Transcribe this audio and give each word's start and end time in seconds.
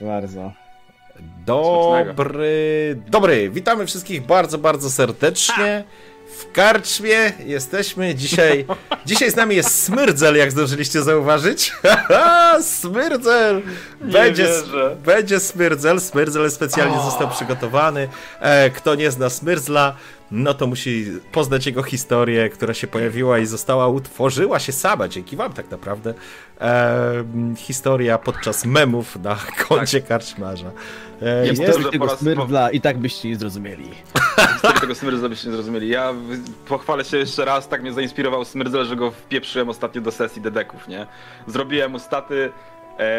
Proszę 0.00 0.12
bardzo. 0.12 0.52
Dobry, 1.46 2.96
dobry, 3.08 3.50
witamy 3.50 3.86
wszystkich 3.86 4.26
bardzo, 4.26 4.58
bardzo 4.58 4.90
serdecznie. 4.90 5.84
W 6.38 6.52
karczmie 6.52 7.32
jesteśmy 7.46 8.14
dzisiaj. 8.14 8.66
Dzisiaj 9.06 9.30
z 9.30 9.36
nami 9.36 9.56
jest 9.56 9.84
Smyrdzel, 9.84 10.36
jak 10.36 10.50
zdążyliście 10.50 11.02
zauważyć. 11.02 11.72
Smyrdzel! 12.80 13.62
Będzie, 14.00 14.48
będzie 15.04 15.40
Smyrdzel. 15.40 16.00
Smyrdzel 16.00 16.50
specjalnie 16.50 16.96
oh. 16.96 17.04
został 17.10 17.30
przygotowany. 17.30 18.08
E, 18.40 18.70
kto 18.70 18.94
nie 18.94 19.10
zna 19.10 19.30
Smyrdzla, 19.30 19.96
no 20.30 20.54
to 20.54 20.66
musi 20.66 21.06
poznać 21.32 21.66
jego 21.66 21.82
historię, 21.82 22.48
która 22.48 22.74
się 22.74 22.86
pojawiła 22.86 23.38
i 23.38 23.46
została, 23.46 23.88
utworzyła 23.88 24.58
się 24.58 24.72
sama, 24.72 25.08
dzięki 25.08 25.36
wam 25.36 25.52
tak 25.52 25.70
naprawdę. 25.70 26.14
E, 26.60 27.24
historia 27.56 28.18
podczas 28.18 28.64
memów 28.64 29.16
na 29.16 29.36
koncie 29.68 30.00
tak. 30.00 30.08
karczmarza. 30.08 30.70
E, 31.22 31.46
jest 31.46 31.62
historii 31.62 31.90
tego 31.90 32.16
smyrdla 32.16 32.70
i 32.70 32.80
tak 32.80 32.98
byście 32.98 33.28
nie 33.28 33.36
zrozumieli. 33.36 33.88
Historii 34.52 34.80
tego 34.80 34.94
smyrdla 34.94 35.28
byście 35.28 35.48
nie 35.48 35.54
zrozumieli. 35.54 35.88
Ja 35.88 36.14
pochwalę 36.68 37.04
się 37.04 37.16
jeszcze 37.16 37.44
raz, 37.44 37.68
tak 37.68 37.82
mnie 37.82 37.92
zainspirował 37.92 38.44
smyrdzel, 38.44 38.84
że 38.84 38.96
go 38.96 39.10
wpieprzyłem 39.10 39.68
ostatnio 39.68 40.00
do 40.00 40.12
sesji 40.12 40.42
dedeków, 40.42 40.88
nie? 40.88 41.06
Zrobiłem 41.46 41.92
mu 41.92 41.98
staty, 41.98 42.52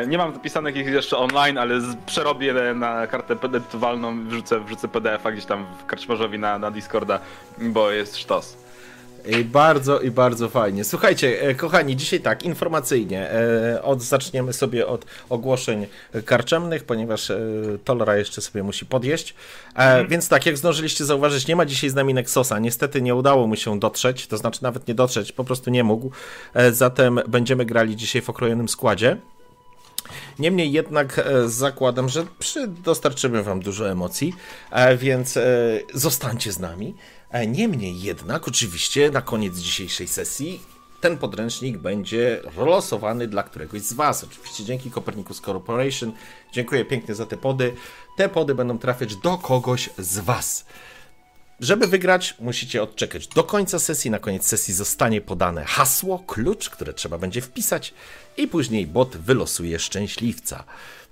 nie 0.07 0.17
mam 0.17 0.33
zapisanych 0.33 0.75
ich 0.75 0.87
jeszcze 0.87 1.17
online, 1.17 1.57
ale 1.57 1.81
przerobię 2.05 2.53
na 2.75 3.07
kartę 3.07 3.35
edytowalną, 3.43 4.27
wrzucę, 4.27 4.59
wrzucę 4.59 4.87
PDF-a 4.87 5.31
gdzieś 5.31 5.45
tam 5.45 5.65
w 5.79 5.85
karczmarzowi 5.85 6.39
na, 6.39 6.59
na 6.59 6.71
Discorda, 6.71 7.19
bo 7.57 7.91
jest 7.91 8.17
sztos. 8.17 8.61
I 9.25 9.43
bardzo 9.43 9.99
i 9.99 10.11
bardzo 10.11 10.49
fajnie. 10.49 10.83
Słuchajcie, 10.83 11.41
e, 11.41 11.55
kochani, 11.55 11.95
dzisiaj 11.95 12.19
tak, 12.19 12.43
informacyjnie. 12.43 13.31
E, 13.31 13.83
od, 13.83 14.01
zaczniemy 14.01 14.53
sobie 14.53 14.87
od 14.87 15.05
ogłoszeń 15.29 15.87
karczemnych, 16.25 16.83
ponieważ 16.83 17.29
e, 17.29 17.39
Tolera 17.83 18.17
jeszcze 18.17 18.41
sobie 18.41 18.63
musi 18.63 18.85
podjeść. 18.85 19.35
Mhm. 19.75 20.07
Więc 20.07 20.29
tak, 20.29 20.45
jak 20.45 20.57
zdążyliście 20.57 21.05
zauważyć, 21.05 21.47
nie 21.47 21.55
ma 21.55 21.65
dzisiaj 21.65 21.89
z 21.89 21.95
nami 21.95 22.13
Nexosa. 22.13 22.59
Niestety 22.59 23.01
nie 23.01 23.15
udało 23.15 23.47
mu 23.47 23.55
się 23.55 23.79
dotrzeć, 23.79 24.27
to 24.27 24.37
znaczy 24.37 24.63
nawet 24.63 24.87
nie 24.87 24.93
dotrzeć, 24.93 25.31
po 25.31 25.43
prostu 25.43 25.69
nie 25.69 25.83
mógł. 25.83 26.11
Zatem 26.71 27.19
będziemy 27.27 27.65
grali 27.65 27.95
dzisiaj 27.95 28.21
w 28.21 28.29
okrojonym 28.29 28.69
składzie. 28.69 29.17
Niemniej 30.39 30.71
jednak 30.71 31.29
zakładam, 31.45 32.09
że 32.09 32.25
przy 32.39 32.67
dostarczymy 32.67 33.43
Wam 33.43 33.59
dużo 33.59 33.89
emocji, 33.89 34.33
więc 34.97 35.39
zostańcie 35.93 36.51
z 36.51 36.59
nami. 36.59 36.95
E, 37.31 37.47
niemniej 37.47 38.01
jednak, 38.01 38.47
oczywiście, 38.47 39.11
na 39.11 39.21
koniec 39.21 39.57
dzisiejszej 39.57 40.07
sesji 40.07 40.61
ten 41.01 41.17
podręcznik 41.17 41.77
będzie 41.77 42.41
losowany 42.57 43.27
dla 43.27 43.43
któregoś 43.43 43.81
z 43.81 43.93
Was. 43.93 44.23
Oczywiście 44.23 44.63
dzięki 44.63 44.91
Copernicus 44.91 45.41
Corporation. 45.41 46.11
Dziękuję 46.51 46.85
pięknie 46.85 47.15
za 47.15 47.25
te 47.25 47.37
pody. 47.37 47.73
Te 48.17 48.29
pody 48.29 48.55
będą 48.55 48.77
trafiać 48.77 49.15
do 49.15 49.37
kogoś 49.37 49.89
z 49.97 50.19
Was. 50.19 50.65
Żeby 51.61 51.87
wygrać, 51.87 52.35
musicie 52.39 52.83
odczekać 52.83 53.27
do 53.27 53.43
końca 53.43 53.79
sesji. 53.79 54.11
Na 54.11 54.19
koniec 54.19 54.45
sesji 54.45 54.73
zostanie 54.73 55.21
podane 55.21 55.65
hasło, 55.65 56.19
klucz, 56.27 56.69
które 56.69 56.93
trzeba 56.93 57.17
będzie 57.17 57.41
wpisać, 57.41 57.93
i 58.37 58.47
później 58.47 58.87
bot 58.87 59.17
wylosuje 59.17 59.79
szczęśliwca. 59.79 60.63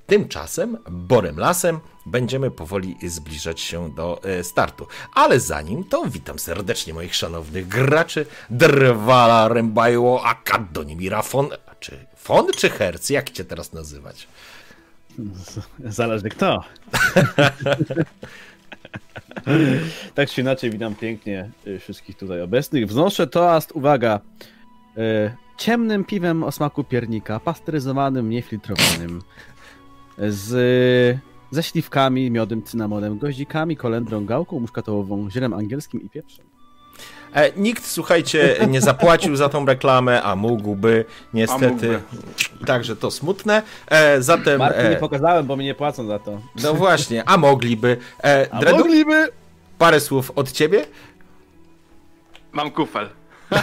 Tymczasem 0.08 0.78
Borem 0.90 1.40
Lasem 1.40 1.80
będziemy 2.06 2.52
powoli 2.52 2.96
zbliżać 3.08 3.62
się 3.62 3.96
do 3.96 4.24
e, 4.24 4.44
startu. 4.44 4.88
Ale 5.14 5.40
zanim 5.40 5.84
to 5.84 6.06
witam 6.06 6.40
serdecznie 6.40 6.94
moich 6.94 7.16
szanownych 7.16 7.68
graczy 7.68 8.26
Drwala 8.50 9.48
Rembajło 9.48 10.26
Akadonimira 10.26 11.22
Fon... 11.22 11.50
Czy 11.80 12.06
Fon 12.16 12.48
czy 12.58 12.70
Herc? 12.70 13.10
Jak 13.10 13.30
cię 13.30 13.46
teraz 13.46 13.74
nazywać? 13.74 14.28
Zależy 15.86 16.30
kto. 16.30 16.58
tak 20.16 20.30
czy 20.30 20.42
inaczej 20.42 20.70
witam 20.70 20.96
pięknie 20.96 21.50
e, 21.68 21.80
wszystkich 21.80 22.18
tutaj 22.18 22.42
obecnych. 22.42 22.88
Wznoszę 22.88 23.28
toast, 23.28 23.72
uwaga, 23.72 24.20
e, 24.98 25.36
ciemnym 25.58 26.06
piwem 26.06 26.44
o 26.44 26.52
smaku 26.52 26.84
piernika, 26.84 27.40
pasteryzowanym, 27.40 28.30
niefiltrowanym 28.30 29.22
z, 30.18 30.50
ze 31.52 31.64
śliwkami, 31.64 32.32
miodem, 32.32 32.64
cynamonem, 32.64 33.18
goździkami, 33.18 33.78
kolendrą, 33.78 34.26
gałką 34.26 34.60
muszkatołową, 34.60 35.30
zielem 35.30 35.54
angielskim 35.54 36.02
i 36.02 36.10
pieprzem. 36.10 36.46
E, 37.34 37.52
nikt, 37.58 37.86
słuchajcie, 37.86 38.58
nie 38.68 38.82
zapłacił 38.82 39.36
za 39.36 39.50
tą 39.50 39.66
reklamę, 39.66 40.24
a 40.24 40.36
mógłby, 40.36 41.06
niestety. 41.34 41.68
Mógłby. 41.70 42.02
Także 42.66 42.96
to 42.96 43.12
smutne. 43.12 43.62
E, 43.88 44.22
zatem. 44.22 44.60
Marku 44.60 44.80
e, 44.80 44.90
nie 44.90 44.96
pokazałem, 44.96 45.46
bo 45.46 45.58
mi 45.58 45.66
nie 45.66 45.76
płacą 45.76 46.08
za 46.08 46.20
to. 46.20 46.42
No 46.64 46.74
właśnie, 46.74 47.24
a 47.30 47.38
mogliby. 47.38 47.98
E, 48.24 48.48
a 48.52 48.60
Dredu, 48.60 48.78
mogliby. 48.78 49.28
Parę 49.78 50.00
słów 50.00 50.32
od 50.36 50.52
ciebie. 50.52 50.86
Mam 52.52 52.72
kufel. 52.72 53.10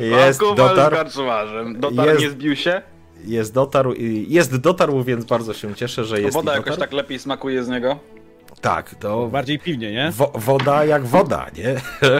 jest 0.00 0.40
Mam 0.40 0.50
kufel 0.50 0.76
dotar. 0.76 1.10
z 1.10 1.16
Dotar 1.78 2.08
jest... 2.08 2.20
nie 2.20 2.30
zbił 2.30 2.56
się? 2.56 2.82
jest 3.24 3.54
dotarł, 3.54 3.94
jest 4.28 4.56
dotarł, 4.56 5.02
więc 5.02 5.24
bardzo 5.24 5.54
się 5.54 5.74
cieszę, 5.74 6.04
że 6.04 6.20
jest. 6.20 6.34
Woda 6.34 6.56
jakoś 6.56 6.76
tak 6.76 6.92
lepiej 6.92 7.18
smakuje 7.18 7.64
z 7.64 7.68
niego. 7.68 7.98
Tak, 8.60 8.94
to. 8.94 9.26
Bardziej 9.26 9.58
piwnie, 9.58 9.92
nie? 9.92 10.10
Wo 10.10 10.32
woda 10.34 10.84
jak 10.84 11.06
woda, 11.06 11.46
nie? 11.56 11.74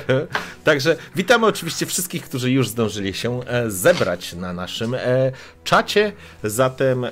Także 0.64 0.96
witamy 1.16 1.46
oczywiście 1.46 1.86
wszystkich, 1.86 2.24
którzy 2.24 2.50
już 2.50 2.68
zdążyli 2.68 3.14
się 3.14 3.40
e, 3.44 3.70
zebrać 3.70 4.32
na 4.32 4.52
naszym 4.52 4.94
e, 4.94 5.32
czacie. 5.64 6.12
Zatem, 6.44 7.04
e, 7.04 7.10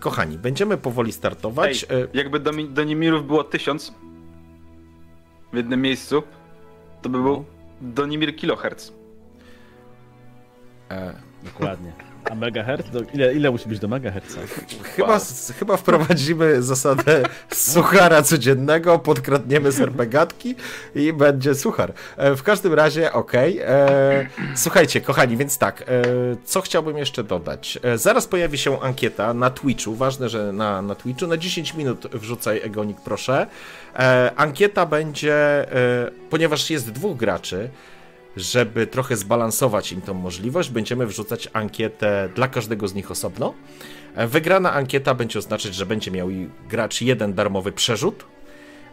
kochani, 0.00 0.38
będziemy 0.38 0.76
powoli 0.76 1.12
startować. 1.12 1.86
Ej, 1.90 2.06
jakby 2.14 2.40
Donimirów 2.68 3.26
było 3.26 3.44
tysiąc 3.44 3.92
w 5.52 5.56
jednym 5.56 5.82
miejscu, 5.82 6.22
to 7.02 7.08
by 7.08 7.22
był 7.22 7.36
no. 7.36 7.44
Donimir 7.80 8.36
kilohertz. 8.36 8.92
E. 10.90 11.14
Dokładnie. 11.44 11.92
A 12.30 12.34
megahertz? 12.34 12.86
Ile, 13.14 13.34
ile 13.34 13.50
musi 13.50 13.68
być 13.68 13.78
do 13.78 13.88
megahertza? 13.88 14.40
Chyba, 14.82 15.08
wow. 15.08 15.20
chyba 15.58 15.76
wprowadzimy 15.76 16.62
zasadę 16.62 17.22
suchara 17.52 18.22
codziennego, 18.22 18.98
podkradniemy 18.98 19.72
serpegatki 19.72 20.54
i 20.94 21.12
będzie 21.12 21.54
suchar. 21.54 21.92
E, 22.16 22.36
w 22.36 22.42
każdym 22.42 22.74
razie, 22.74 23.12
okej. 23.12 23.62
Okay. 23.62 23.68
E, 23.68 24.26
słuchajcie, 24.54 25.00
kochani, 25.00 25.36
więc 25.36 25.58
tak, 25.58 25.82
e, 25.82 25.84
co 26.44 26.60
chciałbym 26.60 26.98
jeszcze 26.98 27.24
dodać? 27.24 27.78
Zaraz 27.94 28.26
pojawi 28.26 28.58
się 28.58 28.80
ankieta 28.80 29.34
na 29.34 29.50
Twitchu, 29.50 29.94
ważne, 29.94 30.28
że 30.28 30.52
na, 30.52 30.82
na 30.82 30.94
Twitchu, 30.94 31.26
na 31.26 31.36
10 31.36 31.74
minut 31.74 32.06
wrzucaj 32.12 32.60
Egonik, 32.64 32.96
proszę. 33.04 33.46
Ankieta 34.36 34.86
będzie, 34.86 35.66
ponieważ 36.30 36.70
jest 36.70 36.90
dwóch 36.90 37.16
graczy, 37.16 37.70
żeby 38.36 38.86
trochę 38.86 39.16
zbalansować 39.16 39.92
im 39.92 40.00
tą 40.00 40.14
możliwość, 40.14 40.70
będziemy 40.70 41.06
wrzucać 41.06 41.48
ankietę 41.52 42.28
dla 42.34 42.48
każdego 42.48 42.88
z 42.88 42.94
nich 42.94 43.10
osobno. 43.10 43.54
Wygrana 44.28 44.72
ankieta 44.72 45.14
będzie 45.14 45.38
oznaczać, 45.38 45.74
że 45.74 45.86
będzie 45.86 46.10
miał 46.10 46.28
gracz 46.68 47.00
jeden 47.02 47.34
darmowy 47.34 47.72
przerzut. 47.72 48.24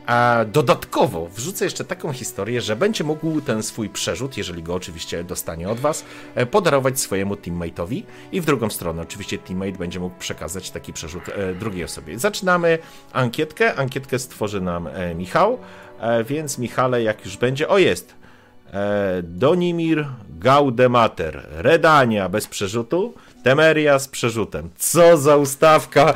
A 0.05 0.45
dodatkowo 0.51 1.29
wrzucę 1.29 1.65
jeszcze 1.65 1.83
taką 1.85 2.13
historię, 2.13 2.61
że 2.61 2.75
będzie 2.75 3.03
mógł 3.03 3.41
ten 3.41 3.63
swój 3.63 3.89
przerzut, 3.89 4.37
jeżeli 4.37 4.63
go 4.63 4.73
oczywiście 4.73 5.23
dostanie 5.23 5.69
od 5.69 5.79
Was, 5.79 6.05
e, 6.35 6.45
podarować 6.45 6.99
swojemu 6.99 7.35
teammate'owi 7.35 8.03
i 8.31 8.41
w 8.41 8.45
drugą 8.45 8.69
stronę 8.69 9.01
oczywiście 9.01 9.37
teammate 9.37 9.71
będzie 9.71 9.99
mógł 9.99 10.15
przekazać 10.19 10.71
taki 10.71 10.93
przerzut 10.93 11.29
e, 11.29 11.53
drugiej 11.53 11.83
osobie. 11.83 12.19
Zaczynamy 12.19 12.79
ankietkę. 13.13 13.75
Ankietkę 13.75 14.19
stworzy 14.19 14.61
nam 14.61 14.87
e, 14.87 15.15
Michał, 15.15 15.57
więc 16.25 16.57
Michale, 16.57 17.03
jak 17.03 17.25
już 17.25 17.37
będzie, 17.37 17.67
o 17.69 17.77
jest, 17.77 18.15
E, 18.22 18.22
Donimir 19.23 20.05
Gaudemater, 20.39 21.45
Redania 21.51 22.29
bez 22.29 22.47
przerzutu, 22.47 23.13
Temeria 23.43 23.99
z 23.99 24.07
przerzutem. 24.07 24.69
Co 24.77 25.17
za 25.17 25.37
ustawka! 25.37 26.13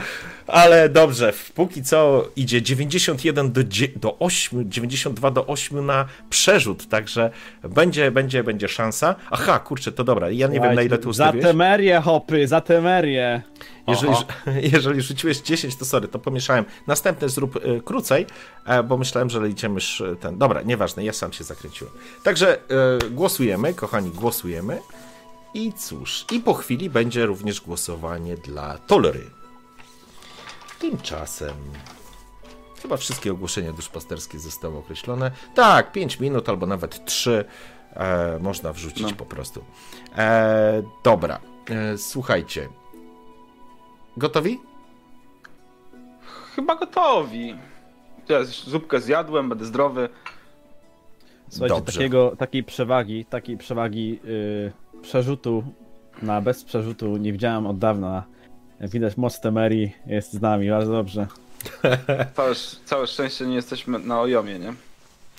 Ale 0.47 0.89
dobrze, 0.89 1.33
póki 1.55 1.83
co 1.83 2.27
idzie 2.35 2.61
91 2.61 3.51
do, 3.51 3.61
do 3.95 4.19
8, 4.19 4.71
92 4.71 5.31
do 5.31 5.47
8 5.47 5.85
na 5.85 6.05
przerzut, 6.29 6.89
także 6.89 7.31
będzie, 7.63 8.11
będzie, 8.11 8.43
będzie 8.43 8.67
szansa. 8.67 9.15
Aha, 9.31 9.59
kurczę, 9.59 9.91
to 9.91 10.03
dobra, 10.03 10.29
ja 10.29 10.33
nie 10.33 10.41
Słuchajcie, 10.41 10.63
wiem 10.63 10.75
na 10.75 10.81
ile 10.81 10.97
tu 10.97 11.09
ustawiłeś. 11.09 11.43
Za 11.43 11.49
temerię, 11.49 12.01
hopy, 12.01 12.47
za 12.47 12.61
temerię. 12.61 13.41
Jeżeli, 13.87 14.13
jeżeli 14.73 15.01
rzuciłeś 15.01 15.41
10, 15.41 15.75
to 15.75 15.85
sorry, 15.85 16.07
to 16.07 16.19
pomieszałem. 16.19 16.65
Następne 16.87 17.29
zrób 17.29 17.55
y, 17.55 17.81
krócej, 17.85 18.25
e, 18.65 18.83
bo 18.83 18.97
myślałem, 18.97 19.29
że 19.29 19.47
liczymy 19.47 19.79
ten. 20.19 20.37
Dobra, 20.37 20.61
nieważne, 20.61 21.05
ja 21.05 21.13
sam 21.13 21.33
się 21.33 21.43
zakręciłem. 21.43 21.93
Także 22.23 22.57
y, 23.05 23.09
głosujemy, 23.09 23.73
kochani, 23.73 24.11
głosujemy. 24.11 24.79
I 25.53 25.73
cóż, 25.73 26.25
i 26.31 26.39
po 26.39 26.53
chwili 26.53 26.89
będzie 26.89 27.25
również 27.25 27.61
głosowanie 27.61 28.37
dla 28.37 28.77
Tolery. 28.77 29.29
Tymczasem 30.79 31.55
chyba 32.81 32.97
wszystkie 32.97 33.31
ogłoszenia 33.31 33.73
duszpasterskie 33.73 34.39
zostały 34.39 34.77
określone. 34.77 35.31
Tak, 35.55 35.91
5 35.91 36.19
minut 36.19 36.49
albo 36.49 36.65
nawet 36.65 37.05
3 37.05 37.45
e, 37.93 38.39
można 38.41 38.73
wrzucić 38.73 39.09
no. 39.09 39.17
po 39.17 39.25
prostu. 39.25 39.63
E, 40.17 40.83
dobra, 41.03 41.39
e, 41.69 41.97
słuchajcie. 41.97 42.69
Gotowi? 44.17 44.59
chyba 46.57 46.75
gotowi. 46.75 47.55
Ja 48.29 48.43
zupkę 48.43 49.01
zjadłem, 49.01 49.49
będę 49.49 49.65
zdrowy. 49.65 50.09
Słuchajcie, 51.49 51.75
Dobrze. 51.75 51.93
takiego, 51.93 52.35
takiej 52.37 52.63
przewagi, 52.63 53.25
takiej 53.25 53.57
przewagi 53.57 54.19
yy, 54.23 54.71
przerzutu 55.01 55.63
na 56.21 56.41
bez 56.41 56.63
przerzutu 56.63 57.17
nie 57.17 57.31
widziałem 57.31 57.67
od 57.67 57.77
dawna. 57.77 58.23
Widać 58.81 59.17
most 59.17 59.41
Temerii 59.41 59.95
jest 60.05 60.33
z 60.33 60.41
nami, 60.41 60.69
bardzo 60.69 60.91
dobrze. 60.91 61.27
Całe, 62.35 62.55
całe 62.85 63.07
szczęście 63.07 63.45
nie 63.45 63.55
jesteśmy 63.55 63.99
na 63.99 64.21
ojomie, 64.21 64.59
nie? 64.59 64.73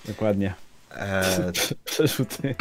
Dokładnie. 0.05 0.53
E, 0.91 1.51
Przerzuty. 1.85 2.55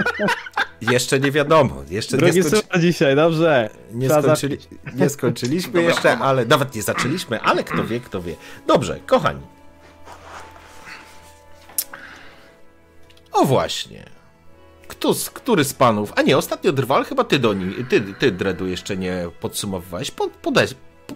jeszcze 0.92 1.20
nie 1.20 1.30
wiadomo. 1.30 1.82
Jeszcze 1.90 2.16
nie, 2.16 2.22
Drugi 2.22 2.42
skończy... 2.42 2.66
suma 2.66 2.82
dzisiaj, 2.82 3.16
dobrze. 3.16 3.70
nie, 3.92 4.08
skończyli... 4.08 4.58
nie 4.94 5.08
skończyliśmy 5.08 5.72
Dobra, 5.72 5.88
jeszcze, 5.88 6.18
ale 6.18 6.44
nawet 6.46 6.74
nie 6.74 6.82
zaczęliśmy, 6.82 7.40
ale 7.40 7.64
kto 7.64 7.84
wie, 7.84 8.00
kto 8.00 8.22
wie. 8.22 8.34
Dobrze, 8.66 9.00
kochani. 9.06 9.40
O 13.32 13.44
właśnie. 13.44 14.17
Kto 14.98 15.14
z, 15.14 15.30
który 15.30 15.64
z 15.64 15.74
panów? 15.74 16.12
A 16.16 16.22
nie, 16.22 16.36
ostatnio 16.38 16.72
Drwal, 16.72 17.04
chyba 17.04 17.24
ty 17.24 17.38
do 17.38 17.52
nim, 17.54 17.86
ty, 17.90 18.00
ty 18.00 18.32
Dredu 18.32 18.66
jeszcze 18.66 18.96
nie 18.96 19.28
podsumowywałeś. 19.40 20.10
Po- 20.10 20.28
Podes, 20.42 20.74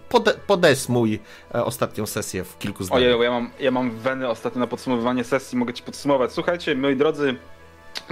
pode, 0.08 0.34
podesmuj 0.46 1.20
e, 1.54 1.64
ostatnią 1.64 2.06
sesję 2.06 2.44
w 2.44 2.58
kilku 2.58 2.84
zdaniach. 2.84 3.08
Ojej, 3.14 3.20
ja 3.24 3.30
mam, 3.30 3.50
ja 3.60 3.70
mam 3.70 3.90
weny 3.90 4.28
ostatnio 4.28 4.60
na 4.60 4.66
podsumowywanie 4.66 5.24
sesji, 5.24 5.58
mogę 5.58 5.72
ci 5.74 5.82
podsumować. 5.82 6.32
Słuchajcie, 6.32 6.74
moi 6.76 6.96
drodzy, 6.96 7.36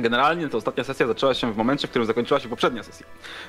generalnie 0.02 0.48
to 0.48 0.58
ostatnia 0.58 0.84
sesja 0.84 1.06
zaczęła 1.06 1.34
się 1.34 1.52
w 1.52 1.56
momencie, 1.56 1.86
w 1.86 1.90
którym 1.90 2.06
zakończyła 2.06 2.40
się 2.40 2.48
poprzednia 2.48 2.82
sesja. 2.82 3.06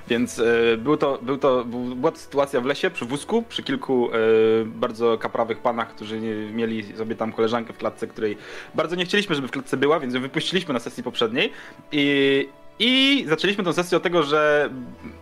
Więc 0.08 0.40
e, 0.40 0.78
był 0.78 0.98
to, 0.98 1.20
był 1.22 1.38
to, 1.38 1.66
był, 1.66 1.80
była 1.80 2.12
to 2.12 2.18
sytuacja 2.18 2.62
w 2.62 2.66
lesie, 2.66 2.90
przy 2.90 3.06
wózku, 3.06 3.44
przy 3.50 3.64
kilku 3.64 4.10
e, 4.14 4.18
bardzo 4.66 5.18
kaprawych 5.18 5.60
panach, 5.60 5.96
którzy 5.96 6.20
mieli 6.54 6.98
sobie 6.98 7.16
tam 7.16 7.34
koleżankę 7.34 7.74
w 7.74 7.78
klatce, 7.78 8.08
której 8.08 8.38
bardzo 8.76 8.96
nie 8.96 9.06
chcieliśmy, 9.06 9.36
żeby 9.36 9.48
w 9.48 9.52
klatce 9.52 9.78
była, 9.78 10.00
więc 10.00 10.14
ją 10.14 10.22
wypuściliśmy 10.22 10.74
na 10.74 10.80
sesji 10.80 11.04
poprzedniej. 11.04 11.52
I, 11.92 12.50
i 12.80 13.24
zaczęliśmy 13.28 13.64
tę 13.64 13.74
sesję 13.74 13.98
od 13.98 14.04
tego, 14.04 14.24
że 14.24 14.70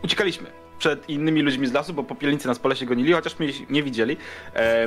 uciekaliśmy 0.03 0.47
przed 0.79 1.09
innymi 1.09 1.41
ludźmi 1.41 1.67
z 1.67 1.73
lasu, 1.73 1.93
bo 1.93 2.03
popielnicy 2.03 2.47
nas 2.47 2.59
po 2.59 2.69
lesie 2.69 2.85
gonili, 2.85 3.13
chociaż 3.13 3.35
ich 3.39 3.69
nie 3.69 3.83
widzieli, 3.83 4.17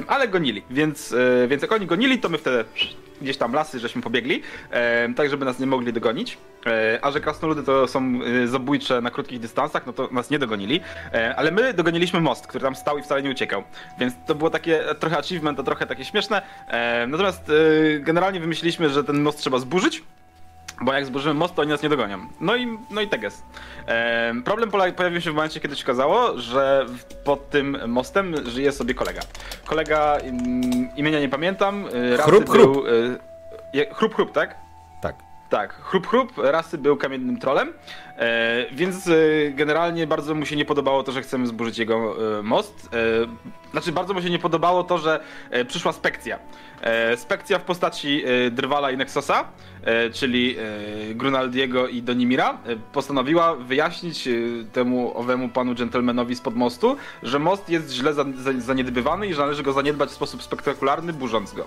ale 0.07 0.29
gonili, 0.29 0.63
więc, 0.71 1.13
e, 1.13 1.49
więc 1.49 1.63
jak 1.63 1.73
oni 1.73 1.87
gonili, 1.87 2.19
to 2.19 2.29
my 2.29 2.39
wtedy 2.39 2.65
gdzieś 3.23 3.37
tam 3.37 3.53
lasy 3.53 3.79
żeśmy 3.79 4.03
pobiegli, 4.03 4.43
tak 5.17 5.31
żeby 5.31 5.45
nas 5.45 5.59
nie 5.59 5.67
mogli 5.67 5.93
dogonić, 5.93 6.39
e, 6.67 6.99
a 7.03 7.11
że 7.11 7.21
krasnoludy 7.21 7.63
to 7.63 7.89
są 7.89 8.21
e, 8.43 8.47
zabójcze 8.49 9.01
na 9.01 9.11
krótkich 9.11 9.41
dystansach, 9.41 9.87
no 9.87 9.93
to 9.93 10.09
nas 10.13 10.31
nie 10.31 10.39
dogonili, 10.39 10.81
ale 11.37 11.51
my 11.51 11.75
dogoniliśmy 11.75 12.21
most, 12.21 12.47
który 12.47 12.65
tam 12.65 12.77
stał 12.77 12.99
i 12.99 13.03
wcale 13.03 13.23
nie 13.23 13.31
uciekał, 13.31 13.63
więc 13.99 14.15
to 14.27 14.35
było 14.35 14.51
takie 14.51 14.85
trochę 14.99 15.19
achievement, 15.19 15.61
a 15.61 15.63
trochę 15.63 15.87
takie 15.87 16.05
śmieszne, 16.05 16.43
natomiast 17.09 17.53
generalnie 18.01 18.41
wymyśliliśmy, 18.41 18.91
że 18.91 19.05
ten 19.05 19.23
most 19.23 19.39
trzeba 19.39 19.59
zburzyć, 19.59 20.03
bo 20.81 20.93
jak 20.93 21.07
zburzymy 21.07 21.35
most, 21.35 21.55
to 21.55 21.63
oni 21.63 21.71
nas 21.71 21.83
nie 21.83 21.89
dogonią. 21.89 22.19
No 22.41 22.57
i, 22.57 22.79
no 22.91 23.01
i 23.01 23.09
tak 23.09 23.23
jest. 23.23 23.45
Em, 23.87 24.43
problem 24.43 24.71
pojawił 24.97 25.21
się 25.21 25.31
w 25.31 25.35
momencie, 25.35 25.61
kiedy 25.61 25.77
się 25.77 25.85
okazało, 25.85 26.39
że 26.39 26.87
pod 27.25 27.51
tym 27.51 27.77
mostem 27.87 28.35
żyje 28.51 28.73
sobie 28.73 28.95
kolega. 28.95 29.21
Kolega 29.65 30.19
im, 30.19 30.89
imienia 30.97 31.21
nie 31.21 31.29
pamiętam. 31.29 31.87
y, 31.95 32.17
rasy 32.17 32.31
Chrup, 32.31 32.51
chrup. 32.51 32.73
Był, 32.73 32.87
y, 32.87 33.95
chrup, 33.95 34.15
chrup, 34.15 34.33
tak? 34.33 34.57
Tak. 35.01 35.17
Tak, 35.51 35.75
chrup 35.75 36.07
chrup, 36.07 36.33
rasy 36.37 36.79
był 36.79 36.97
kamiennym 36.97 37.39
trolem, 37.39 37.73
więc 38.73 39.09
e, 39.09 39.13
generalnie 39.51 40.07
bardzo 40.07 40.35
mu 40.35 40.47
się 40.47 40.57
nie 40.57 40.65
podobało 40.65 41.03
to, 41.03 41.13
że 41.13 41.23
chcemy 41.23 41.47
zburzyć 41.47 41.79
jego 41.79 42.17
e, 42.39 42.43
most. 42.43 42.89
E, 42.93 43.71
znaczy 43.71 43.93
bardzo 43.93 44.15
mu 44.15 44.23
się 44.23 44.31
nie 44.31 44.39
podobało 44.39 44.85
to, 44.85 44.99
że 44.99 45.21
e, 45.51 45.65
przyszła 45.65 45.93
spekcja. 45.93 46.39
E, 46.83 47.17
spekcja 47.17 47.59
w 47.59 47.63
postaci 47.63 48.23
e, 48.25 48.51
Drwala 48.51 48.91
i 48.91 48.97
Nexosa, 48.97 49.45
e, 49.85 50.11
czyli 50.11 50.57
e, 50.59 51.15
Grunaldiego 51.15 51.89
i 51.89 52.03
Donimira, 52.03 52.59
e, 52.67 52.77
postanowiła 52.77 53.55
wyjaśnić 53.55 54.29
e, 54.29 54.33
temu 54.73 55.19
owemu 55.19 55.49
panu 55.49 55.75
dżentelmenowi 55.75 56.37
spod 56.37 56.55
mostu, 56.55 56.97
że 57.23 57.39
most 57.39 57.69
jest 57.69 57.93
źle 57.93 58.15
za, 58.15 58.25
za, 58.37 58.53
zaniedbywany 58.59 59.27
i 59.27 59.35
że 59.35 59.41
należy 59.41 59.63
go 59.63 59.73
zaniedbać 59.73 60.11
w 60.11 60.13
sposób 60.13 60.43
spektakularny, 60.43 61.13
burząc 61.13 61.53
go. 61.53 61.67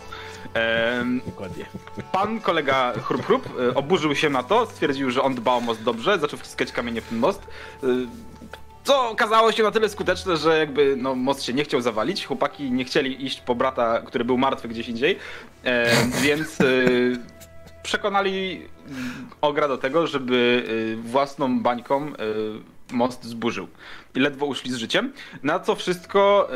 Dokładnie. 1.26 1.66
Pan 2.12 2.40
kolega 2.40 2.94
Chrup 3.04 3.26
Chrup 3.26 3.50
oburzył 3.76 4.16
się 4.16 4.30
na 4.30 4.44
to, 4.44 4.66
stwierdził, 4.66 5.12
że 5.12 5.22
on 5.22 5.36
dba 5.36 5.54
o 5.54 5.62
most 5.62 5.84
dobrze, 5.84 6.20
zaczął 6.20 6.40
wciskać 6.46 6.72
kamienie 6.72 7.02
w 7.02 7.08
ten 7.10 7.18
most. 7.18 7.42
y, 7.84 7.88
Co 8.84 9.10
okazało 9.10 9.52
się 9.52 9.64
na 9.64 9.72
tyle 9.72 9.90
skuteczne, 9.90 10.38
że 10.38 10.58
jakby 10.58 10.96
no, 10.98 11.16
most 11.16 11.44
się 11.44 11.54
nie 11.54 11.64
chciał 11.64 11.82
zawalić. 11.82 12.26
Chłopaki 12.26 12.72
nie 12.72 12.86
chcieli 12.86 13.26
iść 13.26 13.42
po 13.42 13.56
brata, 13.56 14.02
który 14.02 14.26
był 14.26 14.38
martwy 14.38 14.68
gdzieś 14.68 14.90
indziej, 14.90 15.20
e, 15.64 15.96
więc 16.24 16.62
y, 16.62 17.20
przekonali 17.84 18.62
Ogra 19.42 19.68
do 19.68 19.78
tego, 19.78 20.08
żeby 20.08 20.64
y, 20.70 20.98
własną 21.02 21.60
bańką 21.60 22.12
most 22.92 23.24
zburzył. 23.24 23.68
I 24.16 24.20
ledwo 24.20 24.46
uszli 24.46 24.72
z 24.72 24.76
życiem. 24.76 25.14
Na 25.44 25.60
co 25.60 25.76
wszystko 25.76 26.50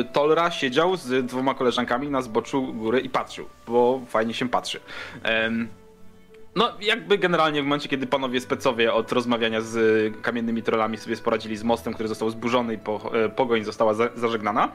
y, 0.00 0.04
Tolra 0.12 0.50
siedział 0.50 0.96
z 0.96 1.26
dwoma 1.26 1.54
koleżankami 1.54 2.08
na 2.08 2.22
zboczu 2.22 2.62
góry 2.72 3.00
i 3.00 3.10
patrzył, 3.10 3.48
bo 3.66 4.00
fajnie 4.08 4.34
się 4.34 4.48
patrzy. 4.48 4.80
No, 6.56 6.72
jakby 6.80 7.18
generalnie 7.18 7.62
w 7.62 7.64
momencie, 7.64 7.88
kiedy 7.88 8.06
panowie 8.06 8.40
specowie 8.40 8.92
od 8.92 9.12
rozmawiania 9.12 9.60
z 9.60 9.76
kamiennymi 10.22 10.62
trollami 10.62 10.96
sobie 10.96 11.16
sporadzili 11.16 11.56
z 11.56 11.64
mostem, 11.64 11.94
który 11.94 12.08
został 12.08 12.30
zburzony 12.30 12.74
i 12.74 12.78
po, 12.78 13.24
e, 13.24 13.28
pogoń 13.28 13.64
została 13.64 13.94
za, 13.94 14.08
zażegnana, 14.14 14.72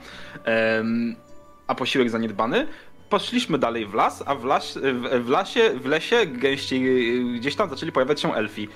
a 1.68 1.76
posiłek 1.76 2.10
zaniedbany, 2.10 2.68
poszliśmy 3.12 3.58
dalej 3.58 3.86
w 3.86 3.94
las, 3.94 4.24
a 4.26 4.36
w, 4.36 4.46
las, 4.46 4.78
w, 4.78 5.26
w 5.26 5.30
lasie, 5.30 5.70
w 5.70 5.86
lesie 5.86 6.26
gęściej 6.26 6.82
e, 7.20 7.24
gdzieś 7.40 7.56
tam 7.56 7.70
zaczęli 7.70 7.92
pojawiać 7.92 8.22
się 8.22 8.36
elfi. 8.36 8.68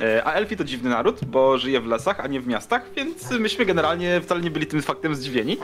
E, 0.00 0.24
A 0.24 0.32
elfi 0.32 0.56
to 0.56 0.64
dziwny 0.64 0.90
naród, 0.90 1.24
bo 1.24 1.58
żyje 1.58 1.80
w 1.80 1.86
lasach, 1.86 2.20
a 2.20 2.26
nie 2.26 2.40
w 2.40 2.46
miastach, 2.46 2.82
więc 2.96 3.30
myśmy 3.30 3.64
generalnie 3.64 4.20
wcale 4.20 4.40
nie 4.40 4.50
byli 4.50 4.66
tym 4.66 4.82
faktem 4.82 5.14
zdziwieni. 5.14 5.56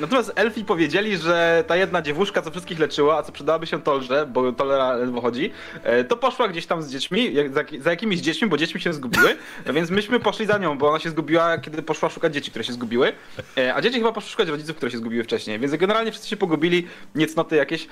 Natomiast 0.00 0.32
elfi 0.36 0.64
powiedzieli, 0.64 1.16
że 1.16 1.64
ta 1.66 1.76
jedna 1.76 2.02
dziewuszka, 2.02 2.42
co 2.42 2.50
wszystkich 2.50 2.78
leczyła, 2.78 3.18
a 3.18 3.22
co 3.22 3.32
przydałaby 3.32 3.66
się 3.66 3.82
Tolże, 3.82 4.26
bo 4.26 4.52
Tolera 4.52 4.92
ledwo 4.94 5.20
chodzi, 5.20 5.50
e, 5.82 6.04
to 6.04 6.16
poszła 6.16 6.48
gdzieś 6.48 6.66
tam 6.66 6.82
z 6.82 6.90
dziećmi, 6.92 7.34
za, 7.80 7.90
jakimiś 7.90 8.20
dziećmi, 8.20 8.48
bo 8.48 8.56
dziećmi 8.56 8.80
się 8.80 8.92
zgubiły, 8.92 9.36
więc 9.66 9.90
myśmy 9.90 10.20
poszli 10.20 10.46
za 10.46 10.58
nią, 10.58 10.78
bo 10.78 10.88
ona 10.88 10.98
się 10.98 11.10
zgubiła, 11.10 11.58
kiedy 11.58 11.82
poszła 11.82 12.08
szukać 12.08 12.34
dzieci, 12.34 12.50
które 12.50 12.64
się 12.64 12.72
zgubiły, 12.72 13.12
E, 13.56 13.74
a 13.74 13.80
dzieci 13.80 13.98
chyba 13.98 14.12
poszły 14.12 14.30
szukać 14.30 14.48
rodziców, 14.48 14.76
które 14.76 14.92
się 14.92 14.98
zgubiły 14.98 15.24
wcześniej, 15.24 15.58
więc 15.58 15.76
generalnie 15.76 16.10
wszyscy 16.10 16.28
się 16.28 16.36
pogubili, 16.36 16.86
niecnoty 17.14 17.56
jakieś, 17.56 17.88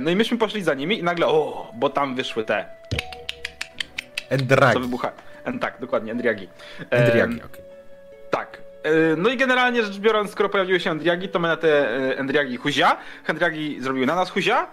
no 0.00 0.10
i 0.10 0.16
myśmy 0.16 0.38
poszli 0.38 0.62
za 0.62 0.74
nimi 0.74 0.98
i 0.98 1.02
nagle, 1.02 1.26
o, 1.26 1.70
bo 1.74 1.90
tam 1.90 2.14
wyszły 2.14 2.44
te, 2.44 2.66
co 4.28 4.34
Endragi. 4.34 4.80
wybucha. 4.80 5.12
En, 5.44 5.58
tak, 5.58 5.74
dokładnie, 5.80 6.12
Endriagi. 6.12 6.48
Endriagi, 6.90 7.42
okej. 7.42 7.64
tak. 8.30 8.58
E, 8.82 9.16
No 9.16 9.28
i 9.28 9.36
generalnie 9.36 9.82
rzecz 9.82 9.98
biorąc, 9.98 10.30
skoro 10.30 10.48
pojawiły 10.48 10.80
się 10.80 10.90
Endriagi, 10.90 11.28
to 11.28 11.38
my 11.38 11.48
na 11.48 11.56
te 11.56 11.90
e, 11.90 12.18
Endriagi 12.18 12.56
huzia. 12.56 12.96
Endriagi 13.26 13.80
zrobiły 13.80 14.06
na 14.06 14.14
nas 14.14 14.30
huzia. 14.30 14.66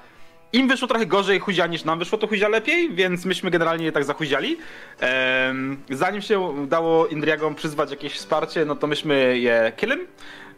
Im 0.54 0.68
wyszło 0.68 0.88
trochę 0.88 1.06
gorzej 1.06 1.40
huzia 1.40 1.68
niż 1.68 1.84
nam 1.84 2.00
wyszło 2.00 2.18
to 2.18 2.28
huzia 2.28 2.48
lepiej, 2.48 2.94
więc 2.94 3.26
myśmy 3.26 3.52
generalnie 3.52 3.86
je 3.86 3.92
tak 3.92 4.04
zahuziali. 4.04 4.58
Zanim 5.90 6.22
się 6.22 6.40
udało 6.40 7.08
Indriagom 7.08 7.56
przyzwać 7.56 7.92
jakieś 7.92 8.14
wsparcie, 8.14 8.66
no 8.66 8.76
to 8.76 8.88
myśmy 8.88 9.38
je 9.40 9.72
killym. 9.78 10.08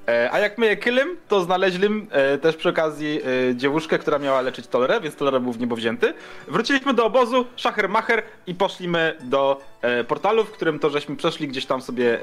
E, 0.07 0.31
A 0.31 0.39
jak 0.39 0.57
my 0.57 0.65
je 0.65 0.77
killym, 0.77 1.17
to 1.27 1.41
znaleźlim 1.41 2.07
e, 2.11 2.37
też 2.37 2.55
przy 2.55 2.69
okazji 2.69 3.21
e, 3.49 3.55
dziewuszkę, 3.55 3.99
która 3.99 4.19
miała 4.19 4.41
leczyć 4.41 4.67
Tolerę, 4.67 5.01
więc 5.01 5.15
Tolera 5.15 5.39
był 5.39 5.51
w 5.51 5.59
niebo 5.59 5.75
wzięty. 5.75 6.13
Wróciliśmy 6.47 6.93
do 6.93 7.05
obozu, 7.05 7.45
szacher 7.55 7.89
macher 7.89 8.23
i 8.47 8.55
poszliśmy 8.55 9.17
do 9.23 9.61
portalu, 10.07 10.45
w 10.45 10.51
którym 10.51 10.79
to 10.79 10.89
żeśmy 10.89 11.15
przeszli 11.15 11.47
gdzieś 11.47 11.65
tam 11.65 11.81
sobie 11.81 12.19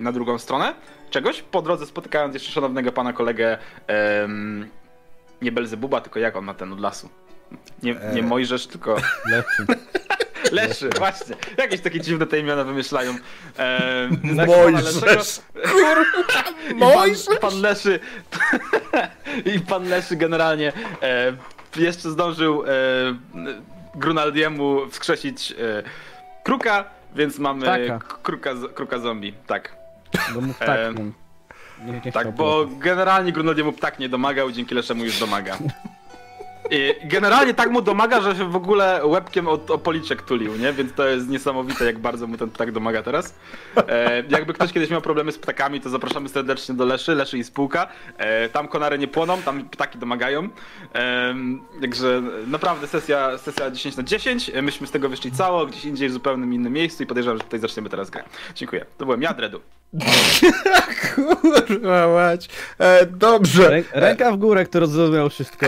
na 0.00 0.12
drugą 0.12 0.38
stronę 0.38 0.74
czegoś. 1.10 1.42
Po 1.42 1.62
drodze 1.62 1.86
spotykając 1.86 2.34
jeszcze 2.34 2.52
szanownego 2.52 2.92
pana 2.92 3.12
kolegę, 3.12 3.58
nie 5.42 5.52
Belzebuba, 5.52 6.00
tylko 6.00 6.20
jak 6.20 6.36
on 6.36 6.44
ma 6.44 6.54
ten 6.54 6.72
od 6.72 6.80
lasu? 6.80 7.08
Nie, 7.82 7.96
nie. 8.14 8.22
Mojżesz, 8.22 8.66
tylko. 8.66 8.96
Leszy, 10.50 10.90
właśnie. 10.98 11.36
Jakieś 11.58 11.80
takie 11.80 12.00
dziwne 12.00 12.26
te 12.26 12.38
imiona 12.38 12.64
wymyślają. 12.64 13.14
Em, 13.56 14.36
Mojżesz. 14.46 15.40
i 16.76 16.80
pan, 16.80 17.38
pan 17.40 17.60
Leszy 17.60 18.00
i 19.54 19.60
pan 19.60 19.88
Leszy 19.88 20.16
generalnie 20.16 20.72
e, 21.02 21.32
jeszcze 21.76 22.10
zdążył 22.10 22.64
e, 22.64 22.68
Grunaldiemu 23.94 24.88
wskrzesić 24.90 25.52
e, 25.52 25.54
kruka, 26.44 26.84
więc 27.14 27.38
mamy 27.38 28.00
kruka, 28.22 28.54
kruka 28.74 28.98
zombie, 28.98 29.34
tak. 29.46 29.76
Mów 30.34 30.58
tak. 30.58 30.80
No. 30.94 31.00
Nie, 31.86 32.00
nie 32.04 32.12
Tak, 32.12 32.34
bo 32.34 32.66
generalnie 32.78 33.32
Grunaldiemu 33.32 33.72
ptak 33.72 33.98
nie 33.98 34.08
domagał, 34.08 34.52
dzięki 34.52 34.74
Leszemu 34.74 35.04
już 35.04 35.20
domaga. 35.20 35.58
Generalnie 37.04 37.54
tak 37.54 37.70
mu 37.70 37.82
domaga, 37.82 38.20
że 38.20 38.36
się 38.36 38.50
w 38.50 38.56
ogóle 38.56 39.06
łebkiem 39.06 39.48
o, 39.48 39.58
policzek 39.58 40.22
tulił, 40.22 40.56
nie? 40.56 40.72
Więc 40.72 40.92
to 40.92 41.06
jest 41.06 41.28
niesamowite, 41.28 41.84
jak 41.84 41.98
bardzo 41.98 42.26
mu 42.26 42.36
ten 42.36 42.50
ptak 42.50 42.72
domaga 42.72 43.02
teraz. 43.02 43.34
E, 43.88 44.22
jakby 44.28 44.52
ktoś 44.52 44.72
kiedyś 44.72 44.90
miał 44.90 45.00
problemy 45.00 45.32
z 45.32 45.38
ptakami, 45.38 45.80
to 45.80 45.90
zapraszamy 45.90 46.28
serdecznie 46.28 46.74
do 46.74 46.84
Leszy, 46.84 47.14
Leszy 47.14 47.38
i 47.38 47.44
spółka. 47.44 47.88
E, 48.18 48.48
tam 48.48 48.68
konary 48.68 48.98
nie 48.98 49.08
płoną, 49.08 49.42
tam 49.42 49.68
ptaki 49.68 49.98
domagają. 49.98 50.48
E, 50.94 51.34
także 51.80 52.22
naprawdę 52.46 52.86
sesja, 52.86 53.38
sesja 53.38 53.70
10 53.70 53.96
na 53.96 54.02
10. 54.02 54.50
E, 54.54 54.62
Myśmy 54.62 54.86
z 54.86 54.90
tego 54.90 55.08
wyszli 55.08 55.32
cało, 55.32 55.66
gdzieś 55.66 55.84
indziej 55.84 56.08
w 56.08 56.12
zupełnie 56.12 56.54
innym 56.56 56.72
miejscu 56.72 57.02
i 57.02 57.06
podejrzewam, 57.06 57.38
że 57.38 57.44
tutaj 57.44 57.60
zaczniemy 57.60 57.88
teraz 57.88 58.10
grę. 58.10 58.24
Dziękuję. 58.54 58.86
To 58.98 59.04
byłem 59.04 59.22
ja, 59.22 59.34
Dredu. 59.34 59.60
Kurwa 61.14 62.08
mać. 62.08 62.48
E, 62.78 63.06
dobrze. 63.06 63.70
Rę, 63.70 63.82
ręka 63.92 64.32
w 64.32 64.36
górę, 64.36 64.64
kto 64.64 64.86
zrozumiał 64.86 65.30
wszystko. 65.30 65.66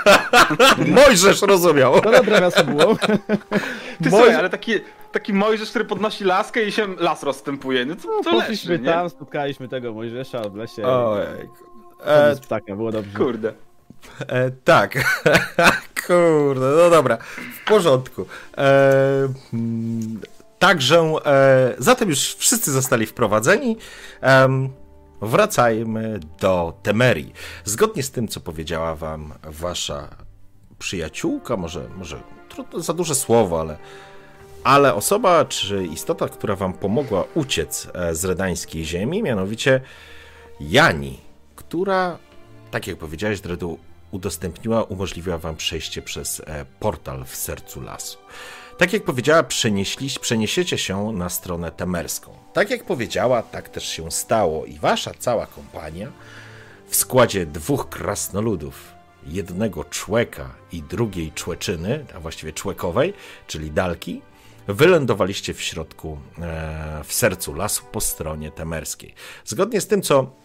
Mojżesz 1.06 1.42
rozumiał. 1.42 2.00
To 2.00 2.10
dobre 2.10 2.40
miasto 2.40 2.64
było. 2.64 2.96
Ty 2.96 3.06
Mojżesz- 3.08 4.10
słuchaj, 4.10 4.34
ale 4.34 4.50
taki, 4.50 4.72
taki 5.12 5.32
Mojżesz, 5.32 5.70
który 5.70 5.84
podnosi 5.84 6.24
laskę 6.24 6.62
i 6.62 6.72
się 6.72 6.86
las 6.98 7.22
rozstępuje. 7.22 7.86
No 7.86 7.96
to, 7.96 8.02
to 8.24 8.30
Poszliśmy 8.30 8.70
leży, 8.72 8.82
nie? 8.84 8.90
tam, 8.90 9.10
spotkaliśmy 9.10 9.68
tego 9.68 9.92
Mojżesza 9.92 10.40
w 10.48 10.54
lesie. 10.56 10.84
Ojej. 10.86 11.48
E, 12.04 12.36
ptaka, 12.36 12.76
było 12.76 12.92
dobrze. 12.92 13.18
Kurde. 13.18 13.52
E, 14.28 14.50
tak. 14.50 14.94
Kurde, 16.06 16.66
no 16.76 16.90
dobra. 16.90 17.18
W 17.62 17.68
porządku. 17.68 18.26
E, 18.58 18.82
mm, 19.52 20.20
także, 20.62 21.14
e, 21.26 21.74
zatem 21.78 22.08
już 22.08 22.34
wszyscy 22.34 22.72
zostali 22.72 23.06
wprowadzeni. 23.06 23.76
Em, 24.20 24.68
wracajmy 25.22 26.20
do 26.40 26.78
Temerii. 26.82 27.32
Zgodnie 27.64 28.02
z 28.02 28.10
tym, 28.10 28.28
co 28.28 28.40
powiedziała 28.40 28.94
wam 28.94 29.34
wasza 29.42 30.08
przyjaciółka, 30.78 31.56
może, 31.56 31.88
może 31.96 32.20
trudno, 32.48 32.80
za 32.80 32.92
duże 32.92 33.14
słowo, 33.14 33.60
ale, 33.60 33.78
ale 34.64 34.94
osoba 34.94 35.44
czy 35.44 35.86
istota, 35.86 36.28
która 36.28 36.56
wam 36.56 36.72
pomogła 36.72 37.24
uciec 37.34 37.88
e, 37.94 38.14
z 38.14 38.24
redańskiej 38.24 38.84
ziemi, 38.84 39.22
mianowicie 39.22 39.80
Jani, 40.60 41.20
która 41.56 42.18
tak 42.70 42.86
jak 42.86 42.96
powiedziałeś, 42.96 43.40
Dredu, 43.40 43.78
udostępniła, 44.10 44.82
umożliwiła 44.82 45.38
wam 45.38 45.56
przejście 45.56 46.02
przez 46.02 46.40
e, 46.40 46.66
portal 46.80 47.24
w 47.24 47.36
sercu 47.36 47.80
lasu. 47.80 48.18
Tak 48.78 48.92
jak 48.92 49.04
powiedziała, 49.04 49.42
przenieśliś, 49.42 50.18
przeniesiecie 50.18 50.78
się 50.78 51.12
na 51.12 51.28
stronę 51.28 51.70
temerską. 51.70 52.32
Tak 52.52 52.70
jak 52.70 52.84
powiedziała, 52.84 53.42
tak 53.42 53.68
też 53.68 53.88
się 53.88 54.10
stało 54.10 54.66
i 54.66 54.78
wasza 54.78 55.12
cała 55.18 55.46
kompania 55.46 56.12
w 56.88 56.96
składzie 56.96 57.46
dwóch 57.46 57.88
krasnoludów, 57.88 58.92
jednego 59.26 59.84
człeka 59.84 60.54
i 60.72 60.82
drugiej 60.82 61.32
człeczyny, 61.32 62.06
a 62.14 62.20
właściwie 62.20 62.52
człekowej, 62.52 63.14
czyli 63.46 63.70
dalki, 63.70 64.22
wylądowaliście 64.68 65.54
w 65.54 65.62
środku, 65.62 66.18
e, 66.38 67.00
w 67.04 67.12
sercu 67.12 67.54
lasu 67.54 67.84
po 67.92 68.00
stronie 68.00 68.50
temerskiej. 68.50 69.14
Zgodnie 69.44 69.80
z 69.80 69.86
tym, 69.86 70.02
co 70.02 70.41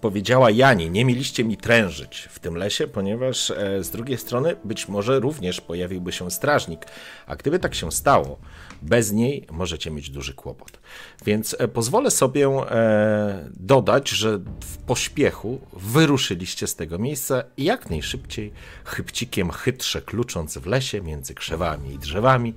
powiedziała 0.00 0.50
Jani, 0.50 0.90
nie 0.90 1.04
mieliście 1.04 1.44
mi 1.44 1.56
trężyć 1.56 2.28
w 2.30 2.38
tym 2.38 2.56
lesie, 2.56 2.88
ponieważ 2.88 3.50
e, 3.50 3.84
z 3.84 3.90
drugiej 3.90 4.18
strony 4.18 4.56
być 4.64 4.88
może 4.88 5.20
również 5.20 5.60
pojawiłby 5.60 6.12
się 6.12 6.30
strażnik, 6.30 6.86
a 7.26 7.36
gdyby 7.36 7.58
tak 7.58 7.74
się 7.74 7.92
stało, 7.92 8.38
bez 8.82 9.12
niej 9.12 9.46
możecie 9.50 9.90
mieć 9.90 10.10
duży 10.10 10.34
kłopot. 10.34 10.80
Więc 11.24 11.56
e, 11.58 11.68
pozwolę 11.68 12.10
sobie 12.10 12.46
e, 12.46 13.50
dodać, 13.56 14.08
że 14.08 14.38
w 14.38 14.76
pośpiechu 14.86 15.60
wyruszyliście 15.72 16.66
z 16.66 16.76
tego 16.76 16.98
miejsca 16.98 17.44
i 17.56 17.64
jak 17.64 17.90
najszybciej, 17.90 18.52
chybcikiem 18.84 19.50
chytrze 19.50 20.02
klucząc 20.02 20.58
w 20.58 20.66
lesie 20.66 21.02
między 21.02 21.34
krzewami 21.34 21.94
i 21.94 21.98
drzewami, 21.98 22.54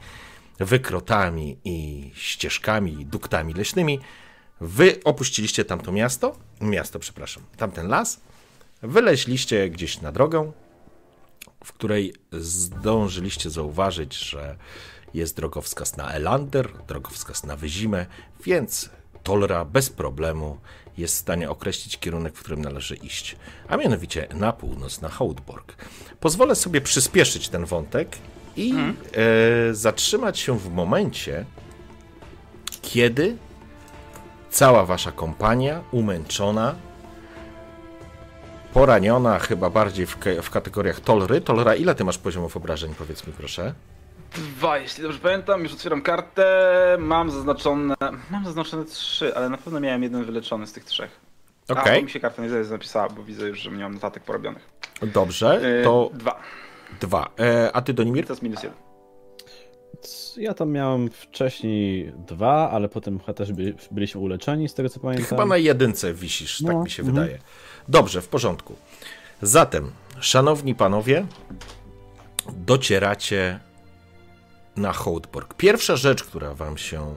wykrotami 0.60 1.58
i 1.66 2.12
ścieżkami 2.16 3.02
i 3.02 3.06
duktami 3.06 3.54
leśnymi, 3.54 4.00
Wy 4.62 5.00
opuściliście 5.04 5.66
tamto 5.66 5.92
miasto, 5.92 6.36
miasto, 6.62 7.00
przepraszam, 7.00 7.44
tamten 7.58 7.88
las, 7.88 8.20
wyleźliście 8.82 9.70
gdzieś 9.70 10.02
na 10.02 10.12
drogę, 10.12 10.52
w 11.64 11.74
której 11.74 12.14
zdążyliście 12.32 13.50
zauważyć, 13.50 14.18
że 14.18 14.58
jest 15.14 15.36
drogowskaz 15.36 15.98
na 15.98 16.12
Elander, 16.12 16.70
drogowskaz 16.88 17.44
na 17.44 17.56
Wyzimę, 17.56 18.06
więc 18.46 18.90
Tolra 19.24 19.66
bez 19.66 19.90
problemu 19.90 20.60
jest 20.98 21.16
w 21.16 21.18
stanie 21.18 21.50
określić 21.50 21.98
kierunek, 22.00 22.36
w 22.36 22.40
którym 22.40 22.62
należy 22.62 22.96
iść, 22.96 23.36
a 23.68 23.78
mianowicie 23.78 24.28
na 24.34 24.54
północ, 24.54 25.02
na 25.02 25.10
Houtborg. 25.10 25.76
Pozwolę 26.20 26.56
sobie 26.56 26.82
przyspieszyć 26.82 27.50
ten 27.50 27.66
wątek 27.66 28.18
i 28.56 28.74
e, 28.74 29.74
zatrzymać 29.74 30.40
się 30.40 30.60
w 30.60 30.74
momencie, 30.74 31.46
kiedy 32.82 33.38
cała 34.58 34.86
wasza 34.86 35.12
kompania 35.12 35.82
umęczona, 35.92 36.76
poraniona, 38.74 39.40
chyba 39.40 39.70
bardziej 39.70 40.06
w, 40.06 40.18
w 40.42 40.50
kategoriach 40.50 41.00
Tolry. 41.00 41.42
Tolra, 41.42 41.76
ile 41.76 41.96
ty 41.96 42.04
masz 42.04 42.18
poziomów 42.18 42.58
obrażeń, 42.58 42.96
powiedz 42.98 43.28
mi 43.28 43.34
proszę? 43.34 43.74
Dwa, 44.36 44.78
jeśli 44.78 45.04
dobrze 45.04 45.20
pamiętam, 45.20 45.64
już 45.64 45.74
otwieram 45.74 46.02
kartę. 46.02 46.48
Mam 47.00 47.32
zaznaczone. 47.32 47.96
Mam 48.32 48.46
zaznaczone 48.46 48.86
trzy, 48.86 49.36
ale 49.36 49.50
na 49.50 49.58
pewno 49.58 49.80
miałem 49.80 50.04
jeden 50.04 50.26
wyleczony 50.26 50.68
z 50.68 50.74
tych 50.74 50.84
trzech. 50.86 51.20
Okej. 51.70 51.94
A, 51.94 51.96
bo 52.00 52.04
mi 52.04 52.10
się 52.10 52.20
karta 52.20 52.42
nie 52.42 52.64
zapisała, 52.64 53.10
bo 53.10 53.24
widzę 53.24 53.48
już, 53.48 53.60
że 53.60 53.72
nie 53.72 53.84
mam 53.84 53.94
notatek 53.94 54.24
porobionych. 54.24 54.70
Dobrze, 55.02 55.60
Yy, 55.78 55.84
to 55.84 56.10
Dwa. 56.14 56.40
dwa. 57.02 57.30
E, 57.40 57.70
a 57.76 57.82
ty, 57.82 57.94
Donimir? 57.94 58.26
To 58.28 58.34
jest 58.34 58.44
minus 58.44 58.64
jeden. 58.64 58.87
Ja 60.38 60.54
tam 60.54 60.72
miałem 60.72 61.10
wcześniej 61.10 62.14
dwa, 62.28 62.70
ale 62.72 62.90
potem 62.90 63.20
chyba 63.20 63.34
też 63.34 63.54
by, 63.54 63.76
byliśmy 63.92 64.22
uleczeni, 64.22 64.70
z 64.70 64.74
tego 64.74 64.90
co 64.90 64.94
Ty 64.96 65.00
pamiętam. 65.00 65.26
chyba 65.26 65.46
na 65.46 65.58
jedynce 65.58 66.14
wisisz, 66.14 66.58
tak 66.64 66.74
No, 66.74 66.84
mi 66.84 66.90
się 66.90 67.04
mhm. 67.04 67.16
wydaje. 67.16 67.40
Dobrze, 67.88 68.22
w 68.22 68.28
porządku. 68.28 68.76
Zatem, 69.42 69.92
szanowni 70.20 70.76
panowie, 70.76 71.26
docieracie 72.54 73.60
na 74.76 74.94
Hołdborg. 74.94 75.54
Pierwsza 75.54 75.96
rzecz, 75.96 76.24
która 76.24 76.54
wam 76.54 76.78
się 76.78 77.16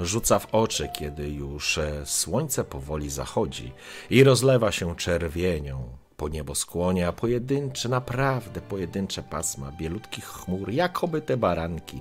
rzuca 0.00 0.38
w 0.38 0.54
oczy, 0.54 0.88
kiedy 0.98 1.28
już 1.28 1.78
e, 1.78 2.06
słońce 2.06 2.64
powoli 2.64 3.10
zachodzi 3.10 3.72
i 4.10 4.24
rozlewa 4.24 4.72
się 4.72 4.96
czerwienią 4.96 5.88
po 6.16 6.28
nieboskłonie, 6.28 7.08
a 7.08 7.12
pojedyncze, 7.12 7.88
naprawdę 7.88 8.60
pojedyncze 8.60 9.22
pasma 9.22 9.72
bielutkich 9.72 10.24
chmur, 10.24 10.70
jakoby 10.70 11.20
te 11.20 11.36
baranki, 11.36 12.00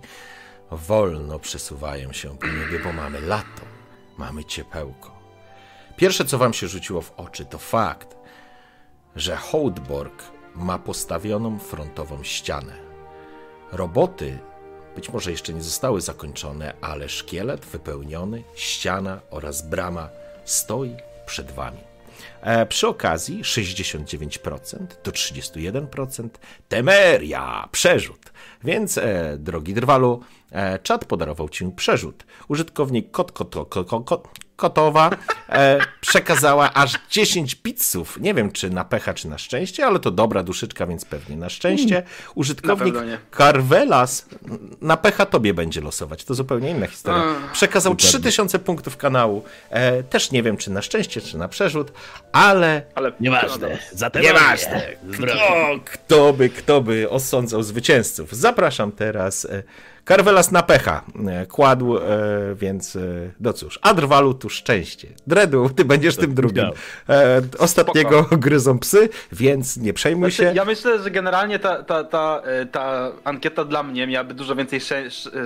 wolno 0.72 1.40
przesuwają 1.40 2.14
się 2.14 2.38
po 2.38 2.48
niebie, 2.48 2.80
bo 2.84 2.94
mamy 2.94 3.22
lato, 3.22 3.62
mamy 4.18 4.46
ciepełko. 4.46 5.12
Pierwsze, 5.98 6.26
co 6.26 6.38
wam 6.38 6.54
się 6.54 6.68
rzuciło 6.68 7.02
w 7.02 7.12
oczy, 7.18 7.46
to 7.46 7.58
fakt, 7.58 8.16
że 9.16 9.36
Hołdborg 9.36 10.24
ma 10.56 10.80
postawioną 10.80 11.60
frontową 11.60 12.24
ścianę. 12.24 12.74
Roboty 13.72 14.40
być 14.96 15.10
może 15.10 15.32
jeszcze 15.32 15.54
nie 15.54 15.62
zostały 15.62 16.02
zakończone, 16.02 16.74
ale 16.82 17.10
szkielet 17.10 17.66
wypełniony, 17.66 18.44
ściana 18.56 19.20
oraz 19.30 19.70
brama 19.70 20.10
stoi 20.46 20.96
przed 21.26 21.52
wami. 21.52 21.95
E, 22.42 22.66
przy 22.66 22.88
okazji 22.88 23.44
69% 23.44 24.78
do 25.04 25.12
31% 25.12 26.30
Temeria, 26.70 27.70
przerzut. 27.72 28.32
Więc, 28.64 28.98
e, 28.98 29.38
drogi 29.40 29.74
Drwalu, 29.74 30.22
e, 30.52 30.80
czat 30.80 31.06
podarował 31.06 31.50
ci 31.50 31.66
przerzut. 31.76 32.26
Użytkownik 32.48 33.12
kot, 33.12 33.32
kot, 33.32 33.56
kot, 33.70 33.88
kot, 34.06 34.45
Kotowa 34.56 35.10
e, 35.50 35.80
przekazała 36.02 36.74
aż 36.74 36.94
10 37.10 37.56
pizzów. 37.56 38.18
Nie 38.20 38.34
wiem, 38.34 38.52
czy 38.52 38.70
na 38.70 38.86
pecha, 38.86 39.14
czy 39.14 39.28
na 39.28 39.38
szczęście, 39.38 39.86
ale 39.86 40.00
to 40.00 40.12
dobra 40.12 40.44
duszyczka, 40.44 40.88
więc 40.88 41.06
pewnie 41.06 41.38
na 41.38 41.50
szczęście. 41.50 42.04
Użytkownik 42.36 42.94
Na 42.94 43.00
pewno 43.02 43.12
nie. 43.12 43.20
Carvelas 43.38 44.26
na 44.82 44.98
pecha 44.98 45.26
tobie 45.26 45.54
będzie 45.54 45.82
losować. 45.82 46.24
To 46.24 46.34
zupełnie 46.34 46.72
inna 46.72 46.88
historia. 46.88 47.24
Przekazał 47.54 47.96
3000 47.96 48.60
punktów 48.60 48.98
kanału. 48.98 49.44
E, 49.70 50.04
też 50.04 50.32
nie 50.32 50.44
wiem, 50.44 50.58
czy 50.58 50.72
na 50.72 50.82
szczęście, 50.82 51.22
czy 51.22 51.38
na 51.38 51.48
przerzut, 51.48 51.92
ale 52.32 52.82
Ale 52.96 53.12
Nieważne, 53.20 53.78
zatem 53.92 54.22
Nieważne. 54.22 54.82
Kto, 55.14 55.80
kto 55.86 56.34
by, 56.34 56.50
kto 56.50 56.82
by 56.82 57.10
osądzał 57.10 57.64
zwycięzców? 57.64 58.34
Zapraszam 58.36 58.92
teraz. 58.92 59.46
e, 59.46 59.64
Karwelas 60.06 60.52
na 60.52 60.64
pecha 60.64 61.04
e, 61.28 61.46
kładł, 61.46 61.98
e, 61.98 62.02
więc 62.56 62.96
e, 62.96 63.00
no 63.40 63.54
cóż, 63.54 63.80
Adrwalu 63.82 64.34
tu 64.34 64.50
szczęście. 64.50 65.08
Dredu, 65.28 65.70
ty 65.70 65.86
będziesz 65.86 66.16
tym 66.16 66.34
drugim. 66.34 66.66
ostatniego 67.60 68.24
gryzą 68.32 68.80
psy, 68.80 69.10
więc 69.32 69.78
nie 69.78 69.94
przejmuj 69.94 70.32
się. 70.32 70.44
Znaczy, 70.44 70.56
ja 70.56 70.66
myślę, 70.66 71.00
że 71.00 71.12
generalnie 71.12 71.60
ta, 71.60 71.84
ta, 71.84 72.04
ta, 72.04 72.42
ta 72.72 73.12
ankieta 73.24 73.66
dla 73.66 73.84
mnie 73.84 74.08
miałaby 74.08 74.34
dużo 74.34 74.56
więcej 74.56 74.80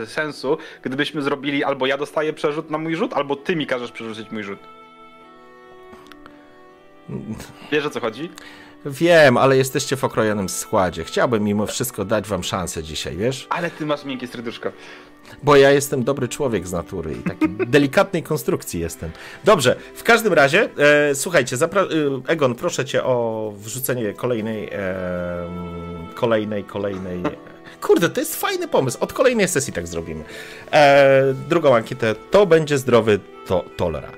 sensu, 0.05 0.57
gdybyśmy 0.81 1.21
zrobili 1.21 1.63
albo 1.63 1.87
ja 1.87 1.97
dostaję 1.97 2.33
przerzut 2.33 2.69
na 2.69 2.77
mój 2.77 2.95
rzut, 2.95 3.13
albo 3.13 3.35
ty 3.35 3.55
mi 3.55 3.67
każesz 3.67 3.91
przerzucić 3.91 4.31
mój 4.31 4.43
rzut. 4.43 4.59
Wiesz 7.71 7.85
o 7.85 7.89
co 7.89 7.99
chodzi? 7.99 8.29
Wiem, 8.85 9.37
ale 9.37 9.57
jesteście 9.57 9.95
w 9.95 10.03
okrojonym 10.03 10.49
składzie. 10.49 11.03
Chciałbym 11.03 11.43
mimo 11.43 11.65
wszystko 11.67 12.05
dać 12.05 12.27
wam 12.27 12.43
szansę 12.43 12.83
dzisiaj, 12.83 13.17
wiesz? 13.17 13.47
Ale 13.49 13.71
ty 13.71 13.85
masz 13.85 14.05
miękkie 14.05 14.27
serduszko. 14.27 14.71
Bo 15.43 15.55
ja 15.55 15.71
jestem 15.71 16.03
dobry 16.03 16.27
człowiek 16.27 16.67
z 16.67 16.71
natury 16.71 17.11
i 17.13 17.23
takiej 17.29 17.49
delikatnej 17.67 18.23
konstrukcji 18.23 18.79
jestem. 18.79 19.11
Dobrze, 19.43 19.75
w 19.95 20.03
każdym 20.03 20.33
razie, 20.33 20.69
e, 21.09 21.15
słuchajcie, 21.15 21.57
zapra- 21.57 21.87
e, 22.27 22.31
Egon, 22.31 22.55
proszę 22.55 22.85
cię 22.85 23.03
o 23.03 23.53
wrzucenie 23.57 24.13
kolejnej, 24.13 24.69
e, 24.71 24.89
kolejnej, 26.15 26.63
kolejnej. 26.63 27.23
Kurde, 27.81 28.09
to 28.09 28.19
jest 28.19 28.35
fajny 28.35 28.67
pomysł. 28.67 28.97
Od 29.01 29.13
kolejnej 29.13 29.47
sesji 29.47 29.73
tak 29.73 29.87
zrobimy. 29.87 30.23
E, 30.71 31.33
drugą 31.49 31.75
ankietę. 31.75 32.15
To 32.31 32.45
będzie 32.45 32.77
zdrowy 32.77 33.19
to 33.47 33.65
tolera. 33.77 34.11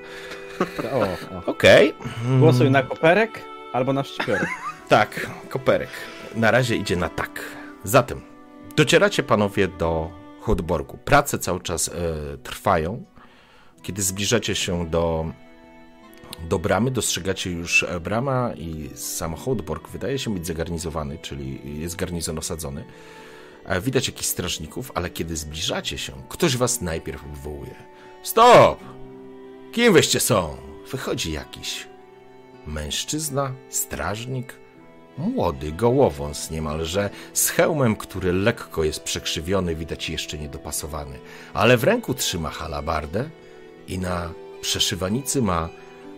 Okej. 1.46 1.94
Głosuj 2.38 2.70
na 2.70 2.82
koperek 2.82 3.51
albo 3.72 3.92
na 3.92 4.04
szczypiorek. 4.04 4.48
Tak, 4.88 5.30
koperek. 5.48 5.88
Na 6.34 6.50
razie 6.50 6.76
idzie 6.76 6.96
na 6.96 7.08
tak. 7.08 7.40
Zatem, 7.84 8.20
docieracie 8.76 9.22
panowie 9.22 9.68
do 9.68 10.10
Hodborgu. 10.40 10.98
Prace 11.04 11.38
cały 11.38 11.60
czas 11.60 11.88
e, 11.88 11.92
trwają. 12.42 13.04
Kiedy 13.82 14.02
zbliżacie 14.02 14.54
się 14.54 14.86
do, 14.90 15.26
do 16.48 16.58
bramy, 16.58 16.90
dostrzegacie 16.90 17.50
już 17.50 17.82
e, 17.82 18.00
brama 18.00 18.50
i 18.56 18.90
sam 18.94 19.34
Hodborg 19.34 19.88
wydaje 19.88 20.18
się 20.18 20.34
być 20.34 20.46
zagarnizowany, 20.46 21.18
czyli 21.18 21.80
jest 21.80 21.96
garnizon 21.96 22.38
osadzony. 22.38 22.84
E, 23.64 23.80
Widać 23.80 24.06
jakichś 24.06 24.26
strażników, 24.26 24.92
ale 24.94 25.10
kiedy 25.10 25.36
zbliżacie 25.36 25.98
się, 25.98 26.12
ktoś 26.28 26.56
was 26.56 26.80
najpierw 26.80 27.24
wywołuje. 27.24 27.74
Stop! 28.22 28.80
Kim 29.72 29.92
wyście 29.92 30.20
są? 30.20 30.56
Wychodzi 30.90 31.32
jakiś 31.32 31.91
mężczyzna, 32.66 33.52
strażnik, 33.68 34.54
młody, 35.18 35.72
gołowąs 35.72 36.50
niemalże, 36.50 37.10
z 37.32 37.50
hełmem, 37.50 37.96
który 37.96 38.32
lekko 38.32 38.84
jest 38.84 39.02
przekrzywiony, 39.02 39.74
widać 39.74 40.10
jeszcze 40.10 40.38
niedopasowany, 40.38 41.18
ale 41.54 41.76
w 41.76 41.84
ręku 41.84 42.14
trzyma 42.14 42.50
halabardę 42.50 43.30
i 43.88 43.98
na 43.98 44.32
przeszywanicy 44.60 45.42
ma 45.42 45.68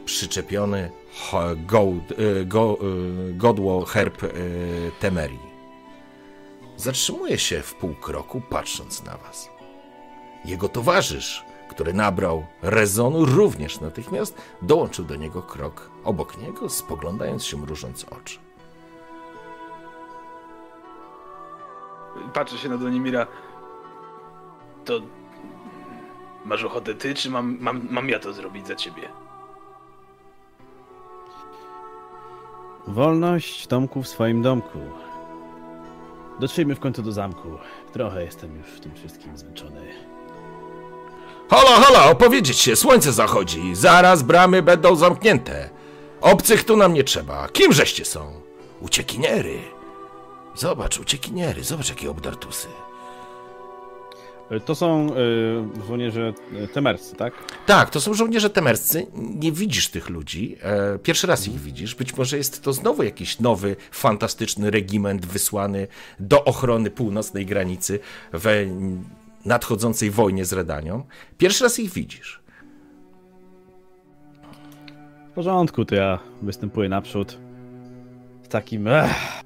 przyczepiony 0.05 0.91
gołd, 1.57 2.11
y, 2.11 2.45
go, 2.47 2.79
y, 3.31 3.35
godło 3.35 3.85
herb 3.85 4.23
y, 4.23 4.31
Temerii. 5.01 5.55
Zatrzymuje 6.77 7.39
się 7.39 7.63
w 7.63 7.75
pół 7.75 7.95
kroku, 7.95 8.43
patrząc 8.51 9.05
na 9.05 9.17
was. 9.17 9.49
Jego 10.45 10.69
towarzysz, 10.69 11.45
który 11.71 11.93
nabrał 11.93 12.47
rezonu, 12.63 13.25
również 13.25 13.81
natychmiast 13.81 14.35
dołączył 14.63 15.05
do 15.05 15.17
niego 15.17 15.43
krok 15.43 15.94
obok 16.05 16.39
niego, 16.39 16.69
spoglądając 16.69 17.45
się 17.45 17.57
mrużąc 17.57 18.05
oczy. 18.05 18.39
Patrzę 22.35 22.59
się 22.59 22.69
na 22.69 22.79
Donimira. 22.79 23.27
To... 24.85 25.01
Masz 26.45 26.65
ochotę 26.65 26.95
ty, 26.95 27.15
czy 27.15 27.31
mam, 27.31 27.57
mam, 27.61 27.89
mam 27.91 28.09
ja 28.09 28.19
to 28.19 28.33
zrobić 28.33 28.67
za 28.67 28.75
ciebie? 28.75 29.09
Wolność 32.87 33.67
Tomku 33.67 34.03
w 34.03 34.09
swoim 34.09 34.43
domku. 34.43 34.79
Dotrzyjmy 36.41 36.75
w 36.75 36.81
końcu 36.81 37.03
do 37.03 37.13
zamku. 37.13 37.49
Trochę 37.93 38.25
jestem 38.25 38.57
już 38.57 38.67
w 38.67 38.81
tym 38.81 38.95
wszystkim 38.95 39.39
zmęczony. 39.39 39.81
Hola, 41.51 41.81
hola, 41.81 42.11
opowiedzieć 42.11 42.59
się, 42.59 42.77
słońce 42.77 43.13
zachodzi, 43.13 43.75
zaraz 43.75 44.23
bramy 44.23 44.63
będą 44.63 44.97
zamknięte. 44.97 45.71
Obcych 46.25 46.65
tu 46.65 46.77
nam 46.77 46.95
nie 46.95 47.05
trzeba. 47.05 47.49
Kimżeście 47.49 48.05
są? 48.05 48.33
Uciekiniery. 48.81 49.59
Zobacz, 50.55 50.99
uciekiniery, 51.01 51.65
zobacz 51.65 51.89
jakie 51.89 52.11
obdartusy. 52.11 52.69
E, 54.51 54.61
To 54.61 54.75
są 54.75 55.07
y, 55.83 55.87
żołnierze 55.87 56.33
y, 56.65 56.69
temerscy, 56.69 57.17
tak? 57.17 57.35
Tak, 57.67 57.91
to 57.91 58.01
są 58.01 58.15
żołnierze 58.15 58.51
temerscy. 58.51 59.07
Nie 59.15 59.53
widzisz 59.53 59.89
tych 59.89 60.09
ludzi. 60.09 60.57
E, 60.63 60.99
pierwszy 60.99 61.27
raz 61.27 61.47
ich 61.49 61.61
widzisz. 61.61 61.95
Być 61.95 62.17
może 62.17 62.37
jest 62.37 62.63
to 62.63 62.73
znowu 62.73 63.03
jakiś 63.03 63.41
nowy, 63.41 63.77
fantastyczny 63.91 64.71
regiment 64.71 65.27
wysłany 65.27 65.87
do 66.21 66.45
ochrony 66.45 66.91
północnej 66.91 67.47
granicy 67.47 67.99
w 68.33 68.67
nadchodzącej 69.45 70.11
wojnie 70.11 70.45
z 70.45 70.53
Redanią. 70.53 71.05
Pierwszy 71.39 71.65
raz 71.65 71.79
ich 71.79 71.93
widzisz. 71.93 72.44
W 75.35 75.37
porządku, 75.37 75.85
to 75.85 75.95
ja 75.95 76.19
występuję 76.43 76.89
naprzód. 76.89 77.39
W 78.43 78.49
takim... 78.49 78.89
Ech, 78.89 79.43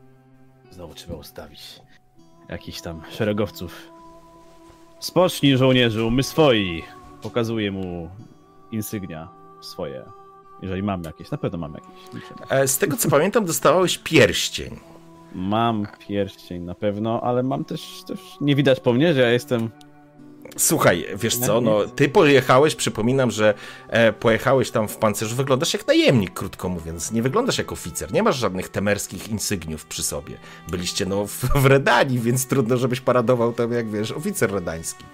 znowu 0.70 0.94
trzeba 0.94 1.14
ustawić 1.14 1.80
jakichś 2.48 2.80
tam 2.80 3.02
szeregowców. 3.10 3.90
Spocznij 5.00 5.56
żołnierzu, 5.56 6.10
my 6.10 6.22
swoi. 6.22 6.82
Pokazuję 7.22 7.72
mu 7.72 8.08
insygnia 8.72 9.28
swoje. 9.60 10.02
Jeżeli 10.62 10.82
mam 10.82 11.02
jakieś, 11.02 11.30
na 11.30 11.38
pewno 11.38 11.58
mam 11.58 11.74
jakieś. 11.74 12.24
E, 12.50 12.68
z 12.68 12.78
tego 12.78 12.96
co 12.96 13.10
pamiętam, 13.10 13.44
dostawałeś 13.44 13.98
pierścień. 13.98 14.76
Mam 15.34 15.86
pierścień 16.08 16.62
na 16.62 16.74
pewno, 16.74 17.20
ale 17.20 17.42
mam 17.42 17.64
też, 17.64 18.02
też... 18.06 18.20
Nie 18.40 18.56
widać 18.56 18.80
po 18.80 18.92
mnie, 18.92 19.14
że 19.14 19.20
ja 19.20 19.30
jestem... 19.30 19.70
Słuchaj, 20.56 21.06
wiesz 21.16 21.36
co, 21.36 21.60
no 21.60 21.84
ty 21.84 22.08
pojechałeś, 22.08 22.74
przypominam, 22.74 23.30
że 23.30 23.54
e, 23.88 24.12
pojechałeś 24.12 24.70
tam 24.70 24.88
w 24.88 24.96
pancerzu, 24.96 25.36
wyglądasz 25.36 25.72
jak 25.72 25.86
najemnik, 25.86 26.32
krótko 26.32 26.68
mówiąc, 26.68 27.12
nie 27.12 27.22
wyglądasz 27.22 27.58
jak 27.58 27.72
oficer, 27.72 28.12
nie 28.12 28.22
masz 28.22 28.36
żadnych 28.36 28.68
temerskich 28.68 29.28
insygniów 29.28 29.86
przy 29.86 30.02
sobie. 30.02 30.38
Byliście 30.68 31.06
no 31.06 31.26
w, 31.26 31.44
w 31.54 31.66
Redanii, 31.66 32.18
więc 32.18 32.46
trudno, 32.46 32.76
żebyś 32.76 33.00
paradował 33.00 33.52
tam 33.52 33.72
jak, 33.72 33.90
wiesz, 33.90 34.12
oficer 34.12 34.52
redański. 34.52 35.04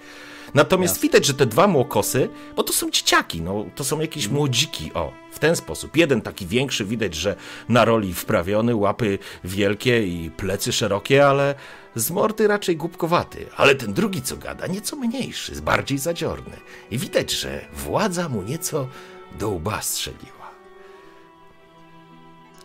Natomiast 0.53 1.01
widać, 1.01 1.25
że 1.25 1.33
te 1.33 1.45
dwa 1.45 1.67
młokosy, 1.67 2.29
bo 2.55 2.63
to 2.63 2.73
są 2.73 2.91
dzieciaki, 2.91 3.41
no, 3.41 3.65
to 3.75 3.83
są 3.83 3.99
jakieś 3.99 4.27
młodziki, 4.27 4.91
o, 4.93 5.11
w 5.31 5.39
ten 5.39 5.55
sposób. 5.55 5.97
Jeden 5.97 6.21
taki 6.21 6.47
większy, 6.47 6.85
widać, 6.85 7.15
że 7.15 7.35
na 7.69 7.85
roli 7.85 8.13
wprawiony, 8.13 8.75
łapy 8.75 9.19
wielkie 9.43 10.07
i 10.07 10.31
plecy 10.31 10.71
szerokie, 10.71 11.27
ale 11.27 11.55
z 11.95 12.11
mordy 12.11 12.47
raczej 12.47 12.77
głupkowaty. 12.77 13.45
Ale 13.57 13.75
ten 13.75 13.93
drugi, 13.93 14.21
co 14.21 14.37
gada, 14.37 14.67
nieco 14.67 14.95
mniejszy, 14.95 15.61
bardziej 15.61 15.97
zadziorny. 15.97 16.57
I 16.91 16.97
widać, 16.97 17.31
że 17.31 17.65
władza 17.73 18.29
mu 18.29 18.41
nieco 18.41 18.87
do 19.39 19.49
łba 19.49 19.81
strzeliła. 19.81 20.35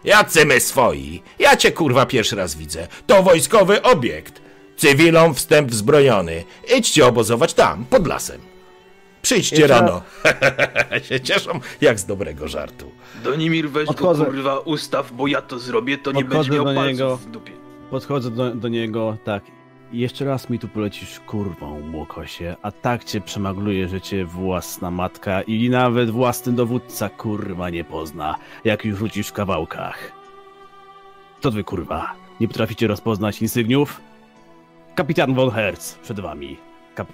Jacy 0.04 0.44
my 0.46 0.60
swoi? 0.60 1.22
Ja 1.38 1.56
cię 1.56 1.72
kurwa 1.72 2.06
pierwszy 2.06 2.36
raz 2.36 2.54
widzę. 2.54 2.88
To 3.06 3.22
wojskowy 3.22 3.82
obiekt. 3.82 4.40
Cywilom 4.76 5.34
wstęp 5.34 5.70
wzbrojony. 5.70 6.44
Idźcie 6.76 7.06
obozować 7.06 7.54
tam, 7.54 7.84
pod 7.84 8.06
lasem. 8.06 8.40
Przyjdźcie 9.22 9.56
Jeszcze- 9.56 9.74
rano. 9.74 10.02
się 11.08 11.20
cieszą 11.20 11.60
jak 11.80 11.98
z 12.00 12.04
dobrego 12.04 12.48
żartu. 12.48 12.90
Donimir, 13.24 13.70
weź 13.70 13.88
Odchodzę. 13.88 14.24
go 14.24 14.30
kurwa 14.30 14.58
ustaw, 14.58 15.12
bo 15.12 15.26
ja 15.26 15.42
to 15.42 15.58
zrobię, 15.58 15.98
to 15.98 16.12
nie 16.12 16.24
Podchodzę 16.24 16.48
będzie 16.50 16.64
miał 16.64 16.64
palców 16.64 16.86
niego. 16.86 17.16
w 17.16 17.26
dupie. 17.26 17.52
Podchodzę 17.90 18.30
do, 18.30 18.54
do 18.54 18.68
niego, 18.68 19.16
tak. 19.24 19.42
Jeszcze 19.92 20.24
raz 20.24 20.50
mi 20.50 20.58
tu 20.58 20.68
polecisz 20.68 21.20
kurwą, 21.20 21.80
młokosie, 21.80 22.56
a 22.62 22.72
tak 22.72 23.04
cię 23.04 23.20
przemagluje, 23.20 23.88
że 23.88 24.00
cię 24.00 24.24
własna 24.24 24.90
matka 24.90 25.42
i 25.42 25.70
nawet 25.70 26.10
własny 26.10 26.52
dowódca 26.52 27.08
kurwa 27.08 27.70
nie 27.70 27.84
pozna, 27.84 28.36
jak 28.64 28.84
już 28.84 28.98
rzucisz 28.98 29.28
w 29.28 29.32
kawałkach. 29.32 30.12
To 31.40 31.50
wy 31.50 31.64
kurwa, 31.64 32.12
nie 32.40 32.48
potraficie 32.48 32.86
rozpoznać 32.86 33.42
insygniów? 33.42 34.00
Kapitan 34.94 35.34
von 35.34 35.50
Hertz 35.50 35.94
przed 35.94 36.20
wami. 36.20 36.56
Kap, 36.94 37.08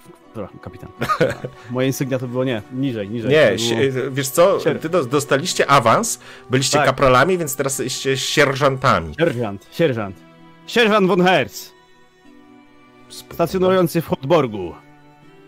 kapitan. 0.61 0.89
Moje 1.71 1.87
insygnia 1.87 2.19
to 2.19 2.27
było 2.27 2.43
nie, 2.43 2.61
niżej, 2.73 3.09
niżej. 3.09 3.31
Nie, 3.31 3.45
było... 3.45 3.57
sie- 3.57 4.11
wiesz 4.11 4.29
co, 4.29 4.57
ty 4.81 4.89
do, 4.89 5.05
dostaliście 5.05 5.67
awans, 5.71 6.19
byliście 6.49 6.77
Tak. 6.77 6.85
kapralami, 6.87 7.37
więc 7.37 7.55
teraz 7.55 7.79
jesteście 7.79 8.17
sierżantami. 8.17 9.13
Sierżant, 9.19 9.67
sierżant. 9.71 10.26
Sierżant 10.67 11.07
von 11.07 11.21
Hertz, 11.21 11.73
stacjonujący 13.09 14.01
w 14.01 14.07
Hotborgu. 14.07 14.75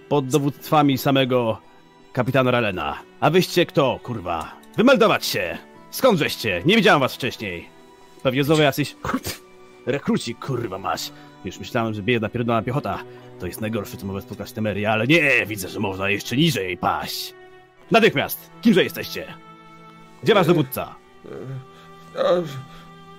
Pod 0.09 0.27
dowództwami 0.27 0.97
samego 0.97 1.61
kapitana 2.13 2.51
Ralena. 2.51 2.97
A 3.19 3.29
wyście 3.29 3.65
kto, 3.65 3.99
kurwa? 4.03 4.51
Wymeldować 4.77 5.25
się! 5.25 5.57
Skąd 5.91 6.19
żeście? 6.19 6.61
Nie 6.65 6.75
widziałem 6.75 6.99
was 6.99 7.15
wcześniej. 7.15 7.69
Pewnie 8.23 8.43
znowu 8.43 8.61
jacyś 8.61 8.95
rekruci, 9.85 10.35
kurwa 10.35 10.77
masz. 10.77 11.11
Już 11.45 11.59
myślałem, 11.59 11.93
że 11.93 12.01
biedna 12.01 12.29
pierdolona 12.29 12.61
piechota 12.61 12.99
to 13.39 13.47
jest 13.47 13.61
najgorsze, 13.61 13.97
co 13.97 14.05
może 14.05 14.21
spotkać 14.21 14.51
Temerii, 14.51 14.85
ale 14.85 15.07
nie, 15.07 15.45
widzę, 15.45 15.69
że 15.69 15.79
można 15.79 16.09
jeszcze 16.09 16.37
niżej 16.37 16.77
paść. 16.77 17.33
Natychmiast! 17.91 18.49
Kimże 18.61 18.83
jesteście? 18.83 19.33
Gdzie 20.23 20.33
wasz 20.33 20.47
dowódca? 20.47 20.95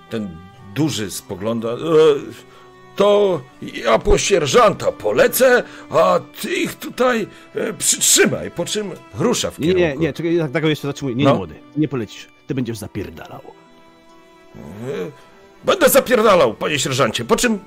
Ten 0.09 0.37
duży 0.75 1.11
spogląda. 1.11 1.69
"E, 1.69 1.75
To 2.95 3.41
ja 3.61 3.99
po 3.99 4.17
sierżanta 4.17 4.91
polecę, 4.91 5.63
a 5.89 6.19
ty 6.41 6.53
ich 6.55 6.75
tutaj 6.75 7.27
e, 7.55 7.73
przytrzymaj, 7.73 8.51
po 8.51 8.65
czym 8.65 8.91
rusza 9.13 9.51
w 9.51 9.59
Nie, 9.59 9.67
kierunku. 9.67 9.89
nie, 9.89 9.97
nie, 10.07 10.13
czekaj, 10.13 10.37
tak, 10.37 10.51
tak 10.51 10.63
jeszcze 10.63 10.87
zatrzymuję. 10.87 11.15
Nie, 11.15 11.25
No. 11.25 11.35
młody, 11.35 11.55
nie 11.77 11.87
polecisz. 11.87 12.27
Ty 12.47 12.55
będziesz 12.55 12.77
zapierdalał. 12.77 13.41
Będę 15.63 15.89
zapierdalał, 15.89 16.53
panie 16.53 16.79
sierżancie. 16.79 17.25
Po 17.25 17.35
czym 17.35 17.59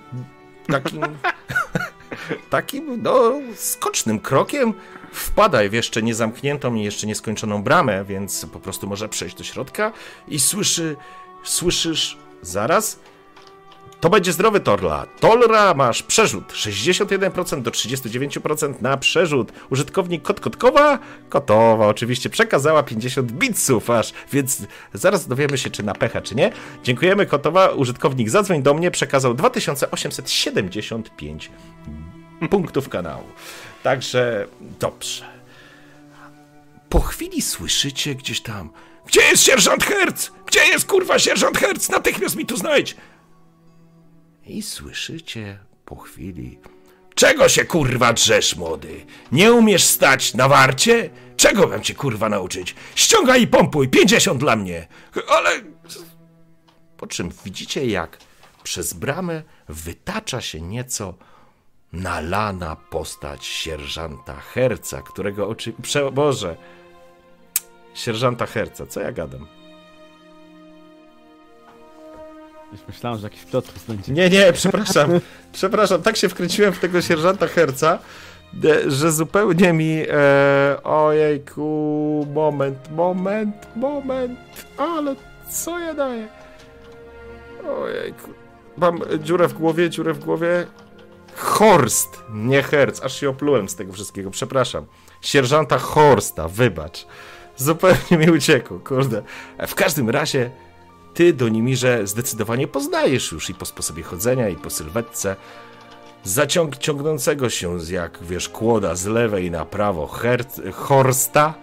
takim, 0.66 1.00
takim, 2.50 3.02
no, 3.02 3.32
skocznym 3.56 4.20
krokiem 4.20 4.74
wpadaj 5.12 5.70
w 5.70 5.72
jeszcze 5.72 6.02
niezamkniętą 6.02 6.74
i 6.74 6.82
jeszcze 6.82 7.06
nieskończoną 7.06 7.62
bramę, 7.62 8.04
więc 8.04 8.46
po 8.52 8.60
prostu 8.60 8.86
może 8.86 9.08
przejść 9.08 9.36
do 9.36 9.44
środka 9.44 9.92
i 10.28 10.40
słyszy, 10.40 10.96
słyszysz 11.44 12.18
zaraz. 12.44 12.98
To 14.04 14.10
będzie 14.10 14.32
zdrowy 14.32 14.60
Torla. 14.60 15.06
Torla 15.20 15.74
masz 15.74 16.02
przerzut 16.02 16.52
61% 16.52 17.62
do 17.62 17.70
39% 17.70 18.82
na 18.82 18.96
przerzut. 18.96 19.52
Użytkownik 19.70 20.22
Kot 20.22 20.40
Kotkowa, 20.40 20.98
Kotowa 21.28 21.86
oczywiście 21.86 22.30
przekazała 22.30 22.82
50 22.82 23.32
bitsów 23.32 23.90
aż, 23.90 24.12
więc 24.32 24.62
zaraz 24.92 25.28
dowiemy 25.28 25.58
się 25.58 25.70
czy 25.70 25.82
na 25.82 25.94
pecha 25.94 26.20
czy 26.20 26.34
nie. 26.34 26.52
Dziękujemy 26.82 27.26
Kotowa, 27.26 27.68
użytkownik 27.68 28.30
zadzwoń 28.30 28.62
do 28.62 28.74
mnie 28.74 28.90
przekazał 28.90 29.34
2875 29.34 31.50
punktów 32.50 32.88
kanału. 32.88 33.24
Także 33.82 34.46
dobrze. 34.80 35.24
Po 36.88 37.00
chwili 37.00 37.42
słyszycie 37.42 38.14
gdzieś 38.14 38.40
tam. 38.40 38.70
Gdzie 39.06 39.20
jest 39.22 39.42
sierżant 39.42 39.84
Herc? 39.84 40.30
Gdzie 40.46 40.60
jest 40.66 40.86
kurwa 40.86 41.18
sierżant 41.18 41.58
Herc? 41.58 41.88
Natychmiast 41.88 42.36
mi 42.36 42.46
tu 42.46 42.56
znajdź! 42.56 42.96
I 44.46 44.62
słyszycie 44.62 45.58
po 45.84 45.96
chwili. 45.96 46.58
Czego 47.14 47.48
się 47.48 47.64
kurwa 47.64 48.12
drzesz, 48.12 48.56
młody? 48.56 49.06
Nie 49.32 49.52
umiesz 49.52 49.84
stać 49.84 50.34
na 50.34 50.48
warcie? 50.48 51.10
Czego 51.36 51.66
mam 51.68 51.82
cię 51.82 51.94
kurwa 51.94 52.28
nauczyć? 52.28 52.74
Ściągaj 52.94 53.42
i 53.42 53.46
pompuj, 53.46 53.88
50 53.88 54.40
dla 54.40 54.56
mnie! 54.56 54.86
Ale. 55.28 55.50
Po 56.96 57.06
czym 57.06 57.30
widzicie, 57.44 57.86
jak 57.86 58.18
przez 58.62 58.92
bramę 58.92 59.42
wytacza 59.68 60.40
się 60.40 60.60
nieco 60.60 61.14
nalana 61.92 62.76
postać 62.76 63.46
sierżanta 63.46 64.34
Herca, 64.40 65.02
którego 65.02 65.48
oczy... 65.48 65.72
Prze... 65.82 66.12
Boże! 66.12 66.56
Sierżanta 67.94 68.46
Herca, 68.46 68.86
co 68.86 69.00
ja 69.00 69.12
gadam? 69.12 69.46
Już 72.72 72.80
myślałem, 72.88 73.18
że 73.18 73.26
jakiś 73.26 73.44
plot 73.44 73.72
będzie. 73.88 74.12
Nie, 74.12 74.30
nie, 74.30 74.52
przepraszam. 74.52 75.10
przepraszam, 75.52 76.02
tak 76.02 76.16
się 76.16 76.28
wkręciłem 76.28 76.72
w 76.72 76.78
tego 76.78 77.02
sierżanta 77.02 77.46
Herca, 77.46 77.98
że 78.86 79.12
zupełnie 79.12 79.72
mi... 79.72 80.04
E, 80.10 80.82
ojejku, 80.82 82.26
moment, 82.34 82.90
moment, 82.90 83.76
moment, 83.76 84.38
ale 84.76 85.16
co 85.50 85.78
ja 85.78 85.94
daję? 85.94 86.28
Ojejku. 87.82 88.30
Mam 88.76 89.00
dziurę 89.22 89.48
w 89.48 89.52
głowie, 89.52 89.90
dziurę 89.90 90.12
w 90.12 90.18
głowie. 90.24 90.66
Horst, 91.36 92.22
nie 92.30 92.62
Herc, 92.62 93.02
aż 93.02 93.20
się 93.20 93.28
oplułem 93.28 93.68
z 93.68 93.76
tego 93.76 93.92
wszystkiego, 93.92 94.30
przepraszam. 94.30 94.86
Sierżanta 95.20 95.78
Horsta, 95.78 96.48
wybacz. 96.48 97.06
Zupełnie 97.56 98.18
mi 98.18 98.30
uciekło, 98.30 98.78
kurde. 98.78 99.22
E, 99.58 99.66
W 99.66 99.74
każdym 99.74 100.10
razie, 100.10 100.50
ty, 101.14 101.32
Donimirze, 101.32 102.06
zdecydowanie 102.06 102.68
poznajesz 102.68 103.32
już 103.32 103.50
i 103.50 103.54
po 103.54 103.64
sposobie 103.64 104.02
chodzenia, 104.02 104.48
i 104.48 104.56
po 104.56 104.70
sylwetce 104.70 105.36
zaciąg 106.24 106.76
ciągnącego 106.76 107.50
się 107.50 107.78
jak, 107.90 108.18
wiesz, 108.22 108.48
kłoda 108.48 108.94
z 108.94 109.06
lewej 109.06 109.50
na 109.50 109.64
prawo 109.64 110.10
Horsta, 110.72 111.54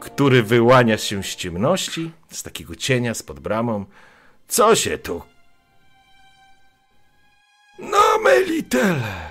który 0.00 0.42
wyłania 0.42 0.98
się 0.98 1.22
z 1.22 1.36
ciemności, 1.36 2.10
z 2.30 2.42
takiego 2.42 2.74
cienia 2.76 3.14
spod 3.14 3.40
bramą. 3.40 3.84
Co 4.48 4.74
się 4.76 4.98
tu 4.98 5.22
no 7.78 8.18
melitele! 8.24 9.29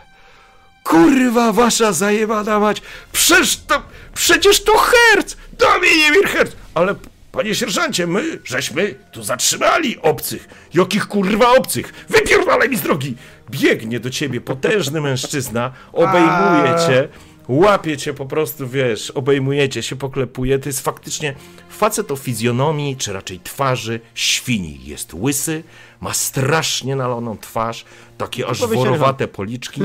Kurwa 0.84 1.52
wasza 1.52 1.94
zajebana 1.94 2.60
mać! 2.60 2.82
Przecież 3.12 3.58
to, 3.58 3.82
przecież 4.13 4.63
to 4.63 4.78
herc! 4.78 5.36
Dominimir 5.58 6.28
herc! 6.28 6.52
Ale 6.74 6.96
panie 7.32 7.56
sierżancie, 7.56 8.08
my 8.08 8.39
żeśmy 8.44 8.96
tu 9.12 9.24
zatrzymali 9.24 10.02
obcych. 10.02 10.48
Jakich 10.74 11.08
kurwa 11.08 11.52
obcych? 11.52 11.94
Wypierdalaj 12.10 12.70
mi 12.70 12.78
z 12.78 12.82
drogi! 12.82 13.15
Biegnie 13.50 14.00
do 14.00 14.10
ciebie 14.10 14.42
potężny 14.42 15.02
mężczyzna, 15.02 15.72
obejmuje 15.94 16.76
cię, 16.88 17.08
łapie 17.50 17.98
cię 17.98 18.14
po 18.14 18.26
prostu, 18.26 18.68
wiesz, 18.68 19.12
obejmujecie 19.12 19.84
się, 19.84 19.96
poklepuje. 19.96 20.60
To 20.60 20.70
jest 20.70 20.82
faktycznie 20.82 21.36
facet 21.70 22.12
o 22.12 22.16
fizjonomii, 22.16 22.96
czy 22.98 23.14
raczej 23.14 23.40
twarzy 23.40 24.00
świni. 24.14 24.86
Jest 24.86 25.14
łysy, 25.14 25.64
ma 26.02 26.14
strasznie 26.14 26.96
naloną 26.96 27.38
twarz, 27.38 27.86
takie 28.18 28.48
aż 28.48 28.60
worowate 28.68 29.28
policzki, 29.28 29.82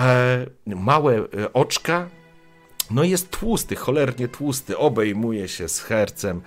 e, 0.00 0.46
małe 0.66 1.16
e, 1.16 1.52
oczka. 1.52 2.08
No 2.90 3.04
jest 3.04 3.30
tłusty, 3.30 3.76
cholernie 3.76 4.28
tłusty, 4.28 4.78
obejmuje 4.78 5.48
się 5.48 5.68
z 5.68 5.80
hercem, 5.80 6.40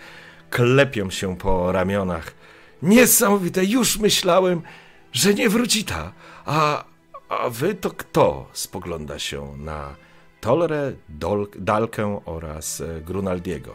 klepią 0.50 1.10
się 1.10 1.38
po 1.38 1.72
ramionach. 1.72 2.34
Niesamowite, 2.82 3.66
już 3.66 3.98
myślałem, 3.98 4.62
że 5.14 5.34
nie 5.34 5.50
wróci 5.50 5.84
ta. 5.84 6.14
A, 6.46 6.84
a 7.30 7.50
wy 7.50 7.76
to 7.76 7.92
kto? 7.92 8.50
Spogląda 8.54 9.20
się 9.20 9.58
na 9.58 10.07
Tolre, 10.42 10.92
Dol, 11.10 11.48
Dalkę 11.60 12.20
oraz 12.26 12.82
e, 12.82 13.02
Grunaldiego. 13.02 13.74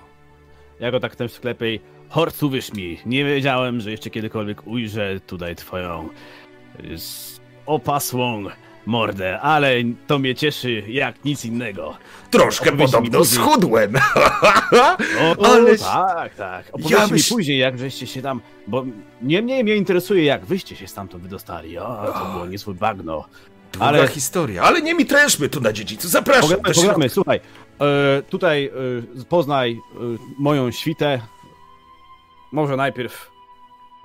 Ja 0.81 0.91
go 0.91 1.01
tak 1.01 1.13
w 1.13 1.17
tym 1.17 1.29
sklepie. 1.29 1.79
Horc, 2.09 2.43
uwierz 2.43 2.73
mi, 2.73 2.99
nie 3.07 3.25
wiedziałem, 3.25 3.81
że 3.81 3.91
jeszcze 3.91 4.11
kiedykolwiek 4.11 4.67
ujrzę 4.67 5.21
tutaj 5.27 5.57
twoją 5.57 6.09
s- 6.95 7.41
opasłą 7.67 8.45
mordę, 8.87 9.41
ale 9.41 9.75
to 10.07 10.19
mnie 10.19 10.35
cieszy 10.35 10.83
jak 10.89 11.25
nic 11.25 11.45
innego. 11.45 11.97
Troszkę 12.31 12.69
Opowiedz 12.71 12.91
podobno 12.93 13.19
później. 13.19 13.41
schudłem. 13.45 13.93
O, 15.21 15.31
o 15.43 15.45
Ależ- 15.47 15.85
tak, 15.85 16.35
tak. 16.35 16.69
Opowiedz 16.73 16.91
Ja 16.91 17.07
mi 17.07 17.13
myśl- 17.13 17.35
później, 17.35 17.59
jak 17.59 17.79
żeście 17.79 18.07
się 18.07 18.23
tam, 18.23 18.41
bo 18.67 18.85
niemniej 19.23 19.65
mnie 19.65 19.77
interesuje, 19.77 20.25
jak 20.25 20.45
wyście 20.47 20.77
się 20.77 20.87
stamtąd 20.87 21.23
wydostali. 21.23 21.79
O, 21.79 22.13
to 22.19 22.33
było 22.33 22.47
niezłe 22.47 22.75
bagno. 22.75 23.25
Długa 23.73 23.87
Ale- 23.87 24.09
historia, 24.09 24.63
ale 24.63 24.83
nie 24.83 24.95
mi 24.95 25.07
treszmy 25.07 25.49
tu 25.49 25.61
na 25.61 25.73
dziedzicu. 25.73 26.09
Zapraszam. 26.09 26.49
Środka. 26.49 26.73
pogadamy, 26.73 27.09
słuchaj. 27.09 27.41
E, 27.81 28.23
tutaj 28.23 28.71
e, 29.21 29.25
poznaj 29.25 29.73
e, 29.73 29.79
moją 30.39 30.71
świtę. 30.71 31.21
Może 32.53 32.77
najpierw 32.77 33.31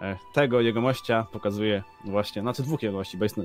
e, 0.01 0.17
tego 0.33 0.61
jegomościa 0.61 1.25
pokazuję 1.31 1.83
właśnie, 2.05 2.41
znaczy 2.41 2.63
dwóch 2.63 2.83
jegomości, 2.83 3.17
bo 3.17 3.25
jest, 3.25 3.35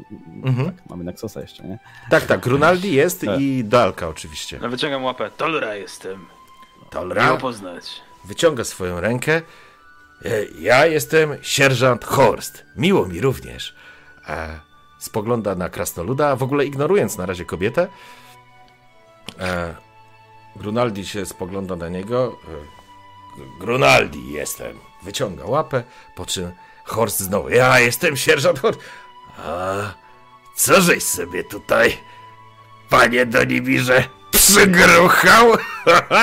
Mhm. 0.44 0.66
tak, 0.76 0.90
mamy 0.90 1.04
Nexosa 1.04 1.40
jeszcze, 1.40 1.62
nie? 1.62 1.78
Tak, 2.10 2.24
tak, 2.26 2.40
Grunaldi 2.40 2.92
jest 2.94 3.20
Tak. 3.20 3.40
i 3.40 3.64
Dalka 3.64 4.08
oczywiście. 4.08 4.58
No, 4.62 4.68
Wyciągam 4.68 5.04
łapę. 5.04 5.30
Tolra 5.36 5.74
jestem. 5.74 6.18
Miło 6.18 6.90
Tolra 6.90 7.36
poznać. 7.36 8.00
wyciąga 8.24 8.64
swoją 8.64 9.00
rękę. 9.00 9.42
E, 10.24 10.44
Ja 10.60 10.86
jestem 10.86 11.30
sierżant 11.42 12.04
Horst. 12.04 12.64
Miło 12.76 13.06
mi 13.06 13.20
również. 13.20 13.74
E, 14.28 14.60
spogląda 15.06 15.54
na 15.54 15.68
krasnoluda, 15.68 16.36
w 16.36 16.42
ogóle 16.42 16.64
ignorując 16.64 17.18
na 17.18 17.26
razie 17.26 17.44
kobietę. 17.44 17.88
E, 19.40 19.74
Grunaldi 20.56 21.06
się 21.06 21.26
spogląda 21.26 21.76
na 21.76 21.88
niego. 21.88 22.36
E, 22.48 23.60
Grunaldi 23.60 24.32
jestem. 24.32 24.78
Wyciąga 25.02 25.44
łapę, 25.46 25.84
po 26.14 26.26
czym 26.26 26.52
Horst 26.84 27.20
znowu. 27.20 27.48
Ja 27.48 27.80
jestem 27.80 28.16
sierżant 28.16 28.58
Horst. 28.60 28.80
A 29.38 29.74
co 30.56 30.80
żeś 30.80 31.02
sobie 31.02 31.44
tutaj, 31.44 31.96
panie 32.90 33.26
Donimirze, 33.26 34.04
przygruchał? 34.30 35.52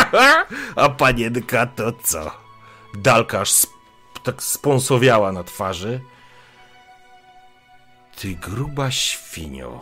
A 0.76 0.89
panienka 0.89 1.65
to 1.65 1.92
co? 2.04 2.32
Dalka 2.94 3.39
aż 3.39 3.50
sp- 3.63 3.78
tak 4.24 4.44
spąsowiała 4.44 5.32
na 5.32 5.44
twarzy. 5.44 6.02
Ty 8.21 8.36
gruba 8.36 8.91
świnio. 8.91 9.82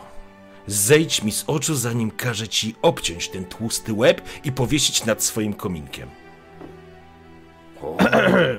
Zejdź 0.66 1.22
mi 1.22 1.32
z 1.32 1.44
oczu, 1.46 1.74
zanim 1.74 2.10
każę 2.10 2.48
ci 2.48 2.74
obciąć 2.82 3.28
ten 3.28 3.44
tłusty 3.44 3.92
łeb 3.92 4.22
i 4.44 4.52
powiesić 4.52 5.04
nad 5.04 5.22
swoim 5.22 5.54
kominkiem. 5.54 6.08
O, 7.82 7.96
E, 8.02 8.04
e, 8.06 8.58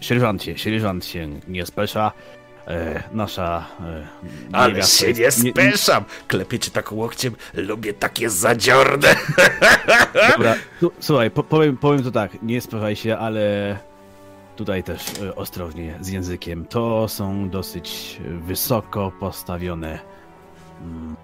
sierżancie, 0.00 0.58
sierżant 0.58 1.06
się 1.06 1.28
nie 1.48 1.66
spesza. 1.66 2.12
E, 2.66 3.02
nasza 3.12 3.66
e, 3.80 4.06
ale 4.52 4.82
się 4.82 5.12
nie 5.12 5.20
jest- 5.20 5.48
speszam! 5.50 6.04
Klepie 6.28 6.58
cię 6.58 6.70
tak 6.70 6.92
łokciem, 6.92 7.36
lubię 7.54 7.94
takie 7.94 8.30
zadziorne. 8.30 9.16
Dobra, 10.32 10.54
słuchaj, 11.00 11.30
po, 11.30 11.42
powiem, 11.42 11.76
powiem 11.76 12.02
to 12.02 12.10
tak, 12.10 12.42
nie 12.42 12.60
sprawaj 12.60 12.96
się, 12.96 13.16
ale 13.18 13.78
tutaj 14.56 14.82
też 14.82 15.02
e, 15.22 15.34
ostrożnie 15.36 15.98
z 16.00 16.08
językiem. 16.08 16.66
To 16.66 17.08
są 17.08 17.50
dosyć 17.50 18.20
wysoko 18.40 19.12
postawione. 19.20 19.98
mm, 20.82 21.16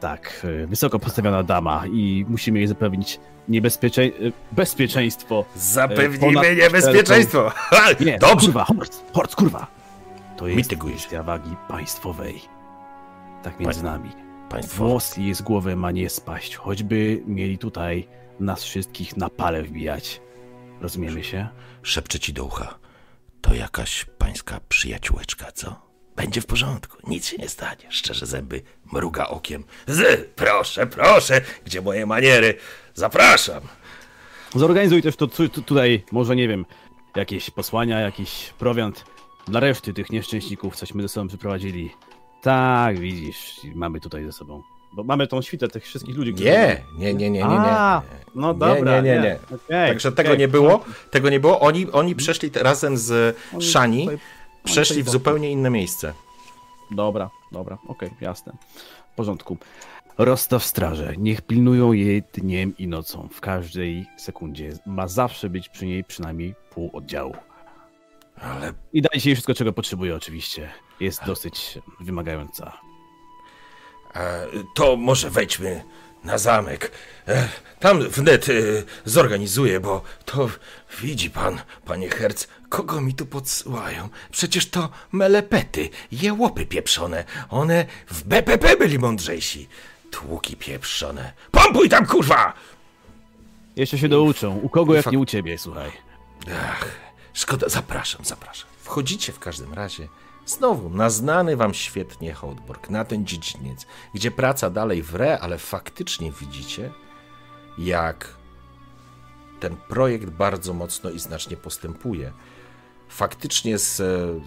Tak, 0.00 0.46
e, 0.62 0.66
wysoko 0.66 0.98
postawiona 0.98 1.42
dama 1.42 1.82
i 1.86 2.26
musimy 2.28 2.58
jej 2.58 2.68
zapewnić 2.68 3.20
niebezpiecze... 3.48 4.02
e, 4.02 4.08
bezpieczeństwo. 4.52 5.44
Zapewnimy 5.56 6.56
niebezpieczeństwo. 6.56 7.50
Ha, 7.54 7.86
Nie, 8.06 8.18
Dobrze, 8.18 8.46
kurwa, 8.46 8.64
Horst, 8.64 9.04
Horst, 9.12 9.34
kurwa. 9.36 9.66
To 10.36 10.46
jest 10.48 10.76
kwestia 10.76 11.22
wagi 11.22 11.56
państwowej. 11.68 12.40
Tak 13.42 13.60
między 13.60 13.84
nami. 13.84 14.10
Państwo. 14.48 14.84
Włos 14.84 15.16
jej 15.16 15.34
z 15.34 15.42
głowy 15.42 15.76
ma 15.76 15.90
nie 15.90 16.10
spaść, 16.10 16.56
choćby 16.56 17.22
mieli 17.26 17.58
tutaj 17.58 18.08
nas 18.40 18.62
wszystkich 18.64 19.16
na 19.16 19.28
pale 19.30 19.62
wbijać. 19.62 20.20
Rozumiemy 20.80 21.24
się? 21.24 21.48
Szepczę 21.82 22.18
ci 22.20 22.32
do 22.32 22.44
ucha. 22.44 22.78
To 23.40 23.54
jakaś 23.54 24.06
pańska 24.18 24.60
przyjaciółeczka, 24.68 25.52
co? 25.52 25.90
Będzie 26.16 26.40
w 26.40 26.46
porządku, 26.46 26.96
nic 27.06 27.26
się 27.26 27.36
nie 27.36 27.48
stanie. 27.48 27.86
Szczerze 27.88 28.26
zęby, 28.26 28.62
mruga 28.92 29.26
okiem. 29.26 29.64
Z, 29.86 30.28
proszę, 30.36 30.86
proszę, 30.86 31.40
gdzie 31.64 31.82
moje 31.82 32.06
maniery? 32.06 32.54
Zapraszam. 32.94 33.60
Zorganizuj 34.54 35.02
też 35.02 35.16
to 35.16 35.26
tu, 35.26 35.48
tu, 35.48 35.62
tutaj, 35.62 36.04
może 36.12 36.36
nie 36.36 36.48
wiem, 36.48 36.66
jakieś 37.16 37.50
posłania, 37.50 38.00
jakiś 38.00 38.54
prowiant 38.58 39.04
dla 39.46 39.60
reszty 39.60 39.92
tych 39.92 40.10
nieszczęśników, 40.10 40.76
cośmy 40.76 41.02
ze 41.02 41.08
sobą 41.08 41.28
przyprowadzili. 41.28 41.90
Tak, 42.42 42.98
widzisz, 42.98 43.60
mamy 43.74 44.00
tutaj 44.00 44.24
ze 44.24 44.32
sobą. 44.32 44.62
Bo 44.92 45.04
mamy 45.04 45.26
tą 45.26 45.42
świtę 45.42 45.68
tych 45.68 45.84
wszystkich 45.84 46.16
ludzi, 46.16 46.32
którzy... 46.32 46.48
Nie, 46.48 46.82
nie, 46.98 47.14
nie, 47.14 47.30
nie, 47.30 47.40
nie, 47.42 47.48
nie. 47.48 47.54
A, 47.56 48.02
no 48.34 48.52
Nie, 48.52 48.58
dobra. 48.58 49.00
nie, 49.00 49.02
nie, 49.12 49.20
nie. 49.20 49.38
Okej, 49.54 49.88
Także 49.88 50.12
tego 50.12 50.28
okej. 50.28 50.38
nie 50.38 50.48
było. 50.48 50.84
Tego 51.10 51.30
nie 51.30 51.40
było. 51.40 51.60
Oni, 51.60 51.90
oni 51.90 52.14
przeszli 52.14 52.50
razem 52.54 52.96
z 52.98 53.36
Oni 53.76 54.04
tutaj- 54.04 54.18
przeszli 54.64 55.02
w 55.02 55.08
zupełnie 55.10 55.50
inne 55.50 55.70
miejsce. 55.70 56.14
Dobra, 56.90 57.30
dobra, 57.52 57.78
okej, 57.88 58.10
jasne. 58.20 58.52
W 59.12 59.14
porządku. 59.16 59.56
Rozstaw 60.18 60.64
straże. 60.64 61.14
Niech 61.18 61.42
pilnują 61.42 61.92
jej 61.92 62.22
dniem 62.32 62.76
i 62.78 62.86
nocą. 62.86 63.28
W 63.32 63.40
każdej 63.40 64.06
sekundzie. 64.18 64.72
Ma 64.86 65.08
zawsze 65.08 65.50
być 65.50 65.68
przy 65.68 65.86
niej 65.86 66.04
przynajmniej 66.04 66.54
pół 66.70 66.90
oddziału. 66.92 67.34
Ale 68.42 68.72
I 68.92 69.02
dajcie 69.02 69.28
jej 69.30 69.36
wszystko, 69.36 69.54
czego 69.54 69.72
potrzebuje, 69.72 70.16
oczywiście. 70.16 70.68
Jest 71.00 71.24
dosyć 71.26 71.78
wymagająca. 72.00 72.72
E, 74.14 74.46
to 74.74 74.96
może 74.96 75.30
wejdźmy 75.30 75.84
na 76.24 76.38
zamek. 76.38 76.92
E, 77.28 77.48
tam 77.80 78.08
wnet 78.08 78.48
e, 78.48 78.52
zorganizuję, 79.04 79.80
bo 79.80 80.02
to 80.24 80.48
widzi 81.00 81.30
pan, 81.30 81.60
panie 81.84 82.08
Herc, 82.08 82.46
kogo 82.68 83.00
mi 83.00 83.14
tu 83.14 83.26
podsyłają? 83.26 84.08
Przecież 84.30 84.70
to 84.70 84.88
melepety, 85.12 85.88
jełopy 86.12 86.66
pieprzone. 86.66 87.24
One 87.48 87.86
w 88.06 88.22
BPP 88.22 88.76
byli 88.76 88.98
mądrzejsi. 88.98 89.68
Tłuki 90.10 90.56
pieprzone. 90.56 91.32
Pompuj 91.50 91.88
tam, 91.88 92.06
kurwa! 92.06 92.52
Jeszcze 93.76 93.98
się 93.98 94.08
douczą. 94.08 94.56
U 94.56 94.68
kogo 94.68 94.94
jak 94.94 95.06
nie 95.06 95.18
u 95.18 95.26
ciebie, 95.26 95.58
słuchaj. 95.58 95.92
Ach, 96.64 96.88
szkoda, 97.32 97.68
zapraszam, 97.68 98.24
zapraszam. 98.24 98.68
Wchodzicie 98.82 99.32
w 99.32 99.38
każdym 99.38 99.74
razie 99.74 100.08
znowu 100.50 100.90
na 100.90 101.10
znany 101.10 101.56
wam 101.56 101.74
świetnie 101.74 102.34
Hołdborg, 102.34 102.90
na 102.90 103.04
ten 103.04 103.26
dziedziniec, 103.26 103.86
gdzie 104.14 104.30
praca 104.30 104.70
dalej 104.70 105.02
wre, 105.02 105.38
ale 105.40 105.58
faktycznie 105.58 106.32
widzicie, 106.32 106.90
jak 107.78 108.28
ten 109.60 109.76
projekt 109.76 110.30
bardzo 110.30 110.74
mocno 110.74 111.10
i 111.10 111.18
znacznie 111.18 111.56
postępuje. 111.56 112.32
Faktycznie 113.08 113.78
z, 113.78 113.96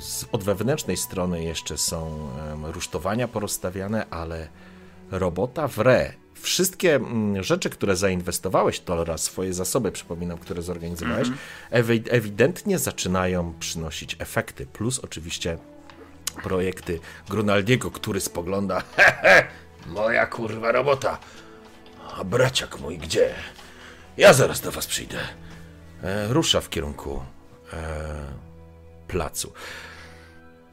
z, 0.03 0.25
od 0.31 0.43
wewnętrznej 0.43 0.97
strony 0.97 1.43
jeszcze 1.43 1.77
są 1.77 2.29
rusztowania 2.63 3.27
porozstawiane, 3.27 4.05
ale 4.09 4.47
robota 5.11 5.67
wre. 5.67 6.13
Wszystkie 6.33 6.95
mm, 6.95 7.43
rzeczy, 7.43 7.69
które 7.69 7.95
zainwestowałeś, 7.95 8.79
to 8.79 8.93
oraz 8.93 9.23
swoje 9.23 9.53
zasoby, 9.53 9.91
przypominam, 9.91 10.37
które 10.37 10.61
zorganizowałeś, 10.61 11.27
ewi- 11.71 12.07
ewidentnie 12.09 12.79
zaczynają 12.79 13.53
przynosić 13.59 14.15
efekty. 14.19 14.65
Plus 14.65 14.99
oczywiście 14.99 15.57
projekty 16.43 16.99
Grunaldiego, 17.29 17.91
który 17.91 18.21
spogląda 18.21 18.83
Hehe, 18.95 19.47
moja 19.87 20.25
kurwa 20.25 20.71
robota. 20.71 21.17
A 22.17 22.23
braciak 22.23 22.79
mój 22.79 22.97
gdzie? 22.97 23.33
Ja 24.17 24.33
zaraz 24.33 24.61
do 24.61 24.71
was 24.71 24.87
przyjdę. 24.87 25.17
e, 26.03 26.33
rusza 26.33 26.61
w 26.61 26.69
kierunku 26.69 27.23
e, 27.73 28.43
placu. 29.07 29.53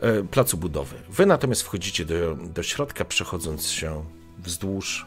E, 0.01 0.23
placu 0.23 0.57
budowy. 0.57 0.97
Wy 1.09 1.27
natomiast 1.27 1.63
wchodzicie 1.63 2.05
do, 2.05 2.35
do 2.35 2.63
środka, 2.63 3.05
przechodząc 3.05 3.67
się 3.71 4.05
wzdłuż, 4.39 5.07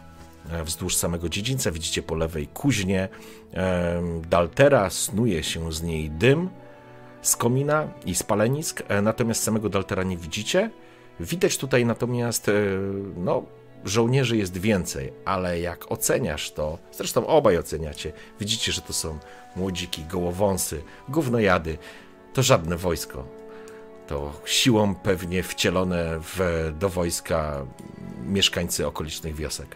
e, 0.49 0.63
wzdłuż 0.63 0.95
samego 0.95 1.29
dziedzińca. 1.29 1.71
Widzicie 1.71 2.01
po 2.03 2.15
lewej 2.15 2.47
kuźnię 2.47 3.09
e, 3.53 4.01
Daltera, 4.29 4.89
snuje 4.89 5.43
się 5.43 5.73
z 5.73 5.81
niej 5.81 6.11
dym 6.11 6.49
z 7.23 7.36
komina 7.36 7.88
i 8.05 8.15
spalenisk, 8.15 8.83
e, 8.88 9.01
natomiast 9.01 9.43
samego 9.43 9.69
Daltera 9.69 10.03
nie 10.03 10.17
widzicie. 10.17 10.69
Widać 11.19 11.57
tutaj 11.57 11.86
natomiast, 11.86 12.49
e, 12.49 12.53
no, 13.17 13.43
żołnierzy 13.86 14.38
jest 14.38 14.57
więcej, 14.57 15.13
ale 15.25 15.59
jak 15.59 15.91
oceniasz 15.91 16.51
to, 16.51 16.77
zresztą 16.91 17.27
obaj 17.27 17.57
oceniacie, 17.57 18.13
widzicie, 18.39 18.71
że 18.71 18.81
to 18.81 18.93
są 18.93 19.19
młodziki, 19.55 20.05
gołowąsy, 20.05 20.83
gównojady, 21.09 21.77
to 22.33 22.43
żadne 22.43 22.77
wojsko. 22.77 23.25
To 24.07 24.33
siłą 24.45 24.95
pewnie 24.95 25.43
wcielone 25.43 26.19
w, 26.19 26.71
do 26.79 26.89
wojska 26.89 27.65
mieszkańcy 28.25 28.88
okolicznych 28.88 29.36
wiosek. 29.36 29.75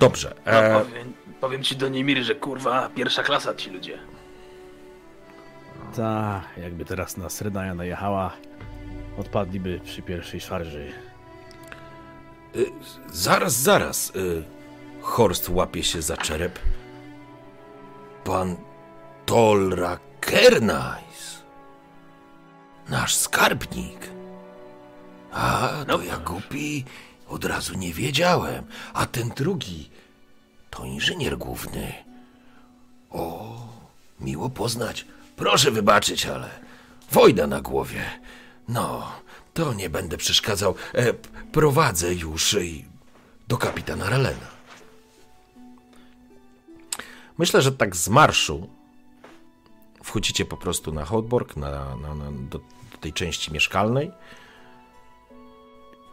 Dobrze. 0.00 0.34
No, 0.46 0.52
E, 0.52 0.84
powiem, 0.84 1.12
powiem 1.42 1.62
ci 1.62 1.76
do 1.76 1.88
Nimir, 1.88 2.22
że 2.22 2.34
kurwa 2.34 2.88
pierwsza 2.88 3.22
klasa 3.22 3.54
ci 3.54 3.70
ludzie. 3.70 3.98
Ta, 5.96 6.42
jakby 6.56 6.84
teraz 6.84 7.16
na 7.16 7.28
Sredaja 7.28 7.74
najechała, 7.74 8.32
odpadliby 9.18 9.80
przy 9.84 10.02
pierwszej 10.02 10.40
szarży. 10.40 10.92
Y, 12.56 12.66
zaraz, 13.12 13.52
zaraz. 13.52 14.12
Y, 14.16 14.44
Horst 15.00 15.48
łapie 15.48 15.82
się 15.82 16.02
za 16.02 16.16
czerep. 16.16 16.58
Pan 18.24 18.56
Tolra 19.26 19.98
Kernais. 20.20 21.42
Nasz 22.88 23.14
skarbnik. 23.14 24.10
A, 25.32 25.68
to 25.88 26.02
ja 26.02 26.16
głupi 26.16 26.84
od 27.28 27.44
razu 27.44 27.74
nie 27.74 27.92
wiedziałem. 27.92 28.64
A 28.94 29.06
ten 29.06 29.28
drugi 29.28 29.91
to 30.72 30.84
inżynier 30.84 31.38
główny. 31.38 31.94
O, 33.10 33.56
miło 34.20 34.50
poznać. 34.50 35.06
Proszę 35.36 35.70
wybaczyć, 35.70 36.26
ale 36.26 36.50
wojna 37.10 37.46
na 37.46 37.60
głowie. 37.60 38.04
No, 38.68 39.12
to 39.54 39.74
nie 39.74 39.90
będę 39.90 40.16
przeszkadzał. 40.16 40.74
E, 40.94 41.12
prowadzę 41.52 42.14
już 42.14 42.54
e, 42.54 42.60
do 43.48 43.56
kapitana 43.56 44.10
Relena. 44.10 44.52
Myślę, 47.38 47.62
że 47.62 47.72
tak 47.72 47.96
z 47.96 48.08
marszu 48.08 48.68
wchodzicie 50.02 50.44
po 50.44 50.56
prostu 50.56 50.92
na 50.92 51.04
Hotborg, 51.04 51.56
na, 51.56 51.96
na, 51.96 52.14
na, 52.14 52.32
do, 52.32 52.58
do 52.92 52.98
tej 53.00 53.12
części 53.12 53.52
mieszkalnej. 53.52 54.10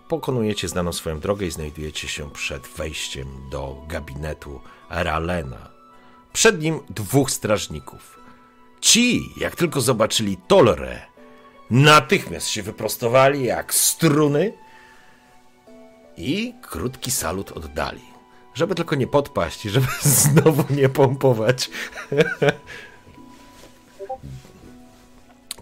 Pokonujecie 0.10 0.68
znaną 0.68 0.94
swoją 0.94 1.20
drogę 1.20 1.46
i 1.46 1.52
znajdujecie 1.52 2.08
się 2.08 2.32
przed 2.32 2.68
wejściem 2.68 3.28
do 3.52 3.86
gabinetu 3.88 4.62
Ralena. 4.90 5.70
Przed 6.34 6.62
nim 6.62 6.80
dwóch 6.90 7.32
strażników. 7.32 8.20
Ci, 8.82 9.22
jak 9.38 9.56
tylko 9.56 9.82
zobaczyli 9.82 10.38
Tolre, 10.48 11.02
natychmiast 11.70 12.48
się 12.48 12.64
wyprostowali 12.64 13.44
jak 13.44 13.74
struny 13.74 14.54
i 16.18 16.54
krótki 16.62 17.12
salut 17.12 17.52
oddali. 17.52 18.02
Żeby 18.54 18.76
tylko 18.76 18.96
nie 18.96 19.08
podpaść 19.08 19.62
żeby 19.62 19.88
znowu 20.24 20.64
nie 20.74 20.90
pompować. 20.90 21.70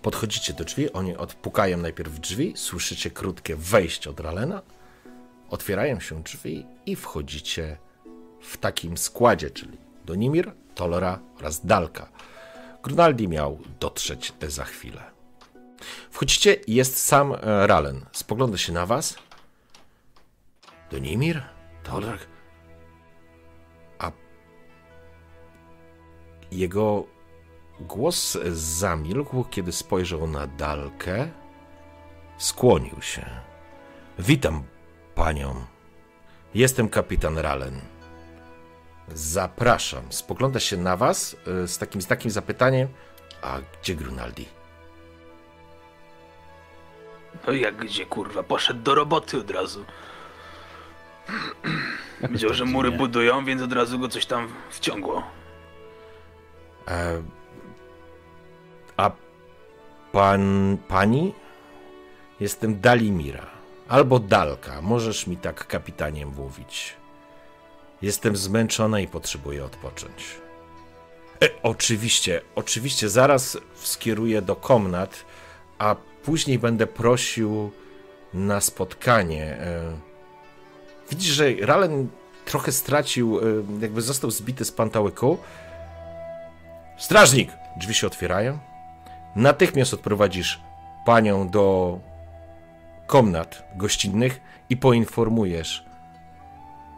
Podchodzicie 0.01 0.53
do 0.53 0.63
drzwi, 0.63 0.93
oni 0.93 1.17
odpukają 1.17 1.77
najpierw 1.77 2.19
drzwi, 2.19 2.53
słyszycie 2.55 3.12
krótkie 3.12 3.55
wejście 3.55 4.10
od 4.10 4.19
Ralena, 4.19 4.62
otwierają 5.49 5.99
się 5.99 6.23
drzwi 6.23 6.65
i 6.86 6.95
wchodzicie 6.95 7.77
w 8.41 8.57
takim 8.57 8.97
składzie, 8.97 9.51
czyli 9.51 9.77
Donimir, 10.05 10.51
Tolora 10.75 11.19
oraz 11.39 11.65
Dalka. 11.65 12.10
Grunaldi 12.83 13.27
miał 13.27 13.60
dotrzeć 13.79 14.33
za 14.47 14.63
chwilę. 14.65 15.03
Wchodzicie 16.12 16.55
jest 16.67 17.05
sam 17.05 17.34
e, 17.34 17.67
Ralen. 17.67 18.05
Spogląda 18.11 18.57
się 18.57 18.74
na 18.74 18.86
was. 18.86 19.15
Donimir? 20.91 21.43
Tolra? 21.84 22.17
Jego 26.51 27.05
głos 27.80 28.38
zamilkł, 28.51 29.43
kiedy 29.43 29.71
spojrzał 29.71 30.28
na 30.28 30.47
Dalkę. 30.47 31.28
Skłonił 32.38 33.01
się. 33.01 33.25
Witam 34.19 34.63
panią. 35.15 35.65
Jestem 36.53 36.89
kapitan 36.89 37.38
Ralen. 37.38 37.82
Zapraszam. 39.13 40.03
Spogląda 40.09 40.59
się 40.59 40.78
na 40.78 40.97
was 40.97 41.36
y, 41.63 41.67
z 41.67 41.78
takim, 41.78 42.01
z 42.01 42.07
takim 42.07 42.32
zapytaniem. 42.32 42.88
A 43.41 43.59
gdzie 43.82 43.95
Grunaldi? 43.95 44.45
No 47.47 47.53
jak 47.53 47.75
gdzie, 47.75 48.05
kurwa, 48.05 48.43
poszedł 48.43 48.82
do 48.82 48.95
roboty 48.95 49.38
od 49.38 49.51
razu. 49.51 49.86
Widział, 52.30 52.53
że 52.53 52.65
mury 52.65 52.91
nie. 52.91 52.97
budują, 52.97 53.45
więc 53.45 53.61
od 53.61 53.73
razu 53.73 53.99
go 53.99 54.07
coś 54.07 54.25
tam 54.25 54.47
wciągło. 54.69 55.23
E, 56.88 57.23
pan, 60.12 60.78
pani? 60.88 61.34
Jestem 62.39 62.82
Dalimira. 62.82 63.47
Albo 63.88 64.20
Dalka. 64.20 64.82
Możesz 64.82 65.28
mi 65.28 65.38
tak 65.38 65.68
kapitanie 65.68 66.26
mówić. 66.26 66.93
Jestem 68.01 68.38
zmęczona 68.38 68.99
i 68.99 69.08
potrzebuję 69.08 69.66
odpocząć. 69.66 70.36
E, 71.43 71.49
oczywiście, 71.64 72.41
oczywiście, 72.55 73.10
zaraz 73.10 73.58
skieruję 73.76 74.41
do 74.41 74.55
komnat, 74.55 75.26
a 75.78 75.95
później 76.24 76.60
będę 76.60 76.88
prosił 76.88 77.72
na 78.34 78.62
spotkanie. 78.62 79.43
E, 79.43 79.97
widzisz, 81.10 81.34
że 81.34 81.45
Ralen 81.62 82.10
trochę 82.45 82.72
stracił, 82.72 83.39
e, 83.39 83.43
jakby 83.82 84.01
został 84.01 84.32
zbity 84.32 84.66
z 84.66 84.72
pantałyku. 84.72 85.38
Strażnik! 86.97 87.49
Drzwi 87.78 87.93
się 87.93 88.08
otwierają. 88.08 88.60
Natychmiast 89.38 89.93
odprowadzisz 89.93 90.61
panią 91.05 91.49
do 91.49 91.99
komnat 93.07 93.63
gościnnych 93.75 94.41
i 94.69 94.77
poinformujesz 94.77 95.85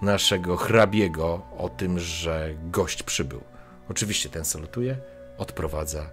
naszego 0.01 0.57
hrabiego 0.57 1.41
o 1.57 1.69
tym, 1.69 1.99
że 1.99 2.49
gość 2.63 3.03
przybył. 3.03 3.41
Oczywiście 3.89 4.29
ten 4.29 4.45
salutuje, 4.45 4.97
odprowadza, 5.37 6.09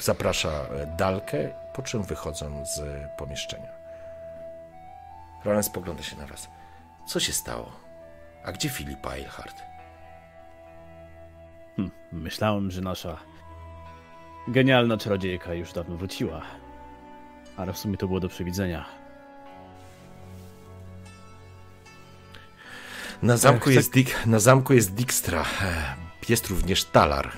zaprasza 0.00 0.66
Dalkę, 0.98 1.54
po 1.74 1.82
czym 1.82 2.02
wychodzą 2.02 2.64
z 2.66 2.80
pomieszczenia. 3.18 3.72
Roland 5.44 5.66
spogląda 5.66 6.02
się 6.02 6.16
na 6.16 6.26
was. 6.26 6.48
Co 7.06 7.20
się 7.20 7.32
stało? 7.32 7.72
A 8.44 8.52
gdzie 8.52 8.68
Filipa 8.68 9.12
Eilhart? 9.14 9.62
Hm, 11.76 11.90
myślałem, 12.12 12.70
że 12.70 12.80
nasza 12.80 13.31
genialna 14.48 14.96
czarodziejka 14.96 15.54
już 15.54 15.72
dawno 15.72 15.96
wróciła. 15.96 16.42
Ale 17.56 17.72
w 17.72 17.78
sumie 17.78 17.96
to 17.96 18.06
było 18.06 18.20
do 18.20 18.28
przewidzenia. 18.28 18.84
Na 23.22 23.36
zamku, 23.36 23.64
chcę- 23.64 23.72
jest, 23.74 23.92
Dik, 23.92 24.26
na 24.26 24.38
zamku 24.38 24.72
jest 24.74 24.94
Dijkstra. 24.94 25.44
E, 25.62 25.94
Jest 26.28 26.46
również 26.48 26.84
Talar. 26.84 27.30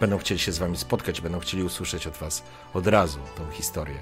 Będą 0.00 0.18
chcieli 0.18 0.40
się 0.40 0.52
z 0.52 0.58
wami 0.58 0.76
spotkać, 0.76 1.20
będą 1.20 1.40
chcieli 1.40 1.62
usłyszeć 1.62 2.06
od 2.06 2.16
was 2.16 2.42
od 2.74 2.86
razu 2.86 3.18
tą 3.36 3.50
historię. 3.50 3.98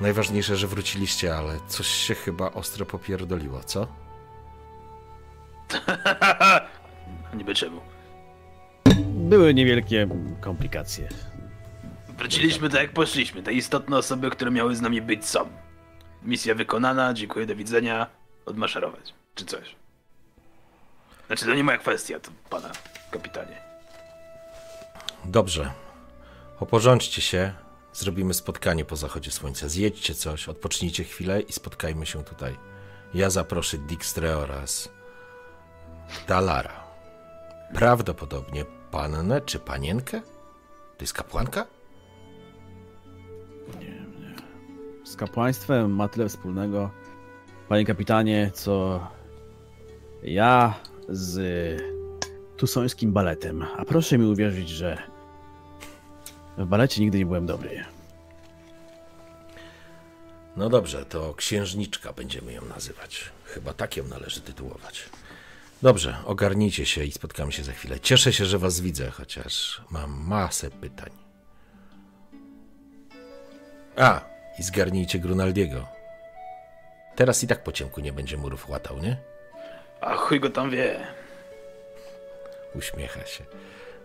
Najważniejsze, 0.00 0.56
że 0.56 0.66
wróciliście, 0.66 1.36
ale 1.36 1.54
coś 1.68 1.86
się 1.86 2.14
chyba 2.14 2.50
ostro 2.52 2.86
popierdoliło, 2.86 3.64
co? 3.64 3.86
Niby 7.38 7.54
czemu. 7.54 7.80
Były 9.30 9.54
niewielkie 9.54 10.08
komplikacje. 10.40 11.08
Wróciliśmy 12.18 12.70
tak 12.70 12.80
jak 12.80 12.92
poszliśmy. 12.92 13.42
Te 13.42 13.52
istotne 13.52 13.96
osoby, 13.96 14.30
które 14.30 14.50
miały 14.50 14.76
z 14.76 14.80
nami 14.80 15.02
być 15.02 15.26
są. 15.26 15.48
Misja 16.22 16.54
wykonana, 16.54 17.14
dziękuję, 17.14 17.46
do 17.46 17.56
widzenia. 17.56 18.06
Odmaszerować. 18.46 19.14
Czy 19.34 19.44
coś. 19.44 19.76
Znaczy 21.26 21.44
to 21.44 21.54
nie 21.54 21.64
moja 21.64 21.78
kwestia, 21.78 22.20
to 22.20 22.30
pana 22.50 22.70
kapitanie. 23.10 23.56
Dobrze. 25.24 25.70
Oporządźcie 26.60 27.22
się. 27.22 27.52
Zrobimy 27.92 28.34
spotkanie 28.34 28.84
po 28.84 28.96
zachodzie 28.96 29.30
słońca. 29.30 29.68
Zjedźcie 29.68 30.14
coś, 30.14 30.48
odpocznijcie 30.48 31.04
chwilę 31.04 31.40
i 31.40 31.52
spotkajmy 31.52 32.06
się 32.06 32.24
tutaj. 32.24 32.56
Ja 33.14 33.30
zaproszę 33.30 33.78
Dijkstrę 33.78 34.36
oraz 34.36 34.88
Talara. 36.26 36.84
Prawdopodobnie 37.74 38.79
pannę 38.90 39.40
czy 39.40 39.58
panienkę? 39.58 40.20
To 40.96 41.04
jest 41.04 41.12
kapłanka? 41.12 41.66
Z 45.04 45.16
kapłaństwem 45.16 45.94
ma 45.94 46.08
tyle 46.08 46.28
wspólnego, 46.28 46.90
panie 47.68 47.84
kapitanie, 47.84 48.50
co 48.54 49.00
ja 50.22 50.74
z 51.08 51.82
tusońskim 52.56 53.12
baletem. 53.12 53.64
A 53.76 53.84
proszę 53.84 54.18
mi 54.18 54.26
uwierzyć, 54.26 54.68
że 54.68 54.98
w 56.58 56.66
balecie 56.66 57.00
nigdy 57.00 57.18
nie 57.18 57.26
byłem 57.26 57.46
dobry. 57.46 57.84
No 60.56 60.68
dobrze, 60.68 61.04
to 61.04 61.34
księżniczka 61.34 62.12
będziemy 62.12 62.52
ją 62.52 62.64
nazywać. 62.64 63.30
Chyba 63.44 63.72
tak 63.74 63.96
ją 63.96 64.04
należy 64.04 64.40
tytułować. 64.40 65.10
Dobrze, 65.82 66.16
ogarnijcie 66.26 66.86
się 66.86 67.04
i 67.04 67.12
spotkamy 67.12 67.52
się 67.52 67.62
za 67.62 67.72
chwilę. 67.72 68.00
Cieszę 68.00 68.32
się, 68.32 68.44
że 68.44 68.58
was 68.58 68.80
widzę, 68.80 69.10
chociaż 69.10 69.82
mam 69.90 70.10
masę 70.26 70.70
pytań. 70.70 71.10
A, 73.96 74.20
i 74.58 74.62
zgarnijcie 74.62 75.18
Grunaldiego. 75.18 75.86
Teraz 77.16 77.42
i 77.42 77.46
tak 77.46 77.62
po 77.64 77.72
ciemku 77.72 78.00
nie 78.00 78.12
będzie 78.12 78.36
murów 78.36 78.68
łatał, 78.68 78.98
nie? 78.98 79.16
A 80.00 80.16
chuj 80.16 80.40
go 80.40 80.50
tam 80.50 80.70
wie. 80.70 81.06
Uśmiecha 82.74 83.26
się. 83.26 83.44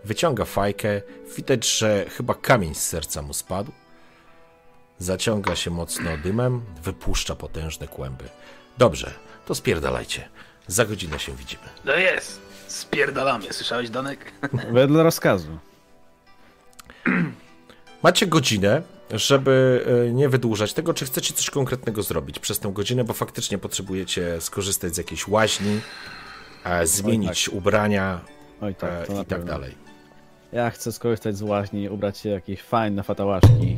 Wyciąga 0.04 0.44
fajkę. 0.44 1.02
Widać, 1.36 1.78
że 1.78 2.04
chyba 2.10 2.34
kamień 2.34 2.74
z 2.74 2.88
serca 2.88 3.22
mu 3.22 3.34
spadł. 3.34 3.72
Zaciąga 4.98 5.56
się 5.56 5.70
mocno 5.70 6.16
dymem, 6.18 6.64
wypuszcza 6.82 7.34
potężne 7.34 7.88
kłęby. 7.88 8.24
Dobrze, 8.78 9.10
to 9.46 9.54
spierdalajcie. 9.54 10.28
Za 10.66 10.84
godzinę 10.84 11.18
się 11.18 11.32
widzimy. 11.32 11.62
No 11.84 11.94
jest. 11.94 12.40
Spierdalamy. 12.66 13.44
Słyszałeś, 13.50 13.90
Danek? 13.90 14.32
Wedle 14.72 15.02
rozkazu. 15.02 15.58
Macie 18.02 18.26
godzinę, 18.26 18.82
żeby 19.10 19.84
e, 20.08 20.12
nie 20.12 20.28
wydłużać 20.28 20.72
tego, 20.72 20.94
czy 20.94 21.06
chcecie 21.06 21.34
coś 21.34 21.50
konkretnego 21.50 22.02
zrobić 22.02 22.38
przez 22.38 22.58
tę 22.58 22.72
godzinę, 22.72 23.04
bo 23.04 23.12
faktycznie 23.12 23.58
potrzebujecie 23.58 24.40
skorzystać 24.40 24.94
z 24.94 24.98
jakiejś 24.98 25.28
łaźni, 25.28 25.80
e, 26.64 26.86
zmienić 26.86 27.48
ubrania 27.48 28.20
Oj 28.60 28.74
tak, 28.74 29.10
e, 29.10 29.22
i 29.22 29.26
tak 29.26 29.44
dalej. 29.44 29.74
Ja 30.52 30.70
chcę 30.70 30.92
skorzystać 30.92 31.36
z 31.36 31.42
łaźni, 31.42 31.88
ubrać 31.88 32.18
się 32.18 32.28
jakieś 32.28 32.62
fajne 32.62 33.02
fatałaszki. 33.02 33.76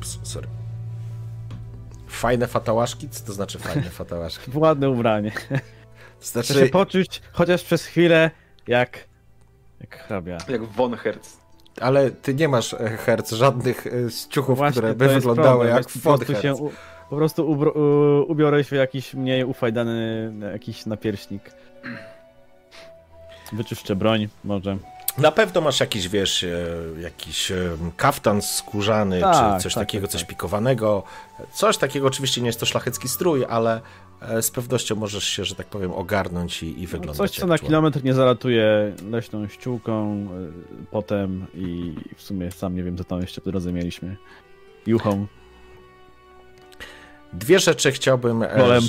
Ps, 0.00 0.18
sorry. 0.22 0.48
Fajne 2.08 2.46
fatałaszki? 2.46 3.08
Co 3.08 3.24
to 3.24 3.32
znaczy 3.32 3.58
fajne 3.58 3.90
fatałaszki? 4.00 4.50
Ładne 4.54 4.90
ubranie. 4.90 5.32
To 6.20 6.24
Chcę 6.26 6.44
się 6.44 6.54
znaczy, 6.54 6.68
poczuć 6.70 7.22
chociaż 7.32 7.62
przez 7.64 7.84
chwilę 7.84 8.30
jak... 8.66 8.98
jak 9.80 9.96
hrabia. 9.98 10.38
Jak 10.48 10.62
von 10.64 10.96
Hertz. 10.96 11.36
ale 11.80 12.10
ty 12.10 12.34
nie 12.34 12.48
masz 12.48 12.74
e, 12.74 12.78
herc 12.96 13.32
żadnych 13.32 13.86
e, 13.86 14.10
z 14.10 14.28
ciuchów, 14.28 14.58
Właśnie, 14.58 14.72
które 14.72 14.94
by 14.94 15.08
wyglądały 15.08 15.48
problem. 15.66 15.76
jak 15.76 15.86
Po 15.86 16.16
prostu 16.16 16.26
się 16.42 16.54
fodherc. 16.54 16.60
u, 16.60 16.70
Po 17.10 17.16
prostu 17.16 17.50
ubro, 17.50 17.72
u, 17.72 18.32
ubiorę 18.32 18.64
się 18.64 18.76
w 18.76 18.78
jakiś 18.78 19.14
mniej 19.14 19.44
ufajdany 19.44 20.32
jakiś 20.52 20.86
napierśnik. 20.86 21.50
Wyczyszczę 23.52 23.96
broń, 23.96 24.28
może. 24.44 24.76
Na 25.18 25.32
pewno 25.32 25.60
masz 25.60 25.80
jakiś, 25.80 26.08
wiesz, 26.08 26.44
e, 26.44 26.48
jakiś 27.00 27.50
e, 27.50 27.56
kaftan 27.96 28.42
skórzany, 28.42 29.20
Tak, 29.20 29.56
czy 29.56 29.62
coś 29.62 29.74
tak, 29.74 29.80
takiego, 29.82 30.06
tak, 30.06 30.12
coś 30.12 30.20
tak. 30.20 30.28
pikowanego. 30.30 31.02
Coś 31.52 31.76
takiego, 31.76 32.06
oczywiście 32.06 32.40
nie 32.40 32.46
jest 32.46 32.60
to 32.60 32.66
szlachecki 32.66 33.08
strój, 33.08 33.44
ale 33.48 33.76
e, 33.76 33.80
z 34.40 34.50
pewnością 34.50 34.96
możesz 34.96 35.24
się, 35.24 35.44
że 35.44 35.54
tak 35.54 35.66
powiem, 35.66 35.92
ogarnąć 35.92 36.62
i, 36.62 36.82
i 36.82 36.86
wyglądać 36.86 37.18
No, 37.18 37.24
Coś, 37.28 37.30
co 37.30 37.40
jak 37.42 37.48
na 37.48 37.58
człowiek. 37.58 37.68
kilometr 37.70 38.04
nie 38.04 38.14
zalatuje 38.14 38.94
leśną 39.10 39.48
ściółką, 39.48 40.26
y, 40.82 40.86
potem 40.90 41.46
i 41.54 41.94
w 42.16 42.22
sumie 42.22 42.50
sam 42.50 42.74
nie 42.76 42.82
wiem, 42.82 42.96
co 42.96 43.04
tam 43.04 43.20
jeszcze 43.20 43.40
po 43.40 43.50
drodze 43.50 43.72
mieliśmy. 43.72 44.16
Juchą, 44.86 45.26
Dwie 47.32 47.58
rzeczy 47.58 47.92
chciałbym... 47.92 48.42
e, 48.42 48.48
Trolem. 48.54 48.82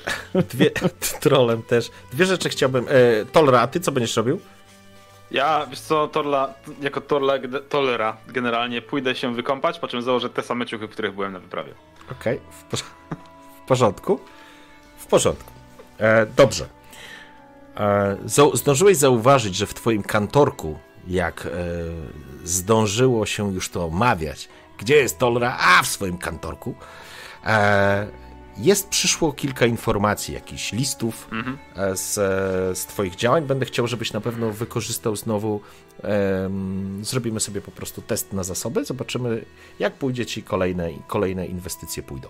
Dwie, 0.52 0.70
trolem 1.20 1.62
też. 1.62 1.90
Dwie 2.12 2.26
rzeczy 2.26 2.48
chciałbym... 2.48 2.84
E, 2.88 3.24
Tolra, 3.32 3.60
a 3.60 3.66
ty 3.66 3.80
co 3.80 3.92
będziesz 3.92 4.16
robił? 4.16 4.40
Ja, 5.30 5.66
wiesz 5.70 5.80
co, 5.80 6.08
Torla, 6.08 6.54
jako 6.82 7.00
Torla, 7.00 7.34
Tolera 7.68 8.16
generalnie 8.28 8.82
pójdę 8.82 9.14
się 9.14 9.34
wykąpać, 9.34 9.78
po 9.78 9.88
czym 9.88 10.02
założę 10.02 10.30
te 10.30 10.42
same 10.42 10.66
ciuchy, 10.66 10.86
w 10.86 10.90
których 10.90 11.14
byłem 11.14 11.32
na 11.32 11.38
wyprawie. 11.38 11.74
Okej, 12.12 12.40
w, 12.50 12.72
porz- 12.74 12.84
w 13.64 13.66
porządku. 13.68 14.20
Porządku. 15.12 15.52
E, 15.98 16.26
dobrze. 16.26 16.66
E, 17.76 18.16
zdążyłeś 18.54 18.96
zauważyć, 18.96 19.54
że 19.54 19.66
w 19.66 19.74
twoim 19.74 20.02
kantorku, 20.02 20.78
jak 21.08 21.46
e, 21.46 21.50
zdążyło 22.44 23.26
się 23.26 23.54
już 23.54 23.68
to 23.68 23.84
omawiać, 23.84 24.48
gdzie 24.78 24.96
jest 24.96 25.18
Tolra? 25.18 25.58
A, 25.60 25.82
w 25.82 25.86
swoim 25.86 26.18
kantorku. 26.18 26.74
E, 27.46 28.06
jest, 28.58 28.88
przyszło 28.88 29.32
kilka 29.32 29.66
informacji, 29.66 30.34
jakichś 30.34 30.72
listów 30.72 31.28
Mhm. 31.32 31.58
e, 31.76 31.96
z, 31.96 32.18
e, 32.18 32.76
z 32.76 32.86
Twoich 32.86 33.16
działań. 33.16 33.46
Będę 33.46 33.66
chciał, 33.66 33.86
żebyś 33.86 34.12
na 34.12 34.20
pewno 34.20 34.50
wykorzystał 34.50 35.16
znowu. 35.16 35.60
zrobimy 37.02 37.40
sobie 37.40 37.60
po 37.60 37.70
prostu 37.70 38.02
test 38.02 38.32
na 38.32 38.44
zasoby. 38.44 38.84
Zobaczymy, 38.84 39.44
jak 39.78 39.94
pójdzie 39.94 40.26
Ci 40.26 40.42
kolejne, 40.42 40.88
kolejne 41.06 41.46
inwestycje 41.46 42.02
pójdą. 42.02 42.28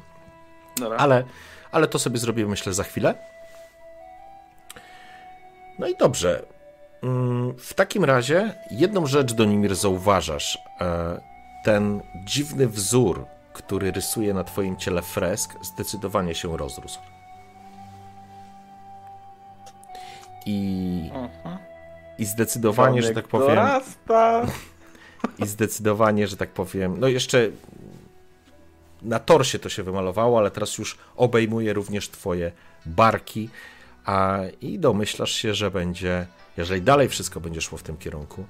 Dobra. 0.76 0.98
Ale, 0.98 1.24
ale 1.72 1.86
to 1.88 1.98
sobie 1.98 2.18
zrobimy, 2.18 2.50
myślę, 2.50 2.72
za 2.72 2.84
chwilę. 2.84 3.14
No 5.78 5.88
i 5.88 5.96
dobrze. 5.96 6.42
Mm, 7.02 7.54
W 7.58 7.74
takim 7.74 8.04
razie 8.04 8.54
jedną 8.70 9.06
rzecz, 9.06 9.32
Donimir, 9.32 9.74
zauważasz. 9.76 10.58
E, 10.80 11.20
Ten 11.64 12.00
dziwny 12.24 12.68
wzór, 12.68 13.26
który 13.52 13.92
rysuje 13.92 14.34
na 14.34 14.44
twoim 14.44 14.76
ciele 14.76 15.02
fresk, 15.02 15.54
zdecydowanie 15.62 16.34
się 16.34 16.56
rozrósł. 16.56 16.98
I, 20.46 21.10
i 22.18 22.24
zdecydowanie, 22.24 23.02
że 23.02 23.10
tak 23.14 23.28
powiem, 23.28 23.58
i 25.38 25.46
zdecydowanie, 25.46 26.26
że 26.26 26.36
tak 26.36 26.50
powiem, 26.50 27.00
no 27.00 27.08
jeszcze 27.08 27.48
na 29.04 29.18
torsie 29.18 29.58
to 29.58 29.68
się 29.68 29.82
wymalowało, 29.82 30.38
ale 30.38 30.50
teraz 30.50 30.78
już 30.78 30.98
obejmuje 31.16 31.72
również 31.72 32.08
twoje 32.08 32.52
barki, 32.86 33.48
a 34.04 34.38
i 34.60 34.78
domyślasz 34.78 35.32
się, 35.32 35.54
że 35.54 35.70
będzie, 35.70 36.26
jeżeli 36.56 36.82
dalej 36.82 37.08
wszystko 37.08 37.40
będzie 37.40 37.60
szło 37.60 37.78
w 37.78 37.82
tym 37.82 37.96
kierunku, 37.96 38.44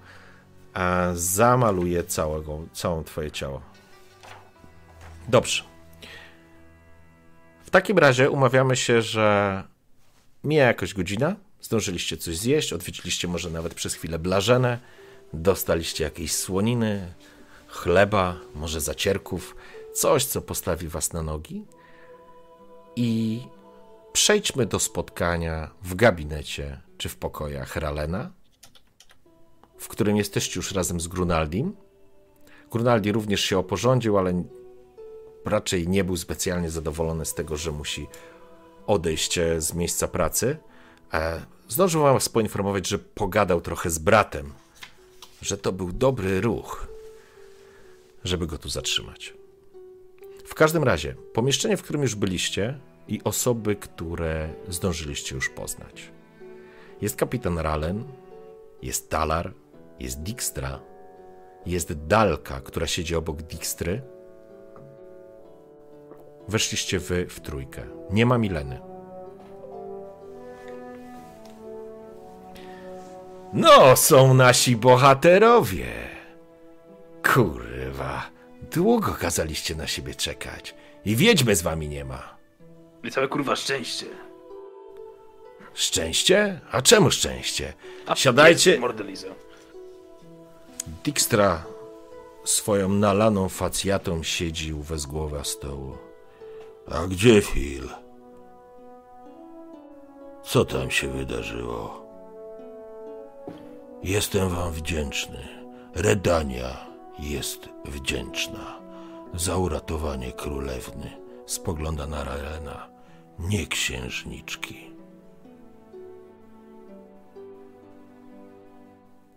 a 0.74 1.08
zamaluje 1.14 2.04
całego, 2.04 2.58
całą 2.72 3.04
twoje 3.04 3.30
ciało. 3.30 3.60
Dobrze. 5.28 5.62
W 7.64 7.70
takim 7.70 7.98
razie 7.98 8.30
umawiamy 8.30 8.76
się, 8.76 9.02
że 9.02 9.62
mija 10.44 10.66
jakoś 10.66 10.94
godzina, 10.94 11.36
zdążyliście 11.60 12.16
coś 12.16 12.36
zjeść, 12.36 12.72
odwiedziliście 12.72 13.28
może 13.28 13.50
nawet 13.50 13.74
przez 13.74 13.94
chwilę 13.94 14.18
blażenę, 14.18 14.78
dostaliście 15.32 16.04
jakieś 16.04 16.32
słoniny, 16.32 17.14
chleba, 17.68 18.36
może 18.54 18.80
zacierków, 18.80 19.56
coś, 19.94 20.24
co 20.24 20.40
postawi 20.40 20.88
was 20.88 21.12
na 21.12 21.22
nogi. 21.22 21.66
I 22.96 23.40
przejdźmy 24.12 24.66
do 24.66 24.78
spotkania 24.78 25.70
w 25.82 25.94
gabinecie 25.94 26.80
czy 26.98 27.08
w 27.08 27.16
pokojach 27.16 27.76
Ralena, 27.76 28.30
w 29.78 29.88
którym 29.88 30.16
jesteście 30.16 30.58
już 30.58 30.72
razem 30.72 31.00
z 31.00 31.08
Grunaldim. 31.08 31.76
Grunaldi 32.70 33.12
również 33.12 33.40
się 33.40 33.58
oporządził, 33.58 34.18
ale 34.18 34.44
raczej 35.44 35.88
nie 35.88 36.04
był 36.04 36.16
specjalnie 36.16 36.70
zadowolony 36.70 37.24
z 37.24 37.34
tego, 37.34 37.56
że 37.56 37.72
musi 37.72 38.06
odejść 38.86 39.38
e, 39.38 39.60
z 39.60 39.74
miejsca 39.74 40.08
pracy. 40.08 40.56
E, 41.12 41.42
Zdążył 41.68 42.02
was 42.02 42.28
poinformować, 42.28 42.88
że 42.88 42.98
pogadał 42.98 43.60
trochę 43.60 43.90
z 43.90 43.98
bratem, 43.98 44.52
że 45.42 45.58
to 45.58 45.72
był 45.72 45.92
dobry 45.92 46.40
ruch, 46.40 46.86
żeby 48.24 48.46
go 48.46 48.58
tu 48.58 48.68
zatrzymać. 48.68 49.34
W 50.44 50.54
każdym 50.54 50.84
razie, 50.84 51.14
pomieszczenie, 51.32 51.76
w 51.76 51.82
którym 51.82 52.02
już 52.02 52.14
byliście 52.14 52.78
i 53.08 53.20
osoby, 53.24 53.76
które 53.76 54.48
zdążyliście 54.68 55.34
już 55.34 55.48
poznać. 55.50 56.12
Jest 57.00 57.16
kapitan 57.16 57.58
Ralen, 57.58 58.04
jest 58.82 59.10
Talar, 59.10 59.54
jest 60.00 60.22
Dijkstra, 60.22 60.80
jest 61.66 62.06
Dalka, 62.06 62.60
która 62.60 62.86
siedzi 62.86 63.16
obok 63.16 63.42
Dijkstry. 63.42 64.02
Weszliście 66.48 66.98
wy 66.98 67.26
w 67.26 67.40
trójkę. 67.40 67.82
Nie 68.10 68.26
ma 68.26 68.38
Mileny. 68.38 68.80
No, 73.52 73.96
są 73.96 74.34
nasi 74.34 74.76
bohaterowie. 74.76 75.86
Kurwa, 77.34 78.31
długo 78.74 79.14
kazaliście 79.20 79.74
na 79.74 79.86
siebie 79.86 80.14
czekać. 80.14 80.74
I 81.04 81.16
wiedźmy 81.16 81.56
z 81.56 81.62
wami 81.62 81.88
nie 81.88 82.04
ma. 82.04 82.36
I 83.04 83.10
całe 83.10 83.28
kurwa 83.28 83.56
szczęście. 83.56 84.06
Szczęście? 85.74 86.60
A 86.72 86.82
czemu 86.82 87.10
szczęście? 87.10 87.72
A 88.06 88.16
Siadajcie. 88.16 88.70
jest 88.70 88.80
Mordelizę. 88.80 89.28
Dijkstra 91.04 91.64
swoją 92.44 92.88
nalaną 92.88 93.48
facjatą 93.48 94.22
siedzi 94.22 94.72
u 94.72 94.82
wezgłowa 94.82 95.44
stołu. 95.44 95.98
A 96.90 97.06
gdzie 97.06 97.42
Phil? 97.42 97.88
Co 100.44 100.64
tam 100.64 100.90
się 100.90 101.08
wydarzyło? 101.08 102.06
Jestem 104.02 104.48
wam 104.48 104.72
wdzięczny. 104.72 105.48
Redania 105.94 106.91
jest 107.22 107.68
wdzięczna 107.84 108.80
za 109.34 109.56
uratowanie 109.56 110.32
królewny. 110.32 111.10
Spogląda 111.46 112.06
na 112.06 112.24
Raelena, 112.24 112.88
nie 113.38 113.66
księżniczki. 113.66 114.92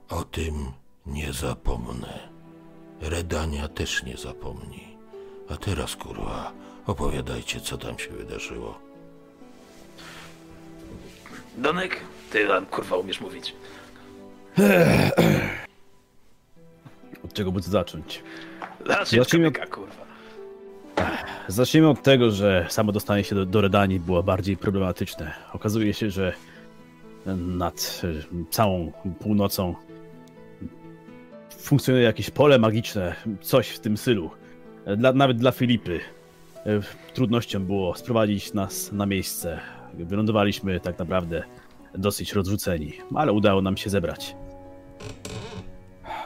O 0.09 0.23
tym 0.23 0.71
nie 1.05 1.33
zapomnę. 1.33 2.29
Redania 3.01 3.67
też 3.67 4.03
nie 4.03 4.17
zapomni. 4.17 4.97
A 5.49 5.57
teraz, 5.57 5.95
kurwa, 5.95 6.51
opowiadajcie, 6.85 7.59
co 7.59 7.77
tam 7.77 7.99
się 7.99 8.09
wydarzyło. 8.09 8.79
Donek, 11.57 12.01
ty 12.31 12.47
tam 12.47 12.65
kurwa 12.65 12.95
umiesz 12.97 13.21
mówić. 13.21 13.55
Od 17.25 17.33
czego 17.33 17.51
by 17.51 17.61
zacząć? 17.61 18.23
Zacznij 18.87 19.21
od 19.21 19.27
Zacznijmy- 19.27 19.51
kamyka, 19.51 19.75
kurwa. 19.75 20.05
Zacznijmy 21.47 21.89
od 21.89 22.03
tego, 22.03 22.31
że 22.31 22.65
samo 22.69 22.91
dostanie 22.91 23.23
się 23.23 23.35
do, 23.35 23.45
do 23.45 23.61
Redanii 23.61 23.99
było 23.99 24.23
bardziej 24.23 24.57
problematyczne. 24.57 25.33
Okazuje 25.53 25.93
się, 25.93 26.09
że 26.09 26.33
nad 27.37 28.01
e, 28.03 28.45
całą 28.51 28.91
północą 29.19 29.75
funkcjonuje 31.59 32.03
jakieś 32.05 32.29
pole 32.29 32.59
magiczne, 32.59 33.15
coś 33.41 33.69
w 33.69 33.79
tym 33.79 33.97
stylu. 33.97 34.29
E, 34.85 34.97
Dla, 34.97 35.13
nawet 35.13 35.37
dla 35.37 35.51
Filipy 35.51 35.99
e, 36.65 36.79
trudnością 37.13 37.65
było 37.65 37.95
sprowadzić 37.95 38.53
nas 38.53 38.91
na 38.91 39.05
miejsce. 39.05 39.59
Wylądowaliśmy 39.93 40.79
tak 40.79 40.99
naprawdę 40.99 41.43
dosyć 41.95 42.33
rozrzuceni, 42.33 42.93
ale 43.15 43.31
udało 43.33 43.61
nam 43.61 43.77
się 43.77 43.89
zebrać. 43.89 44.35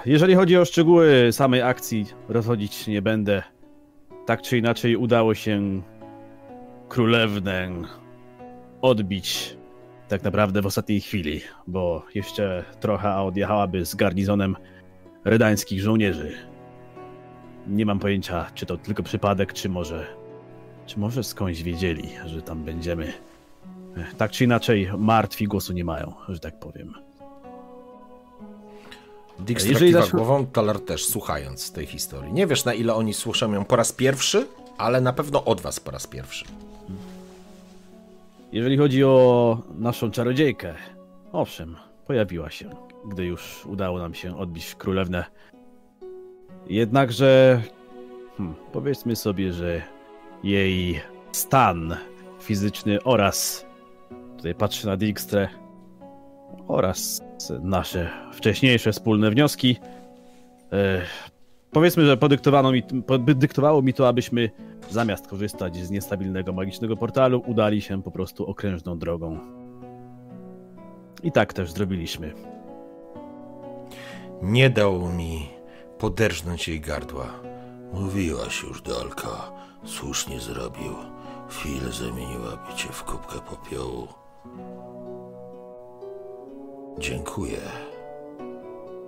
Jeżeli 0.06 0.36
chodzi 0.36 0.58
o 0.58 0.66
szczegóły 0.66 1.30
samej 1.32 1.62
akcji, 1.62 2.06
rozchodzić 2.30 2.88
nie 2.88 3.02
będę. 3.02 3.44
Tak 4.26 4.42
czy 4.42 4.58
inaczej 4.58 4.96
udało 4.96 5.36
się 5.36 5.82
królewnę 6.90 7.70
odbić 8.82 9.58
tak 10.08 10.24
naprawdę 10.24 10.62
w 10.62 10.66
ostatniej 10.66 11.02
chwili, 11.02 11.42
bo 11.68 12.06
jeszcze 12.16 12.66
trochę 12.80 13.16
odjechałaby 13.16 13.86
z 13.86 13.96
garnizonem 13.96 14.56
redańskich 15.26 15.82
żołnierzy. 15.82 16.32
Nie 17.68 17.86
mam 17.86 18.00
pojęcia, 18.00 18.46
czy 18.56 18.66
to 18.66 18.78
tylko 18.78 19.04
przypadek, 19.04 19.54
czy 19.54 19.70
może, 19.70 20.08
czy 20.86 21.00
może 21.00 21.24
skądś 21.24 21.62
wiedzieli, 21.62 22.10
że 22.26 22.42
tam 22.42 22.64
będziemy. 22.64 23.14
Tak 24.18 24.32
czy 24.32 24.44
inaczej, 24.44 24.90
martwi 24.98 25.46
głosu 25.46 25.74
nie 25.74 25.84
mają, 25.84 26.14
że 26.30 26.40
tak 26.40 26.60
powiem. 26.60 27.09
Dijkstra 29.40 29.72
Jeżeli 29.72 29.94
zaś- 29.94 30.12
głową, 30.12 30.46
Talar 30.46 30.80
też, 30.80 31.06
słuchając 31.06 31.72
tej 31.72 31.86
historii. 31.86 32.34
Nie 32.34 32.48
wiesz, 32.48 32.66
na 32.66 32.74
ile 32.74 32.94
oni 32.94 33.14
słyszą 33.14 33.54
ją 33.54 33.66
po 33.66 33.76
raz 33.76 33.92
pierwszy, 33.92 34.48
ale 34.78 35.02
na 35.02 35.14
pewno 35.14 35.46
od 35.46 35.62
was 35.62 35.80
po 35.80 35.92
raz 35.92 36.08
pierwszy. 36.08 36.46
Jeżeli 38.52 38.78
chodzi 38.78 39.04
o 39.04 39.58
naszą 39.78 40.12
czarodziejkę, 40.12 40.76
owszem, 41.32 41.76
pojawiła 42.08 42.50
się, 42.50 42.70
gdy 43.06 43.26
już 43.26 43.66
udało 43.66 44.00
nam 44.00 44.14
się 44.14 44.38
odbić 44.38 44.76
królewnę. 44.76 45.26
Jednakże, 46.68 47.62
hmm, 48.38 48.56
powiedzmy 48.72 49.16
sobie, 49.16 49.54
że 49.54 49.82
jej 50.44 51.02
stan 51.32 51.96
fizyczny 52.42 53.04
oraz, 53.04 53.66
tutaj 54.38 54.56
patrzę 54.56 54.88
na 54.88 54.98
Dijkstrę, 54.98 55.50
oraz 56.68 57.22
nasze 57.62 58.10
wcześniejsze 58.34 58.92
wspólne 58.92 59.32
wnioski, 59.32 59.78
e, 60.72 61.02
powiedzmy, 61.72 62.06
że 62.06 62.18
podyktowano 62.18 62.72
mi, 62.72 62.84
podyktowało 63.26 63.82
mi 63.82 63.94
to, 63.94 64.08
abyśmy 64.08 64.50
zamiast 64.90 65.28
korzystać 65.28 65.78
z 65.78 65.92
niestabilnego 65.92 66.54
magicznego 66.54 66.98
portalu, 66.98 67.44
udali 67.48 67.82
się 67.82 68.04
po 68.04 68.12
prostu 68.12 68.46
okrężną 68.46 69.00
drogą. 69.00 69.40
I 71.24 71.32
tak 71.32 71.54
też 71.54 71.72
zrobiliśmy. 71.72 72.34
Nie 74.42 74.70
dał 74.70 75.10
mi 75.10 75.50
poderżnąć 75.98 76.68
jej 76.68 76.80
gardła. 76.80 77.26
Mówiłaś 77.94 78.64
już, 78.64 78.82
Dalka. 78.82 79.52
Słusznie 79.86 80.40
zrobił. 80.40 80.96
Phil 81.52 81.92
zamieniłaby 81.92 82.74
cię 82.76 82.88
w 82.92 83.04
kubkę 83.04 83.40
popiołu. 83.50 84.08
Dziękuję. 87.00 87.62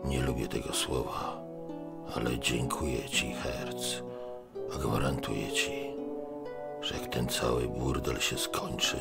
Nie 0.05 0.21
lubię 0.21 0.47
tego 0.47 0.73
słowa, 0.73 1.41
ale 2.15 2.39
dziękuję 2.39 3.09
ci, 3.09 3.33
Herc. 3.33 4.01
A 4.75 4.77
gwarantuję 4.77 5.51
ci, 5.51 5.71
że 6.81 6.95
jak 6.95 7.07
ten 7.07 7.27
cały 7.27 7.67
burdel 7.67 8.19
się 8.19 8.37
skończy, 8.37 8.97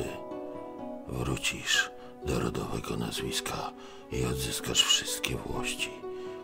wrócisz 1.07 1.91
do 2.25 2.39
rodowego 2.39 2.97
nazwiska 2.97 3.71
i 4.11 4.25
odzyskasz 4.25 4.83
wszystkie 4.83 5.35
włości, 5.35 5.91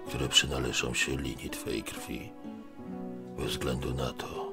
które 0.07 0.29
przynależą 0.29 0.93
się 0.93 1.17
linii 1.17 1.49
twojej 1.49 1.83
krwi. 1.83 2.31
Bez 3.37 3.47
względu 3.47 3.93
na 3.93 4.13
to, 4.13 4.51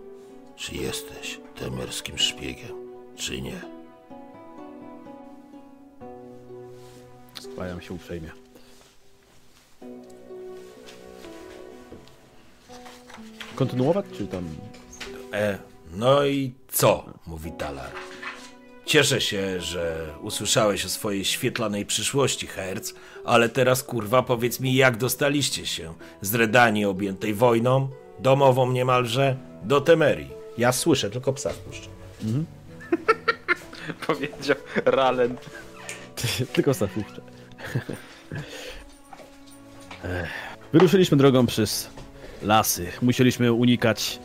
czy 0.56 0.74
jesteś 0.74 1.40
temerskim 1.54 2.18
szpiegiem, 2.18 2.76
czy 3.16 3.42
nie. 3.42 3.73
Skłaniam 7.40 7.80
się 7.80 7.94
uprzejmie. 7.94 8.30
Kontynuować, 13.54 14.06
czy 14.18 14.26
tam... 14.26 14.44
E, 15.32 15.58
no 15.92 16.26
i 16.26 16.52
co? 16.68 17.04
mówi 17.26 17.52
Talar. 17.52 17.90
Cieszę 18.86 19.20
się, 19.20 19.60
że 19.60 20.14
usłyszałeś 20.22 20.84
o 20.84 20.88
swojej 20.88 21.24
świetlanej 21.24 21.86
przyszłości, 21.86 22.46
Herc, 22.46 22.94
ale 23.24 23.48
teraz 23.48 23.82
kurwa 23.82 24.22
powiedz 24.22 24.60
mi, 24.60 24.74
jak 24.74 24.96
dostaliście 24.96 25.66
się 25.66 25.94
z 26.20 26.34
Redanii 26.34 26.84
objętej 26.84 27.34
wojną, 27.34 27.88
domową 28.18 28.72
niemalże, 28.72 29.36
do 29.62 29.80
Temerii. 29.80 30.30
Ja 30.58 30.72
słyszę, 30.72 31.10
tylko 31.10 31.32
psa 31.32 31.50
wpuszczę. 31.50 31.88
Powiedział 34.06 34.56
Ralen. 34.84 35.36
Tylko 36.54 36.74
stawówcze. 36.74 37.20
Wyruszyliśmy 40.72 41.16
drogą 41.16 41.46
przez 41.46 41.90
lasy. 42.42 42.86
Musieliśmy 43.02 43.52
unikać 43.52 44.18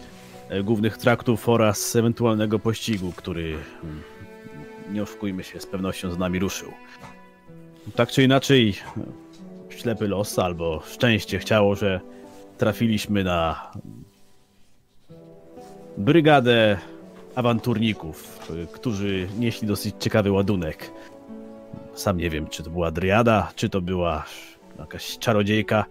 e, 0.49 0.63
głównych 0.63 0.97
traktów 0.97 1.49
oraz 1.49 1.95
ewentualnego 1.95 2.59
pościgu, 2.59 3.13
który, 3.15 3.57
mm, 3.83 4.01
nie 4.91 5.03
oszukujmy 5.03 5.43
się, 5.43 5.59
z 5.59 5.65
pewnością 5.65 6.11
z 6.11 6.17
nami 6.17 6.39
ruszył. 6.39 6.71
Tak 7.95 8.09
czy 8.09 8.23
inaczej, 8.23 8.75
ślepy 9.69 10.07
los 10.07 10.39
albo 10.39 10.83
szczęście 10.87 11.39
chciało, 11.39 11.75
że 11.75 11.99
trafiliśmy 12.57 13.23
na 13.23 13.71
brygadę 15.97 16.77
awanturników, 17.35 18.47
którzy 18.71 19.27
nieśli 19.39 19.67
dosyć 19.67 19.95
ciekawy 19.99 20.31
ładunek. 20.31 20.91
Sam 21.93 22.17
nie 22.17 22.29
wiem, 22.29 22.47
czy 22.47 22.63
to 22.63 22.69
była 22.69 22.91
driada, 22.91 23.51
czy 23.55 23.69
to 23.69 23.81
była 23.81 24.25
jakaś 24.79 25.17
czarodziejka. 25.17 25.85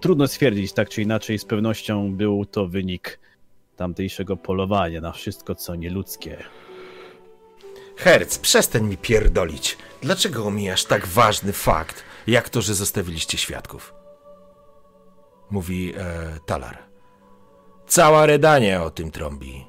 Trudno 0.00 0.28
stwierdzić, 0.28 0.72
tak 0.72 0.88
czy 0.88 1.02
inaczej, 1.02 1.38
z 1.38 1.44
pewnością 1.44 2.12
był 2.12 2.44
to 2.44 2.66
wynik 2.66 3.20
tamtejszego 3.76 4.36
polowania 4.36 5.00
na 5.00 5.12
wszystko, 5.12 5.54
co 5.54 5.74
nieludzkie. 5.74 6.44
Herc, 7.96 8.38
przestań 8.38 8.82
mi 8.82 8.96
pierdolić. 8.96 9.78
Dlaczego 10.02 10.46
omijasz 10.46 10.84
tak 10.84 11.06
ważny 11.06 11.52
fakt, 11.52 12.04
jak 12.26 12.48
to, 12.48 12.62
że 12.62 12.74
zostawiliście 12.74 13.38
świadków? 13.38 13.94
Mówi 15.50 15.94
e, 15.96 16.38
Talar. 16.46 16.78
Cała 17.86 18.26
Redania 18.26 18.84
o 18.84 18.90
tym 18.90 19.10
trąbi. 19.10 19.64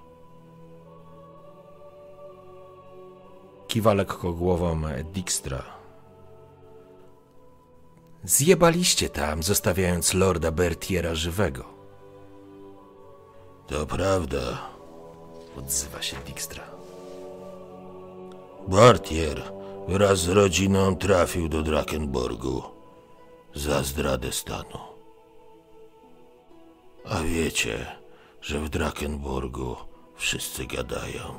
Kiwa 3.69 3.93
lekko 3.93 4.33
głową 4.33 4.81
Dijkstra. 5.13 5.63
Zjebaliście 8.23 9.09
tam, 9.09 9.43
zostawiając 9.43 10.13
lorda 10.13 10.51
Bertiera 10.51 11.15
żywego. 11.15 11.65
To 13.67 13.85
prawda. 13.85 14.39
Odzywa 15.57 16.01
się 16.01 16.17
Dijkstra. 16.17 16.63
Bartier 18.67 19.51
wraz 19.87 20.19
z 20.19 20.29
rodziną 20.29 20.95
trafił 20.95 21.49
do 21.49 21.61
Drakenborgu 21.61 22.63
za 23.55 23.83
zdradę 23.83 24.31
stanu. 24.31 24.79
A 27.05 27.21
wiecie, 27.21 27.85
że 28.41 28.59
w 28.59 28.69
Drakenborgu 28.69 29.75
wszyscy 30.15 30.65
gadają. 30.65 31.33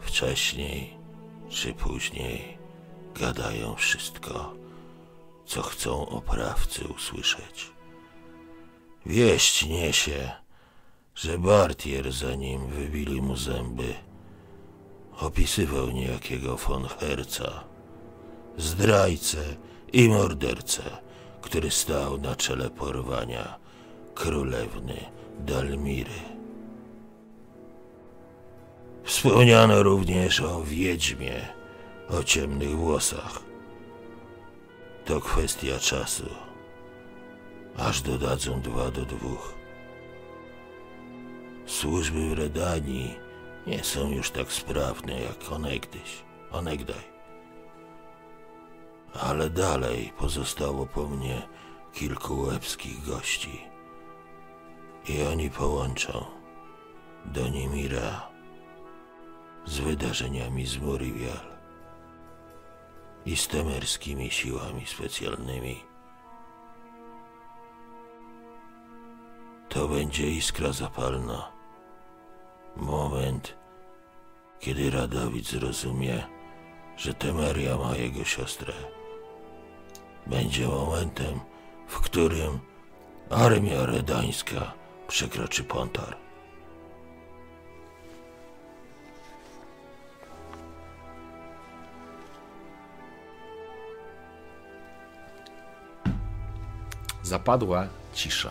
Wcześniej 0.00 0.97
czy 1.48 1.74
później 1.74 2.58
gadają 3.14 3.74
wszystko, 3.74 4.54
co 5.46 5.62
chcą 5.62 6.08
oprawcy 6.08 6.88
usłyszeć. 6.88 7.70
Wieść 9.06 9.66
niesie, 9.66 10.30
że 11.14 11.38
Bartier, 11.38 12.12
zanim 12.12 12.66
wybili 12.66 13.22
mu 13.22 13.36
zęby, 13.36 13.94
opisywał 15.20 15.90
niejakiego 15.90 16.56
von 16.56 16.84
Herca, 16.84 17.64
zdrajcę 18.56 19.56
i 19.92 20.08
mordercę, 20.08 20.82
który 21.40 21.70
stał 21.70 22.18
na 22.18 22.36
czele 22.36 22.70
porwania 22.70 23.58
królewny 24.14 24.96
Dalmiry. 25.38 26.37
Wspomniano 29.04 29.82
również 29.82 30.40
o 30.40 30.62
wiedźmie 30.62 31.58
o 32.10 32.22
ciemnych 32.22 32.76
włosach. 32.76 33.40
To 35.04 35.20
kwestia 35.20 35.78
czasu, 35.78 36.28
aż 37.76 38.02
dodadzą 38.02 38.60
dwa 38.60 38.90
do 38.90 39.04
dwóch. 39.04 39.54
Służby 41.66 42.28
w 42.28 42.38
Redanii 42.38 43.14
nie 43.66 43.84
są 43.84 44.10
już 44.10 44.30
tak 44.30 44.52
sprawne 44.52 45.20
jak 45.20 45.52
onegdyś, 45.52 46.24
onegdaj. 46.52 47.18
Ale 49.20 49.50
dalej 49.50 50.12
pozostało 50.18 50.86
po 50.86 51.08
mnie 51.08 51.42
kilku 51.92 52.40
łebskich 52.40 53.04
gości. 53.06 53.60
I 55.08 55.22
oni 55.22 55.50
połączą 55.50 56.24
do 57.24 57.48
Nimira 57.48 58.28
z 59.68 59.78
wydarzeniami 59.78 60.66
z 60.66 60.78
Morivial 60.78 61.58
i 63.26 63.36
z 63.36 63.48
temerskimi 63.48 64.30
siłami 64.30 64.86
specjalnymi. 64.86 65.84
To 69.68 69.88
będzie 69.88 70.30
iskra 70.30 70.72
zapalna. 70.72 71.52
Moment, 72.76 73.56
kiedy 74.60 74.90
Radowid 74.90 75.46
zrozumie, 75.46 76.26
że 76.96 77.14
Temeria 77.14 77.76
ma 77.76 77.96
jego 77.96 78.24
siostrę. 78.24 78.74
Będzie 80.26 80.68
momentem, 80.68 81.40
w 81.88 82.00
którym 82.00 82.58
armia 83.30 83.86
redańska 83.86 84.72
przekroczy 85.08 85.64
Pontar. 85.64 86.27
Zapadła 97.28 97.86
cisza. 98.14 98.50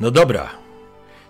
No 0.00 0.10
dobra. 0.10 0.50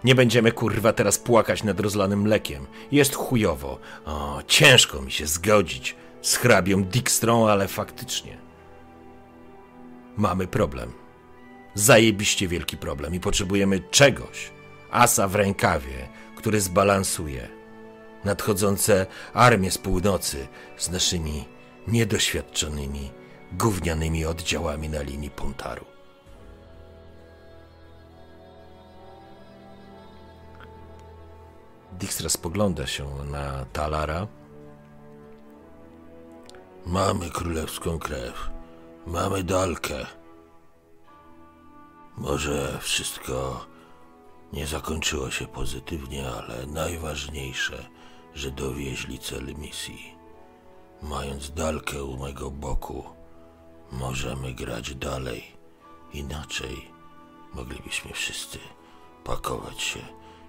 Nie 0.04 0.14
będziemy 0.14 0.52
kurwa 0.52 0.92
teraz 0.92 1.18
płakać 1.18 1.62
nad 1.62 1.80
rozlanym 1.80 2.20
mlekiem. 2.20 2.66
Jest 2.92 3.14
chujowo. 3.14 3.78
O, 4.04 4.42
ciężko 4.46 5.02
mi 5.02 5.12
się 5.12 5.26
zgodzić 5.26 5.96
z 6.22 6.36
hrabią 6.36 6.84
Dijkstrą, 6.84 7.48
ale 7.48 7.68
faktycznie. 7.68 8.38
Mamy 10.16 10.46
problem. 10.46 10.92
Zajebiście 11.74 12.48
wielki 12.48 12.76
problem 12.76 13.14
i 13.14 13.20
potrzebujemy 13.20 13.80
czegoś. 13.90 14.50
Asa 14.90 15.28
w 15.28 15.34
rękawie, 15.34 16.08
który 16.36 16.60
zbalansuje 16.60 17.61
nadchodzące 18.24 19.06
armie 19.34 19.70
z 19.70 19.78
północy 19.78 20.48
z 20.76 20.90
naszymi 20.90 21.44
niedoświadczonymi, 21.86 23.10
gównianymi 23.52 24.24
oddziałami 24.24 24.88
na 24.88 25.02
linii 25.02 25.30
Pontaru. 25.30 25.84
Dijkstra 31.92 32.28
spogląda 32.28 32.86
się 32.86 33.24
na 33.24 33.64
Talara. 33.72 34.26
Mamy 36.86 37.30
królewską 37.30 37.98
krew. 37.98 38.50
Mamy 39.06 39.44
dalkę. 39.44 40.06
Może 42.16 42.78
wszystko 42.80 43.66
nie 44.52 44.66
zakończyło 44.66 45.30
się 45.30 45.46
pozytywnie, 45.46 46.28
ale 46.30 46.66
najważniejsze, 46.66 47.88
że 48.34 48.50
dowieźli 48.50 49.18
cel 49.18 49.54
misji. 49.54 50.14
Mając 51.02 51.50
Dalkę 51.50 52.04
u 52.04 52.18
mego 52.18 52.50
boku, 52.50 53.04
możemy 53.92 54.54
grać 54.54 54.94
dalej. 54.94 55.44
Inaczej 56.12 56.90
moglibyśmy 57.54 58.12
wszyscy 58.12 58.58
pakować 59.24 59.82
się 59.82 60.00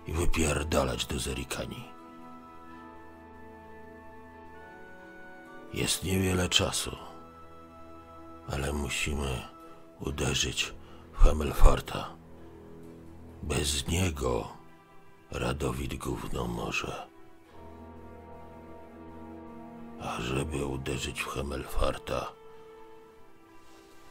i 0.07 0.13
wypierdalać 0.13 1.05
do 1.05 1.19
Zerikani. 1.19 1.83
Jest 5.73 6.03
niewiele 6.03 6.49
czasu, 6.49 6.95
ale 8.47 8.73
musimy 8.73 9.41
uderzyć 9.99 10.73
w 11.13 11.17
Hemelfarta. 11.17 12.15
Bez 13.43 13.87
niego 13.87 14.47
Radowid 15.31 15.95
gówno 15.95 16.47
może. 16.47 17.12
A 20.03 20.21
żeby 20.21 20.65
uderzyć 20.65 21.21
w 21.21 21.27
Hemelfarta, 21.27 22.31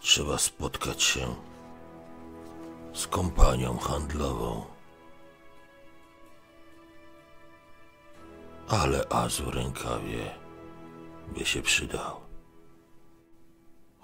trzeba 0.01 0.39
spotkać 0.39 1.03
się 1.03 1.35
z 2.93 3.07
kompanią 3.07 3.79
handlową. 3.79 4.65
Ale 8.69 9.09
azu 9.09 9.51
rękawie 9.51 10.31
by 11.29 11.45
się 11.45 11.63
przydał. 11.63 12.21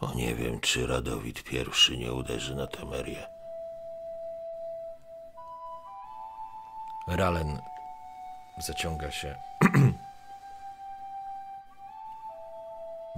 O 0.00 0.14
nie 0.14 0.34
wiem, 0.34 0.60
czy 0.60 0.86
Radowid 0.86 1.42
pierwszy 1.42 1.96
nie 1.96 2.12
uderzy 2.12 2.54
na 2.54 2.66
Temerię. 2.66 3.26
Ralen 7.08 7.60
zaciąga 8.58 9.10
się. 9.10 9.36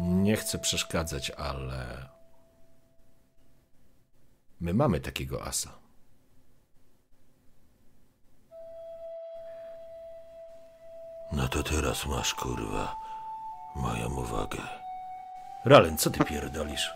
Nie 0.01 0.37
chcę 0.37 0.59
przeszkadzać, 0.59 1.31
ale. 1.31 2.09
My 4.61 4.75
mamy 4.75 5.01
takiego 5.01 5.45
asa. 5.45 5.79
No 11.33 11.49
to 11.49 11.63
teraz 11.63 12.07
masz, 12.07 12.35
kurwa, 12.35 12.97
moją 13.77 14.15
uwagę. 14.15 14.59
Ralen, 15.65 15.99
co 15.99 16.11
ty 16.11 16.25
pierdolisz? 16.25 16.91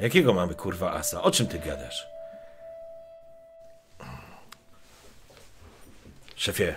Jakiego 0.00 0.34
mamy 0.34 0.54
kurwa 0.54 0.92
asa? 0.92 1.22
O 1.22 1.30
czym 1.30 1.46
ty 1.46 1.58
gadasz? 1.58 2.06
Szefie. 6.36 6.74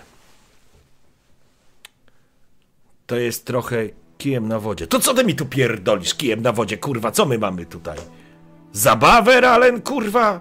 To 3.06 3.16
jest 3.16 3.46
trochę 3.46 3.76
kijem 4.18 4.48
na 4.48 4.60
wodzie. 4.60 4.86
To 4.86 5.00
co 5.00 5.14
ty 5.14 5.24
mi 5.24 5.34
tu 5.34 5.46
pierdolisz 5.46 6.14
kijem 6.14 6.42
na 6.42 6.52
wodzie, 6.52 6.78
kurwa? 6.78 7.10
Co 7.10 7.26
my 7.26 7.38
mamy 7.38 7.66
tutaj? 7.66 7.98
Zabawę, 8.72 9.40
Ralen, 9.40 9.82
kurwa? 9.82 10.40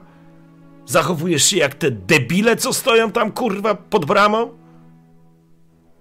Zachowujesz 0.85 1.43
się 1.43 1.57
jak 1.57 1.75
te 1.75 1.91
debile, 1.91 2.55
co 2.55 2.73
stoją 2.73 3.11
tam, 3.11 3.31
kurwa, 3.31 3.75
pod 3.75 4.05
bramą? 4.05 4.49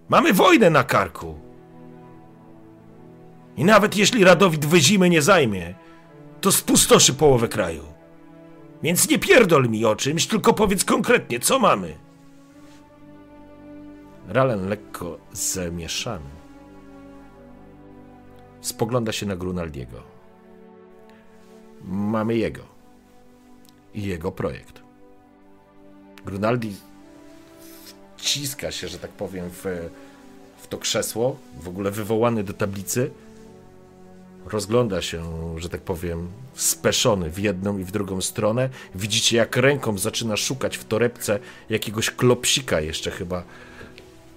Mamy 0.08 0.32
wojnę 0.32 0.70
na 0.70 0.84
karku. 0.84 1.38
I 3.56 3.64
nawet 3.64 3.96
jeśli 3.96 4.24
Radowid 4.24 4.66
wyzimy 4.66 5.10
nie 5.10 5.22
zajmie, 5.22 5.74
to 6.40 6.52
spustoszy 6.52 7.14
połowę 7.14 7.48
kraju. 7.48 7.82
Więc 8.82 9.08
nie 9.08 9.18
pierdol 9.18 9.68
mi 9.68 9.84
o 9.84 9.96
czymś, 9.96 10.26
tylko 10.26 10.52
powiedz 10.52 10.84
konkretnie, 10.84 11.40
co 11.40 11.58
mamy. 11.58 11.94
Ralen 14.28 14.68
lekko 14.68 15.18
zamieszany. 15.32 16.43
Spogląda 18.64 19.12
się 19.12 19.26
na 19.26 19.36
Grunaldiego. 19.36 20.02
Mamy 21.84 22.36
jego. 22.36 22.62
I 23.94 24.02
jego 24.02 24.32
projekt. 24.32 24.82
Grunaldi 26.26 26.76
wciska 28.16 28.70
się, 28.70 28.88
że 28.88 28.98
tak 28.98 29.10
powiem, 29.10 29.50
w, 29.50 29.64
w 30.58 30.66
to 30.66 30.78
krzesło, 30.78 31.36
w 31.60 31.68
ogóle 31.68 31.90
wywołany 31.90 32.44
do 32.44 32.52
tablicy. 32.52 33.10
Rozgląda 34.46 35.02
się, 35.02 35.22
że 35.58 35.68
tak 35.68 35.80
powiem, 35.80 36.28
speszony 36.54 37.30
w 37.30 37.38
jedną 37.38 37.78
i 37.78 37.84
w 37.84 37.90
drugą 37.90 38.20
stronę. 38.20 38.68
Widzicie, 38.94 39.36
jak 39.36 39.56
ręką 39.56 39.98
zaczyna 39.98 40.36
szukać 40.36 40.76
w 40.76 40.84
torebce 40.84 41.38
jakiegoś 41.68 42.10
klopsika 42.10 42.80
jeszcze 42.80 43.10
chyba 43.10 43.42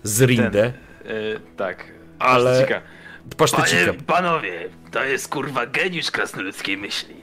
z 0.03 0.21
Rindę. 0.21 0.73
Yy, 1.05 1.39
tak. 1.57 1.85
Ale- 2.19 2.81
Pasztycika. 3.37 3.85
Panie, 3.85 4.03
panowie, 4.07 4.69
to 4.91 5.03
jest 5.03 5.27
kurwa 5.27 5.65
geniusz 5.65 6.11
krasnoludzkiej 6.11 6.77
myśli. 6.77 7.15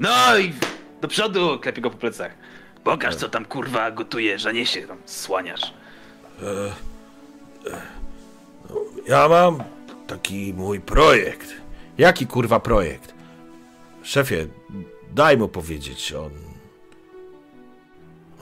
No 0.00 0.38
i 0.38 0.52
do 1.00 1.08
przodu, 1.08 1.58
Klepie 1.58 1.80
go 1.80 1.90
po 1.90 1.96
plecach. 1.98 2.32
pokaż 2.84 3.16
co 3.16 3.28
tam 3.28 3.44
kurwa 3.44 3.90
gotujesz, 3.90 4.46
a 4.46 4.52
nie 4.52 4.66
się 4.66 4.82
tam 4.82 4.98
słaniasz. 5.06 5.74
Ja 9.08 9.28
mam 9.28 9.62
taki 10.06 10.54
mój 10.54 10.80
projekt. 10.80 11.48
Jaki 11.98 12.26
kurwa 12.26 12.60
projekt? 12.60 13.14
Szefie, 14.02 14.46
daj 15.12 15.36
mu 15.36 15.48
powiedzieć, 15.48 16.12
on. 16.12 16.30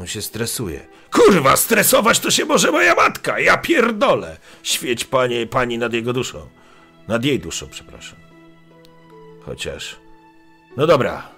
On 0.01 0.07
się 0.07 0.23
stresuje. 0.23 0.87
Kurwa, 1.13 1.57
stresować 1.57 2.19
to 2.21 2.31
się 2.31 2.45
może 2.45 2.73
moja 2.73 2.95
matka! 2.95 3.41
Ja 3.41 3.57
pierdolę! 3.59 4.37
Świeć 4.63 5.05
panie, 5.05 5.47
pani 5.47 5.79
nad 5.79 5.93
jego 5.93 6.13
duszą. 6.13 6.47
Nad 7.09 7.25
jej 7.25 7.41
duszą, 7.41 7.69
przepraszam. 7.69 8.19
Chociaż. 9.41 9.97
No 10.77 10.87
dobra. 10.87 11.29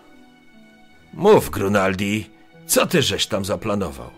Mów, 1.15 1.51
Grunaldi, 1.51 2.31
co 2.67 2.87
ty 2.87 3.03
żeś 3.03 3.27
tam 3.27 3.45
zaplanował? 3.45 4.11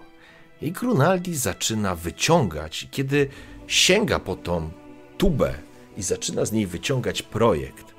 I 0.62 0.72
Grunaldi 0.72 1.36
zaczyna 1.36 1.94
wyciągać, 1.94 2.88
kiedy 2.90 3.28
sięga 3.66 4.18
po 4.18 4.36
tą 4.36 4.70
tubę 5.18 5.54
i 5.96 6.02
zaczyna 6.02 6.44
z 6.44 6.52
niej 6.52 6.66
wyciągać 6.66 7.22
projekt, 7.22 7.92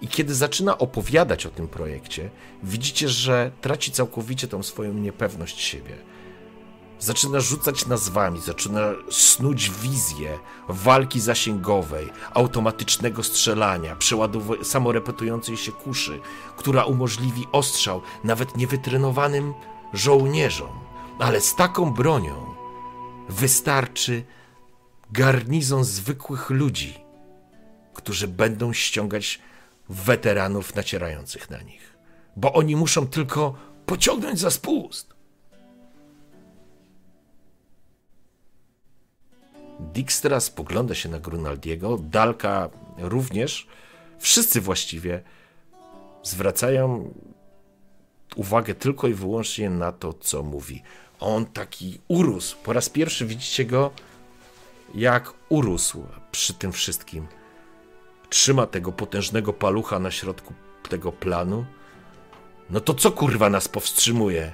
i 0.00 0.08
kiedy 0.08 0.34
zaczyna 0.34 0.78
opowiadać 0.78 1.46
o 1.46 1.50
tym 1.50 1.68
projekcie, 1.68 2.30
widzicie, 2.62 3.08
że 3.08 3.50
traci 3.60 3.92
całkowicie 3.92 4.48
tą 4.48 4.62
swoją 4.62 4.94
niepewność 4.94 5.60
siebie. 5.60 5.96
Zaczyna 7.00 7.40
rzucać 7.40 7.86
nazwami, 7.86 8.40
zaczyna 8.40 8.80
snuć 9.10 9.70
wizję 9.70 10.38
walki 10.68 11.20
zasięgowej, 11.20 12.12
automatycznego 12.34 13.22
strzelania, 13.22 13.96
samorepetującej 14.62 15.56
się 15.56 15.72
kuszy, 15.72 16.20
która 16.56 16.84
umożliwi 16.84 17.46
ostrzał 17.52 18.02
nawet 18.24 18.56
niewytrenowanym 18.56 19.54
żołnierzom. 19.92 20.80
Ale 21.18 21.40
z 21.40 21.54
taką 21.54 21.90
bronią 21.90 22.54
wystarczy 23.28 24.24
garnizon 25.12 25.84
zwykłych 25.84 26.50
ludzi, 26.50 26.94
którzy 27.94 28.28
będą 28.28 28.72
ściągać 28.72 29.40
weteranów 29.88 30.74
nacierających 30.74 31.50
na 31.50 31.62
nich. 31.62 31.96
Bo 32.36 32.52
oni 32.52 32.76
muszą 32.76 33.06
tylko 33.06 33.54
pociągnąć 33.86 34.38
za 34.38 34.50
spust. 34.50 35.17
Dijkstra 39.80 40.40
spogląda 40.40 40.94
się 40.94 41.08
na 41.08 41.18
Grunaldiego, 41.18 41.98
Dalka 41.98 42.70
również. 42.98 43.66
Wszyscy 44.18 44.60
właściwie 44.60 45.22
zwracają 46.22 47.14
uwagę 48.36 48.74
tylko 48.74 49.08
i 49.08 49.14
wyłącznie 49.14 49.70
na 49.70 49.92
to, 49.92 50.12
co 50.12 50.42
mówi. 50.42 50.82
On 51.20 51.46
taki 51.46 52.00
urósł. 52.08 52.56
Po 52.64 52.72
raz 52.72 52.88
pierwszy 52.88 53.26
widzicie 53.26 53.64
go, 53.64 53.90
jak 54.94 55.34
urósł 55.48 56.06
przy 56.32 56.54
tym 56.54 56.72
wszystkim. 56.72 57.26
Trzyma 58.30 58.66
tego 58.66 58.92
potężnego 58.92 59.52
palucha 59.52 59.98
na 59.98 60.10
środku 60.10 60.54
tego 60.88 61.12
planu. 61.12 61.64
No 62.70 62.80
to 62.80 62.94
co 62.94 63.12
kurwa 63.12 63.50
nas 63.50 63.68
powstrzymuje, 63.68 64.52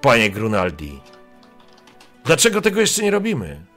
panie 0.00 0.30
Grunaldi? 0.30 1.00
Dlaczego 2.24 2.60
tego 2.60 2.80
jeszcze 2.80 3.02
nie 3.02 3.10
robimy? 3.10 3.69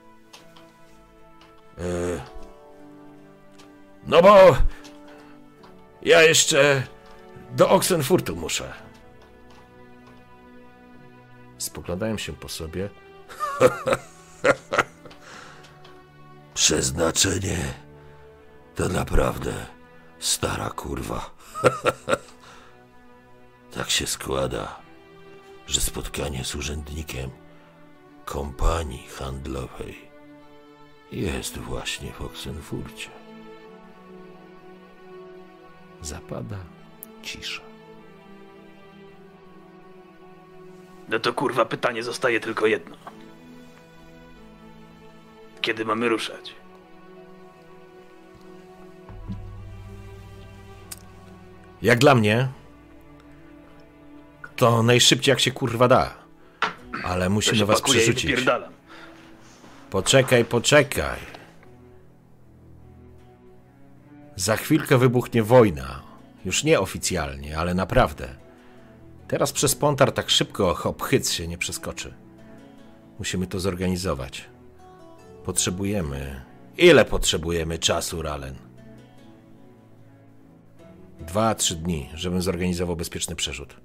E, 1.78 2.34
No 4.06 4.22
bo 4.22 4.56
ja 6.02 6.22
jeszcze 6.22 6.82
do 7.50 7.70
Oxenfurtu 7.70 8.36
muszę. 8.36 8.72
Spoglądają 11.58 12.18
się 12.18 12.32
po 12.32 12.48
sobie. 12.48 12.90
Przeznaczenie 16.54 17.58
to 18.74 18.88
naprawdę 18.88 19.66
stara 20.18 20.70
kurwa. 20.70 21.30
tak 23.74 23.90
się 23.90 24.06
składa, 24.06 24.80
że 25.66 25.80
spotkanie 25.80 26.44
z 26.44 26.54
urzędnikiem 26.54 27.30
kompanii 28.24 29.08
handlowej 29.08 30.03
jest 31.14 31.58
właśnie 31.58 32.12
w 32.12 32.22
Oxenfurcie. 32.22 33.10
Zapada 36.02 36.56
cisza. 37.22 37.62
No 41.08 41.18
to 41.18 41.32
kurwa 41.32 41.64
pytanie 41.64 42.02
zostaje 42.02 42.40
tylko 42.40 42.66
jedno. 42.66 42.96
Kiedy 45.60 45.84
mamy 45.84 46.08
ruszać? 46.08 46.54
Jak 51.82 51.98
dla 51.98 52.14
mnie, 52.14 52.48
to 54.56 54.82
najszybciej 54.82 55.32
jak 55.32 55.40
się 55.40 55.50
kurwa 55.50 55.88
da. 55.88 56.14
Ale 57.04 57.28
musimy 57.28 57.66
was 57.66 57.82
przerzucić. 57.82 58.44
Poczekaj, 59.94 60.44
poczekaj. 60.44 61.18
Za 64.36 64.56
chwilkę 64.56 64.98
wybuchnie 64.98 65.42
wojna. 65.42 66.02
Już 66.44 66.64
nie 66.64 66.80
oficjalnie, 66.80 67.58
ale 67.58 67.74
naprawdę. 67.74 68.28
Teraz 69.28 69.52
przez 69.52 69.74
Pontar 69.74 70.12
tak 70.12 70.30
szybko 70.30 70.74
hop 70.74 71.02
hyc 71.02 71.32
się 71.32 71.48
nie 71.48 71.58
przeskoczy. 71.58 72.14
Musimy 73.18 73.46
to 73.46 73.60
zorganizować. 73.60 74.44
Potrzebujemy. 75.44 76.42
Ile 76.78 77.04
potrzebujemy 77.04 77.78
czasu, 77.78 78.22
Ralen? 78.22 78.54
Dwa, 81.20 81.54
trzy 81.54 81.76
dni, 81.76 82.10
żebym 82.14 82.42
zorganizował 82.42 82.96
bezpieczny 82.96 83.36
przerzut. 83.36 83.76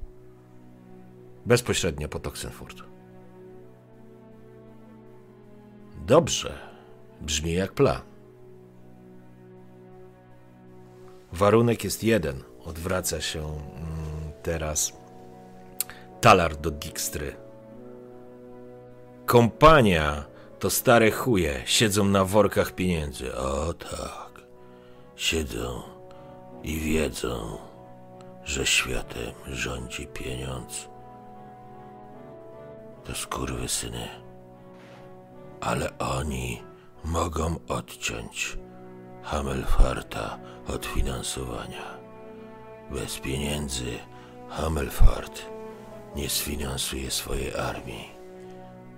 Bezpośrednio 1.45 2.09
pod 2.09 2.27
Oxenfurt. 2.27 2.88
Dobrze. 5.99 6.53
Brzmi 7.21 7.53
jak 7.53 7.73
plan. 7.73 8.01
Warunek 11.31 11.83
jest 11.83 12.03
jeden. 12.03 12.43
Odwraca 12.65 13.21
się 13.21 13.39
mm, 13.39 14.31
teraz 14.43 14.93
talar 16.21 16.55
do 16.55 16.71
Dijkstry. 16.71 17.35
Kompania 19.25 20.25
to 20.59 20.69
stare 20.69 21.11
chuje, 21.11 21.61
siedzą 21.65 22.05
na 22.05 22.25
workach 22.25 22.71
pieniędzy. 22.71 23.35
O 23.35 23.73
tak, 23.73 24.41
siedzą 25.15 25.81
i 26.63 26.79
wiedzą, 26.79 27.57
że 28.43 28.65
światem 28.65 29.33
rządzi 29.47 30.07
pieniądz. 30.07 30.89
To 33.03 33.15
skurwysyny. 33.15 34.28
Ale 35.61 35.97
oni 35.97 36.63
mogą 37.03 37.55
odciąć 37.67 38.57
Hamelfarta 39.23 40.39
od 40.67 40.85
finansowania. 40.85 41.99
Bez 42.91 43.19
pieniędzy 43.19 43.99
Hamelfart 44.49 45.45
nie 46.15 46.29
sfinansuje 46.29 47.11
swojej 47.11 47.55
armii. 47.55 48.09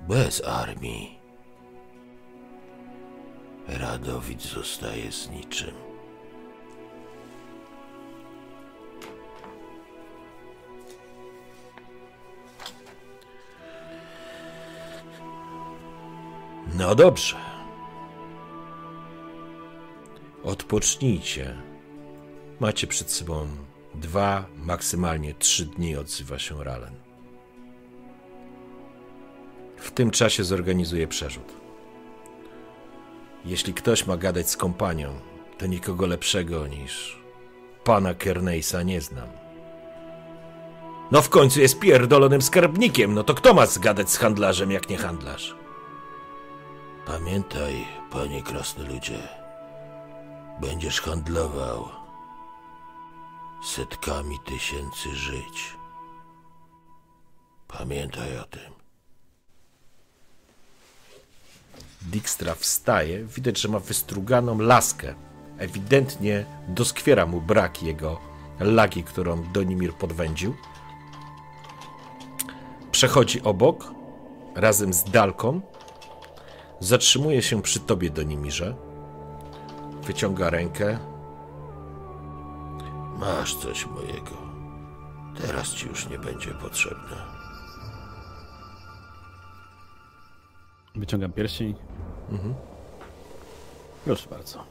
Bez 0.08 0.44
armii 0.48 1.20
Radowid 3.68 4.42
zostaje 4.42 5.12
z 5.12 5.30
niczym. 5.30 5.91
No 16.68 16.96
dobrze. 16.96 17.36
Odpocznijcie. 20.44 21.58
Macie 22.60 22.88
przed 22.88 23.12
sobą 23.12 23.48
dwa, 23.96 24.46
maksymalnie 24.58 25.34
trzy 25.34 25.66
dni, 25.66 25.96
odzywa 25.96 26.40
się 26.40 26.64
Ralen. 26.64 26.96
W 29.78 29.92
tym 29.92 30.12
czasie 30.12 30.44
zorganizuję 30.44 31.08
przerzut. 31.08 31.54
Jeśli 33.46 33.74
ktoś 33.74 34.08
ma 34.08 34.18
gadać 34.18 34.50
z 34.50 34.58
kompanią, 34.58 35.14
to 35.58 35.66
nikogo 35.66 36.08
lepszego 36.08 36.68
niż 36.68 37.22
pana 37.84 38.14
Kernejsa 38.14 38.84
nie 38.84 39.02
znam. 39.02 39.28
No 41.12 41.22
w 41.22 41.30
końcu 41.30 41.60
jest 41.60 41.80
pierdolonym 41.80 42.42
skarbnikiem, 42.42 43.14
no 43.14 43.24
to 43.24 43.34
kto 43.34 43.54
ma 43.54 43.66
zgadać 43.66 44.10
z 44.10 44.18
handlarzem, 44.18 44.72
jak 44.72 44.90
nie 44.90 44.98
handlarz? 44.98 45.56
Pamiętaj, 47.06 47.88
panie 48.12 48.44
krasnoludzie, 48.44 49.18
będziesz 50.62 51.02
handlował 51.02 51.90
setkami 53.66 54.40
tysięcy 54.46 55.16
żyć. 55.16 55.78
Pamiętaj 57.68 58.38
o 58.38 58.44
tym. 58.44 58.74
Dijkstra 62.02 62.56
wstaje, 62.56 63.26
widać, 63.26 63.60
że 63.60 63.68
ma 63.68 63.80
wystruganą 63.80 64.60
laskę. 64.60 65.16
Ewidentnie 65.58 66.46
doskwiera 66.68 67.26
mu 67.26 67.42
brak 67.42 67.84
jego 67.84 68.20
lagi, 68.60 69.04
którą 69.04 69.44
Donimir 69.44 69.94
podwędził. 69.94 70.56
Przechodzi 72.92 73.42
obok, 73.42 73.92
razem 74.56 74.94
z 74.94 75.04
Dalką. 75.04 75.62
Zatrzymuje 76.82 77.42
się 77.42 77.62
przy 77.62 77.80
tobie, 77.80 78.10
Donimirze. 78.10 78.76
Wyciąga 80.04 80.50
rękę. 80.50 81.00
Masz 83.20 83.56
coś 83.56 83.86
mojego. 83.86 84.32
Teraz 85.42 85.70
ci 85.74 85.88
już 85.88 86.10
nie 86.10 86.20
będzie 86.20 86.52
potrzebne. 86.52 87.18
Wyciągam 90.96 91.32
pierścień. 91.32 91.76
Proszę 94.06 94.30
bardzo. 94.30 94.64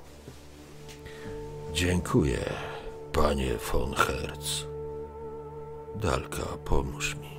Dziękuję, 1.72 2.38
panie 3.12 3.54
von 3.72 3.94
Herz. 3.94 4.66
Dalka, 5.96 6.42
pomóż 6.64 7.14
mi. 7.14 7.30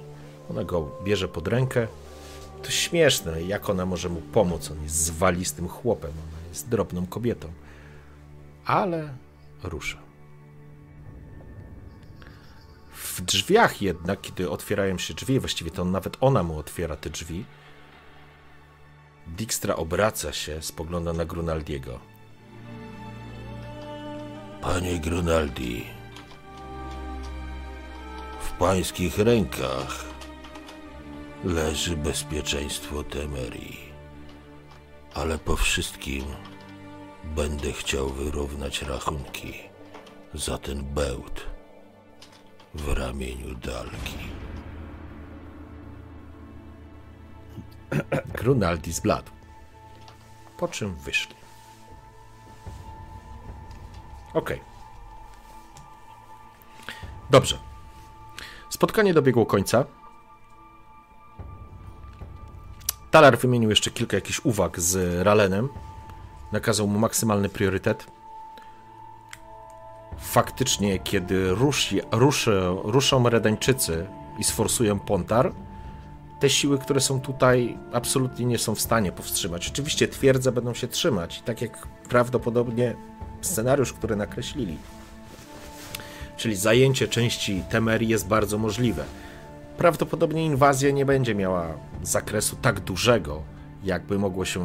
Ona 0.49 0.63
go 0.63 0.91
bierze 1.03 1.27
pod 1.27 1.47
rękę. 1.47 1.87
To 2.63 2.71
śmieszne, 2.71 3.41
jak 3.41 3.69
ona 3.69 3.85
może 3.85 4.09
mu 4.09 4.21
pomóc. 4.21 4.71
On 4.71 4.83
jest 4.83 4.95
zwalistym 4.95 5.67
chłopem, 5.67 6.11
ona 6.11 6.47
jest 6.49 6.69
drobną 6.69 7.05
kobietą. 7.05 7.47
Ale 8.65 9.13
rusza. 9.63 9.97
W 12.93 13.21
drzwiach 13.21 13.81
jednak, 13.81 14.21
kiedy 14.21 14.49
otwierają 14.49 14.97
się 14.97 15.13
drzwi, 15.13 15.39
właściwie 15.39 15.71
to 15.71 15.85
nawet 15.85 16.17
ona 16.21 16.43
mu 16.43 16.57
otwiera 16.57 16.95
te 16.95 17.09
drzwi, 17.09 17.45
Dijkstra 19.27 19.75
obraca 19.75 20.33
się, 20.33 20.61
spogląda 20.61 21.13
na 21.13 21.25
Grunaldiego. 21.25 21.99
Panie 24.61 24.99
Grunaldi, 24.99 25.85
w 28.41 28.51
pańskich 28.51 29.17
rękach 29.17 30.10
leży 31.43 31.97
bezpieczeństwo 31.97 33.03
Temerii, 33.03 33.79
ale 35.13 35.37
po 35.37 35.55
wszystkim 35.55 36.25
będę 37.23 37.71
chciał 37.71 38.09
wyrównać 38.09 38.81
rachunki 38.81 39.53
za 40.33 40.57
ten 40.57 40.83
bełt 40.83 41.45
w 42.73 42.93
ramieniu 42.93 43.55
Dalki. 43.55 44.17
Grunaldi 48.39 48.91
zbladł. 48.91 49.31
Po 50.57 50.67
czym 50.67 50.95
wyszli. 50.95 51.35
Okej. 54.33 54.61
Dobrze. 57.29 57.57
Spotkanie 58.69 59.13
dobiegło 59.13 59.45
końca. 59.45 60.00
Talar 63.11 63.37
wymienił 63.37 63.69
jeszcze 63.69 63.91
kilka 63.91 64.17
jakichś 64.17 64.41
uwag 64.43 64.79
z 64.79 65.23
Ralenem. 65.25 65.69
Nakazał 66.51 66.87
mu 66.87 66.99
maksymalny 66.99 67.49
priorytet. 67.49 68.05
Faktycznie, 70.19 70.99
kiedy 70.99 71.49
ruszy, 71.49 72.01
ruszy, 72.11 72.61
ruszą 72.83 73.29
Redańczycy 73.29 74.05
i 74.39 74.43
sforsują 74.43 74.99
Pontar, 74.99 75.53
te 76.39 76.49
siły, 76.49 76.79
które 76.79 77.01
są 77.01 77.21
tutaj, 77.21 77.77
absolutnie 77.93 78.45
nie 78.45 78.57
są 78.57 78.75
w 78.75 78.81
stanie 78.81 79.11
powstrzymać. 79.11 79.69
Oczywiście 79.69 80.07
twierdze 80.07 80.51
będą 80.51 80.73
się 80.73 80.87
trzymać, 80.87 81.41
tak 81.45 81.61
jak 81.61 81.87
prawdopodobnie 82.09 82.95
scenariusz, 83.41 83.93
który 83.93 84.15
nakreślili. 84.15 84.77
Czyli 86.37 86.55
zajęcie 86.55 87.07
części 87.07 87.63
Temerii 87.69 88.09
jest 88.09 88.27
bardzo 88.27 88.57
możliwe. 88.57 89.03
Prawdopodobnie 89.81 90.45
inwazja 90.45 90.91
nie 90.91 91.05
będzie 91.05 91.35
miała 91.35 91.67
zakresu 92.03 92.55
tak 92.55 92.79
dużego, 92.79 93.43
jakby 93.83 94.19
mogło 94.19 94.45
się 94.45 94.61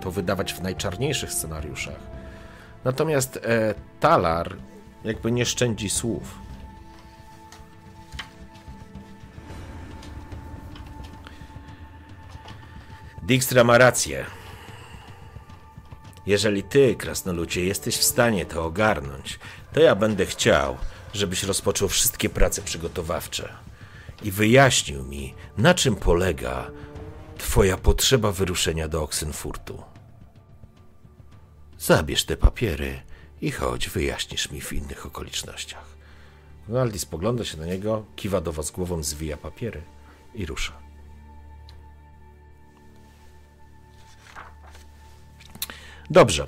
to 0.00 0.10
wydawać 0.10 0.54
w 0.54 0.62
najczarniejszych 0.62 1.32
scenariuszach. 1.32 2.00
Natomiast 2.84 3.36
e, 3.36 3.74
Talar 4.00 4.56
jakby 5.04 5.32
nie 5.32 5.46
szczędzi 5.46 5.90
słów. 5.90 6.34
Dijkstra 13.22 13.64
ma 13.64 13.78
rację. 13.78 14.24
Jeżeli 16.26 16.62
ty, 16.62 16.94
krasnoludzie, 16.94 17.64
jesteś 17.64 17.96
w 17.96 18.04
stanie 18.04 18.46
to 18.46 18.64
ogarnąć, 18.64 19.38
to 19.72 19.80
ja 19.80 19.94
będę 19.94 20.26
chciał, 20.26 20.76
żebyś 21.12 21.42
rozpoczął 21.42 21.88
wszystkie 21.88 22.28
prace 22.28 22.62
przygotowawcze 22.62 23.67
i 24.22 24.30
wyjaśnił 24.30 25.04
mi, 25.04 25.34
na 25.58 25.74
czym 25.74 25.96
polega 25.96 26.70
twoja 27.38 27.76
potrzeba 27.76 28.32
wyruszenia 28.32 28.88
do 28.88 29.02
Oxenfurtu. 29.02 29.82
Zabierz 31.78 32.24
te 32.24 32.36
papiery 32.36 33.02
i 33.40 33.50
chodź, 33.50 33.88
wyjaśnisz 33.88 34.50
mi 34.50 34.60
w 34.60 34.72
innych 34.72 35.06
okolicznościach. 35.06 35.98
Ronaldi 36.68 36.98
spogląda 36.98 37.44
się 37.44 37.56
na 37.56 37.66
niego, 37.66 38.04
kiwa 38.16 38.40
do 38.40 38.52
was 38.52 38.70
głową, 38.70 39.02
zwija 39.02 39.36
papiery 39.36 39.82
i 40.34 40.46
rusza. 40.46 40.72
Dobrze. 46.10 46.46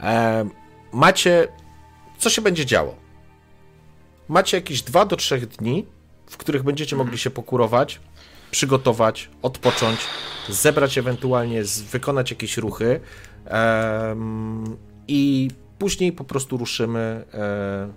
E, 0.00 0.48
macie. 0.92 1.48
Co 2.18 2.30
się 2.30 2.42
będzie 2.42 2.66
działo? 2.66 2.96
Macie 4.28 4.56
jakieś 4.56 4.82
2 4.82 5.04
do 5.04 5.16
3 5.16 5.38
dni, 5.38 5.86
w 6.26 6.36
których 6.36 6.62
będziecie 6.62 6.96
mogli 6.96 7.18
się 7.18 7.30
pokurować, 7.30 8.00
przygotować, 8.50 9.30
odpocząć, 9.42 10.00
zebrać 10.48 10.98
ewentualnie, 10.98 11.62
wykonać 11.90 12.30
jakieś 12.30 12.56
ruchy 12.56 13.00
i 15.08 15.50
później 15.78 16.12
po 16.12 16.24
prostu 16.24 16.56
ruszymy 16.56 17.24
e, 17.34 17.88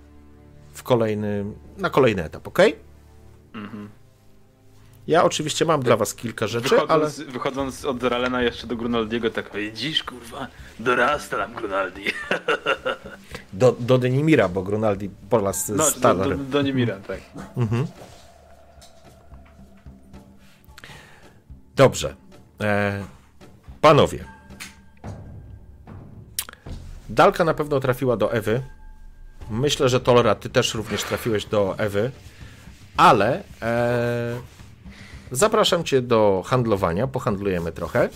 w 0.72 0.82
kolejny, 0.82 1.44
na 1.78 1.90
kolejny 1.90 2.24
etap, 2.24 2.48
ok? 2.48 2.58
Ja 5.06 5.24
oczywiście 5.24 5.64
mam 5.64 5.82
dla 5.82 5.96
was 5.96 6.14
kilka 6.14 6.46
rzeczy, 6.46 6.80
ale... 6.88 7.06
Wychodząc, 7.06 7.32
wychodząc 7.32 7.84
od 7.84 8.02
Ralena 8.02 8.42
jeszcze 8.42 8.66
do 8.66 8.76
Grunaldiego, 8.76 9.30
tak 9.30 9.54
Widzisz, 9.54 10.04
kurwa, 10.04 10.46
dorasta 10.78 11.36
nam 11.36 11.54
Grunaldi. 11.54 12.04
Do, 13.52 13.76
do 13.78 13.98
Denimira, 13.98 14.48
bo 14.48 14.62
Grunaldi 14.62 15.10
pola 15.30 15.52
z 15.52 15.68
no, 15.68 15.76
do, 15.76 15.84
Stalar. 15.84 16.28
do, 16.28 16.44
do 16.44 16.62
Niemira, 16.62 16.96
tak. 16.96 17.20
Dobrze. 21.80 22.14
E, 22.60 23.04
panowie. 23.80 24.24
Dalka 27.08 27.44
na 27.44 27.54
pewno 27.54 27.80
trafiła 27.80 28.16
do 28.16 28.32
Ewy. 28.32 28.62
Myślę, 29.50 29.88
że 29.88 30.00
Tolera, 30.00 30.34
ty 30.34 30.50
też 30.50 30.74
również 30.74 31.02
trafiłeś 31.04 31.44
do 31.44 31.78
Ewy. 31.78 32.10
Ale 32.96 33.42
e, 33.62 34.40
zapraszam 35.30 35.84
cię 35.84 36.02
do 36.02 36.42
handlowania. 36.46 37.06
Pohandlujemy 37.06 37.72
trochę 37.72 38.08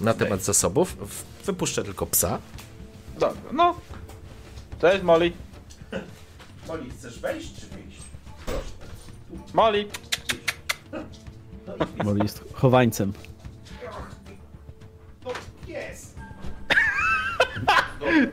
na 0.00 0.14
temat 0.14 0.42
zasobów. 0.42 0.96
W- 1.00 1.44
Wypuszczę 1.46 1.84
tylko 1.84 2.06
psa. 2.06 2.38
Dobra, 3.18 3.52
no. 3.52 3.74
Cześć 4.80 5.02
Molly. 5.02 5.32
Oli, 6.68 6.90
chcesz 6.90 7.20
wejść 7.20 7.60
czy 7.60 7.66
wyjść? 7.66 8.02
Molly. 9.54 9.84
Bo 12.04 12.16
jest 12.24 12.44
chowańcem. 12.54 13.12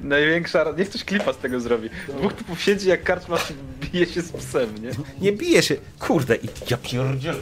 Największa... 0.01 0.63
ra- 0.63 0.71
Niech 0.71 0.89
ktoś 0.89 1.03
klipa 1.03 1.33
z 1.33 1.37
tego 1.37 1.59
zrobi. 1.59 1.89
Dwóch 2.07 2.33
typów 2.33 2.61
siedzi 2.61 2.89
jak 2.89 3.03
karczmasz 3.03 3.53
bije 3.79 4.05
się 4.05 4.21
z 4.21 4.31
psem, 4.31 4.81
nie? 4.83 4.91
Nie 5.21 5.31
bije 5.31 5.63
się. 5.63 5.75
Kurde, 5.99 6.35
i 6.35 6.49
ja 6.69 6.77
pierdzielę. 6.77 7.39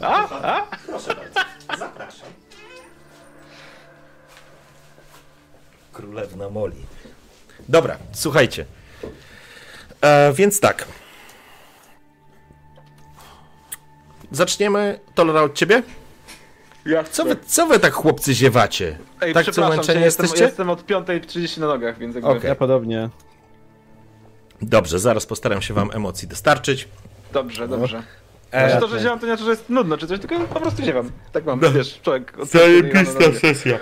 A? 0.00 0.28
A? 0.56 0.66
Zapraszam. 1.78 2.28
Królewna 5.92 6.50
Moli. 6.50 6.76
Dobra, 7.68 7.96
słuchajcie. 8.12 8.64
E, 10.00 10.32
więc 10.32 10.60
tak. 10.60 10.86
Zaczniemy. 14.30 15.00
Tolera 15.14 15.42
od 15.42 15.54
ciebie? 15.54 15.82
Ja 16.86 17.04
Co 17.04 17.24
wy, 17.24 17.36
co 17.46 17.66
wy 17.66 17.78
tak 17.78 17.92
chłopcy 17.92 18.34
ziewacie? 18.34 18.98
Ej, 19.20 19.34
tak 19.34 19.46
co 19.46 19.52
przepraszam 19.52 19.76
męczeni 19.76 19.98
cię, 19.98 20.04
jestem, 20.04 20.24
jesteście? 20.24 20.44
jestem 20.44 20.70
od 20.70 20.86
5.30 20.86 21.60
na 21.60 21.66
nogach, 21.66 21.98
więc 21.98 22.14
jakby... 22.14 22.30
Okej. 22.30 22.48
Ja 22.48 22.54
podobnie. 22.54 23.08
Dobrze, 24.62 24.98
zaraz 24.98 25.26
postaram 25.26 25.62
się 25.62 25.74
wam 25.74 25.90
emocji 25.94 26.28
dostarczyć. 26.28 26.88
Dobrze, 27.32 27.68
dobrze. 27.68 28.02
E, 28.50 28.70
Znaczy 28.70 28.80
to, 28.80 28.88
że 28.88 29.00
ziewam, 29.00 29.18
to 29.18 29.26
nie 29.26 29.32
znaczy, 29.32 29.44
że 29.44 29.50
jest 29.50 29.70
nudno 29.70 29.96
czy 29.98 30.06
coś, 30.06 30.20
tylko 30.20 30.40
po 30.40 30.60
prostu 30.60 30.82
ziewam. 30.82 31.10
Tak 31.32 31.44
mam, 31.44 31.60
wiesz, 31.74 32.00
człowiek... 32.02 32.38
od- 32.38 32.48
sesja. 33.40 33.78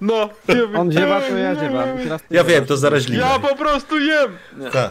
No, 0.00 0.28
nie 0.48 0.54
wiem. 0.54 0.76
On 0.76 0.92
ziewa, 0.92 1.20
to 1.20 1.36
ja 1.36 1.54
ziewam. 1.54 1.88
Ja 2.30 2.44
wiem, 2.44 2.66
to 2.66 2.76
zaraźliwe. 2.76 3.22
Ja 3.22 3.38
po 3.38 3.56
prostu 3.56 3.98
jem! 3.98 4.36
Tak. 4.72 4.90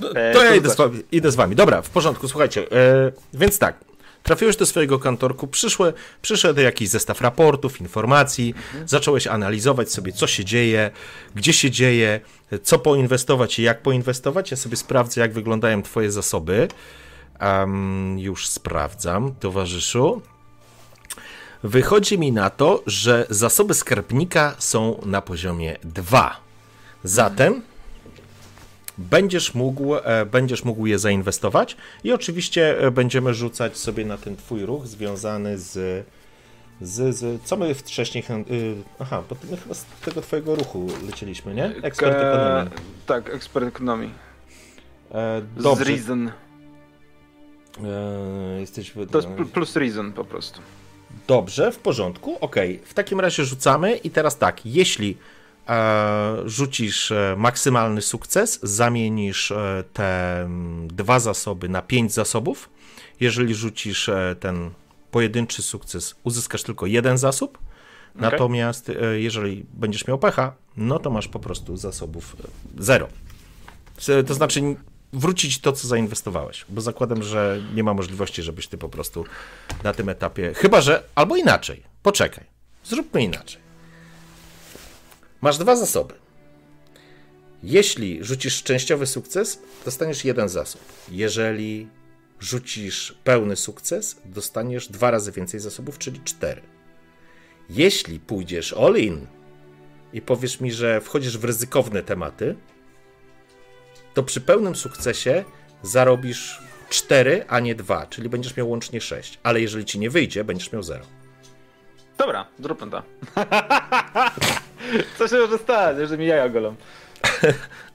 No, 0.00 0.10
E, 0.10 0.32
to 0.32 0.44
ja 0.44 0.54
idę 0.54 0.70
z, 0.70 0.76
wami, 0.76 1.02
idę 1.12 1.32
z 1.32 1.34
wami. 1.34 1.56
Dobra, 1.56 1.82
w 1.82 1.90
porządku, 1.90 2.28
słuchajcie. 2.28 2.70
E, 2.72 3.12
więc 3.34 3.58
tak, 3.58 3.76
trafiłeś 4.22 4.56
do 4.56 4.66
swojego 4.66 4.98
kantorku, 4.98 5.46
przyszły, 5.46 5.92
przyszedł 6.22 6.60
jakiś 6.60 6.88
zestaw 6.88 7.20
raportów, 7.20 7.80
informacji, 7.80 8.54
zacząłeś 8.86 9.26
analizować 9.26 9.92
sobie, 9.92 10.12
co 10.12 10.26
się 10.26 10.44
dzieje, 10.44 10.90
gdzie 11.34 11.52
się 11.52 11.70
dzieje, 11.70 12.20
co 12.62 12.78
poinwestować 12.78 13.58
i 13.58 13.62
jak 13.62 13.82
poinwestować. 13.82 14.50
Ja 14.50 14.56
sobie 14.56 14.76
sprawdzę, 14.76 15.20
jak 15.20 15.32
wyglądają 15.32 15.82
twoje 15.82 16.10
zasoby. 16.10 16.68
Em, 17.38 18.18
już 18.18 18.48
sprawdzam, 18.48 19.34
towarzyszu. 19.40 20.22
Wychodzi 21.62 22.18
mi 22.18 22.32
na 22.32 22.50
to, 22.50 22.82
że 22.86 23.26
zasoby 23.30 23.74
skarbnika 23.74 24.54
są 24.58 25.00
na 25.06 25.22
poziomie 25.22 25.76
2. 25.84 26.40
Zatem 27.04 27.62
będziesz 28.98 29.54
mógł, 29.54 29.94
e, 29.94 30.26
będziesz 30.26 30.64
mógł 30.64 30.86
je 30.86 30.98
zainwestować 30.98 31.76
i 32.04 32.12
oczywiście 32.12 32.80
e, 32.80 32.90
będziemy 32.90 33.34
rzucać 33.34 33.76
sobie 33.76 34.04
na 34.04 34.18
ten 34.18 34.36
twój 34.36 34.66
ruch 34.66 34.86
związany 34.86 35.58
z, 35.58 36.06
z, 36.80 37.16
z 37.16 37.42
co 37.42 37.56
my 37.56 37.74
wcześniej, 37.74 38.24
y, 38.50 38.74
aha, 38.98 39.22
bo 39.30 39.36
my 39.50 39.56
chyba 39.56 39.74
z 39.74 39.84
tego 40.04 40.20
twojego 40.22 40.54
ruchu 40.54 40.86
lecieliśmy, 41.06 41.54
nie? 41.54 41.64
Ekspert 41.82 42.16
Ke- 42.16 42.28
ekonomii. 42.32 42.70
Tak, 43.06 43.30
ekspert 43.34 43.66
ekonomii. 43.66 44.10
E, 45.14 45.42
Z 45.58 45.62
dobrze, 45.62 45.84
Reason. 45.84 46.30
e, 47.84 48.60
jesteś... 48.60 48.92
To 49.10 49.18
jest 49.18 49.28
pl- 49.28 49.46
plus 49.46 49.76
Reason 49.76 50.12
po 50.12 50.24
prostu. 50.24 50.60
Dobrze, 51.26 51.72
w 51.72 51.78
porządku, 51.78 52.36
okej. 52.40 52.80
W 52.84 52.94
takim 52.94 53.20
razie 53.20 53.44
rzucamy 53.44 53.96
i 53.96 54.10
teraz 54.10 54.38
tak, 54.38 54.66
jeśli 54.66 55.10
e, 55.10 55.16
rzucisz 56.44 57.12
e, 57.12 57.34
maksymalny 57.38 58.02
sukces, 58.02 58.60
zamienisz 58.62 59.50
e, 59.50 59.84
te 59.92 60.48
dwa 60.86 61.20
zasoby 61.20 61.68
na 61.68 61.82
pięć 61.82 62.12
zasobów. 62.12 62.70
Jeżeli 63.20 63.54
rzucisz 63.54 64.08
e, 64.08 64.36
ten 64.40 64.70
pojedynczy 65.10 65.62
sukces, 65.62 66.14
uzyskasz 66.24 66.62
tylko 66.62 66.86
jeden 66.86 67.18
zasób. 67.18 67.58
Natomiast 68.14 68.90
e, 68.90 69.20
jeżeli 69.20 69.66
będziesz 69.74 70.06
miał 70.06 70.18
pecha, 70.18 70.54
no 70.76 70.98
to 70.98 71.10
masz 71.10 71.28
po 71.28 71.38
prostu 71.38 71.76
zasobów 71.76 72.36
e, 72.40 72.82
zero. 72.82 73.08
To 74.26 74.34
znaczy 74.34 74.76
wrócić 75.12 75.58
to, 75.58 75.72
co 75.72 75.88
zainwestowałeś, 75.88 76.64
bo 76.68 76.80
zakładam, 76.80 77.22
że 77.22 77.60
nie 77.74 77.84
ma 77.84 77.94
możliwości, 77.94 78.42
żebyś 78.42 78.66
ty 78.66 78.78
po 78.78 78.88
prostu 78.88 79.24
na 79.84 79.92
tym 79.92 80.08
etapie, 80.08 80.54
chyba 80.54 80.80
że, 80.80 81.02
albo 81.14 81.36
inaczej, 81.36 81.82
poczekaj, 82.02 82.44
zróbmy 82.84 83.22
inaczej. 83.22 83.65
Masz 85.40 85.58
dwa 85.58 85.76
zasoby. 85.76 86.14
Jeśli 87.62 88.24
rzucisz 88.24 88.62
częściowy 88.62 89.06
sukces, 89.06 89.62
dostaniesz 89.84 90.24
jeden 90.24 90.48
zasób. 90.48 90.80
Jeżeli 91.08 91.88
rzucisz 92.40 93.18
pełny 93.24 93.56
sukces, 93.56 94.20
dostaniesz 94.24 94.88
dwa 94.88 95.10
razy 95.10 95.32
więcej 95.32 95.60
zasobów, 95.60 95.98
czyli 95.98 96.20
cztery. 96.20 96.62
Jeśli 97.70 98.20
pójdziesz 98.20 98.72
all 98.72 98.96
in 98.96 99.26
i 100.12 100.22
powiesz 100.22 100.60
mi, 100.60 100.72
że 100.72 101.00
wchodzisz 101.00 101.38
w 101.38 101.44
ryzykowne 101.44 102.02
tematy, 102.02 102.56
to 104.14 104.22
przy 104.22 104.40
pełnym 104.40 104.76
sukcesie 104.76 105.44
zarobisz 105.82 106.62
4, 106.88 107.44
a 107.48 107.60
nie 107.60 107.74
2, 107.74 108.06
czyli 108.06 108.28
będziesz 108.28 108.56
miał 108.56 108.70
łącznie 108.70 109.00
6. 109.00 109.38
Ale 109.42 109.60
jeżeli 109.60 109.84
ci 109.84 109.98
nie 109.98 110.10
wyjdzie, 110.10 110.44
będziesz 110.44 110.72
miał 110.72 110.82
0. 110.82 111.04
Dobra, 112.18 112.46
zróbmy 112.58 112.90
to. 112.90 113.02
Co 115.18 115.28
się 115.28 115.36
może 115.36 115.58
stać, 115.58 116.08
że 116.08 116.18
mi 116.18 116.26
jaja 116.26 116.48
golą. 116.48 116.74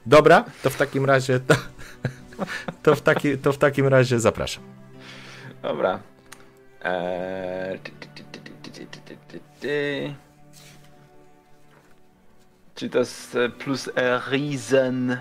Dobra, 0.05 0.45
to 0.63 0.69
w 0.69 0.77
takim 0.77 1.05
razie 1.05 1.39
to, 1.39 1.55
to, 2.83 2.95
w, 2.95 3.01
taki, 3.01 3.37
to 3.37 3.53
w 3.53 3.57
takim 3.57 3.87
razie 3.87 4.19
zapraszam. 4.19 4.63
Dobra. 5.61 5.99
Eee... 6.83 7.79
Czy 12.75 12.89
to 12.89 12.99
jest 12.99 13.35
e, 13.35 13.49
plus 13.49 13.89
e, 13.95 14.21
reason? 14.31 15.17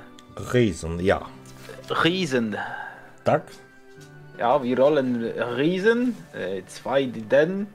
Reason, 0.53 1.01
ja. 1.01 1.21
Reason. 2.05 2.57
Tak? 3.25 3.43
Ja, 4.39 4.59
wir 4.59 4.79
rollen 4.79 5.33
Riesen, 5.57 6.15
e, 6.33 6.63
2 6.63 7.07
die 7.07 7.23
Den, 7.23 7.67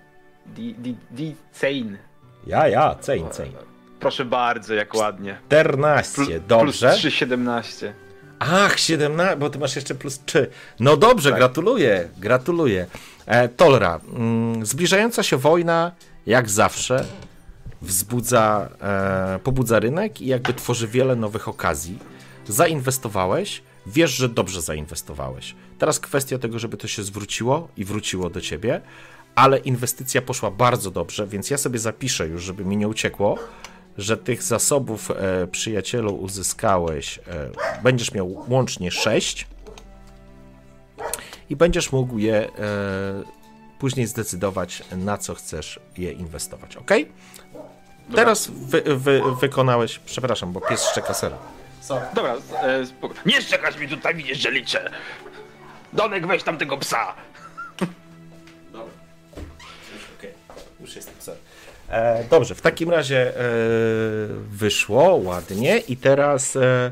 die, 0.46 0.74
die, 0.74 0.96
die 1.12 1.36
10. 1.54 1.98
Ja, 2.48 2.68
ja, 2.68 2.96
10, 3.02 3.32
10. 3.32 3.54
Proszę 4.06 4.26
bardzo, 4.26 4.74
jak 4.74 4.96
ładnie. 4.96 5.38
14, 5.48 6.22
Plu- 6.22 6.40
dobrze. 6.48 6.88
Plus 6.90 7.00
3, 7.00 7.12
17. 7.12 7.94
Ach, 8.40 8.80
17, 8.80 9.38
bo 9.38 9.50
ty 9.50 9.60
masz 9.60 9.76
jeszcze 9.76 9.96
plus 9.96 10.20
3. 10.26 10.48
No 10.80 10.98
dobrze, 10.98 11.30
Tak. 11.30 11.40
gratuluję, 11.40 12.10
gratuluję. 12.18 12.86
E, 13.26 13.50
Tolra, 13.50 14.00
mm, 14.16 14.66
zbliżająca 14.66 15.24
się 15.24 15.38
wojna, 15.38 15.92
jak 16.26 16.50
zawsze, 16.50 17.06
wzbudza, 17.82 18.70
e, 18.82 19.40
pobudza 19.44 19.80
rynek 19.80 20.22
i 20.22 20.28
jakby 20.28 20.54
tworzy 20.54 20.88
wiele 20.88 21.16
nowych 21.16 21.48
okazji. 21.48 22.00
Zainwestowałeś, 22.48 23.64
wiesz, 23.88 24.12
że 24.12 24.30
dobrze 24.30 24.62
zainwestowałeś. 24.62 25.56
Teraz 25.80 26.00
kwestia 26.00 26.38
tego, 26.38 26.60
żeby 26.60 26.78
to 26.78 26.88
się 26.88 27.04
zwróciło 27.04 27.68
i 27.78 27.86
wróciło 27.86 28.30
do 28.30 28.42
ciebie, 28.42 28.82
ale 29.36 29.58
inwestycja 29.58 30.22
poszła 30.22 30.52
bardzo 30.52 30.92
dobrze, 30.92 31.28
więc 31.28 31.50
ja 31.50 31.58
sobie 31.58 31.80
zapiszę 31.80 32.28
już, 32.28 32.44
żeby 32.44 32.66
mi 32.66 32.78
nie 32.78 32.88
uciekło, 32.88 33.38
że 33.98 34.18
tych 34.18 34.44
zasobów 34.44 35.12
e, 35.12 35.48
przyjacielu 35.48 36.16
uzyskałeś, 36.16 37.18
e, 37.18 37.22
będziesz 37.84 38.12
miał 38.12 38.46
łącznie 38.48 38.92
6 38.92 39.48
i 41.50 41.56
będziesz 41.56 41.92
mógł 41.92 42.18
je 42.18 42.36
e, 42.36 42.50
później 43.80 44.08
zdecydować, 44.08 44.84
na 44.98 45.18
co 45.18 45.36
chcesz 45.36 45.80
je 45.98 46.12
inwestować, 46.12 46.78
ok? 46.78 46.92
Teraz 48.16 48.48
wy, 48.48 48.82
wy, 48.98 49.22
wykonałeś, 49.42 50.00
przepraszam, 50.00 50.54
bo 50.54 50.62
pies 50.62 50.84
szczeka 50.84 51.14
sera. 51.14 51.38
Dobra, 52.14 52.36
e, 52.62 52.86
spoko. 52.86 53.16
Nie 53.26 53.42
szczekasz 53.42 53.78
mi 53.78 53.90
tutaj, 53.90 54.16
widzisz, 54.16 54.38
że 54.38 54.52
liczę. 54.52 54.92
Donek, 55.94 56.28
weź 56.28 56.44
tam 56.44 56.58
tego 56.58 56.78
psa. 56.78 57.14
Już 60.80 60.96
jest 60.96 61.24
ser. 61.24 61.36
E, 61.90 62.24
dobrze, 62.30 62.56
w 62.56 62.62
takim 62.62 62.90
razie 62.90 63.28
e, 63.30 63.42
wyszło 64.50 65.16
ładnie 65.16 65.78
i 65.78 65.98
teraz 65.98 66.56
e, 66.56 66.92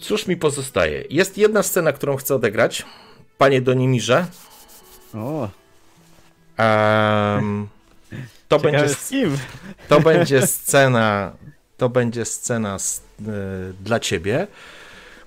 cóż 0.00 0.26
mi 0.26 0.36
pozostaje? 0.36 1.04
Jest 1.10 1.38
jedna 1.38 1.62
scena, 1.62 1.92
którą 1.92 2.16
chcę 2.16 2.34
odegrać. 2.34 2.84
Panie 3.38 3.60
Donimirze, 3.60 4.26
O, 5.14 5.48
to, 8.48 8.58
ciekawe 8.58 8.78
będzie, 8.78 8.94
z 8.94 9.08
kim? 9.08 9.38
to 9.88 10.00
będzie 10.00 10.46
scena, 10.46 11.32
to 11.76 11.88
będzie 11.88 12.24
scena 12.24 12.74
s- 12.74 13.02
y, 13.20 13.24
dla 13.80 14.00
ciebie. 14.00 14.46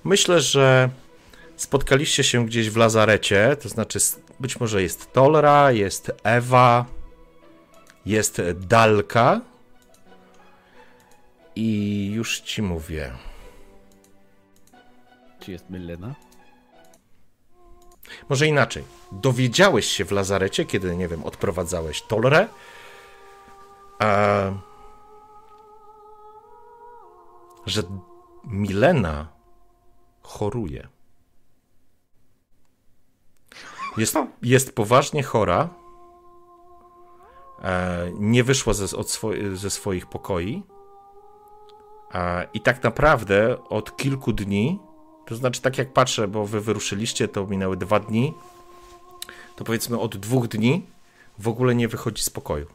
Myślę, 0.04 0.40
że 0.40 0.88
spotkaliście 1.56 2.24
się 2.24 2.46
gdzieś 2.46 2.70
w 2.70 2.76
lazarecie, 2.76 3.56
to 3.62 3.68
znaczy 3.68 3.98
być 4.40 4.60
może 4.60 4.82
jest 4.82 5.12
Tolra, 5.12 5.72
jest 5.72 6.12
Ewa, 6.24 6.84
jest 8.08 8.42
Dalka 8.54 9.40
i 11.56 12.10
już 12.14 12.40
ci 12.40 12.62
mówię. 12.62 13.12
Czy 15.40 15.52
jest 15.52 15.70
Mylena? 15.70 16.14
Może 18.28 18.46
inaczej. 18.46 18.84
Dowiedziałeś 19.12 19.86
się 19.86 20.04
w 20.04 20.12
lazarecie, 20.12 20.64
kiedy, 20.64 20.96
nie 20.96 21.08
wiem, 21.08 21.24
odprowadzałeś 21.24 22.02
Tolrę. 22.02 22.48
E, 24.02 24.58
że 27.66 27.82
Milena 28.44 29.28
choruje. 30.22 30.88
Jest, 33.96 34.16
jest 34.42 34.74
poważnie 34.74 35.22
chora. 35.22 35.68
E, 37.62 38.10
nie 38.14 38.44
wyszła 38.44 38.74
ze, 38.74 38.88
swo, 38.88 39.30
ze 39.54 39.70
swoich 39.70 40.06
pokoi. 40.06 40.62
E, 42.14 42.48
I 42.54 42.60
tak 42.60 42.82
naprawdę 42.82 43.64
od 43.68 43.96
kilku 43.96 44.32
dni 44.32 44.78
to 45.28 45.36
znaczy, 45.36 45.60
tak 45.60 45.78
jak 45.78 45.92
patrzę, 45.92 46.28
bo 46.28 46.46
wy 46.46 46.60
wyruszyliście, 46.60 47.28
to 47.28 47.46
minęły 47.46 47.76
dwa 47.76 48.00
dni, 48.00 48.34
to 49.56 49.64
powiedzmy 49.64 49.98
od 50.00 50.16
dwóch 50.16 50.48
dni 50.48 50.86
w 51.38 51.48
ogóle 51.48 51.74
nie 51.74 51.88
wychodzi 51.88 52.22
z 52.22 52.30
pokoju. 52.30 52.66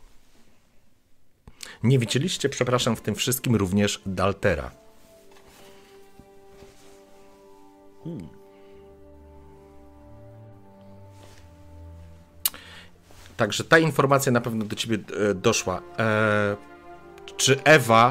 Nie 1.84 2.00
widzieliście, 2.00 2.50
przepraszam, 2.50 2.96
w 2.96 3.02
tym 3.02 3.16
wszystkim 3.16 3.56
również 3.56 4.02
Daltera. 4.06 4.72
Także 13.38 13.64
ta 13.64 13.80
informacja 13.80 14.32
na 14.32 14.42
pewno 14.42 14.66
do 14.66 14.76
ciebie 14.76 14.98
e, 15.30 15.34
doszła. 15.34 15.82
E, 16.00 16.56
czy 17.38 17.64
Ewa 17.64 18.10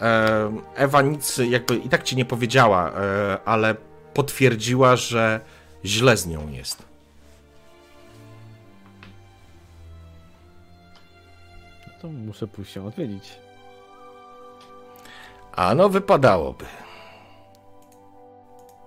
E, 0.00 0.52
Ewa 0.74 1.02
nic 1.02 1.38
jakby 1.38 1.76
i 1.76 1.88
tak 1.88 2.02
ci 2.02 2.16
nie 2.16 2.24
powiedziała, 2.24 2.90
e, 2.90 3.38
ale 3.44 3.74
potwierdziła, 4.14 4.96
że 4.96 5.40
źle 5.84 6.16
z 6.16 6.26
nią 6.26 6.48
jest. 6.48 6.82
No 11.86 11.92
to 12.02 12.08
muszę 12.08 12.46
pójść 12.46 12.72
się 12.72 12.86
odwiedzić. 12.86 13.38
A 15.52 15.74
no 15.74 15.88
wypadałoby. 15.88 16.64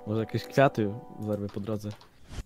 Może 0.08 0.20
jakieś 0.20 0.44
kwiaty 0.44 0.94
zerwę 1.20 1.48
po 1.48 1.60
drodze. 1.60 1.90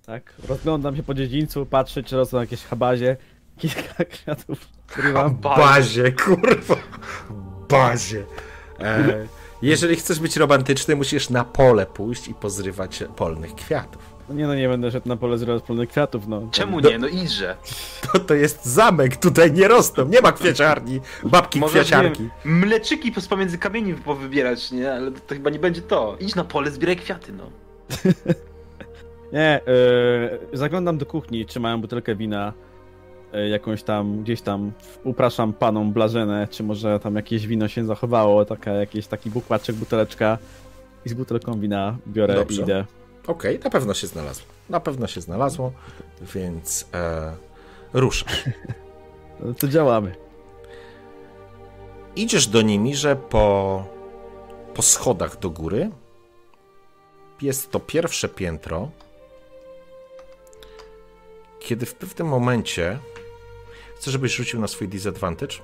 Tak? 0.06 0.34
Rozglądam 0.48 0.96
się 0.96 1.04
po 1.04 1.14
dziedzińcu, 1.14 1.66
patrzę, 1.66 2.04
czy 2.04 2.16
rosną 2.18 2.40
jakieś 2.40 2.64
habazie. 2.64 3.18
Kilka 3.58 4.06
kwiatów 4.12 4.68
zrywam. 4.96 5.36
Bazie, 5.36 6.12
kurwa. 6.12 6.76
Bazie. 7.70 8.24
E, 8.80 9.28
jeżeli 9.62 9.96
chcesz 9.96 10.20
być 10.20 10.38
romantyczny, 10.38 10.96
musisz 10.96 11.30
na 11.30 11.44
pole 11.44 11.86
pójść 11.86 12.28
i 12.28 12.34
pozrywać 12.34 13.04
polnych 13.16 13.56
kwiatów. 13.56 14.14
No 14.30 14.36
nie 14.36 14.48
no, 14.48 14.56
nie 14.56 14.68
będę 14.68 14.92
szedł 14.92 15.10
na 15.10 15.18
pole 15.18 15.38
zrywać 15.38 15.64
polnych 15.64 15.90
kwiatów, 15.90 16.28
no. 16.28 16.48
Czemu 16.52 16.80
nie? 16.80 16.98
No 16.98 17.08
idźże. 17.08 17.58
To, 18.02 18.20
to 18.20 18.34
jest 18.34 18.66
zamek, 18.66 19.18
tutaj 19.18 19.52
nie 19.52 19.68
rosną, 19.68 20.08
nie 20.08 20.22
ma 20.22 20.32
kwieciarni, 20.32 21.00
babki 21.24 21.60
Możesz, 21.60 21.82
kwieciarki. 21.82 22.30
wiem, 22.46 22.60
mleczyki 22.60 23.12
pomiędzy 23.30 23.58
kamieni 23.58 23.94
powybierać, 23.94 24.72
nie? 24.72 24.94
Ale 24.94 25.12
to 25.12 25.36
chyba 25.36 25.50
nie 25.50 25.60
będzie 25.60 25.82
to. 25.82 26.18
Idź 26.20 26.36
na 26.36 26.44
pole, 26.44 26.72
zbieraj 26.72 26.98
kwiaty, 26.98 27.34
no. 27.34 27.50
Nie, 29.34 29.62
yy, 30.52 30.58
zaglądam 30.58 30.98
do 30.98 31.06
kuchni, 31.06 31.46
czy 31.46 31.60
mają 31.60 31.82
butelkę 31.82 32.16
wina. 32.16 32.54
Yy, 33.34 33.50
jakąś 33.50 33.84
tam, 33.84 34.24
gdzieś 34.24 34.42
tam 34.42 34.72
upraszam 35.04 35.54
panom 35.54 35.94
Blażenę, 35.94 36.48
czy 36.52 36.64
może 36.64 37.00
tam 37.00 37.16
jakieś 37.16 37.48
wino 37.48 37.68
się 37.68 37.86
zachowało, 37.86 38.46
taka, 38.46 38.72
jakiś 38.72 39.08
taki 39.08 39.30
bukłaczek, 39.30 39.76
buteleczka. 39.76 40.38
I 41.06 41.10
z 41.10 41.14
butelką 41.14 41.60
wina 41.60 41.98
biorę 42.08 42.36
Dobrze. 42.36 42.62
i 42.62 42.64
idę. 42.64 42.86
Okej, 43.28 43.60
na 43.64 43.70
pewno 43.70 43.94
się 43.94 44.08
znalazło. 44.08 44.46
Na 44.70 44.80
pewno 44.80 45.08
się 45.08 45.22
znalazło, 45.22 45.72
więc 46.36 46.90
e, 46.94 47.36
ruszasz. 47.94 48.44
No 49.40 49.54
to 49.54 49.68
działamy. 49.68 50.16
Idziesz 52.16 52.48
do 52.48 52.62
Nimirze 52.62 53.16
po, 53.16 53.86
po 54.74 54.82
schodach 54.82 55.40
do 55.40 55.50
góry. 55.50 55.90
Jest 57.42 57.72
to 57.72 57.80
pierwsze 57.80 58.30
piętro. 58.30 58.90
Kiedy 61.64 61.86
w 61.86 61.96
pewnym 61.96 62.28
momencie 62.28 63.00
chcę, 63.98 64.12
żebyś 64.12 64.36
rzucił 64.36 64.60
na 64.62 64.68
swój 64.68 64.88
disadvantage. 64.88 65.56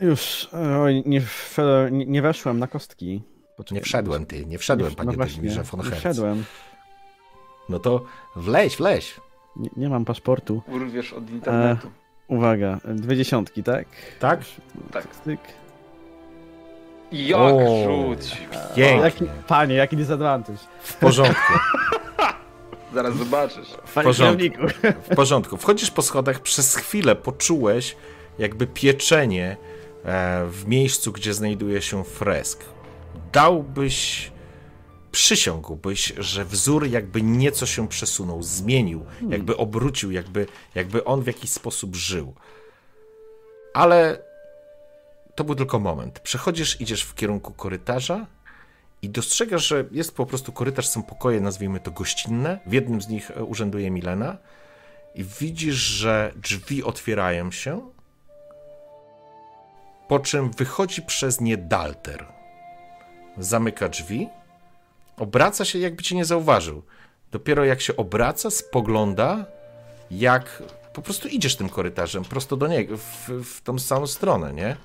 Już, 0.00 0.48
oj, 0.80 1.02
nie, 1.06 1.20
w- 1.20 1.58
nie, 1.90 2.06
nie 2.06 2.22
weszłem 2.22 2.58
na 2.58 2.66
kostki. 2.66 3.22
Poczekaj. 3.56 3.76
Nie 3.76 3.84
wszedłem 3.84 4.26
ty, 4.26 4.46
nie 4.46 4.58
wszedłem, 4.58 4.90
Nie- 4.90 4.96
panie 4.96 5.10
no 5.10 5.16
właśnie, 5.16 5.50
von 5.62 5.80
nie 5.80 5.86
Hertz. 5.86 5.98
wszedłem. 5.98 6.44
No 7.68 7.78
to 7.78 8.04
wleź, 8.36 8.76
wleź. 8.76 9.20
Nie, 9.56 9.70
nie 9.76 9.88
mam 9.88 10.04
paszportu. 10.04 10.62
Urwiesz 10.68 11.12
od 11.12 11.30
internetu. 11.30 11.90
Uwaga, 12.28 12.78
dwie 12.84 13.16
dziesiątki, 13.16 13.62
tak? 13.62 13.86
Tak? 14.20 14.40
Tak. 14.92 15.06
Styk. 15.14 15.40
Jak 17.14 17.40
O. 17.40 17.84
rzuć? 17.84 18.36
Pięknie. 18.76 19.04
Jaki, 19.04 19.24
panie, 19.46 19.74
jaki 19.74 19.96
disadvantage. 19.96 20.58
W 20.82 20.96
porządku. 20.96 21.52
Zaraz 22.94 23.16
zobaczysz. 23.16 23.68
Panie 23.94 24.04
porządku. 24.04 24.42
kierowniku. 24.48 24.90
W 25.12 25.16
porządku. 25.16 25.56
Wchodzisz 25.56 25.90
po 25.90 26.02
schodach, 26.02 26.40
przez 26.40 26.76
chwilę 26.76 27.16
poczułeś 27.16 27.96
jakby 28.38 28.66
pieczenie 28.66 29.56
e, 30.04 30.44
w 30.46 30.66
miejscu, 30.66 31.12
gdzie 31.12 31.34
znajduje 31.34 31.82
się 31.82 32.04
fresk. 32.04 32.64
Dałbyś, 33.32 34.30
przysiągłbyś, 35.12 36.12
że 36.18 36.44
wzór 36.44 36.86
jakby 36.86 37.22
nieco 37.22 37.66
się 37.66 37.88
przesunął, 37.88 38.42
zmienił, 38.42 39.04
jakby 39.28 39.56
obrócił, 39.56 40.10
jakby, 40.10 40.46
jakby 40.74 41.04
on 41.04 41.22
w 41.22 41.26
jakiś 41.26 41.50
sposób 41.50 41.96
żył. 41.96 42.34
Ale 43.74 44.18
to 45.34 45.44
był 45.44 45.54
tylko 45.54 45.78
moment. 45.78 46.20
Przechodzisz, 46.20 46.80
idziesz 46.80 47.02
w 47.02 47.14
kierunku 47.14 47.52
korytarza 47.52 48.26
i 49.02 49.08
dostrzegasz, 49.08 49.66
że 49.66 49.84
jest 49.90 50.16
po 50.16 50.26
prostu 50.26 50.52
korytarz, 50.52 50.88
są 50.88 51.02
pokoje, 51.02 51.40
nazwijmy 51.40 51.80
to 51.80 51.90
gościnne. 51.90 52.58
W 52.66 52.72
jednym 52.72 53.02
z 53.02 53.08
nich 53.08 53.30
e, 53.30 53.44
urzęduje 53.44 53.90
Milena 53.90 54.36
i 55.14 55.24
widzisz, 55.24 55.76
że 55.76 56.32
drzwi 56.36 56.84
otwierają 56.84 57.50
się, 57.50 57.90
po 60.08 60.18
czym 60.20 60.50
wychodzi 60.50 61.02
przez 61.02 61.40
nie 61.40 61.56
Dalter. 61.56 62.26
Zamyka 63.38 63.88
drzwi, 63.88 64.28
obraca 65.16 65.64
się, 65.64 65.78
jakby 65.78 66.02
cię 66.02 66.16
nie 66.16 66.24
zauważył. 66.24 66.82
Dopiero 67.32 67.64
jak 67.64 67.80
się 67.80 67.96
obraca, 67.96 68.50
spogląda, 68.50 69.46
jak 70.10 70.62
po 70.92 71.02
prostu 71.02 71.28
idziesz 71.28 71.56
tym 71.56 71.68
korytarzem 71.68 72.24
prosto 72.24 72.56
do 72.56 72.66
niego, 72.66 72.96
w, 72.96 73.30
w 73.44 73.60
tą 73.60 73.78
samą 73.78 74.06
stronę, 74.06 74.52
nie? 74.52 74.76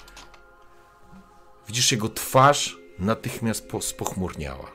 Widzisz 1.69 1.91
jego 1.91 2.09
twarz 2.09 2.77
natychmiast 2.99 3.67
po, 3.67 3.81
spochmurniała. 3.81 4.71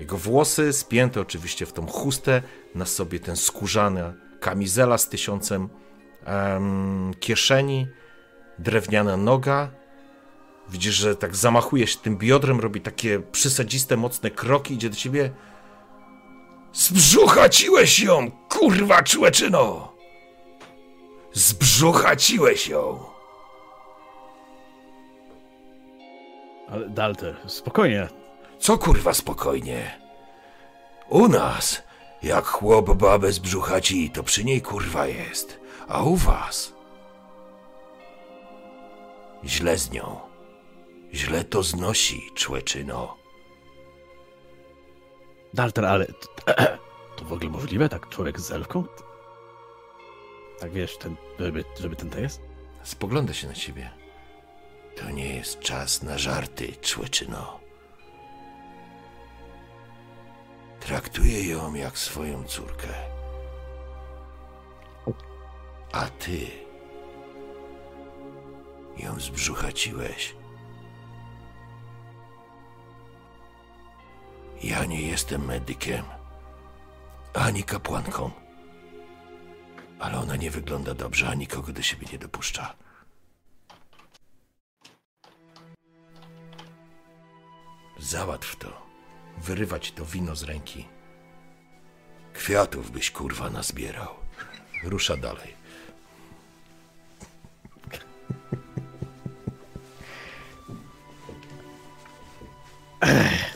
Jego 0.00 0.16
włosy 0.18 0.72
spięte 0.72 1.20
oczywiście 1.20 1.66
w 1.66 1.72
tą 1.72 1.86
chustę, 1.86 2.42
na 2.74 2.86
sobie 2.86 3.20
ten 3.20 3.36
skórzany 3.36 4.12
kamizela 4.40 4.98
z 4.98 5.08
tysiącem 5.08 5.68
em, 6.24 7.14
kieszeni, 7.20 7.86
drewniana 8.58 9.16
noga. 9.16 9.70
Widzisz, 10.68 10.94
że 10.94 11.16
tak 11.16 11.36
zamachuje 11.36 11.86
się 11.86 11.98
tym 11.98 12.16
biodrem, 12.16 12.60
robi 12.60 12.80
takie 12.80 13.20
przysadziste, 13.20 13.96
mocne 13.96 14.30
kroki, 14.30 14.74
idzie 14.74 14.90
do 14.90 14.96
ciebie. 14.96 15.30
Zbrzuchaciłeś 16.72 18.00
ją, 18.00 18.30
kurwa 18.30 19.02
człeczyno! 19.02 19.94
Zbrzuchaciłeś 21.32 22.68
ją! 22.68 23.13
Ale 26.70 26.88
Dalter, 26.88 27.36
spokojnie. 27.46 28.08
Co 28.58 28.78
kurwa 28.78 29.14
spokojnie? 29.14 30.00
U 31.08 31.28
nas, 31.28 31.82
jak 32.22 32.46
chłop 32.46 32.94
babę 32.94 33.32
zbrzuchaci, 33.32 34.10
to 34.10 34.22
przy 34.22 34.44
niej 34.44 34.62
kurwa 34.62 35.06
jest. 35.06 35.60
A 35.88 36.02
u 36.02 36.16
was? 36.16 36.72
Źle 39.44 39.78
z 39.78 39.90
nią. 39.90 40.20
Źle 41.14 41.44
to 41.44 41.62
znosi, 41.62 42.30
człeczyno. 42.34 43.16
Dalter, 45.54 45.84
ale 45.84 46.06
to, 46.06 46.54
to 47.16 47.24
w 47.24 47.32
ogóle 47.32 47.50
możliwe? 47.50 47.88
Tak 47.88 48.08
człowiek 48.08 48.40
z 48.40 48.50
elfką? 48.52 48.84
Tak 50.60 50.72
wiesz, 50.72 50.96
ten, 50.96 51.16
żeby, 51.38 51.64
żeby 51.80 51.96
ten 51.96 52.10
to 52.10 52.20
jest? 52.20 52.40
Spogląda 52.82 53.34
się 53.34 53.48
na 53.48 53.54
ciebie. 53.54 53.90
To 54.96 55.10
nie 55.10 55.34
jest 55.34 55.60
czas 55.60 56.02
na 56.02 56.18
żarty, 56.18 56.76
człeczyno. 56.76 57.60
Traktuję 60.80 61.48
ją 61.48 61.74
jak 61.74 61.98
swoją 61.98 62.44
córkę. 62.44 62.88
A 65.92 66.06
ty 66.06 66.46
ją 68.96 69.20
zbrzuchaciłeś. 69.20 70.36
Ja 74.62 74.84
nie 74.84 75.02
jestem 75.02 75.44
medykiem, 75.44 76.04
ani 77.34 77.64
kapłanką. 77.64 78.30
Ale 79.98 80.18
ona 80.18 80.36
nie 80.36 80.50
wygląda 80.50 80.94
dobrze, 80.94 81.28
a 81.28 81.34
nikogo 81.34 81.72
do 81.72 81.82
siebie 81.82 82.06
nie 82.12 82.18
dopuszcza. 82.18 82.74
Załatw 88.04 88.56
to. 88.56 88.68
Wyrywać 89.38 89.92
to 89.92 90.04
wino 90.04 90.36
z 90.36 90.42
ręki. 90.42 90.84
Kwiatów 92.32 92.90
byś 92.90 93.10
kurwa 93.10 93.50
nazbierał. 93.50 94.08
Rusza 94.82 95.16
dalej. 95.16 95.54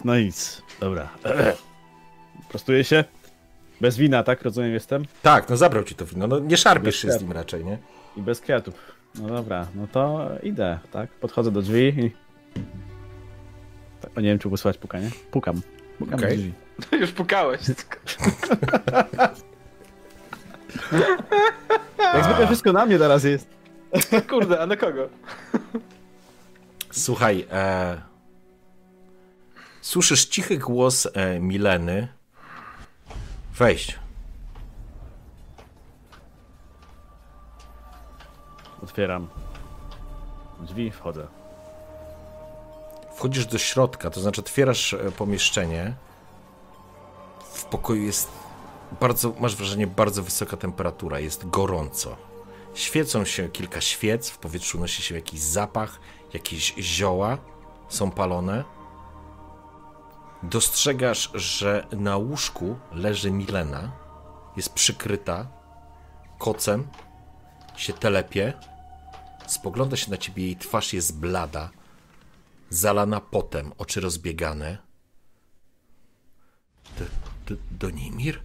No 0.04 0.18
nic, 0.18 0.62
dobra. 0.80 1.08
Prostuję 2.48 2.84
się? 2.84 3.04
Bez 3.80 3.96
wina, 3.96 4.22
tak? 4.22 4.42
Rozumiem, 4.42 4.72
jestem? 4.72 5.04
Tak, 5.22 5.48
no 5.48 5.56
zabrał 5.56 5.84
ci 5.84 5.94
to 5.94 6.06
wino. 6.06 6.26
No 6.26 6.38
nie 6.38 6.56
szarpiesz 6.56 6.96
się 6.96 7.12
z 7.12 7.22
nim 7.22 7.32
raczej, 7.32 7.64
nie? 7.64 7.78
I 8.16 8.22
bez 8.22 8.40
kwiatów. 8.40 8.74
No 9.14 9.28
dobra, 9.28 9.66
no 9.74 9.86
to 9.86 10.28
idę, 10.42 10.78
tak? 10.92 11.10
Podchodzę 11.10 11.50
do 11.50 11.62
drzwi 11.62 11.82
i... 11.82 12.10
O, 14.18 14.20
nie 14.20 14.28
wiem, 14.28 14.38
czy 14.38 14.48
wysłać 14.48 14.78
pukanie. 14.78 15.10
Pukam. 15.30 15.60
Pukam 15.98 16.14
Okej. 16.14 16.36
do 16.36 16.36
drzwi. 16.36 16.52
Już 17.00 17.12
pukałeś. 17.12 17.60
Jak 22.14 22.24
zwykle 22.24 22.46
wszystko 22.46 22.72
na 22.72 22.86
mnie 22.86 22.98
teraz 22.98 23.24
jest. 23.24 23.48
Kurde, 24.30 24.60
a 24.60 24.66
na 24.66 24.76
kogo? 24.76 25.08
Słuchaj, 26.90 27.46
e... 27.52 28.00
słyszysz 29.80 30.26
cichy 30.26 30.58
głos 30.58 31.08
e, 31.14 31.40
Mileny. 31.40 32.08
Wejść. 33.54 33.98
Otwieram 38.82 39.28
drzwi, 40.60 40.90
wchodzę. 40.90 41.37
Wchodzisz 43.18 43.46
do 43.46 43.58
środka, 43.58 44.10
to 44.10 44.20
znaczy 44.20 44.40
otwierasz 44.40 44.94
e, 44.94 45.12
pomieszczenie. 45.12 45.94
W 47.52 47.64
pokoju 47.64 48.02
jest 48.02 48.28
bardzo, 49.00 49.34
masz 49.40 49.56
wrażenie, 49.56 49.86
bardzo 49.86 50.22
wysoka 50.22 50.56
temperatura, 50.56 51.20
jest 51.20 51.48
gorąco. 51.50 52.16
Świecą 52.74 53.24
się 53.24 53.48
kilka 53.48 53.80
świec, 53.80 54.30
w 54.30 54.38
powietrzu 54.38 54.80
nosi 54.80 55.02
się 55.02 55.14
jakiś 55.14 55.40
zapach, 55.40 56.00
jakieś 56.32 56.74
zioła 56.78 57.38
są 57.88 58.10
palone. 58.10 58.64
Dostrzegasz, 60.42 61.30
że 61.34 61.86
na 61.92 62.16
łóżku 62.16 62.76
leży 62.92 63.30
Milena, 63.30 63.92
jest 64.56 64.72
przykryta 64.72 65.46
kocem, 66.38 66.88
się 67.76 67.92
telepie, 67.92 68.52
spogląda 69.46 69.96
się 69.96 70.10
na 70.10 70.16
ciebie, 70.16 70.44
jej 70.44 70.56
twarz 70.56 70.92
jest 70.92 71.18
blada, 71.18 71.70
zalana 72.70 73.20
potem, 73.20 73.72
oczy 73.78 74.00
rozbiegane. 74.00 74.78
Do, 76.98 77.04
do, 77.46 77.62
Donimir? 77.70 78.40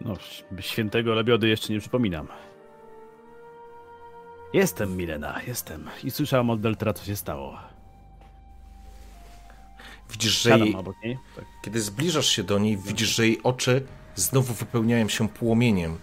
No, 0.00 0.16
świętego 0.60 1.14
lebiody 1.14 1.48
jeszcze 1.48 1.72
nie 1.72 1.80
przypominam. 1.80 2.28
Jestem, 4.52 4.96
Milena, 4.96 5.42
jestem. 5.42 5.90
I 6.04 6.10
słyszałem 6.10 6.50
od 6.50 6.60
Deltra, 6.60 6.92
co 6.92 7.04
się 7.04 7.16
stało. 7.16 7.58
Widzisz, 10.10 10.42
że 10.42 10.58
jej. 10.58 10.76
Tak. 11.36 11.44
kiedy 11.62 11.80
zbliżasz 11.80 12.26
się 12.26 12.42
do 12.42 12.58
niej, 12.58 12.76
widzisz, 12.76 13.08
że 13.08 13.26
jej 13.26 13.42
oczy 13.42 13.86
znowu 14.14 14.54
wypełniają 14.54 15.08
się 15.08 15.28
płomieniem, 15.28 15.98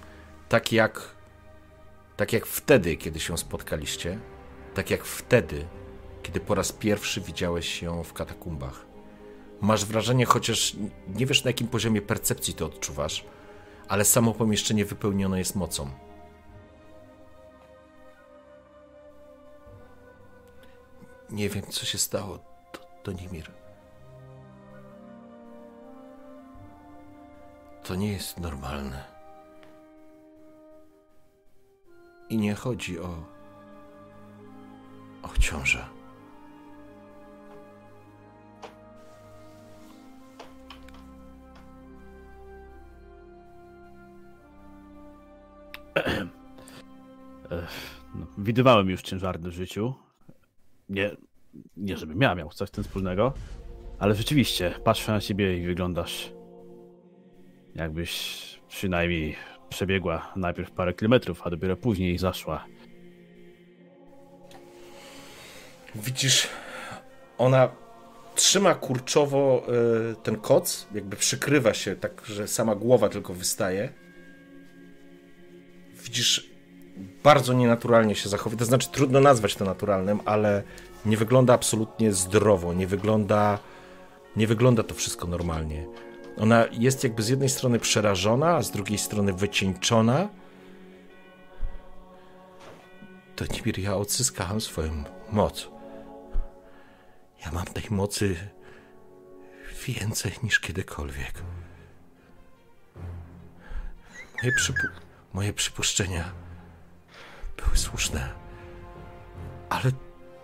tak 0.49 0.71
jak, 0.71 1.14
tak 2.17 2.33
jak 2.33 2.45
wtedy, 2.45 2.97
kiedy 2.97 3.19
się 3.19 3.37
spotkaliście, 3.37 4.19
tak 4.73 4.89
jak 4.89 5.03
wtedy, 5.05 5.67
kiedy 6.23 6.39
po 6.39 6.55
raz 6.55 6.71
pierwszy 6.71 7.21
widziałeś 7.21 7.81
ją 7.81 8.03
w 8.03 8.13
katakumbach. 8.13 8.85
Masz 9.61 9.85
wrażenie, 9.85 10.25
chociaż 10.25 10.75
nie 11.07 11.25
wiesz 11.25 11.43
na 11.43 11.49
jakim 11.49 11.67
poziomie 11.67 12.01
percepcji 12.01 12.53
to 12.53 12.65
odczuwasz, 12.65 13.25
ale 13.87 14.05
samo 14.05 14.33
pomieszczenie 14.33 14.85
wypełnione 14.85 15.39
jest 15.39 15.55
mocą. 15.55 15.89
Nie 21.29 21.49
wiem, 21.49 21.63
co 21.69 21.85
się 21.85 21.97
stało, 21.97 22.37
Do- 22.73 23.11
Donimir. 23.11 23.51
To 27.83 27.95
nie 27.95 28.11
jest 28.11 28.39
normalne. 28.39 29.14
I 32.29 32.37
nie 32.37 32.55
chodzi 32.55 32.99
o. 32.99 33.23
o 35.23 35.37
ciążę. 35.39 35.85
No, 48.15 48.27
widywałem 48.37 48.89
już 48.89 49.01
ciężarny 49.01 49.49
w 49.49 49.53
życiu. 49.53 49.93
Nie, 50.89 51.11
nie 51.77 51.97
żebym 51.97 52.21
ja 52.21 52.35
miał 52.35 52.49
coś 52.49 52.69
z 52.69 52.71
tym 52.71 52.83
wspólnego, 52.83 53.33
ale 53.99 54.15
rzeczywiście 54.15 54.71
patrzę 54.83 55.11
na 55.11 55.19
ciebie 55.19 55.57
i 55.57 55.65
wyglądasz 55.65 56.33
jakbyś 57.75 58.35
przynajmniej 58.67 59.35
przebiegła 59.75 60.31
najpierw 60.35 60.71
parę 60.71 60.93
kilometrów, 60.93 61.41
a 61.43 61.49
dopiero 61.49 61.77
później 61.77 62.17
zaszła. 62.17 62.65
Widzisz, 65.95 66.47
ona 67.37 67.69
trzyma 68.35 68.75
kurczowo 68.75 69.63
y, 70.11 70.15
ten 70.23 70.35
koc, 70.35 70.87
jakby 70.93 71.15
przykrywa 71.15 71.73
się 71.73 71.95
tak, 71.95 72.21
że 72.25 72.47
sama 72.47 72.75
głowa 72.75 73.09
tylko 73.09 73.33
wystaje. 73.33 73.89
Widzisz, 76.03 76.49
bardzo 77.23 77.53
nienaturalnie 77.53 78.15
się 78.15 78.29
zachowuje. 78.29 78.59
To 78.59 78.65
znaczy, 78.65 78.89
trudno 78.91 79.19
nazwać 79.19 79.55
to 79.55 79.65
naturalnym, 79.65 80.19
ale 80.25 80.63
nie 81.05 81.17
wygląda 81.17 81.53
absolutnie 81.53 82.13
zdrowo, 82.13 82.73
nie 82.73 82.87
wygląda, 82.87 83.59
nie 84.35 84.47
wygląda 84.47 84.83
to 84.83 84.95
wszystko 84.95 85.27
normalnie. 85.27 85.85
Ona 86.37 86.65
jest 86.71 87.03
jakby 87.03 87.23
z 87.23 87.29
jednej 87.29 87.49
strony 87.49 87.79
przerażona, 87.79 88.55
a 88.55 88.63
z 88.63 88.71
drugiej 88.71 88.97
strony 88.97 89.33
wycieńczona. 89.33 90.29
To 93.35 93.45
Nimir, 93.45 93.79
ja 93.79 93.95
odzyskałem 93.95 94.61
swoją 94.61 95.03
moc. 95.31 95.69
Ja 97.45 97.51
mam 97.51 97.65
tej 97.65 97.83
mocy 97.89 98.35
więcej 99.87 100.31
niż 100.43 100.59
kiedykolwiek. 100.59 101.43
Moje, 104.43 104.55
przypu 104.55 104.87
moje 105.33 105.53
przypuszczenia 105.53 106.31
były 107.57 107.77
słuszne, 107.77 108.29
ale 109.69 109.91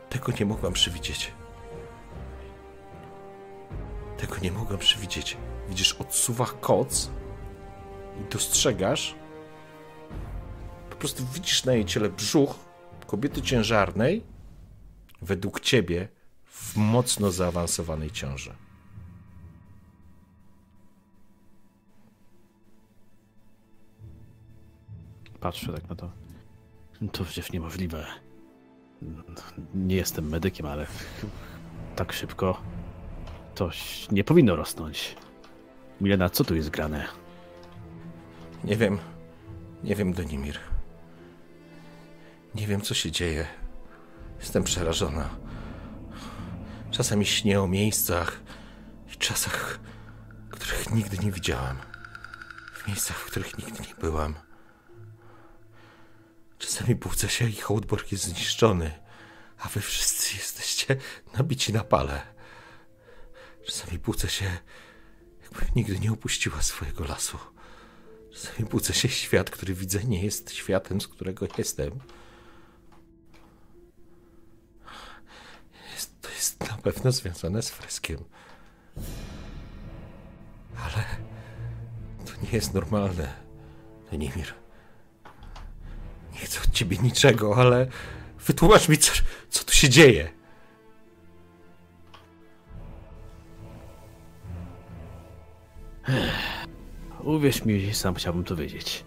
tego 0.10 0.32
nie 0.40 0.46
mogłam 0.46 0.74
przewidzieć. 0.74 1.32
Tego 4.18 4.38
nie 4.42 4.52
mogłam 4.52 4.80
przewidzieć. 4.80 5.38
Widzisz, 5.72 5.94
odsuwa 5.94 6.46
koc 6.46 7.10
i 8.22 8.34
dostrzegasz. 8.34 9.16
Po 10.90 10.96
prostu 10.96 11.26
widzisz 11.34 11.66
na 11.66 11.74
jej 11.74 11.86
ciele 11.86 12.10
brzuch 12.10 12.56
kobiety 13.08 13.42
ciężarnej, 13.42 14.24
według 15.22 15.60
ciebie 15.60 16.08
w 16.46 16.78
mocno 16.78 17.32
zaawansowanej 17.32 18.12
ciąży. 18.12 18.54
Patrzę 25.40 25.74
tak 25.74 25.90
na 25.90 25.96
to. 25.96 26.12
To 27.12 27.24
przecież 27.24 27.52
niemożliwe. 27.52 28.06
Nie 29.76 29.96
jestem 29.96 30.30
medykiem, 30.30 30.66
ale 30.66 30.88
tak 31.96 32.14
szybko 32.14 32.62
to 33.56 33.70
nie 34.12 34.24
powinno 34.24 34.56
rosnąć. 34.56 35.16
Milena, 36.02 36.30
co 36.30 36.44
tu 36.44 36.56
jest 36.56 36.70
grane? 36.70 37.08
Nie 38.64 38.78
wiem. 38.78 39.00
Nie 39.84 39.96
wiem, 39.96 40.14
Denimir. 40.14 40.60
Nie 42.56 42.68
wiem, 42.68 42.82
co 42.82 42.94
się 42.94 43.12
dzieje. 43.12 43.48
Jestem 44.40 44.64
przerażona. 44.64 45.30
Czasami 46.92 47.26
śnię 47.26 47.62
o 47.62 47.68
miejscach 47.68 48.42
i 49.14 49.18
czasach, 49.18 49.80
których 50.50 50.92
nigdy 50.92 51.18
nie 51.18 51.32
widziałam. 51.32 51.78
W 52.74 52.88
miejscach, 52.88 53.18
w 53.18 53.26
których 53.26 53.58
nigdy 53.58 53.82
nie 53.88 53.96
byłam. 53.96 54.36
Czasami 56.58 56.96
budzę 56.96 57.30
się 57.30 57.50
i 57.50 57.56
Hołdborg 57.56 58.12
jest 58.12 58.24
zniszczony, 58.24 58.92
a 59.60 59.68
wy 59.68 59.82
wszyscy 59.82 60.36
jesteście 60.36 60.96
nabici 61.38 61.74
na 61.74 61.84
pale. 61.84 62.22
Czasami 63.66 64.00
budzę 64.00 64.30
się, 64.30 64.58
nigdy 65.76 66.00
nie 66.00 66.12
opuściła 66.12 66.62
swojego 66.62 67.04
lasu. 67.04 67.38
Czasami 68.34 68.70
budzę 68.70 68.94
się, 68.94 69.10
świat, 69.10 69.50
który 69.50 69.74
widzę, 69.74 70.04
nie 70.04 70.24
jest 70.24 70.52
światem, 70.52 71.02
z 71.02 71.08
którego 71.08 71.48
jestem. 71.58 72.00
Jest, 75.94 76.22
to 76.22 76.30
jest 76.30 76.60
na 76.60 76.78
pewno 76.78 77.12
związane 77.12 77.62
z 77.62 77.70
freskiem. 77.70 78.24
Ale 80.78 81.06
to 82.26 82.32
nie 82.44 82.50
jest 82.52 82.74
normalne, 82.74 83.34
Denimir. 84.12 84.54
Nie 86.34 86.40
chcę 86.40 86.60
od 86.60 86.72
ciebie 86.72 86.98
niczego, 86.98 87.56
ale 87.56 87.88
wytłumacz 88.48 88.90
mi, 88.90 88.98
co, 88.98 89.12
co 89.50 89.64
tu 89.64 89.74
się 89.74 89.90
dzieje. 89.90 90.41
Uwierz 97.24 97.66
mi, 97.66 97.94
sam 97.94 98.16
chciałbym 98.16 98.44
to 98.44 98.56
wiedzieć. 98.56 99.06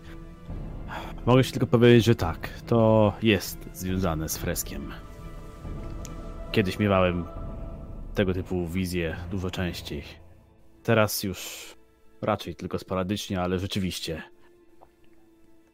Mogę 1.27 1.45
ci 1.45 1.53
tylko 1.53 1.67
powiedzieć, 1.67 2.05
że 2.05 2.15
tak, 2.15 2.49
to 2.67 3.13
jest 3.23 3.69
związane 3.73 4.29
z 4.29 4.39
freskiem. 4.39 4.93
Kiedyś 6.53 6.79
miewałem 6.79 7.25
tego 8.15 8.35
typu 8.35 8.69
wizje 8.69 9.17
dużo 9.31 9.51
częściej. 9.51 10.03
Teraz 10.83 11.23
już 11.23 11.75
raczej 12.23 12.55
tylko 12.55 12.79
sporadycznie, 12.79 13.41
ale 13.41 13.59
rzeczywiście 13.59 14.23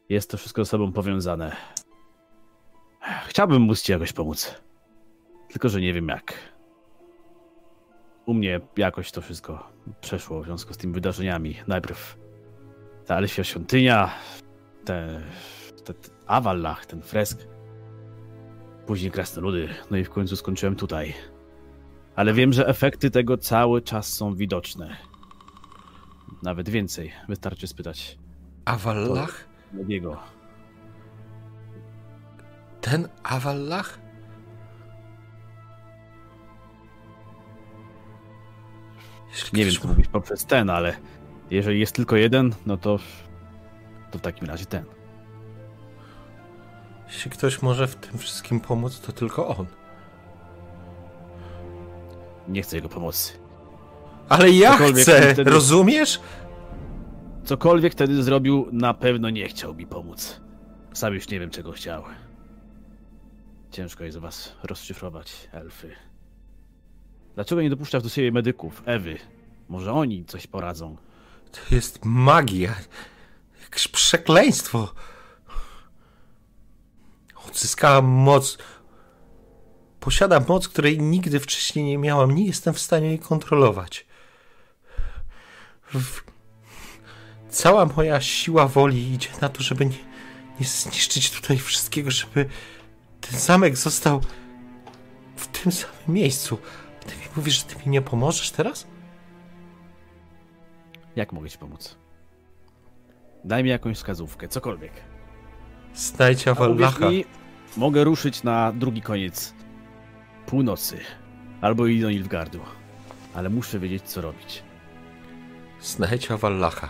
jest 0.09 0.31
to 0.31 0.37
wszystko 0.37 0.65
ze 0.65 0.71
sobą 0.71 0.93
powiązane. 0.93 1.57
Chciałbym 3.27 3.63
móc 3.63 3.83
ci 3.83 3.93
jakoś 3.93 4.13
pomóc. 4.13 4.63
Tylko, 5.49 5.69
że 5.69 5.81
nie 5.81 5.93
wiem 5.93 6.09
jak. 6.09 6.35
U 8.27 8.35
mnie 8.35 8.61
jakoś 8.77 9.13
to 9.13 9.21
wszystko 9.21 9.71
przeszło 10.01 10.43
w 10.43 10.45
związku 10.45 10.75
z 10.75 10.77
tymi 10.77 10.93
wydarzeniami. 10.93 11.57
Najpierw 11.67 12.19
ta 13.07 13.17
Elfia 13.17 13.45
świątynia, 13.45 14.11
te, 14.85 15.21
te, 15.85 15.95
te 15.95 16.11
Awallach, 16.27 16.87
ten 16.87 17.03
fresk. 17.03 17.47
Później 18.87 19.11
krasnoludy, 19.11 19.69
no 19.91 19.97
i 19.97 20.05
w 20.05 20.11
końcu 20.11 20.37
skończyłem 20.37 20.77
tutaj. 20.77 21.15
Ale 22.17 22.33
wiem, 22.33 22.53
że 22.53 22.67
efekty 22.67 23.11
tego 23.11 23.37
cały 23.37 23.83
czas 23.83 24.13
są 24.13 24.35
widoczne. 24.35 24.97
Nawet 26.43 26.69
więcej, 26.69 27.13
wystarczy 27.29 27.67
spytać 27.67 28.19
Awallach? 28.65 29.49
Mediego. 29.73 30.17
Ten 32.81 33.09
Awallach? 33.23 33.99
Jeśli 39.31 39.59
Nie 39.59 39.65
wiem, 39.65 39.75
co 39.75 39.89
mówisz 39.89 40.09
poprzez 40.09 40.47
ten, 40.47 40.71
ale 40.71 40.97
jeżeli 41.51 41.81
jest 41.81 41.95
tylko 41.95 42.17
jeden, 42.17 42.55
no 42.67 42.77
to, 42.77 42.99
to 44.11 44.19
w 44.19 44.21
takim 44.21 44.49
razie 44.49 44.67
ten. 44.67 44.85
Jeśli 47.07 47.31
ktoś 47.31 47.63
może 47.63 47.87
w 47.87 47.95
tym 47.95 48.19
wszystkim 48.19 48.61
pomóc, 48.61 49.01
to 49.01 49.13
tylko 49.13 49.49
on. 49.49 49.67
Nie 52.49 52.63
chcę 52.63 52.77
jego 52.77 52.89
pomocy. 52.89 53.33
Ale 54.29 54.51
ja 54.51 54.73
Cokolwiek 54.73 55.03
chcę, 55.03 55.33
wtedy- 55.33 55.51
rozumiesz? 55.51 56.21
Cokolwiek 57.45 57.93
wtedy 57.93 58.23
zrobił, 58.23 58.69
na 58.73 58.95
pewno 58.95 59.31
nie 59.31 59.49
chciał 59.49 59.75
mi 59.75 59.87
pomóc. 59.87 60.41
Sam 60.93 61.15
już 61.15 61.29
nie 61.29 61.41
wiem, 61.41 61.51
czego 61.51 61.73
chciał. 61.73 62.03
Ciężko 63.71 64.05
jest 64.05 64.19
was 64.19 64.57
rozszyfrować, 64.63 65.49
elfy. 65.53 65.91
Dlaczego 67.41 67.63
nie 67.63 67.71
dopuszczasz 67.71 68.03
do 68.03 68.09
siebie 68.09 68.33
medyków, 68.33 68.83
Ewy? 68.87 69.19
Może 69.69 69.93
oni 69.93 70.25
coś 70.25 70.47
poradzą. 70.47 70.97
To 71.53 71.75
jest 71.75 72.05
magia. 72.05 72.75
Jakieś 73.63 73.89
przekleństwo. 73.89 74.95
Odzyskałam 77.49 78.05
moc. 78.05 78.59
Posiadam 80.01 80.45
moc, 80.49 80.69
której 80.69 80.99
nigdy 80.99 81.41
wcześniej 81.41 81.85
nie 81.85 81.99
miałam. 81.99 82.35
Nie 82.35 82.47
jestem 82.47 82.75
w 82.75 82.81
stanie 82.81 83.09
jej 83.09 83.19
kontrolować. 83.19 84.07
W... 85.95 86.21
Cała 87.51 87.87
moja 87.87 88.21
siła 88.21 88.69
woli 88.69 89.13
idzie 89.13 89.31
na 89.41 89.49
to, 89.49 89.63
żeby 89.63 89.87
nie, 89.87 89.99
nie 90.61 90.67
zniszczyć 90.67 91.31
tutaj 91.31 91.59
wszystkiego, 91.59 92.11
żeby 92.11 92.49
ten 93.21 93.41
zamek 93.41 93.77
został 93.77 94.21
w 95.37 95.47
tym 95.47 95.73
samym 95.73 95.97
miejscu. 96.09 96.59
Ty 97.07 97.17
mi 97.17 97.23
mówisz, 97.37 97.59
że 97.59 97.65
ty 97.65 97.77
mi 97.77 97.93
nie 97.93 98.03
pomożesz 98.03 98.51
teraz? 98.51 98.87
Jak 101.17 101.33
mogę 101.33 101.51
ci 101.51 101.59
pomóc? 101.59 101.97
Daj 103.45 103.65
mi 103.65 103.71
jakąś 103.71 103.97
wskazówkę, 103.97 104.49
cokolwiek. 104.49 104.93
Znajdź 105.95 106.49
Awallacha. 106.49 107.07
mogę 107.77 108.05
ruszyć 108.05 108.43
na 108.43 108.73
drugi 108.73 109.03
koniec 109.03 109.55
północy. 110.47 111.01
Albo 111.61 111.87
i 111.87 112.01
do 112.01 112.11
Nilfgardu. 112.11 112.61
Ale 113.35 113.49
muszę 113.51 113.79
wiedzieć, 113.79 114.03
co 114.03 114.21
robić. 114.21 114.63
Znajdź 115.81 116.31
Awallacha. 116.31 116.89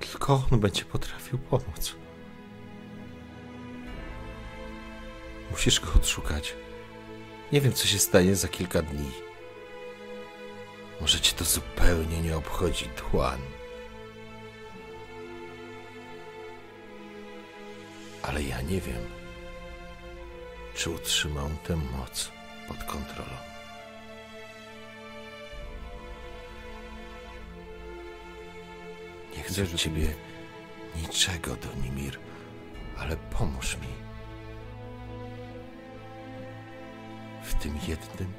Tylko 0.00 0.42
on 0.52 0.60
będzie 0.60 0.84
potrafił 0.84 1.38
pomóc. 1.38 1.96
Musisz 5.50 5.80
go 5.80 5.92
odszukać. 5.96 6.54
Nie 7.52 7.60
wiem, 7.60 7.72
co 7.72 7.86
się 7.86 7.98
stanie 7.98 8.36
za 8.36 8.48
kilka 8.48 8.82
dni. 8.82 9.10
Może 11.00 11.20
cię 11.20 11.32
to 11.36 11.44
zupełnie 11.44 12.20
nie 12.20 12.36
obchodzi, 12.36 12.90
Dłan. 12.96 13.40
Ale 18.22 18.42
ja 18.42 18.60
nie 18.60 18.80
wiem, 18.80 19.02
czy 20.74 20.90
utrzymam 20.90 21.56
tę 21.64 21.76
moc 21.76 22.30
pod 22.68 22.84
kontrolą. 22.84 23.36
Nie 29.36 29.42
chcę 29.42 29.62
od 29.62 29.74
ciebie 29.74 30.14
niczego, 30.96 31.56
Donimir, 31.56 32.18
ale 32.98 33.16
pomóż 33.16 33.76
mi. 33.76 34.09
W 37.50 37.54
tym 37.54 37.74
jednym 37.88 38.32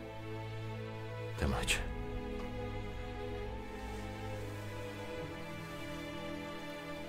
temacie. 1.39 1.77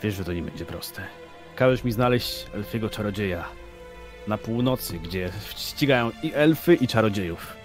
Wiesz, 0.03 0.15
że 0.15 0.24
to 0.24 0.33
nie 0.33 0.43
będzie 0.43 0.65
proste. 0.65 1.03
Każesz 1.57 1.85
mi 1.85 1.93
znaleźć 1.93 2.47
elfiego 2.55 2.91
czarodzieja 2.91 3.45
na 4.29 4.39
północy, 4.39 4.99
gdzie 4.99 5.31
ścigają 5.57 6.11
i 6.23 6.33
elfy, 6.35 6.74
i 6.74 6.89
czarodziejów. 6.89 7.57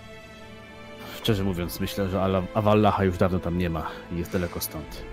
Szczerze 1.18 1.44
mówiąc, 1.44 1.80
myślę, 1.80 2.10
że 2.10 2.22
Avallacha 2.54 3.04
już 3.04 3.18
dawno 3.18 3.40
tam 3.40 3.58
nie 3.58 3.70
ma 3.70 3.88
i 4.12 4.18
jest 4.18 4.32
daleko 4.32 4.60
stąd. 4.60 5.04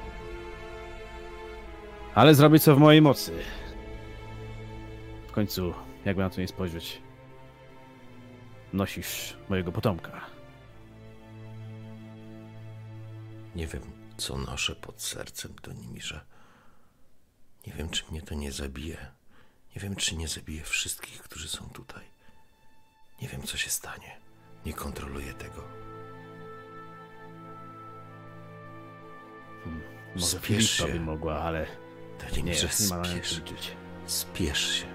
Ale 2.14 2.34
zrobię 2.34 2.58
co 2.58 2.74
w 2.74 2.78
mojej 2.78 3.02
mocy. 3.02 3.32
W 5.28 5.32
końcu, 5.32 5.74
jakby 6.04 6.22
na 6.22 6.30
to 6.30 6.40
nie 6.40 6.48
spojrzeć, 6.48 7.02
nosisz 8.74 9.36
mojego 9.48 9.72
potomka. 9.72 10.20
Nie 13.54 13.66
wiem, 13.66 13.82
co 14.16 14.38
noszę 14.38 14.76
pod 14.76 15.02
sercem, 15.02 15.54
Donimirze. 15.62 16.24
Nie 17.66 17.72
wiem, 17.72 17.88
czy 17.88 18.04
mnie 18.10 18.22
to 18.22 18.34
nie 18.34 18.52
zabije. 18.52 19.12
Nie 19.76 19.82
wiem, 19.82 19.96
czy 19.96 20.16
nie 20.16 20.28
zabije 20.28 20.62
wszystkich, 20.64 21.22
którzy 21.22 21.48
są 21.48 21.68
tutaj. 21.68 22.04
Nie 23.22 23.28
wiem, 23.28 23.42
co 23.42 23.56
się 23.56 23.70
stanie. 23.70 24.16
Nie 24.66 24.72
kontroluję 24.72 25.34
tego. 25.34 25.62
Może 30.14 30.26
Spiesz 30.26 30.76
Filipa 30.76 30.92
się. 30.92 30.98
by 30.98 31.04
mogła, 31.04 31.40
ale 31.40 31.60
nie, 31.60 32.28
Donimirze, 32.30 32.68
nie 32.80 32.88
ma 32.88 32.96
na. 32.96 33.04
Spiesz 34.06 34.80
się. 34.80 34.93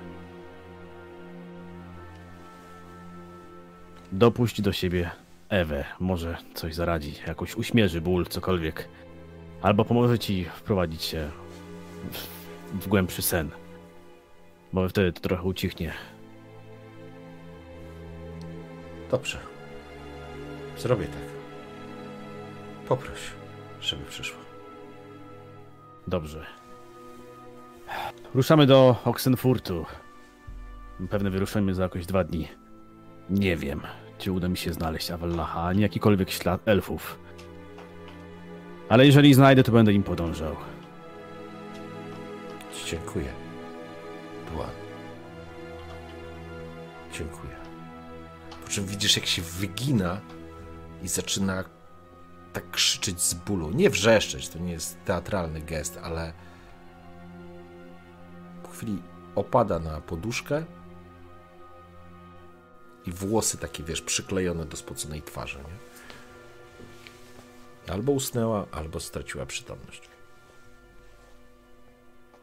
Dopuść 4.12 4.62
do 4.62 4.74
siebie 4.74 5.12
Ewę. 5.50 5.86
Może 6.00 6.38
coś 6.54 6.76
zaradzi, 6.76 7.14
jakoś 7.28 7.56
uśmierzy 7.56 8.02
ból, 8.02 8.26
cokolwiek. 8.26 8.90
Albo 9.62 9.86
pomoże 9.86 10.20
ci 10.20 10.46
wprowadzić 10.46 11.04
się 11.04 11.32
w, 12.12 12.28
w 12.84 12.88
głębszy 12.88 13.22
sen. 13.22 13.50
Bo 14.74 14.90
wtedy 14.90 15.14
to 15.14 15.22
trochę 15.22 15.44
ucichnie. 15.44 15.94
Dobrze. 19.12 19.38
Zrobię 20.78 21.06
tak. 21.06 21.30
Poproś, 22.88 23.20
żeby 23.82 24.06
przyszła. 24.06 24.40
Dobrze. 26.08 26.46
Ruszamy 28.34 28.66
do 28.66 28.96
Oxenfurtu. 29.06 29.86
Pewnie 31.10 31.30
wyruszymy 31.30 31.74
za 31.74 31.84
jakoś 31.84 32.06
dwa 32.06 32.24
dni. 32.24 32.48
Nie 33.30 33.58
wiem, 33.58 33.82
czy 34.18 34.32
uda 34.32 34.48
mi 34.48 34.58
się 34.58 34.74
znaleźć 34.74 35.12
Avallacha, 35.12 35.64
ani 35.64 35.82
jakikolwiek 35.82 36.32
ślad 36.32 36.62
elfów. 36.68 37.20
Ale 38.90 39.06
jeżeli 39.06 39.34
znajdę, 39.34 39.64
to 39.64 39.72
będę 39.72 39.94
im 39.94 40.04
podążał. 40.04 40.56
Dziękuję. 42.86 43.34
Dłan. 44.54 44.70
Dziękuję. 47.14 47.56
Po 48.64 48.70
czym 48.70 48.86
widzisz, 48.86 49.16
jak 49.16 49.26
się 49.26 49.42
wygina 49.42 50.22
i 51.04 51.08
zaczyna 51.08 51.64
tak 52.54 52.72
krzyczeć 52.72 53.22
z 53.22 53.34
bólu. 53.34 53.72
Nie 53.72 53.90
wrzeszczeć, 53.90 54.50
to 54.50 54.60
nie 54.60 54.72
jest 54.72 54.98
teatralny 55.06 55.62
gest, 55.62 56.00
ale 56.04 56.34
po 58.64 58.70
chwili 58.70 59.02
opada 59.36 59.80
na 59.80 60.02
poduszkę 60.02 60.64
i 63.08 63.12
włosy 63.12 63.58
takie, 63.58 63.84
wiesz, 63.84 64.02
przyklejone 64.02 64.66
do 64.66 64.78
spoconej 64.78 65.22
twarzy, 65.22 65.58
nie? 65.58 65.90
Albo 67.94 68.12
usnęła, 68.12 68.66
albo 68.72 69.00
straciła 69.00 69.46
przytomność. 69.46 70.02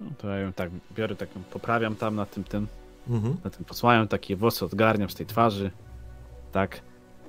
No 0.01 0.11
to 0.19 0.29
ja 0.29 0.39
ją 0.39 0.53
tak 0.53 0.71
biorę, 0.97 1.17
tak 1.17 1.37
ją 1.37 1.43
poprawiam 1.43 1.97
tam 1.97 2.15
na 2.17 2.27
tym, 2.27 2.45
tym, 2.45 2.67
Mhm. 3.09 3.37
na 3.45 3.51
tym 3.51 3.65
posłaniam, 3.65 4.09
takie 4.09 4.37
włosy 4.37 4.65
odgarniam 4.65 5.11
z 5.11 5.15
tej 5.15 5.27
twarzy. 5.27 5.71
Tak. 6.53 6.81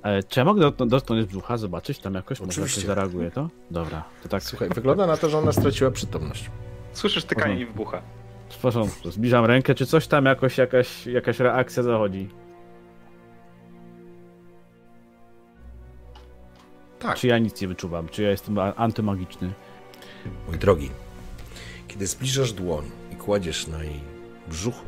E, 0.02 0.22
czy 0.22 0.40
ja 0.40 0.44
mogę 0.44 0.72
dotknąć, 0.86 1.26
brzucha, 1.26 1.56
zobaczyć 1.56 1.98
tam 1.98 2.14
jakoś? 2.14 2.40
Może 2.40 2.46
jakoś 2.52 2.58
Oczywiście. 2.58 2.86
zareaguje 2.86 3.30
to? 3.30 3.48
Dobra, 3.70 4.04
to 4.22 4.28
tak. 4.28 4.42
Słuchaj, 4.42 4.68
wygląda 4.68 5.06
na 5.06 5.16
to, 5.16 5.30
że 5.30 5.38
ona 5.38 5.52
straciła 5.52 5.90
przytomność. 5.90 6.50
Słyszysz 6.92 7.24
tykanie 7.24 7.60
i 7.60 7.66
wybucha. 7.66 8.02
W 8.50 8.58
porządku, 8.58 9.10
zbliżam 9.10 9.44
rękę, 9.44 9.74
czy 9.74 9.86
coś 9.86 10.06
tam 10.06 10.24
jakoś, 10.24 10.58
jakaś, 10.58 11.06
jakaś 11.06 11.40
reakcja 11.40 11.82
zachodzi? 11.82 12.28
Tak. 16.98 17.18
Czy 17.18 17.26
ja 17.26 17.38
nic 17.38 17.60
nie 17.60 17.68
wyczuwam? 17.68 18.08
Czy 18.08 18.22
ja 18.22 18.30
jestem 18.30 18.58
antymagiczny? 18.58 19.52
Mój 20.48 20.58
drogi, 20.58 20.90
kiedy 21.88 22.06
zbliżasz 22.06 22.52
dłoń 22.52 22.90
i 23.12 23.16
kładziesz 23.16 23.66
na 23.66 23.84
jej 23.84 24.00
brzuchu, 24.48 24.84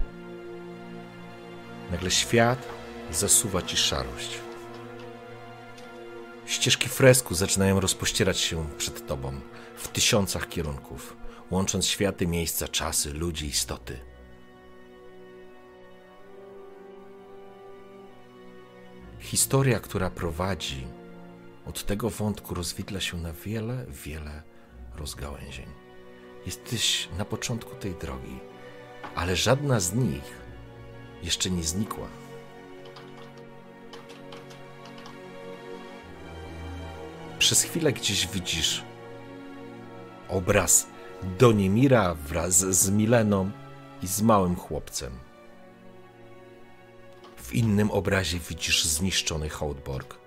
nagle 1.90 2.10
świat 2.10 2.68
zasuwa 3.10 3.62
ci 3.62 3.76
szarość. 3.76 4.38
Ścieżki 6.46 6.88
fresku 6.88 7.34
zaczynają 7.34 7.80
rozpościerać 7.80 8.38
się 8.38 8.66
przed 8.78 9.06
tobą 9.06 9.40
w 9.76 9.88
tysiącach 9.88 10.48
kierunków, 10.48 11.16
łącząc 11.50 11.86
światy, 11.86 12.26
miejsca, 12.26 12.68
czasy, 12.68 13.12
ludzi, 13.12 13.46
istoty. 13.46 13.98
Historia, 19.18 19.80
która 19.80 20.10
prowadzi 20.10 20.86
od 21.66 21.86
tego 21.86 22.10
wątku, 22.10 22.54
rozwidla 22.54 23.00
się 23.00 23.16
na 23.16 23.32
wiele, 23.32 23.86
wiele 24.04 24.42
rozgałęzień. 24.96 25.66
Jesteś 26.46 27.08
na 27.18 27.24
początku 27.24 27.74
tej 27.74 27.94
drogi, 27.94 28.38
ale 29.14 29.36
żadna 29.36 29.80
z 29.80 29.94
nich 29.94 30.40
jeszcze 31.22 31.50
nie 31.50 31.62
znikła. 31.62 32.08
Przez 37.38 37.62
chwilę 37.62 37.92
gdzieś 37.92 38.26
widzisz 38.26 38.84
obraz 40.28 40.86
Donimira 41.38 42.14
wraz 42.14 42.58
z 42.58 42.90
Mileną 42.90 43.50
i 44.02 44.06
z 44.06 44.22
małym 44.22 44.56
chłopcem. 44.56 45.12
W 47.36 47.54
innym 47.54 47.90
obrazie 47.90 48.38
widzisz 48.38 48.84
zniszczony 48.84 49.48
Houtborg. 49.48 50.19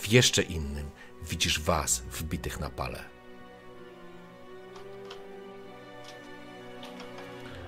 W 0.00 0.12
jeszcze 0.12 0.42
innym 0.42 0.90
widzisz 1.22 1.60
was 1.60 2.00
wbitych 2.00 2.60
na 2.60 2.70
pale. 2.70 3.04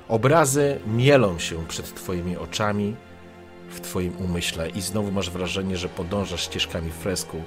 Obrazy 0.09 0.81
mielą 0.87 1.39
się 1.39 1.67
przed 1.67 1.95
Twoimi 1.95 2.37
oczami, 2.37 2.97
w 3.69 3.81
Twoim 3.81 4.17
umyśle, 4.17 4.71
i 4.71 4.81
znowu 4.81 5.13
masz 5.13 5.31
wrażenie, 5.31 5.77
że 5.77 5.89
podążasz 5.89 6.45
ścieżkami 6.45 6.91
fresku, 6.91 7.43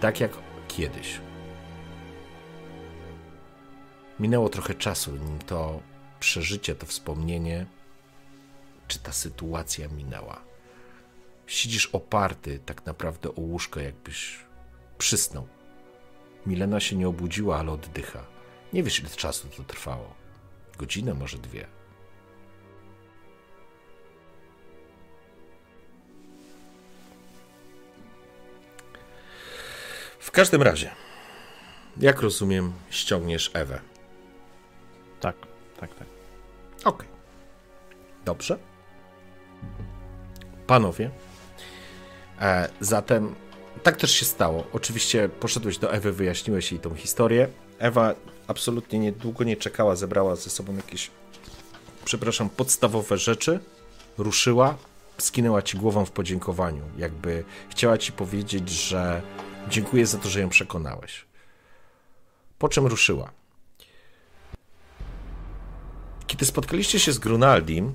tak 0.00 0.20
jak 0.20 0.32
kiedyś. 0.68 1.20
Minęło 4.20 4.48
trochę 4.48 4.74
czasu, 4.74 5.16
nim 5.16 5.38
to 5.38 5.80
przeżycie, 6.20 6.74
to 6.74 6.86
wspomnienie, 6.86 7.66
czy 8.88 8.98
ta 8.98 9.12
sytuacja 9.12 9.88
minęła. 9.88 10.49
Siedzisz 11.50 11.86
oparty 11.86 12.58
tak 12.66 12.86
naprawdę 12.86 13.28
o 13.28 13.40
łóżko, 13.40 13.80
jakbyś 13.80 14.38
przysnął. 14.98 15.48
Milena 16.46 16.80
się 16.80 16.96
nie 16.96 17.08
obudziła, 17.08 17.58
ale 17.58 17.72
oddycha. 17.72 18.26
Nie 18.72 18.82
wiesz, 18.82 19.00
ile 19.00 19.08
czasu 19.08 19.48
to 19.48 19.64
trwało. 19.64 20.14
Godzinę, 20.78 21.14
może 21.14 21.38
dwie. 21.38 21.66
W 30.18 30.30
każdym 30.30 30.62
razie, 30.62 30.90
jak 31.96 32.20
rozumiem, 32.20 32.72
ściągniesz 32.90 33.50
Ewę. 33.54 33.80
Tak, 35.20 35.36
tak, 35.80 35.94
tak. 35.94 36.08
Okej. 36.84 37.08
Dobrze. 38.24 38.58
Panowie, 40.66 41.10
zatem 42.80 43.34
tak 43.82 43.96
też 43.96 44.10
się 44.10 44.24
stało. 44.24 44.64
Oczywiście 44.72 45.28
poszedłeś 45.28 45.78
do 45.78 45.92
Ewy, 45.92 46.12
wyjaśniłeś 46.12 46.72
jej 46.72 46.80
tą 46.80 46.94
historię. 46.94 47.48
Ewa 47.78 48.14
absolutnie 48.46 48.98
niedługo 48.98 49.44
nie 49.44 49.56
czekała, 49.56 49.96
zebrała 49.96 50.36
ze 50.36 50.50
sobą 50.50 50.76
jakieś, 50.76 51.10
przepraszam, 52.04 52.50
podstawowe 52.50 53.18
rzeczy, 53.18 53.60
ruszyła, 54.18 54.76
skinęła 55.18 55.62
ci 55.62 55.78
głową 55.78 56.04
w 56.04 56.10
podziękowaniu, 56.10 56.82
jakby 56.98 57.44
chciała 57.70 57.98
ci 57.98 58.12
powiedzieć, 58.12 58.68
że 58.68 59.22
dziękuję 59.68 60.06
za 60.06 60.18
to, 60.18 60.28
że 60.28 60.40
ją 60.40 60.48
przekonałeś. 60.48 61.24
Po 62.58 62.68
czym 62.68 62.86
ruszyła. 62.86 63.30
Kiedy 66.26 66.46
spotkaliście 66.46 67.00
się 67.00 67.12
z 67.12 67.18
Grunaldim, 67.18 67.92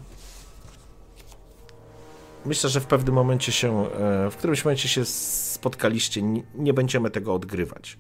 myślę, 2.46 2.70
że 2.70 2.82
w 2.82 2.86
pewnym 2.86 3.16
momencie 3.16 3.52
się, 3.52 3.92
e, 3.92 4.30
w 4.32 4.36
którymś 4.36 4.66
momencie 4.66 4.90
się 4.90 5.06
spotkaliście, 5.06 6.22
nie, 6.56 6.74
będziemy 6.74 7.12
tego 7.12 7.34
odgrywać. 7.34 7.98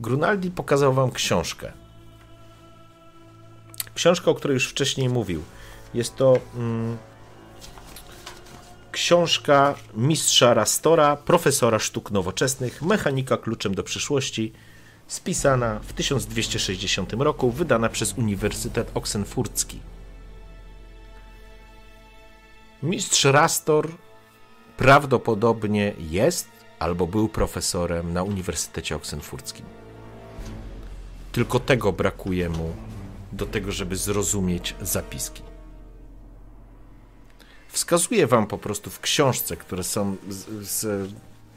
Grunaldi 0.00 0.50
pokazał 0.50 0.92
wam 0.92 1.10
książkę. 1.10 1.72
Książka, 3.94 4.30
o 4.30 4.34
której 4.34 4.54
już 4.54 4.68
wcześniej 4.68 5.08
mówił. 5.08 5.42
Jest 5.94 6.16
to 6.16 6.38
mm, 6.54 6.96
książka 8.92 9.74
mistrza 9.94 10.54
Rastora, 10.54 11.16
profesora 11.16 11.78
sztuk 11.78 12.10
nowoczesnych, 12.10 12.82
mechanika 12.82 13.36
kluczem 13.36 13.74
do 13.74 13.82
przyszłości, 13.82 14.52
spisana 15.06 15.80
w 15.82 15.92
1260 15.92 17.12
roku, 17.12 17.50
wydana 17.50 17.88
przez 17.88 18.12
Uniwersytet 18.12 18.90
Oksenfurcki. 18.94 19.80
Mistrz 22.82 23.24
Rastor 23.24 23.88
prawdopodobnie 24.76 25.94
jest 25.98 26.48
albo 26.78 27.06
był 27.06 27.28
profesorem 27.28 28.12
na 28.12 28.22
Uniwersytecie 28.22 28.96
Oksenfurckim. 28.96 29.66
Tylko 31.32 31.60
tego 31.60 31.92
brakuje 31.92 32.48
mu 32.48 32.72
do 33.32 33.46
tego, 33.46 33.72
żeby 33.72 33.96
zrozumieć 33.96 34.74
zapiski. 34.80 35.42
Wskazuję 37.68 38.26
wam 38.26 38.46
po 38.46 38.58
prostu 38.58 38.90
w 38.90 39.00
książce, 39.00 39.56
które 39.56 39.84
są 39.84 40.16
z, 40.28 40.68
z, 40.68 41.10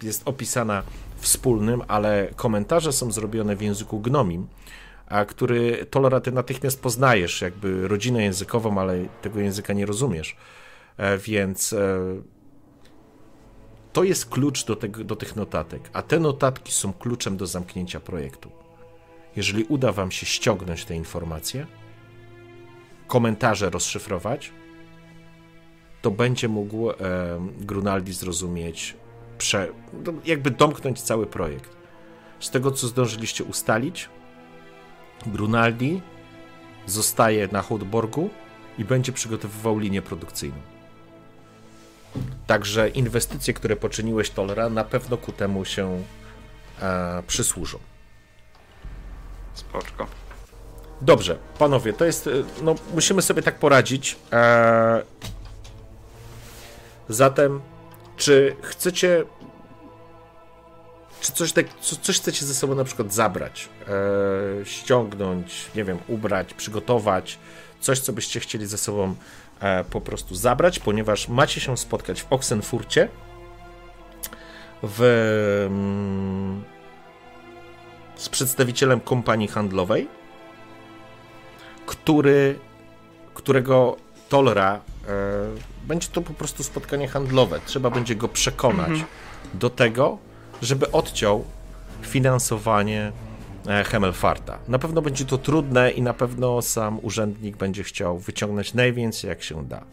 jest 0.03 0.22
opisana 0.26 0.84
wspólnym, 1.18 1.81
ale 1.88 2.27
komentarze 2.35 2.93
są 2.93 3.11
zrobione 3.11 3.56
w 3.56 3.61
języku 3.61 3.99
gnomim, 3.99 4.48
a 5.07 5.26
który 5.26 5.85
Tolera 5.89 6.22
natychmiast 6.31 6.81
poznajesz, 6.81 7.41
jakby 7.41 7.88
rodzinę 7.88 8.23
językową, 8.23 8.77
ale 8.81 9.06
tego 9.22 9.39
języka 9.39 9.73
nie 9.73 9.85
rozumiesz. 9.85 10.35
E, 10.97 11.18
więc 11.18 11.73
e, 11.73 11.99
to 13.93 14.03
jest 14.03 14.30
klucz 14.30 14.65
do, 14.65 14.76
tego, 14.76 15.03
do 15.03 15.15
tych 15.15 15.35
notatek, 15.35 15.89
a 15.93 16.01
te 16.01 16.19
notatki 16.19 16.72
są 16.72 16.93
kluczem 16.93 17.38
do 17.38 17.47
zamknięcia 17.47 17.99
projektu. 17.99 18.51
Jeżeli 19.35 19.63
uda 19.63 19.91
Wam 19.91 20.11
się 20.11 20.26
ściągnąć 20.26 20.85
te 20.85 20.95
informacje, 20.95 21.68
komentarze 23.07 23.69
rozszyfrować, 23.69 24.51
to 26.01 26.11
będzie 26.11 26.47
mógł 26.47 26.89
e, 26.89 26.95
Grunaldi 27.59 28.13
zrozumieć, 28.13 28.97
prze, 29.38 29.68
no, 30.05 30.13
jakby 30.26 30.51
domknąć 30.51 31.01
cały 31.01 31.27
projekt. 31.27 31.77
Z 32.39 32.49
tego, 32.49 32.72
co 32.72 32.88
zdążyliście 32.88 33.43
ustalić, 33.43 34.09
Grunaldi 35.26 36.01
zostaje 36.85 37.47
na 37.47 37.61
Hołdborgu 37.61 38.30
i 38.77 38.85
będzie 38.85 39.11
przygotowywał 39.11 39.80
linię 39.80 40.01
produkcyjną. 40.01 40.57
Także 42.47 42.89
inwestycje, 42.89 43.53
które 43.53 43.75
poczyniłeś 43.75 44.29
Tolera, 44.29 44.69
na 44.69 44.83
pewno 44.83 45.17
ku 45.17 45.31
temu 45.31 45.65
się 45.65 46.03
e, 46.81 47.23
przysłużą. 47.27 47.79
Spoczko. 49.53 50.07
Dobrze, 51.01 51.38
panowie, 51.59 51.93
to 51.93 52.05
jest. 52.05 52.27
E, 52.27 52.31
no, 52.63 52.75
musimy 52.93 53.21
sobie 53.21 53.41
tak 53.41 53.59
poradzić. 53.59 54.17
E, 54.31 55.03
zatem, 57.09 57.61
czy 58.17 58.55
chcecie. 58.61 59.25
Czy 61.21 61.31
coś, 61.31 61.53
tak, 61.53 61.65
coś 62.01 62.19
chcecie 62.19 62.45
ze 62.45 62.53
sobą 62.53 62.75
na 62.75 62.83
przykład 62.83 63.13
zabrać, 63.13 63.69
e, 63.88 64.65
ściągnąć, 64.65 65.71
nie 65.75 65.83
wiem, 65.83 65.97
ubrać, 66.07 66.53
przygotować, 66.53 67.39
coś, 67.79 67.99
co 67.99 68.13
byście 68.13 68.39
chcieli 68.39 68.65
ze 68.65 68.77
sobą 68.77 69.15
po 69.89 70.01
prostu 70.01 70.35
zabrać, 70.35 70.79
ponieważ 70.79 71.27
macie 71.27 71.61
się 71.61 71.77
spotkać 71.77 72.21
w 72.21 72.33
Oxenfurcie 72.33 73.09
w, 74.83 75.01
mm, 75.69 76.63
z 78.15 78.29
przedstawicielem 78.29 78.99
kompanii 78.99 79.47
handlowej, 79.47 80.07
który, 81.85 82.59
którego 83.33 83.97
Tolra 84.29 84.75
e, 84.75 84.79
będzie 85.88 86.07
to 86.07 86.21
po 86.21 86.33
prostu 86.33 86.63
spotkanie 86.63 87.07
handlowe. 87.07 87.59
Trzeba 87.65 87.89
będzie 87.89 88.15
go 88.15 88.27
przekonać 88.27 88.89
mhm. 88.89 89.07
do 89.53 89.69
tego, 89.69 90.17
żeby 90.61 90.91
odciął 90.91 91.45
finansowanie 92.01 93.11
E, 93.11 93.30
Hemelfarta. 93.85 94.59
Na 94.67 94.79
pewno 94.79 95.01
będzie 95.01 95.25
to 95.25 95.38
trudne 95.38 95.91
i 95.91 96.01
na 96.01 96.13
pewno 96.13 96.61
sam 96.61 96.99
urzędnik 97.01 97.57
będzie 97.57 97.83
chciał 97.83 98.19
wyciągnąć 98.19 98.73
najwięcej 98.73 99.29
jak 99.29 99.43
się 99.43 99.67
da. 99.67 99.83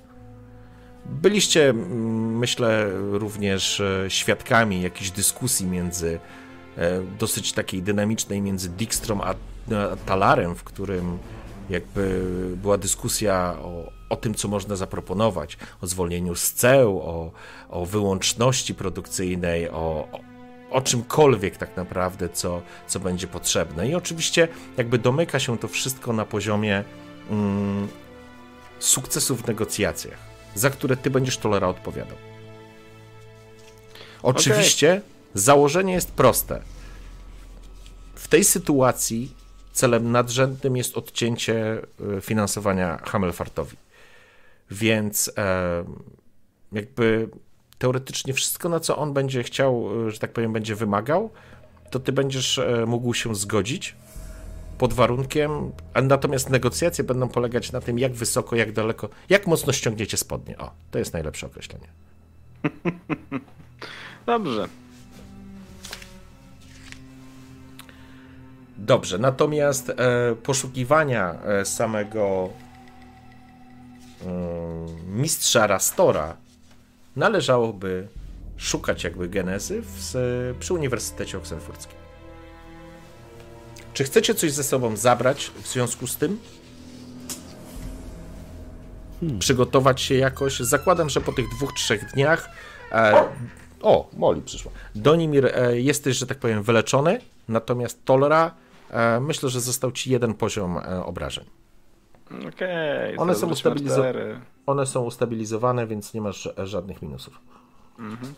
Byliście, 1.06 1.72
myślę, 1.72 2.90
również 3.12 3.80
e, 3.80 4.04
świadkami 4.08 4.82
jakiejś 4.82 5.10
dyskusji 5.10 5.66
między, 5.66 6.20
e, 6.76 7.00
dosyć 7.18 7.52
takiej 7.52 7.82
dynamicznej, 7.82 8.40
między 8.42 8.68
Dijkstrom 8.68 9.20
a 9.20 9.34
Talarem, 10.06 10.54
w 10.54 10.64
którym 10.64 11.18
jakby 11.70 12.24
była 12.56 12.78
dyskusja 12.78 13.56
o, 13.62 13.92
o 14.10 14.16
tym, 14.16 14.34
co 14.34 14.48
można 14.48 14.76
zaproponować, 14.76 15.58
o 15.80 15.86
zwolnieniu 15.86 16.34
z 16.34 16.52
ceł, 16.52 16.98
o, 16.98 17.32
o 17.68 17.86
wyłączności 17.86 18.74
produkcyjnej, 18.74 19.68
o, 19.68 20.08
o 20.70 20.80
czymkolwiek 20.80 21.56
tak 21.56 21.76
naprawdę, 21.76 22.28
co, 22.28 22.62
co 22.86 23.00
będzie 23.00 23.26
potrzebne. 23.26 23.88
I 23.88 23.94
oczywiście 23.94 24.48
jakby 24.76 24.98
domyka 24.98 25.38
się 25.38 25.58
to 25.58 25.68
wszystko 25.68 26.12
na 26.12 26.24
poziomie 26.24 26.84
mm, 27.30 27.88
sukcesów 28.78 29.42
w 29.42 29.46
negocjacjach, 29.46 30.18
za 30.54 30.70
które 30.70 30.96
ty 30.96 31.10
będziesz 31.10 31.38
tolera 31.38 31.68
odpowiadał. 31.68 32.16
Oczywiście 34.22 34.90
okay. 34.92 35.02
założenie 35.34 35.92
jest 35.92 36.12
proste. 36.12 36.62
W 38.14 38.28
tej 38.28 38.44
sytuacji 38.44 39.34
celem 39.72 40.12
nadrzędnym 40.12 40.76
jest 40.76 40.96
odcięcie 40.96 41.82
y, 42.18 42.20
finansowania 42.20 42.98
Hamelfartowi. 43.04 43.76
Więc 44.70 45.30
e, 45.36 45.84
jakby 46.72 47.28
teoretycznie 47.78 48.34
wszystko, 48.34 48.68
na 48.68 48.80
co 48.80 48.96
on 48.96 49.12
będzie 49.12 49.42
chciał, 49.42 49.88
e, 50.06 50.10
że 50.10 50.18
tak 50.18 50.32
powiem, 50.32 50.52
będzie 50.52 50.74
wymagał, 50.74 51.30
to 51.90 52.00
ty 52.00 52.12
będziesz 52.12 52.58
e, 52.58 52.86
mógł 52.86 53.14
się 53.14 53.34
zgodzić 53.34 53.96
pod 54.78 54.92
warunkiem, 54.92 55.72
a 55.94 56.02
natomiast 56.02 56.50
negocjacje 56.50 57.04
będą 57.04 57.28
polegać 57.28 57.72
na 57.72 57.80
tym, 57.80 57.98
jak 57.98 58.12
wysoko, 58.12 58.56
jak 58.56 58.72
daleko, 58.72 59.08
jak 59.28 59.46
mocno 59.46 59.72
ściągniecie 59.72 60.16
spodnie. 60.16 60.58
O, 60.58 60.70
to 60.90 60.98
jest 60.98 61.12
najlepsze 61.12 61.46
określenie. 61.46 61.86
Dobrze. 64.26 64.68
Dobrze, 68.78 69.18
natomiast 69.18 69.90
e, 69.90 69.94
poszukiwania 70.42 71.34
e, 71.42 71.64
samego 71.64 72.48
e, 74.26 74.28
mistrza 75.06 75.66
Rastora 75.66 76.36
należałoby 77.16 78.08
szukać 78.56 79.04
jakby 79.04 79.28
genezy 79.28 79.82
w, 79.82 80.14
przy 80.60 80.74
Uniwersytecie 80.74 81.38
Oksenfurckim. 81.38 81.98
Czy 83.94 84.04
chcecie 84.04 84.34
coś 84.34 84.52
ze 84.52 84.64
sobą 84.64 84.96
zabrać 84.96 85.50
w 85.62 85.68
związku 85.68 86.06
z 86.06 86.16
tym? 86.16 86.38
Hmm. 89.20 89.38
Przygotować 89.38 90.00
się 90.00 90.14
jakoś? 90.14 90.60
Zakładam, 90.60 91.08
że 91.08 91.20
po 91.20 91.32
tych 91.32 91.48
dwóch, 91.48 91.72
trzech 91.72 92.12
dniach. 92.12 92.50
E, 92.92 93.24
o, 93.82 94.10
Moli 94.16 94.42
przyszła. 94.42 94.72
Donimir 94.94 95.46
e, 95.46 95.80
jesteś, 95.80 96.16
że 96.16 96.26
tak 96.26 96.38
powiem, 96.38 96.62
wyleczony, 96.62 97.20
natomiast 97.48 98.04
Tolera 98.04 98.54
e, 98.90 99.20
myślę, 99.20 99.48
że 99.48 99.60
został 99.60 99.92
ci 99.92 100.10
jeden 100.10 100.34
poziom 100.34 100.78
e, 100.78 101.04
obrażeń. 101.04 101.44
Okej, 102.26 102.48
okay, 102.48 103.16
one, 103.16 103.34
są 103.34 103.50
ustabilizo- 103.50 104.38
one 104.68 104.86
są 104.86 105.02
ustabilizowane, 105.04 105.86
więc 105.86 106.14
nie 106.14 106.20
masz 106.20 106.48
żadnych 106.64 107.02
minusów. 107.02 107.40
Mhm. 107.98 108.34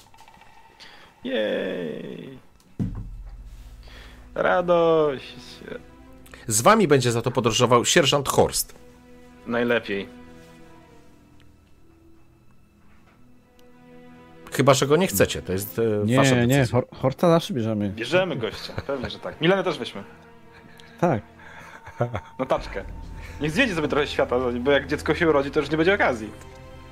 Jej. 1.24 2.38
Radość. 4.34 5.36
Z 6.46 6.60
wami 6.62 6.88
będzie 6.88 7.12
za 7.12 7.22
to 7.22 7.30
podróżował 7.30 7.84
sierżant 7.84 8.28
Horst. 8.28 8.74
Najlepiej. 9.46 10.08
Chyba, 14.52 14.74
że 14.74 14.86
go 14.86 14.96
nie 14.96 15.06
chcecie, 15.06 15.42
to 15.42 15.52
jest 15.52 15.78
e, 15.78 16.00
wasza 16.00 16.04
Nie, 16.06 16.46
decyzja. 16.46 16.46
nie, 16.46 16.66
Hor 16.66 16.86
Horta 17.02 17.28
zawsze 17.28 17.54
bierzemy. 17.54 17.90
Bierzemy 17.90 18.36
gościa, 18.36 18.72
pewnie, 18.86 19.10
że 19.10 19.18
tak. 19.18 19.40
Milenę 19.40 19.64
też 19.64 19.78
weźmy. 19.78 20.04
Tak. 21.00 21.22
Na 22.38 22.46
taczkę. 22.46 22.84
Niech 23.40 23.50
zwiedzi 23.50 23.74
sobie 23.74 23.88
trochę 23.88 24.06
świata, 24.06 24.36
bo 24.60 24.70
jak 24.70 24.86
dziecko 24.86 25.14
się 25.14 25.28
urodzi, 25.28 25.50
to 25.50 25.60
już 25.60 25.70
nie 25.70 25.76
będzie 25.76 25.94
okazji. 25.94 26.30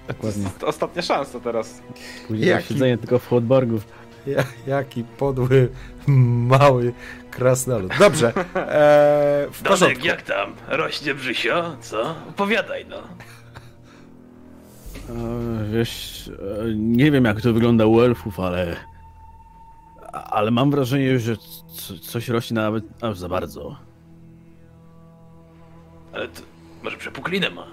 Dokładnie. 0.09 0.45
To 0.59 0.67
ostatnia 0.67 1.03
szansa 1.03 1.41
teraz. 1.41 1.83
Później 2.29 2.49
Jaki- 2.49 2.69
siedzenie 2.69 2.99
tylko 2.99 3.19
w 3.19 3.29
Hotborgu. 3.29 3.81
Ja, 4.27 4.45
jaki 4.67 5.05
podły, 5.05 5.69
mały 6.59 6.93
krasnolud. 7.31 7.93
Dobrze, 7.99 8.29
e, 8.29 8.33
w 9.53 9.63
Donek, 9.63 9.81
porządku. 9.81 10.07
jak 10.07 10.23
tam? 10.23 10.55
Rośnie 10.69 11.15
brzysio? 11.15 11.77
Co? 11.81 12.15
Opowiadaj 12.31 12.87
no. 12.89 12.97
E, 12.97 13.03
Wiesz, 15.73 16.29
e, 16.29 16.33
nie 16.75 17.11
wiem 17.11 17.25
jak 17.25 17.41
to 17.41 17.53
wygląda 17.53 17.87
u 17.87 18.01
elfów, 18.01 18.41
ale... 18.41 18.77
Ale 20.13 20.51
mam 20.51 20.71
wrażenie, 20.71 21.19
że 21.19 21.37
coś 22.03 22.29
rośnie 22.29 22.55
nawet 22.55 22.85
aż 23.03 23.19
za 23.19 23.29
bardzo. 23.29 23.77
Ale 26.13 26.29
to 26.29 26.43
może 26.83 26.97
przepuklinę 26.97 27.51
ma. 27.51 27.67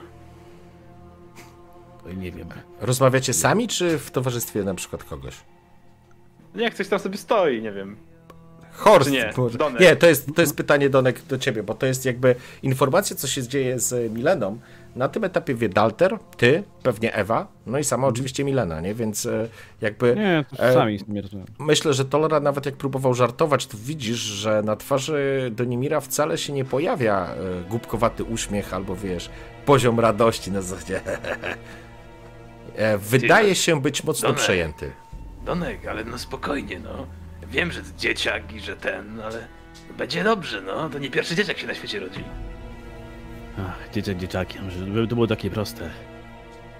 Oj, 2.05 2.17
Nie 2.17 2.31
wiem. 2.31 2.49
Rozmawiacie 2.81 3.33
sami, 3.33 3.67
czy 3.67 3.99
w 3.99 4.11
towarzystwie 4.11 4.63
na 4.63 4.73
przykład 4.73 5.03
kogoś? 5.03 5.35
Niech 6.55 6.73
ktoś 6.73 6.87
tam 6.87 6.99
sobie 6.99 7.17
stoi, 7.17 7.61
nie 7.61 7.71
wiem. 7.71 7.97
Horst. 8.71 9.11
Nie? 9.11 9.33
Nie, 9.79 9.95
to 9.95 10.07
jest, 10.07 10.35
to 10.35 10.41
jest 10.41 10.57
pytanie 10.57 10.89
Donek 10.89 11.21
do 11.21 11.37
ciebie, 11.37 11.63
bo 11.63 11.73
to 11.73 11.85
jest 11.85 12.05
jakby 12.05 12.35
informacja, 12.63 13.15
co 13.15 13.27
się 13.27 13.47
dzieje 13.47 13.79
z 13.79 14.13
Mileną. 14.13 14.59
Na 14.95 15.09
tym 15.09 15.23
etapie 15.23 15.55
wie 15.55 15.69
Dalter, 15.69 16.17
ty, 16.37 16.63
pewnie 16.83 17.13
Ewa, 17.13 17.47
no 17.65 17.77
i 17.79 17.83
sama 17.83 18.07
oczywiście 18.07 18.43
Milena, 18.43 18.81
nie? 18.81 18.93
Więc 18.93 19.25
e, 19.25 19.47
jakby 19.81 20.09
Mhm. 20.09 20.27
Nie, 20.51 20.57
to 20.57 20.63
E, 20.63 20.73
sami 20.73 20.99
rozumiem. 21.21 21.45
myślę, 21.59 21.93
że 21.93 22.05
Tolera 22.05 22.39
nawet 22.39 22.65
jak 22.65 22.75
próbował 22.75 23.13
żartować, 23.13 23.67
to 23.67 23.77
widzisz, 23.81 24.17
że 24.17 24.61
na 24.65 24.75
twarzy 24.75 25.49
Donimira 25.55 26.01
wcale 26.01 26.37
się 26.37 26.53
nie 26.53 26.65
pojawia 26.65 27.27
e, 27.27 27.69
głupkowaty 27.69 28.23
uśmiech 28.23 28.73
albo 28.73 28.95
wiesz, 28.95 29.29
poziom 29.65 29.99
radości 29.99 30.51
na 30.51 30.61
zasadzie. 30.61 31.01
E, 32.75 32.97
Wydaje 32.97 33.55
się 33.55 33.81
być 33.81 34.03
mocno 34.03 34.29
Donek. 34.29 34.43
przejęty. 34.43 34.91
Donek, 35.45 35.87
ale 35.87 36.03
no 36.03 36.17
spokojnie 36.17 36.79
no. 36.79 37.07
Wiem, 37.47 37.71
że 37.71 37.81
dzieciak 37.97 38.53
i 38.53 38.59
że 38.59 38.75
ten, 38.75 39.19
ale 39.19 39.47
będzie 39.97 40.23
dobrze 40.23 40.61
no. 40.61 40.89
To 40.89 40.99
nie 40.99 41.09
pierwszy 41.11 41.35
dzieciak 41.35 41.57
się 41.57 41.67
na 41.67 41.73
świecie 41.73 41.99
rodzi. 41.99 42.23
Ach, 43.59 43.89
dzieciak 43.93 44.17
dzieciakiem, 44.17 44.69
żeby 44.71 45.07
to 45.07 45.15
było 45.15 45.27
takie 45.27 45.49
proste. 45.49 45.89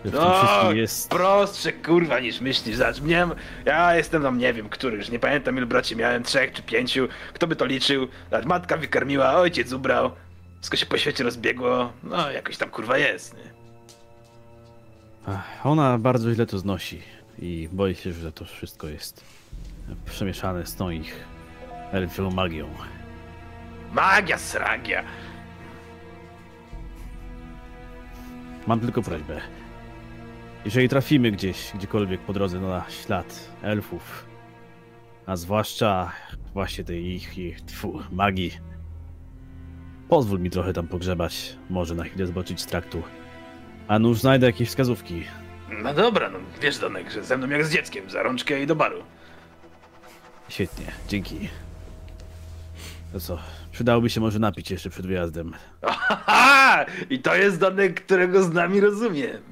Że 0.06 0.11
w 0.11 0.14
No, 0.14 0.72
jest... 0.72 1.10
prostsze 1.10 1.73
kurwa 1.73 2.19
niż 2.19 2.41
myślisz. 2.41 2.76
Zobacz, 2.76 3.02
mnie, 3.02 3.27
ja 3.65 3.95
jestem 3.95 4.23
tam 4.23 4.38
nie 4.38 4.53
wiem, 4.53 4.69
który 4.69 4.97
już 4.97 5.10
nie 5.10 5.19
pamiętam 5.19 5.57
ilu 5.57 5.68
braci 5.68 5.95
miałem, 5.95 6.23
trzech 6.23 6.52
czy 6.52 6.61
pięciu. 6.64 7.07
Kto 7.34 7.47
by 7.47 7.56
to 7.56 7.65
liczył? 7.65 8.07
Zobacz, 8.31 8.45
matka 8.45 8.77
wykarmiła, 8.77 9.34
ojciec 9.35 9.73
ubrał. 9.73 10.11
Wszystko 10.60 10.77
się 10.77 10.85
po 10.85 10.97
świecie 10.97 11.23
rozbiegło. 11.23 11.93
No, 12.03 12.31
jakoś 12.31 12.57
tam 12.57 12.69
kurwa 12.69 12.97
jest, 12.97 13.34
nie? 13.38 13.43
Ach, 15.27 15.65
Ona 15.65 15.97
bardzo 15.97 16.34
źle 16.34 16.45
to 16.45 16.57
znosi 16.60 17.02
i 17.39 17.69
boi 17.72 17.95
się, 17.95 18.14
że 18.14 18.31
to 18.31 18.45
wszystko 18.45 18.88
jest 18.88 19.23
przemieszane 20.06 20.65
z 20.65 20.76
tą 20.76 20.89
ich 20.89 21.26
elfią 21.91 22.31
magią. 22.31 22.68
Magia, 23.93 24.38
sragia. 24.38 25.03
Mam 28.68 28.80
tylko 28.80 29.02
prośbę. 29.02 29.42
Jeżeli 30.66 30.90
trafimy 30.90 31.32
gdzieś, 31.32 31.72
gdziekolwiek 31.76 32.22
po 32.22 32.34
drodze 32.34 32.60
na 32.60 32.86
ślad 32.90 33.50
elfów, 33.62 34.26
a 35.26 35.36
zwłaszcza 35.36 36.12
właśnie 36.54 36.84
tej 36.84 37.06
ich, 37.06 37.38
ich 37.38 37.62
tfu, 37.62 38.00
magii, 38.12 38.52
pozwól 40.10 40.40
mi 40.40 40.50
trochę 40.50 40.74
tam 40.74 40.88
pogrzebać, 40.88 41.56
może 41.70 41.96
na 41.96 42.04
chwilę 42.04 42.28
zboczyć 42.28 42.62
z 42.62 42.66
traktu. 42.66 43.04
A 43.88 44.00
nuż 44.00 44.20
znajdę 44.20 44.48
jakieś 44.48 44.70
wskazówki. 44.70 45.24
No 45.84 45.94
dobra, 45.94 46.30
no 46.30 46.40
wiesz 46.62 46.78
Donek, 46.78 47.12
że 47.12 47.24
ze 47.24 47.38
mną 47.38 47.50
jak 47.50 47.66
z 47.66 47.72
dzieckiem, 47.72 48.10
za 48.10 48.24
rączkę 48.24 48.64
i 48.64 48.68
do 48.68 48.76
baru. 48.76 49.04
Świetnie, 50.50 50.86
dzięki. 51.08 51.50
To 53.14 53.20
co, 53.20 53.40
przydałoby 53.76 54.10
się 54.10 54.22
może 54.22 54.39
napić 54.39 54.72
jeszcze 54.72 54.89
przed 54.89 55.07
wyjazdem. 55.07 55.53
Aha! 55.81 56.85
I 57.10 57.19
to 57.19 57.35
jest 57.35 57.60
Donek, 57.60 58.02
którego 58.06 58.43
z 58.43 58.53
nami 58.53 58.80
rozumiem. 58.80 59.38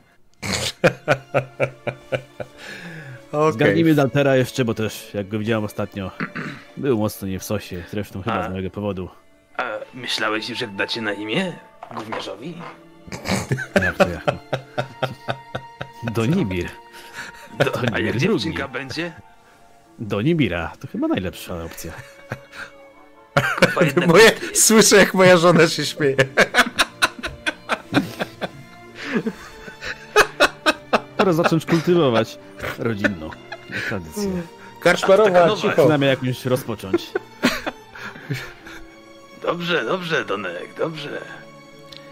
Okay. 3.32 3.52
Zgarnijmy 3.52 3.96
Daltera 3.96 4.36
jeszcze, 4.36 4.66
bo 4.66 4.74
też, 4.74 5.14
jak 5.14 5.28
go 5.28 5.40
widziałem 5.40 5.64
ostatnio, 5.64 6.12
był 6.78 6.98
mocno 6.98 7.28
nie 7.28 7.40
w 7.40 7.44
sosie, 7.44 7.84
zresztą 7.92 8.22
chyba 8.22 8.40
A. 8.40 8.48
z 8.48 8.52
mojego 8.52 8.70
powodu. 8.70 9.10
A 9.58 9.64
myślałeś 9.94 10.50
już, 10.50 10.62
jak 10.62 10.76
dacie 10.76 11.02
na 11.02 11.14
imię? 11.14 11.54
Gówniarzowi? 11.96 12.54
Jak 13.84 13.98
to 13.98 14.10
jak? 14.10 14.24
Donibir. 16.14 16.70
Do, 17.60 17.66
To 17.66 17.80
a 17.94 18.00
jak 18.00 18.18
drugi. 18.18 18.20
dziewczynka 18.20 18.68
będzie? 18.68 19.14
Donibira, 20.00 20.72
to 20.80 20.88
chyba 20.88 21.08
najlepsza 21.08 21.64
opcja. 21.64 21.92
Jednak 23.82 24.08
Moje, 24.10 24.32
słyszę, 24.54 24.96
jak 24.98 25.14
moja 25.14 25.38
żona 25.38 25.68
się 25.68 25.86
śmieje. 25.86 26.16
Pora 31.18 31.34
zacząć 31.34 31.66
kultywować 31.66 32.38
rodzinną 32.80 33.30
tradycję. 33.90 34.42
Karczmarowa, 34.80 35.56
cicho. 35.56 35.72
Przynajmniej 35.72 36.10
jakąś 36.10 36.46
rozpocząć. 36.46 37.12
Dobrze, 39.42 39.86
dobrze, 39.86 40.26
Donek, 40.26 40.74
dobrze. 40.78 41.22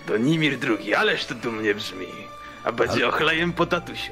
Donimir 0.08 0.60
drugi, 0.60 0.96
ależ 0.96 1.26
to 1.26 1.36
dumnie 1.36 1.76
brzmi. 1.76 2.08
A 2.64 2.72
będzie 2.72 3.08
ochlejem 3.08 3.54
po 3.54 3.66
tatusiu. 3.66 4.12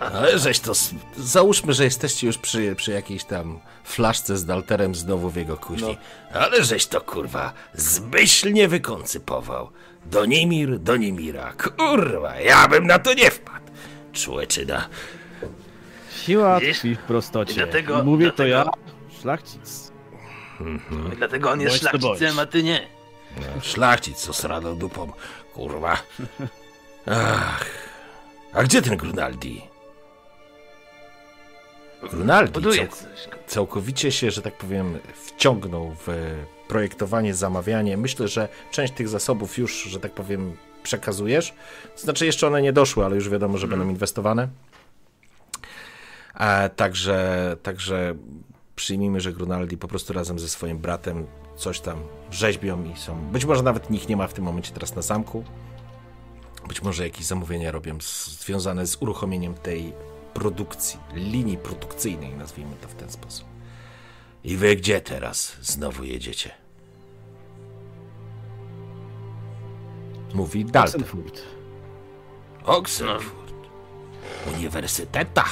Ale 0.00 0.38
żeś 0.38 0.60
to. 0.60 0.72
Załóżmy, 1.16 1.72
że 1.72 1.84
jesteście 1.84 2.26
już 2.26 2.38
przy, 2.38 2.74
przy 2.76 2.92
jakiejś 2.92 3.24
tam 3.24 3.60
flaszce 3.84 4.36
z 4.36 4.44
Dalterem 4.44 4.94
znowu 4.94 5.30
w 5.30 5.36
jego 5.36 5.56
kuźni. 5.56 5.98
Ale 6.32 6.64
żeś 6.64 6.86
to 6.86 7.00
kurwa 7.00 7.52
zmyślnie 7.74 8.68
wykoncypował. 8.68 9.70
Donimir, 10.06 10.78
Donimira. 10.78 11.52
Kurwa, 11.52 12.40
ja 12.40 12.68
bym 12.68 12.86
na 12.86 12.98
to 12.98 13.14
nie 13.14 13.30
wpadł. 13.30 13.66
Człeczyna. 14.12 14.88
Siła 16.24 16.60
tkwi 16.60 16.94
w 16.94 16.98
prostocie. 16.98 17.52
I 17.52 17.56
dlatego- 17.56 18.04
Mówię 18.04 18.26
to 18.30 18.36
dlatego- 18.44 18.70
ja, 19.10 19.20
szlachcic. 19.20 19.92
I 21.12 21.16
dlatego 21.16 21.50
on 21.50 21.60
jest 21.60 21.82
Bądź 21.82 21.92
to 21.92 21.98
szlachcicem, 21.98 22.38
a 22.38 22.46
ty 22.46 22.62
nie. 22.62 22.80
Szlachcic 23.62 24.18
co 24.18 24.32
sradą 24.32 24.76
dupą. 24.78 25.12
Kurwa. 25.54 25.96
Ach. 27.06 27.64
A 28.56 28.62
gdzie 28.62 28.82
ten 28.82 28.96
Grunaldi? 28.96 29.62
Grunaldi 32.10 32.62
coś. 32.62 32.88
całkowicie 33.46 34.12
się, 34.12 34.30
że 34.30 34.42
tak 34.42 34.54
powiem, 34.58 34.98
wciągnął 35.14 35.96
w 36.06 36.34
projektowanie, 36.68 37.34
zamawianie. 37.34 37.96
Myślę, 37.96 38.28
że 38.28 38.48
część 38.70 38.92
tych 38.92 39.08
zasobów 39.08 39.58
już, 39.58 39.82
że 39.82 40.00
tak 40.00 40.12
powiem, 40.12 40.56
przekazujesz. 40.82 41.54
Znaczy, 41.96 42.26
jeszcze 42.26 42.46
one 42.46 42.62
nie 42.62 42.72
doszły, 42.72 43.04
ale 43.04 43.14
już 43.14 43.28
wiadomo, 43.28 43.58
że 43.58 43.68
będą 43.68 43.88
inwestowane. 43.88 44.48
A 46.34 46.68
także, 46.76 47.56
także 47.62 48.14
przyjmijmy, 48.76 49.20
że 49.20 49.32
Grunaldi 49.32 49.76
po 49.76 49.88
prostu 49.88 50.12
razem 50.12 50.38
ze 50.38 50.48
swoim 50.48 50.78
bratem 50.78 51.26
coś 51.56 51.80
tam 51.80 52.02
rzeźbią 52.30 52.84
i 52.84 52.98
są. 52.98 53.16
Być 53.16 53.44
może 53.44 53.62
nawet 53.62 53.90
nikt 53.90 54.08
nie 54.08 54.16
ma 54.16 54.26
w 54.26 54.34
tym 54.34 54.44
momencie 54.44 54.72
teraz 54.72 54.96
na 54.96 55.02
zamku. 55.02 55.44
Być 56.68 56.82
może 56.82 57.04
jakieś 57.04 57.26
zamówienia 57.26 57.70
robią 57.70 58.00
z, 58.00 58.26
związane 58.40 58.86
z 58.86 58.96
uruchomieniem 59.02 59.54
tej 59.54 59.92
produkcji, 60.34 61.00
linii 61.14 61.56
produkcyjnej, 61.56 62.34
nazwijmy 62.34 62.76
to 62.76 62.88
w 62.88 62.94
ten 62.94 63.10
sposób. 63.10 63.46
I 64.44 64.56
wy 64.56 64.76
gdzie 64.76 65.00
teraz 65.00 65.56
znowu 65.60 66.04
jedziecie? 66.04 66.50
Mówi 70.34 70.64
Dalton. 70.64 71.00
Oxenfurt. 71.00 71.42
Oxenfurt. 72.64 73.54
Uniwersyteta. 74.54 75.44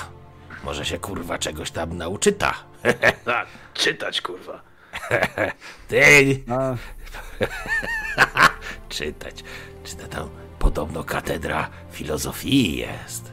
Może 0.64 0.84
się 0.84 0.98
kurwa 0.98 1.38
czegoś 1.38 1.70
tam 1.70 1.96
nauczyta. 1.96 2.54
Tak, 3.24 3.48
czytać 3.74 4.20
kurwa. 4.20 4.62
Ty 5.88 6.44
A, 6.48 6.76
czytać. 8.88 9.44
Czy 9.84 9.96
to 9.96 10.06
tam 10.08 10.43
podobno 10.64 11.04
katedra 11.04 11.68
filozofii 11.92 12.76
jest? 12.76 13.32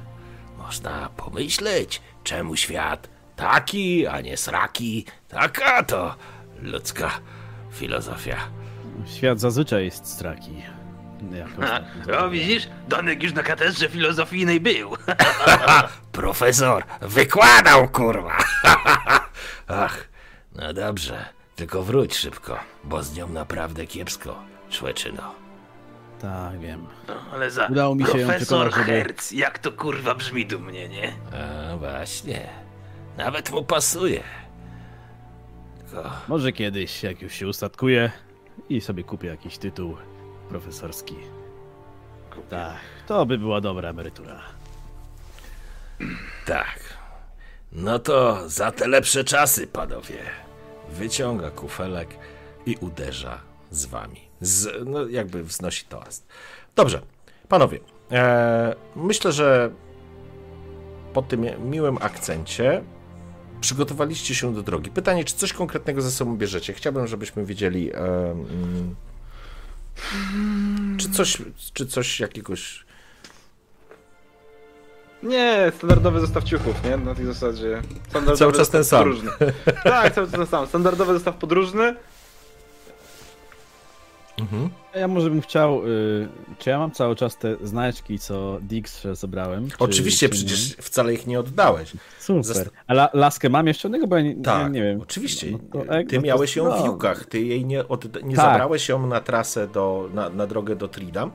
Można 0.58 1.10
pomyśleć, 1.18 2.02
czemu 2.24 2.56
świat 2.56 3.10
taki, 3.36 4.08
a 4.08 4.22
nie 4.22 4.38
sraki. 4.38 5.06
Taka 5.28 5.84
to 5.84 6.16
ludzka 6.62 7.12
filozofia. 7.72 8.38
świat 9.16 9.40
zazwyczaj 9.40 9.86
jest 9.86 10.08
straki. 10.08 10.52
jakąś 11.34 11.70
A, 11.70 12.18
o, 12.18 12.30
widzisz? 12.30 12.68
Donek 12.88 13.24
już 13.24 13.34
na 13.34 13.44
katedrze 13.44 13.90
filozofijnej 13.90 14.60
był. 14.60 14.98
Profesor 16.12 16.84
wykładał, 17.02 17.90
kurwa! 17.90 18.38
Ach, 19.68 20.08
no 20.56 20.74
dobrze. 20.74 21.26
Tylko 21.56 21.84
wróć 21.84 22.16
szybko, 22.16 22.60
bo 22.84 23.04
z 23.04 23.16
nią 23.16 23.30
naprawdę 23.30 23.88
kiepsko, 23.88 24.44
człeczyno. 24.70 25.41
Tak, 26.22 26.60
wiem. 26.60 26.88
No, 27.08 27.14
ale 27.34 27.52
za 27.52 27.66
Udało 27.68 27.96
mi 27.96 28.06
się 28.06 28.18
ją 28.20 28.28
profesor 28.28 28.72
żeby- 28.74 28.84
Hertz, 28.86 29.32
jak 29.32 29.60
to 29.60 29.72
kurwa 29.72 30.16
brzmi 30.16 30.46
dumnie, 30.46 30.90
nie? 30.90 31.14
A 31.74 31.78
właśnie. 31.78 32.50
Nawet 33.18 33.52
mu 33.52 33.64
pasuje. 33.64 34.24
Tylko 35.80 36.10
Może 36.28 36.52
kiedyś, 36.52 37.04
jak 37.04 37.22
już 37.22 37.34
się 37.34 37.48
ustatkuje 37.48 38.12
i 38.70 38.82
sobie 38.82 39.04
kupię 39.04 39.28
jakiś 39.28 39.58
tytuł 39.58 39.98
profesorski. 40.50 41.16
Tak, 42.50 42.76
to 43.08 43.26
by 43.26 43.38
była 43.38 43.62
dobra 43.62 43.90
emerytura. 43.90 44.42
tak. 46.46 46.80
No 47.72 48.00
to 48.00 48.50
za 48.50 48.72
te 48.72 48.88
lepsze 48.88 49.24
czasy, 49.24 49.68
panowie. 49.68 50.18
Wyciąga 50.90 51.52
kufelek 51.52 52.10
i 52.66 52.76
uderza 52.76 53.40
z 53.72 53.86
wami. 53.86 54.31
Z, 54.42 54.88
no 54.88 55.08
jakby 55.08 55.44
wznosi 55.44 55.86
toast. 55.86 56.28
Dobrze, 56.76 57.02
panowie. 57.50 57.80
E, 58.12 58.76
myślę, 58.96 59.32
że 59.32 59.72
po 61.14 61.22
tym 61.22 61.46
miłym 61.70 61.98
akcencie 62.02 62.84
przygotowaliście 63.62 64.36
się 64.36 64.54
do 64.54 64.64
drogi. 64.64 64.92
Pytanie, 64.92 65.24
czy 65.24 65.36
coś 65.36 65.54
konkretnego 65.54 66.02
ze 66.02 66.12
sobą 66.12 66.38
bierzecie? 66.38 66.74
Chciałbym, 66.74 67.08
żebyśmy 67.08 67.46
wiedzieli, 67.46 67.94
e, 67.94 67.98
mm, 68.32 68.96
czy 70.98 71.10
coś, 71.10 71.38
czy 71.74 71.86
coś 71.88 72.20
jakiegoś 72.20 72.86
Nie, 75.24 75.72
standardowy 75.78 76.20
zestaw 76.20 76.44
ciuchów, 76.44 76.84
nie? 76.84 76.98
Na 76.98 77.16
tej 77.16 77.26
zasadzie. 77.26 77.82
Cały 78.38 78.54
czas 78.54 78.70
ten 78.70 78.84
sam. 78.84 79.04
Podróżny. 79.04 79.32
tak, 79.84 80.14
cały 80.14 80.28
czas 80.28 80.36
ten 80.36 80.48
sam. 80.48 80.68
Standardowy 80.68 81.14
zestaw 81.14 81.36
podróżny. 81.36 81.96
Ja 84.96 85.08
może 85.08 85.30
bym 85.30 85.42
chciał, 85.42 85.88
y, 85.88 86.28
czy 86.60 86.70
ja 86.70 86.80
mam 86.80 86.92
cały 86.92 87.16
czas 87.16 87.38
te 87.38 87.56
znaczki, 87.64 88.20
co 88.20 88.60
Dix 88.62 89.08
zebrałem? 89.14 89.70
Czy, 89.70 89.76
Oczywiście, 89.80 90.30
czy 90.30 90.40
nie? 90.44 90.46
przecież 90.48 90.76
wcale 90.82 91.14
ich 91.14 91.28
nie 91.28 91.40
oddałeś. 91.40 91.94
Super. 92.20 92.44
Zast- 92.44 92.70
A 92.88 92.94
la, 92.94 93.10
laskę 93.14 93.50
mam 93.50 93.68
jeszcze 93.68 93.88
innego, 93.88 94.08
bo 94.08 94.16
ja 94.16 94.22
nie, 94.22 94.36
Tak, 94.36 94.64
nie, 94.74 94.80
nie 94.80 94.84
wiem. 94.86 95.02
oczywiście. 95.02 95.48
No 95.52 95.60
to- 95.72 95.94
jak- 95.94 96.08
Ty 96.10 96.16
no 96.16 96.22
to- 96.22 96.28
miałeś 96.28 96.56
ją 96.56 96.66
w 96.72 96.80
no. 96.80 96.86
Jukach, 96.86 97.26
ty 97.26 97.42
jej 97.42 97.66
nie, 97.66 97.88
od, 97.88 98.24
nie 98.24 98.36
Tak. 98.36 98.46
zabrałeś 98.46 98.90
ją 98.90 99.08
na 99.08 99.22
trasę, 99.22 99.68
do, 99.68 100.10
na, 100.14 100.30
na 100.30 100.48
drogę 100.48 100.76
do 100.76 100.88
Tridam. 100.88 101.32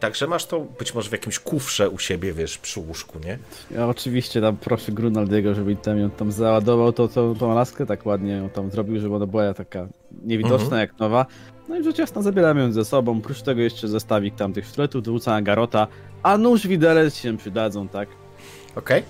Także 0.00 0.26
masz 0.26 0.46
to 0.46 0.60
być 0.60 0.94
może 0.94 1.08
w 1.08 1.12
jakimś 1.12 1.38
kufrze 1.38 1.90
u 1.90 1.98
siebie, 1.98 2.32
wiesz, 2.32 2.58
przy 2.58 2.80
łóżku, 2.80 3.18
nie? 3.24 3.38
Ja 3.70 3.88
oczywiście 3.88 4.40
tam 4.40 4.56
proszę 4.56 4.92
Grunaldiego, 4.92 5.54
żeby 5.54 5.76
tam 5.76 5.98
ją 5.98 6.10
tam 6.10 6.32
załadował 6.32 6.92
tą, 6.92 7.08
tą, 7.08 7.34
tą 7.34 7.54
laskę, 7.54 7.86
tak 7.86 8.06
ładnie 8.06 8.32
ją 8.32 8.48
tam 8.50 8.70
zrobił, 8.70 9.00
żeby 9.00 9.14
ona 9.14 9.26
była 9.26 9.54
taka 9.54 9.88
niewidoczna 10.24 10.64
Mhm. 10.64 10.80
jak 10.80 10.98
nowa. 10.98 11.26
No 11.70 11.78
i 11.78 11.84
rzecz 11.84 11.98
jasna 11.98 12.22
zabieram 12.22 12.58
ją 12.58 12.72
ze 12.72 12.84
sobą, 12.84 13.18
oprócz 13.18 13.42
tego 13.42 13.60
jeszcze 13.60 13.88
zestawik 13.88 14.34
tam 14.36 14.52
tych 14.52 14.66
sztyletów, 14.66 15.02
dowódca 15.02 15.42
Garota, 15.42 15.86
a 16.22 16.38
nóż 16.38 16.66
widelec 16.66 17.16
się 17.16 17.36
przydadzą, 17.36 17.88
tak? 17.88 18.08
Okej? 18.76 19.02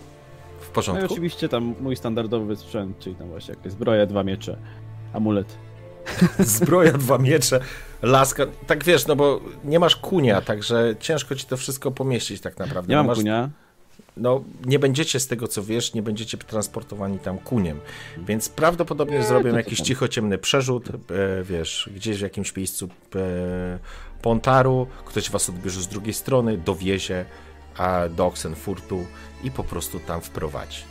W 0.60 0.64
No 0.64 0.70
i 0.70 0.74
porządku? 0.74 1.12
oczywiście 1.12 1.48
tam 1.48 1.74
mój 1.80 1.96
standardowy 1.96 2.56
sprzęt, 2.56 2.98
czyli 2.98 3.16
tam 3.16 3.28
właśnie 3.28 3.54
jakieś 3.54 3.72
zbroja, 3.72 4.06
dwa 4.06 4.24
miecze, 4.24 4.56
amulet. 5.12 5.56
Zbroja, 6.38 6.92
dwa 6.92 7.18
miecze, 7.18 7.60
laska. 8.02 8.46
Tak 8.66 8.84
wiesz, 8.84 9.06
no 9.06 9.16
bo 9.16 9.40
nie 9.64 9.78
masz 9.78 9.96
kunia, 9.96 10.40
także 10.40 10.94
ciężko 11.00 11.34
ci 11.34 11.46
to 11.46 11.56
wszystko 11.56 11.90
pomieścić 11.90 12.40
tak 12.40 12.58
naprawdę. 12.58 12.90
Nie 12.90 12.96
No 12.96 13.02
mam 13.02 13.06
masz, 13.06 13.18
kunia, 13.18 13.48
No, 14.16 14.44
nie 14.64 14.78
będziecie 14.78 15.20
z 15.20 15.26
tego 15.26 15.48
co 15.48 15.62
wiesz, 15.62 15.94
nie 15.94 16.02
będziecie 16.02 16.38
transportowani 16.38 17.18
tam 17.18 17.38
kuniem. 17.38 17.80
Więc 18.18 18.48
prawdopodobnie 18.48 19.22
zrobią 19.22 19.50
to 19.50 19.56
jakiś 19.56 19.78
tam. 19.78 19.86
cicho 19.86 20.08
ciemny 20.08 20.38
przerzut, 20.38 20.88
e, 20.88 20.92
wiesz, 21.42 21.90
gdzieś 21.94 22.18
w 22.18 22.22
jakimś 22.22 22.56
miejscu 22.56 22.88
e, 23.16 23.78
Pontaru, 24.22 24.86
ktoś 25.04 25.30
was 25.30 25.48
odbierze 25.48 25.80
z 25.80 25.88
drugiej 25.88 26.14
strony, 26.14 26.58
dowiezie 26.58 27.24
a, 27.76 28.08
do 28.08 28.26
Oxenfurtu 28.26 29.06
i 29.44 29.50
po 29.50 29.64
prostu 29.64 30.00
tam 30.00 30.20
wprowadzi. 30.20 30.82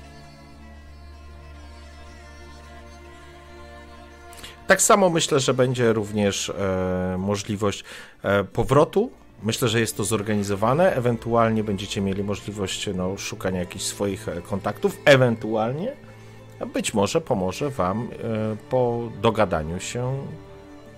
Tak 4.68 4.82
samo 4.82 5.10
myślę, 5.10 5.40
że 5.40 5.54
będzie 5.54 5.94
również 5.94 6.50
e, 6.50 7.16
możliwość 7.20 7.84
e, 8.24 8.44
powrotu. 8.44 9.12
Myślę, 9.44 9.68
że 9.68 9.80
jest 9.80 9.98
to 9.98 10.04
zorganizowane. 10.04 10.96
Ewentualnie 10.96 11.64
będziecie 11.64 12.02
mieli 12.02 12.24
możliwość 12.24 12.90
no, 12.96 13.18
szukania 13.18 13.60
jakichś 13.60 13.86
swoich 13.86 14.28
e, 14.30 14.42
kontaktów. 14.42 14.98
Ewentualnie 15.06 15.94
być 16.74 16.94
może 16.94 17.22
pomoże 17.22 17.70
Wam 17.70 18.02
e, 18.02 18.08
po 18.70 19.10
dogadaniu 19.22 19.80
się 19.80 20.28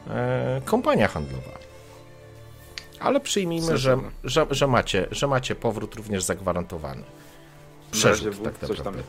e, 0.09 0.61
kompania 0.65 1.07
handlowa. 1.07 1.51
Ale 2.99 3.19
przyjmijmy, 3.19 3.77
że, 3.77 3.97
że, 4.23 4.45
że, 4.49 4.67
macie, 4.67 5.07
że 5.11 5.27
macie 5.27 5.55
powrót 5.55 5.95
również 5.95 6.23
zagwarantowany. 6.23 7.03
Przerzut, 7.91 8.43
tak 8.43 8.61
naprawdę. 8.61 9.03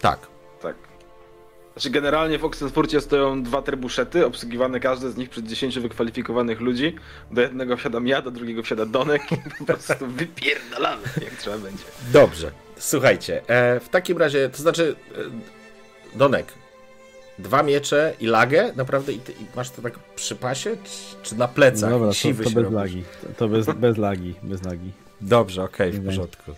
Tak. 0.00 0.35
Znaczy 1.76 1.90
generalnie 1.90 2.38
w 2.38 2.44
Oxenfurcie 2.44 3.00
stoją 3.00 3.42
dwa 3.42 3.62
trebuszety, 3.62 4.26
obsługiwane 4.26 4.80
każde 4.80 5.10
z 5.10 5.16
nich 5.16 5.30
przez 5.30 5.44
10 5.44 5.78
wykwalifikowanych 5.78 6.60
ludzi. 6.60 6.94
Do 7.30 7.40
jednego 7.40 7.76
wsiadam 7.76 8.06
ja, 8.06 8.22
do 8.22 8.30
drugiego 8.30 8.62
wsiada 8.62 8.86
Donek 8.86 9.32
i 9.32 9.36
po 9.58 9.64
prostu 9.64 10.06
wypierdalamy, 10.18 11.02
jak 11.22 11.34
trzeba 11.34 11.58
będzie. 11.58 11.84
Dobrze. 12.12 12.50
Słuchajcie, 12.78 13.42
e, 13.48 13.80
w 13.80 13.88
takim 13.88 14.18
razie, 14.18 14.48
to 14.48 14.56
znaczy, 14.56 14.96
e, 16.14 16.18
Donek, 16.18 16.52
dwa 17.38 17.62
miecze 17.62 18.14
i 18.20 18.26
lagę, 18.26 18.72
naprawdę, 18.76 19.12
i, 19.12 19.18
ty, 19.18 19.32
i 19.32 19.56
masz 19.56 19.70
to 19.70 19.82
tak 19.82 19.98
przy 19.98 20.36
pasie, 20.36 20.76
czy, 20.84 21.28
czy 21.28 21.38
na 21.38 21.48
plecach? 21.48 21.90
No 21.90 21.98
dobra, 21.98 22.12
to, 22.14 22.28
to 22.28 22.34
bez 22.34 22.54
robisz? 22.54 22.72
lagi, 22.72 23.04
to, 23.22 23.28
to 23.36 23.48
bez, 23.48 23.66
bez 23.86 23.96
lagi, 23.96 24.34
bez 24.42 24.64
lagi. 24.64 24.90
Dobrze, 25.20 25.62
okej, 25.64 25.92
w 25.92 25.98
Nie 25.98 26.06
porządku. 26.06 26.52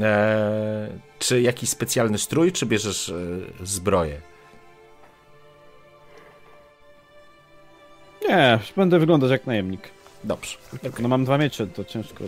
E, 0.00 0.88
czy 1.18 1.40
jakiś 1.40 1.70
specjalny 1.70 2.18
strój, 2.18 2.52
czy 2.52 2.66
bierzesz 2.66 3.08
e, 3.08 3.66
zbroję? 3.66 4.30
Nie, 8.30 8.58
będę 8.76 8.98
wyglądać 8.98 9.30
jak 9.30 9.46
najemnik. 9.46 9.80
Dobrze. 10.24 10.56
No 11.00 11.08
mam 11.08 11.24
dwa 11.24 11.38
miecze, 11.38 11.66
to 11.66 11.84
ciężko. 11.84 12.24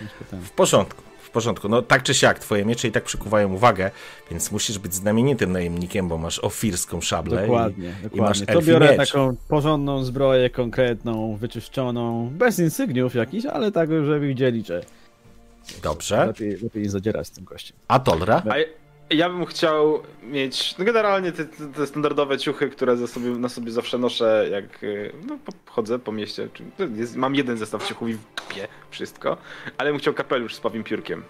ciężko 0.00 0.24
ten. 0.30 0.40
W 0.40 0.50
porządku, 0.50 1.02
w 1.22 1.30
porządku. 1.30 1.68
No 1.68 1.82
tak 1.82 2.02
czy 2.02 2.14
siak, 2.14 2.38
twoje 2.38 2.64
miecze 2.64 2.88
i 2.88 2.92
tak 2.92 3.04
przykuwają 3.04 3.52
uwagę, 3.52 3.90
więc 4.30 4.52
musisz 4.52 4.78
być 4.78 4.94
znamienitym 4.94 5.52
najemnikiem, 5.52 6.08
bo 6.08 6.18
masz 6.18 6.38
ofirską 6.38 7.00
szablę. 7.00 7.42
Dokładnie, 7.42 7.88
i, 7.88 8.02
dokładnie. 8.02 8.18
I 8.18 8.20
masz 8.20 8.40
to 8.40 8.62
biorę 8.62 8.98
miecz. 8.98 9.10
taką 9.10 9.36
porządną 9.48 10.04
zbroję, 10.04 10.50
konkretną, 10.50 11.36
wyczyszczoną, 11.36 12.30
bez 12.32 12.58
insygniów 12.58 13.14
jakichś, 13.14 13.46
ale 13.46 13.72
tak, 13.72 13.90
żeby 13.90 14.20
widzieli, 14.20 14.64
że 14.64 14.84
Dobrze. 15.82 16.26
lepiej, 16.26 16.56
lepiej 16.62 16.82
nie 16.82 16.90
zadzierać 16.90 17.26
z 17.26 17.30
tym 17.30 17.44
gościem. 17.44 17.76
A 17.88 17.98
Tolra? 17.98 18.42
A 18.50 18.54
ja, 19.12 19.28
bym 19.30 19.46
chciał 19.46 20.02
mieć, 20.22 20.78
no 20.78 20.84
generalnie 20.84 21.32
te, 21.32 21.44
te, 21.44 21.86
standardowe 21.86 22.38
ciuchy, 22.38 22.68
które 22.70 23.06
sobie, 23.06 23.30
na 23.30 23.48
sobie 23.48 23.72
zawsze 23.72 23.98
noszę, 23.98 24.48
jak 24.50 24.82
y, 24.82 25.12
no, 25.26 25.38
po- 25.44 25.72
chodzę 25.72 25.98
po 25.98 26.12
mieście. 26.12 26.48
Jest, 26.96 27.16
mam 27.16 27.34
jeden 27.34 27.56
zestaw 27.56 27.88
ciuchów 27.88 28.08
i 28.08 28.14
w 28.14 28.18
dupie 28.36 28.68
wszystko, 28.90 29.36
ale 29.78 29.90
bym 29.90 29.98
chciał 29.98 30.14
kapelusz 30.14 30.54
z 30.54 30.60
pawim 30.60 30.84
piórkiem. 30.84 31.22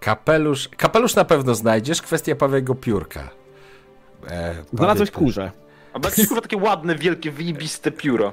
Kapelusz. 0.00 0.68
Kapelusz 0.68 1.14
na 1.14 1.24
pewno 1.24 1.54
znajdziesz, 1.54 2.02
kwestia 2.02 2.36
Pawego 2.36 2.74
piórka. 2.74 3.30
E, 4.30 4.54
Znalazłeś 4.72 5.10
kurze. 5.10 5.50
A 5.92 5.98
jakieś 6.04 6.26
kurwa 6.28 6.40
takie 6.42 6.56
ładne, 6.56 6.94
wielkie, 6.94 7.30
wyjebiste 7.30 7.90
pióro. 7.90 8.32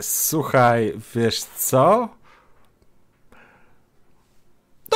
Słuchaj, 0.00 0.94
wiesz 1.14 1.40
co? 1.40 2.08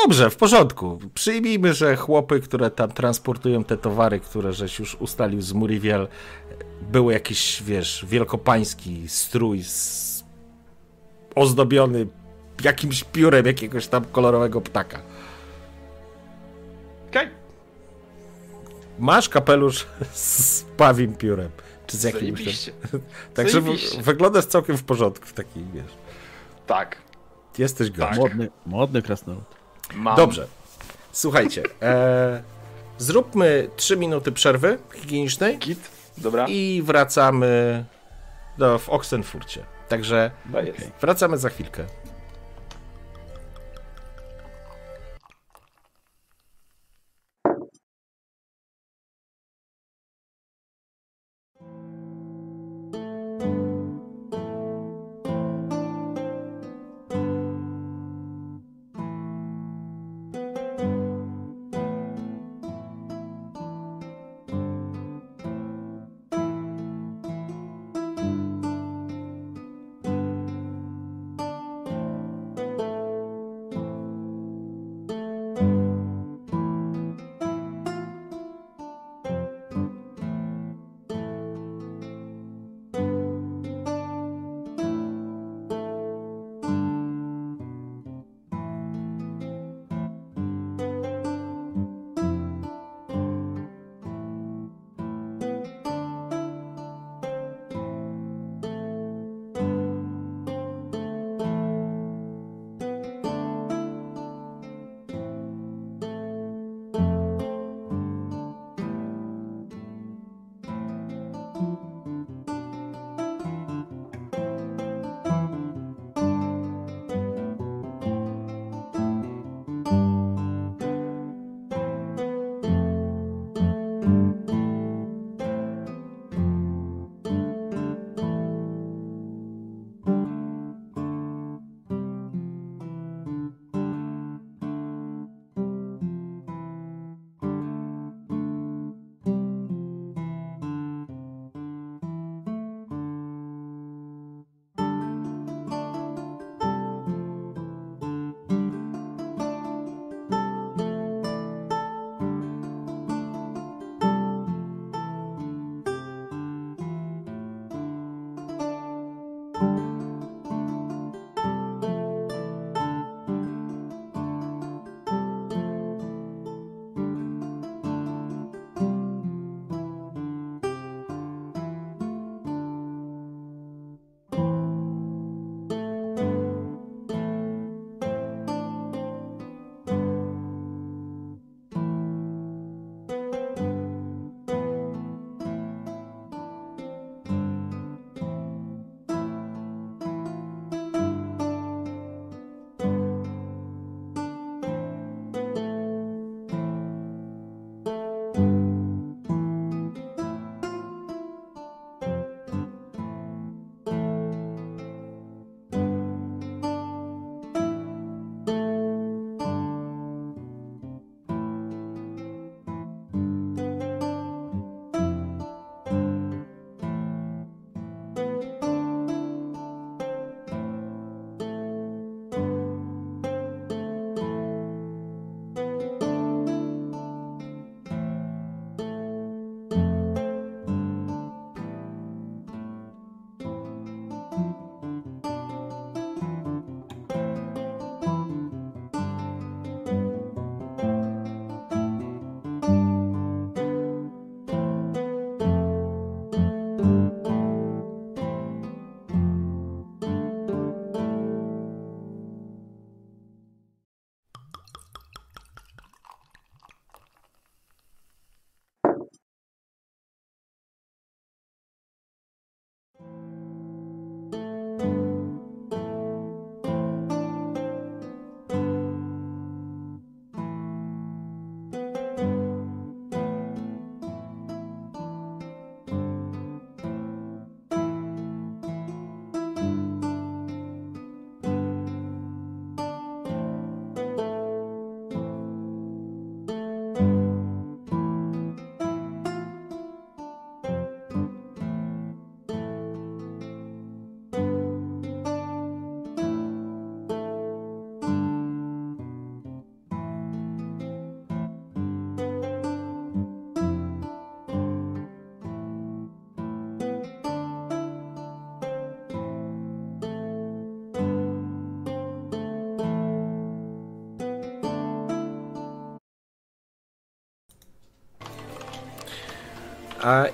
Dobrze, 0.04 0.30
w 0.30 0.36
porządku. 0.36 0.98
Przyjmijmy, 1.14 1.74
że 1.74 1.96
chłopy, 1.96 2.40
które 2.40 2.70
tam 2.70 2.92
transportują 2.92 3.64
te 3.64 3.76
towary, 3.76 4.20
które 4.20 4.52
żeś 4.52 4.78
już 4.78 4.94
ustalił 4.94 5.42
z 5.42 5.52
Muriwiel, 5.52 6.08
był 6.92 7.10
jakiś, 7.10 7.62
wiesz, 7.62 8.06
wielkopański 8.08 9.08
strój 9.08 9.64
z... 9.64 10.24
ozdobiony 11.34 12.06
jakimś 12.64 13.04
piórem 13.04 13.46
jakiegoś 13.46 13.86
tam 13.86 14.04
kolorowego 14.04 14.60
ptaka. 14.60 15.00
Okej? 17.08 17.28
Masz 18.98 19.28
kapelusz 19.28 19.86
z 20.12 20.62
pawim 20.62 21.14
piórem. 21.14 21.50
Czy 21.86 21.96
z 21.96 22.02
jakimś... 22.02 22.38
Zajebiście. 22.38 22.72
Także 23.34 23.60
Zajebiście. 23.60 24.02
wyglądasz 24.02 24.46
całkiem 24.46 24.76
w 24.76 24.84
porządku 24.84 25.26
w 25.26 25.32
takiej, 25.32 25.64
wiesz. 25.74 25.92
Tak. 26.66 26.96
Jesteś 27.58 27.90
gość. 27.90 28.18
Modny, 28.18 28.48
modny 28.66 29.02
krasnolud. 29.02 29.57
Mam. 29.94 30.16
Dobrze. 30.16 30.46
Słuchajcie, 31.12 31.62
e, 31.82 32.42
zróbmy 32.98 33.68
3 33.76 33.96
minuty 33.96 34.32
przerwy 34.32 34.78
higienicznej 34.94 35.58
Git. 35.58 35.90
Dobra. 36.18 36.46
i 36.48 36.82
wracamy 36.84 37.84
do, 38.58 38.78
w 38.78 38.88
Oxenfurcie. 38.88 39.64
Także 39.88 40.30
jest. 40.64 40.90
wracamy 41.00 41.38
za 41.38 41.48
chwilkę. 41.48 41.84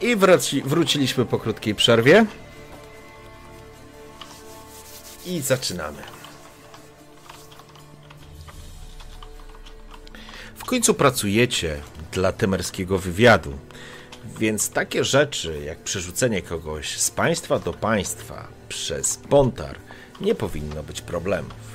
I 0.01 0.17
wróci, 0.17 0.63
wróciliśmy 0.63 1.25
po 1.25 1.39
krótkiej 1.39 1.75
przerwie. 1.75 2.27
I 5.27 5.41
zaczynamy. 5.41 6.03
W 10.57 10.65
końcu 10.65 10.95
pracujecie 10.95 11.81
dla 12.13 12.33
temerskiego 12.33 12.99
wywiadu. 12.99 13.59
Więc 14.39 14.71
takie 14.71 15.05
rzeczy 15.05 15.63
jak 15.67 15.79
przerzucenie 15.79 16.43
kogoś 16.43 16.99
z 16.99 17.11
państwa 17.11 17.59
do 17.59 17.73
państwa 17.73 18.47
przez 18.69 19.17
Pontar 19.17 19.77
nie 20.21 20.35
powinno 20.35 20.83
być 20.83 21.01
problemów. 21.01 21.75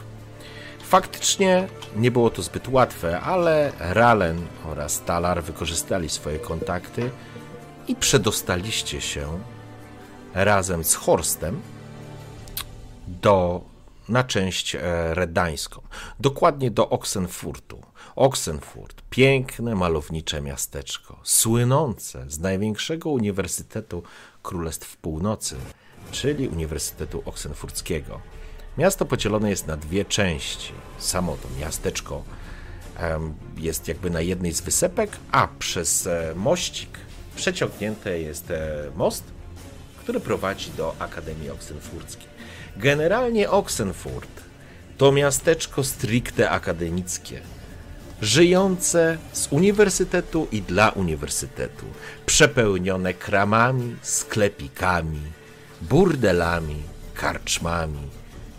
Faktycznie 0.84 1.68
nie 1.96 2.12
było 2.12 2.30
to 2.30 2.42
zbyt 2.42 2.68
łatwe, 2.68 3.20
ale 3.20 3.72
Ralen 3.80 4.48
oraz 4.66 5.02
Talar 5.02 5.44
wykorzystali 5.44 6.10
swoje 6.10 6.40
kontakty 6.40 7.10
i 7.90 7.96
przedostaliście 7.96 9.02
się 9.02 9.40
razem 10.34 10.84
z 10.84 10.96
Horstem 10.96 11.62
do, 13.08 13.62
na 14.10 14.24
część 14.24 14.76
e, 14.76 14.80
redańską, 15.14 15.82
dokładnie 16.20 16.72
do 16.72 16.90
Oxenfurtu. 16.90 17.82
Oxenfurt, 18.16 19.02
piękne, 19.10 19.76
malownicze 19.76 20.42
miasteczko, 20.42 21.20
słynące 21.24 22.26
z 22.28 22.40
największego 22.40 23.10
uniwersytetu 23.10 24.04
Królestw 24.44 24.98
Północy, 24.98 25.56
czyli 26.12 26.48
Uniwersytetu 26.48 27.24
Oxenfurckiego. 27.26 28.22
Miasto 28.78 29.06
podzielone 29.06 29.50
jest 29.50 29.68
na 29.68 29.78
dwie 29.78 30.06
części. 30.06 30.74
Samo 30.98 31.38
to 31.38 31.48
miasteczko 31.60 32.24
jest 33.58 33.88
jakby 33.88 34.10
na 34.10 34.22
jednej 34.22 34.52
z 34.52 34.62
wysepek, 34.62 35.12
a 35.32 35.48
przez 35.60 36.08
e, 36.08 36.34
mościk 36.36 36.90
przeciągnięty 37.40 38.20
jest 38.20 38.52
e, 38.52 38.92
most, 38.96 39.24
który 40.00 40.20
prowadzi 40.20 40.72
do 40.78 40.96
Akademii 41.00 41.50
Oxenfurckiej. 41.50 42.28
Generalnie 42.78 43.50
Oxenfurt 43.50 44.30
to 44.98 45.12
miasteczko 45.12 45.84
stricte 45.84 46.50
akademickie, 46.50 47.42
żyjące 48.22 49.18
z 49.34 49.48
uniwersytetu 49.52 50.48
i 50.52 50.62
dla 50.62 50.90
uniwersytetu, 50.90 51.86
przepełnione 52.26 53.14
kramami, 53.14 53.96
sklepikami, 54.02 55.22
burdelami, 55.82 56.84
karczmami, 57.14 58.08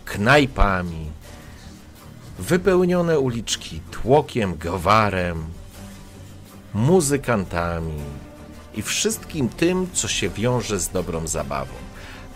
knajpami, 0.05 1.11
wypełnione 2.39 3.19
uliczki 3.19 3.81
tłokiem, 3.91 4.55
gwarem, 4.55 5.45
muzykantami 6.73 8.03
i 8.73 8.81
wszystkim 8.81 9.49
tym, 9.49 9.87
co 9.93 10.07
się 10.07 10.29
wiąże 10.29 10.79
z 10.79 10.89
dobrą 10.89 11.27
zabawą. 11.27 11.73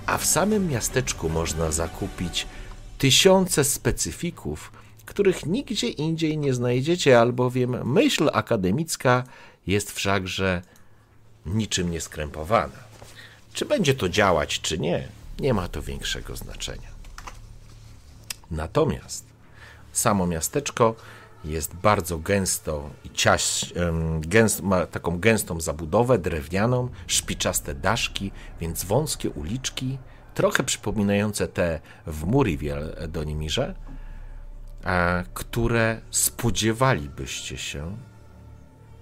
A 0.06 0.18
w 0.18 0.26
samym 0.26 0.70
miasteczku 0.70 1.30
można 1.30 1.72
zakupić 1.72 2.48
tysiące 2.98 3.64
specyfików, 3.64 4.72
których 5.06 5.46
nigdzie 5.46 5.88
indziej 5.88 6.38
nie 6.38 6.54
znajdziecie, 6.54 7.20
albowiem 7.20 7.94
myśl 7.94 8.30
akademicka 8.34 9.24
jest 9.68 9.92
wszakże 9.92 10.62
niczym 11.46 11.92
nieskrępowana. 11.92 12.86
Czy 13.54 13.66
będzie 13.66 13.94
to 13.94 14.10
działać, 14.10 14.62
czy 14.62 14.78
nie, 14.78 15.08
nie 15.40 15.54
ma 15.54 15.68
to 15.68 15.82
większego 15.82 16.36
znaczenia. 16.36 16.96
Natomiast 18.52 19.26
samo 19.94 20.28
miasteczko 20.28 20.96
jest 21.46 21.76
bardzo 21.76 22.20
gęsto 22.20 22.90
i 23.04 23.10
ciaś, 23.10 23.74
gęst, 24.20 24.62
ma 24.62 24.86
taką 24.86 25.20
gęstą 25.20 25.62
zabudowę 25.62 26.18
drewnianą, 26.18 26.90
szpiczaste 27.08 27.76
daszki, 27.76 28.32
więc 28.60 28.84
wąskie 28.84 29.30
uliczki, 29.30 29.98
trochę 30.34 30.64
przypominające 30.64 31.48
te 31.48 31.80
w 32.08 32.26
Muriwiel 32.26 32.96
do 33.08 33.24
Nimirze, 33.24 33.76
które 35.34 36.02
spodziewalibyście 36.12 37.58
się 37.58 37.98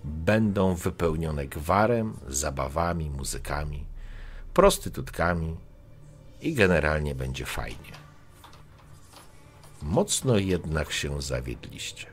będą 0.03 0.76
wypełnione 0.76 1.48
gwarem, 1.48 2.18
zabawami, 2.28 3.10
muzykami, 3.10 3.86
prostytutkami 4.53 5.57
i 6.41 6.53
generalnie 6.53 7.15
będzie 7.15 7.45
fajnie. 7.45 7.91
Mocno 9.82 10.38
jednak 10.38 10.91
się 10.91 11.22
zawiedliście. 11.22 12.12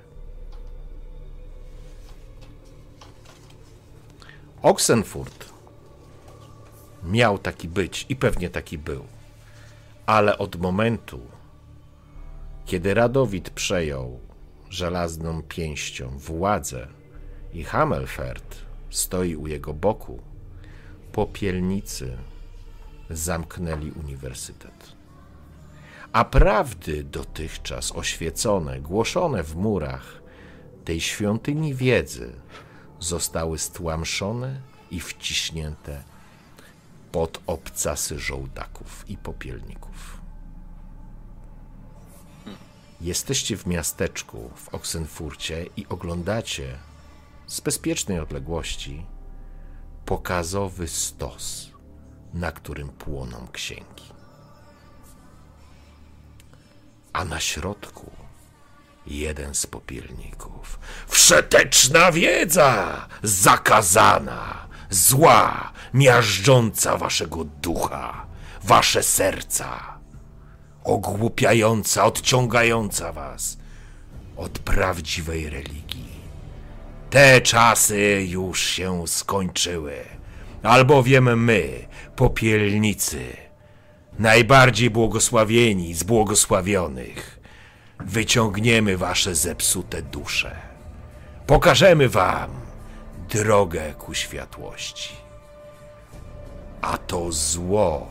Oxenfurt 4.63 5.53
miał 7.05 7.39
taki 7.39 7.69
być 7.69 8.07
i 8.09 8.17
pewnie 8.17 8.51
taki 8.51 8.79
był, 8.79 9.05
ale 10.07 10.39
od 10.39 10.57
momentu, 10.57 11.21
kiedy 12.67 12.95
Radowid 12.95 13.51
przejął 13.51 14.21
żelazną 14.71 15.43
pięścią 15.43 16.19
władzę 16.19 16.87
i 17.53 17.65
Hamelfert 17.65 18.57
stoi 18.91 19.37
u 19.37 19.47
jego 19.47 19.75
boku, 19.75 20.23
popielnicy 21.13 22.19
zamknęli 23.11 23.91
uniwersytet. 23.91 24.97
A 26.13 26.25
prawdy 26.25 27.05
dotychczas 27.05 27.93
oświecone, 27.93 28.81
głoszone 28.81 29.43
w 29.43 29.57
murach 29.57 30.23
tej 30.85 31.01
świątyni 31.01 31.75
wiedzy 31.75 32.33
zostały 33.01 33.59
stłamszone 33.59 34.61
i 34.91 35.01
wciśnięte 35.01 36.03
pod 37.13 37.41
obcasy 37.47 38.19
żołdaków 38.19 39.05
i 39.09 39.17
popielników. 39.17 40.21
Jesteście 43.01 43.57
w 43.57 43.67
miasteczku 43.67 44.51
w 44.57 44.69
Oksenfurcie 44.69 45.67
i 45.77 45.87
oglądacie 45.89 46.79
z 47.47 47.61
bezpiecznej 47.61 48.21
odległości 48.21 49.07
pokazowy 50.05 50.89
stos, 50.89 51.71
na 52.35 52.53
którym 52.53 52.89
płoną 52.89 53.49
księgi. 53.53 54.05
A 57.13 57.25
na 57.25 57.41
środku 57.41 58.11
jeden 59.11 59.55
z 59.55 59.67
popielników. 59.67 60.79
Wszeteczna 61.09 62.13
wiedza, 62.13 63.07
zakazana, 63.23 64.67
zła, 64.91 65.73
miażdżąca 65.95 66.97
waszego 66.97 67.45
ducha, 67.45 68.27
wasze 68.65 69.03
serca, 69.03 69.99
ogłupiająca, 70.85 72.05
odciągająca 72.05 73.13
was! 73.13 73.59
Od 74.37 74.59
prawdziwej 74.59 75.51
religii. 75.51 76.21
Te 77.11 77.41
czasy 77.41 78.27
już 78.29 78.61
się 78.61 79.09
skończyły, 79.09 79.95
albowiem 80.63 81.45
my, 81.45 81.89
popielnicy, 82.17 83.37
najbardziej 84.19 84.91
błogosławieni 84.91 85.95
z 85.95 86.03
błogosławionych, 86.03 87.40
wyciągniemy 88.05 88.97
wasze 88.97 89.35
zepsute 89.35 90.03
dusze. 90.03 90.57
Pokażemy 91.47 92.09
wam 92.09 92.51
drogę 93.29 93.95
ku 93.95 94.15
światłości. 94.15 95.17
A 96.81 96.99
to 96.99 97.33
zło 97.33 98.11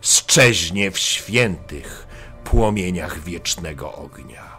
szczeźnie 0.00 0.90
w 0.90 0.98
świętych 0.98 2.06
płomieniach 2.44 3.20
wiecznego 3.20 3.92
ognia. 3.94 4.52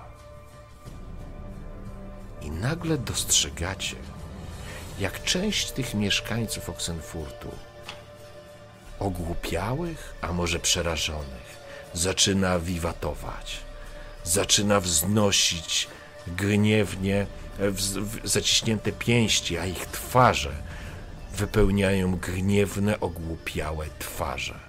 I 2.41 2.52
nagle 2.52 2.98
dostrzegacie, 2.98 3.95
jak 5.00 5.24
część 5.24 5.72
tych 5.72 5.94
mieszkańców 5.94 6.70
Oksenfurtu, 6.70 7.52
ogłupiałych, 9.00 10.16
a 10.22 10.34
może 10.34 10.60
przerażonych, 10.60 11.58
zaczyna 11.94 12.60
wiwatować, 12.60 13.60
zaczyna 14.24 14.80
wznosić 14.80 15.88
gniewnie 16.28 17.26
zaciśnięte 18.24 18.91
pięści, 18.91 19.58
a 19.58 19.66
ich 19.66 19.86
twarze 19.86 20.52
wypełniają 21.38 22.16
gniewne, 22.16 23.00
ogłupiałe 23.00 23.86
twarze. 24.00 24.60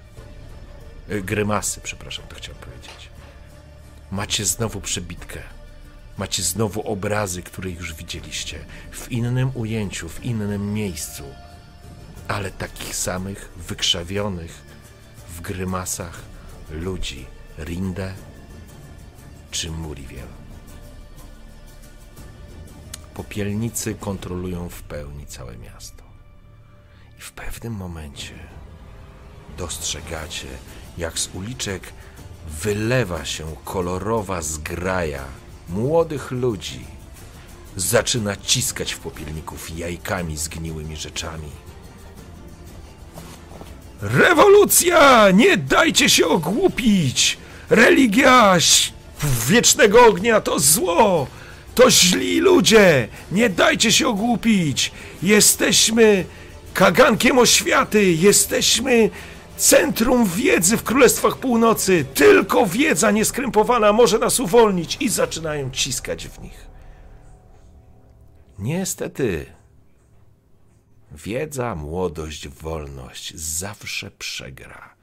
E, 1.09 1.21
Grymasy, 1.21 1.81
przepraszam, 1.81 2.25
to 2.29 2.37
chciałem 2.37 2.61
powiedzieć. 2.61 3.09
Macie 4.11 4.45
znowu 4.45 4.81
przebitkę. 4.81 5.41
Macie 6.19 6.43
znowu 6.43 6.89
obrazy, 6.93 7.43
które 7.43 7.71
już 7.71 7.95
widzieliście, 7.95 8.65
w 8.91 9.13
innym 9.13 9.51
ujęciu, 9.55 10.09
w 10.09 10.25
innym 10.25 10.75
miejscu, 10.75 11.23
ale 12.29 12.51
takich 12.51 12.97
samych 12.97 13.51
wykrzawionych 13.57 14.63
w 15.29 15.41
grymasach 15.41 16.21
ludzi 16.71 17.27
Rinde 17.59 18.15
czy 19.55 19.71
Muriwiel. 19.71 20.27
Popielnicy 23.15 23.95
kontrolują 23.95 24.69
w 24.69 24.83
pełni 24.83 25.27
całe 25.27 25.57
miasto. 25.57 26.03
I 27.19 27.21
w 27.21 27.33
pewnym 27.33 27.73
momencie 27.73 28.35
dostrzegacie, 29.59 30.47
jak 30.99 31.19
z 31.19 31.29
uliczek 31.35 31.93
wylewa 32.63 33.25
się 33.25 33.57
kolorowa 33.65 34.43
zgraja 34.43 35.25
młodych 35.69 36.31
ludzi. 36.31 36.85
Zaczyna 37.77 38.37
ciskać 38.37 38.93
w 38.93 38.99
popielników 38.99 39.79
jajkami 39.79 40.37
zgniłymi 40.37 40.97
rzeczami. 40.97 41.51
Rewolucja! 44.01 45.31
Nie 45.31 45.57
dajcie 45.57 46.11
się 46.11 46.27
ogłupić! 46.27 47.39
Religia 47.71 48.61
wiecznego 49.49 50.07
ognia 50.07 50.41
to 50.41 50.59
zło! 50.59 51.27
To 51.75 51.91
źli 51.91 52.41
ludzie! 52.41 53.09
Nie 53.33 53.51
dajcie 53.51 53.93
się 53.93 54.09
ogłupić! 54.09 54.93
Jesteśmy 55.23 56.25
kagankiem 56.75 57.39
oświaty! 57.39 58.13
Jesteśmy 58.13 59.11
centrum 59.57 60.27
wiedzy 60.27 60.77
w 60.77 60.83
Królestwach 60.83 61.37
Północy! 61.37 62.05
Tylko 62.15 62.67
wiedza 62.67 63.11
nieskrępowana 63.11 63.93
może 63.93 64.19
nas 64.19 64.41
uwolnić! 64.41 64.97
I 65.01 65.09
zaczynają 65.09 65.71
ciskać 65.71 66.29
w 66.29 66.43
nich. 66.43 66.67
Niestety, 68.59 69.47
wiedza, 71.13 71.75
młodość, 71.75 72.49
wolność 72.49 73.35
zawsze 73.35 74.11
przegra 74.11 74.95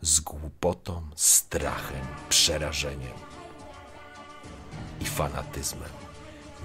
z 0.00 0.20
głupotą, 0.20 1.02
strachem, 1.16 2.06
przerażeniem 2.28 3.33
i 5.00 5.04
fanatyzmem. 5.04 5.90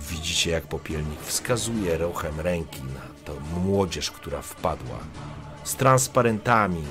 Widzicie, 0.09 0.51
jak 0.51 0.67
popielnik 0.67 1.21
wskazuje 1.21 1.97
ruchem 1.97 2.39
ręki 2.39 2.83
na 2.83 3.01
tą 3.25 3.39
młodzież, 3.39 4.11
która 4.11 4.41
wpadła 4.41 4.99
z 5.63 5.75
transparentami. 5.75 6.83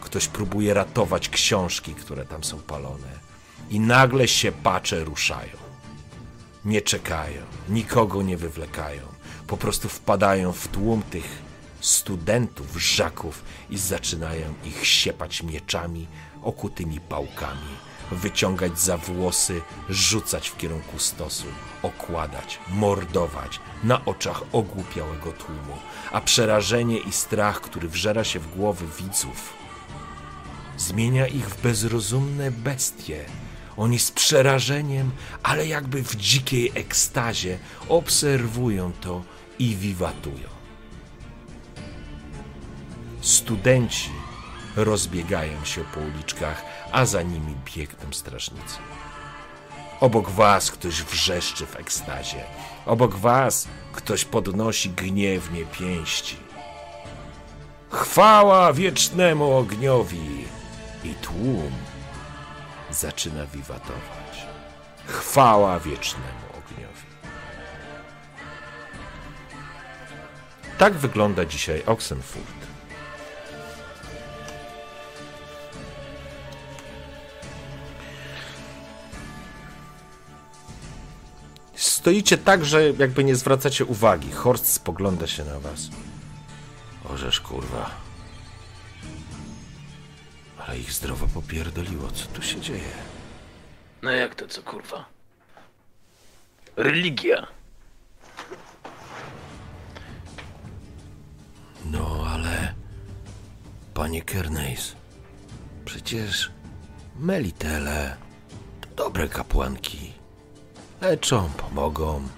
Ktoś 0.00 0.28
próbuje 0.28 0.74
ratować 0.74 1.28
książki, 1.28 1.94
które 1.94 2.24
tam 2.24 2.44
są 2.44 2.58
palone. 2.58 3.26
I 3.70 3.80
nagle 3.80 4.28
się 4.28 4.52
pacze 4.52 5.04
ruszają. 5.04 5.56
Nie 6.64 6.82
czekają, 6.82 7.42
nikogo 7.68 8.22
nie 8.22 8.36
wywlekają. 8.36 9.02
Po 9.46 9.56
prostu 9.56 9.88
wpadają 9.88 10.52
w 10.52 10.68
tłum 10.68 11.02
tych 11.02 11.42
studentów, 11.80 12.76
żaków 12.76 13.42
i 13.70 13.78
zaczynają 13.78 14.54
ich 14.64 14.86
siepać 14.86 15.42
mieczami, 15.42 16.06
okutymi 16.42 17.00
pałkami, 17.00 17.76
wyciągać 18.10 18.80
za 18.80 18.96
włosy, 18.96 19.62
rzucać 19.88 20.48
w 20.48 20.56
kierunku 20.56 20.98
stosu, 20.98 21.46
okładać, 21.82 22.58
mordować 22.68 23.60
na 23.84 24.04
oczach 24.04 24.42
ogłupiałego 24.52 25.32
tłumu, 25.32 25.76
a 26.12 26.20
przerażenie 26.20 26.98
i 26.98 27.12
strach, 27.12 27.60
który 27.60 27.88
wżera 27.88 28.24
się 28.24 28.40
w 28.40 28.56
głowy 28.56 28.86
widzów, 28.98 29.52
zmienia 30.78 31.26
ich 31.26 31.48
w 31.48 31.62
bezrozumne 31.62 32.50
bestie. 32.50 33.24
Oni 33.76 33.98
z 33.98 34.10
przerażeniem, 34.10 35.10
ale 35.42 35.66
jakby 35.66 36.02
w 36.02 36.16
dzikiej 36.16 36.72
ekstazie 36.74 37.58
obserwują 37.88 38.92
to 39.00 39.22
i 39.58 39.76
wiwatują. 39.76 40.48
Studenci 43.20 44.10
rozbiegają 44.76 45.64
się 45.64 45.84
po 45.84 46.00
uliczkach, 46.00 46.64
a 46.92 47.06
za 47.06 47.22
nimi 47.22 47.56
biegną 47.76 48.12
strażnicy. 48.12 48.78
Obok 50.00 50.30
was 50.30 50.70
ktoś 50.70 51.02
wrzeszczy 51.02 51.66
w 51.66 51.76
ekstazie. 51.76 52.44
Obok 52.86 53.14
was 53.14 53.68
ktoś 53.92 54.24
podnosi 54.24 54.90
gniewnie 54.90 55.64
pięści. 55.66 56.36
Chwała 57.90 58.72
wiecznemu 58.72 59.56
ogniowi! 59.56 60.44
I 61.04 61.14
tłum 61.14 61.72
zaczyna 62.90 63.46
wiwatować. 63.46 64.46
Chwała 65.06 65.80
wiecznemu 65.80 66.46
ogniowi. 66.50 67.06
Tak 70.78 70.94
wygląda 70.94 71.44
dzisiaj 71.44 71.82
Oxenfurt. 71.86 72.55
Stoicie 81.76 82.38
tak, 82.38 82.64
że 82.64 82.90
jakby 82.90 83.24
nie 83.24 83.36
zwracacie 83.36 83.84
uwagi. 83.84 84.32
Horst 84.32 84.72
spogląda 84.72 85.26
się 85.26 85.44
na 85.44 85.60
was. 85.60 85.90
Orzesz, 87.04 87.40
kurwa. 87.40 87.90
Ale 90.58 90.78
ich 90.78 90.92
zdrowo 90.92 91.26
popierdoliło. 91.26 92.10
Co 92.10 92.26
tu 92.26 92.42
się 92.42 92.60
dzieje? 92.60 92.92
No 94.02 94.10
jak 94.10 94.34
to 94.34 94.48
co 94.48 94.62
kurwa? 94.62 95.04
Religia. 96.76 97.46
No, 101.84 102.26
ale... 102.30 102.74
Panie 103.94 104.22
Kerneis, 104.22 104.96
przecież 105.84 106.50
Melitele 107.18 108.16
to 108.80 108.88
dobre 109.04 109.28
kapłanki. 109.28 110.12
Leczą, 111.00 111.48
pomogą, 111.56 112.28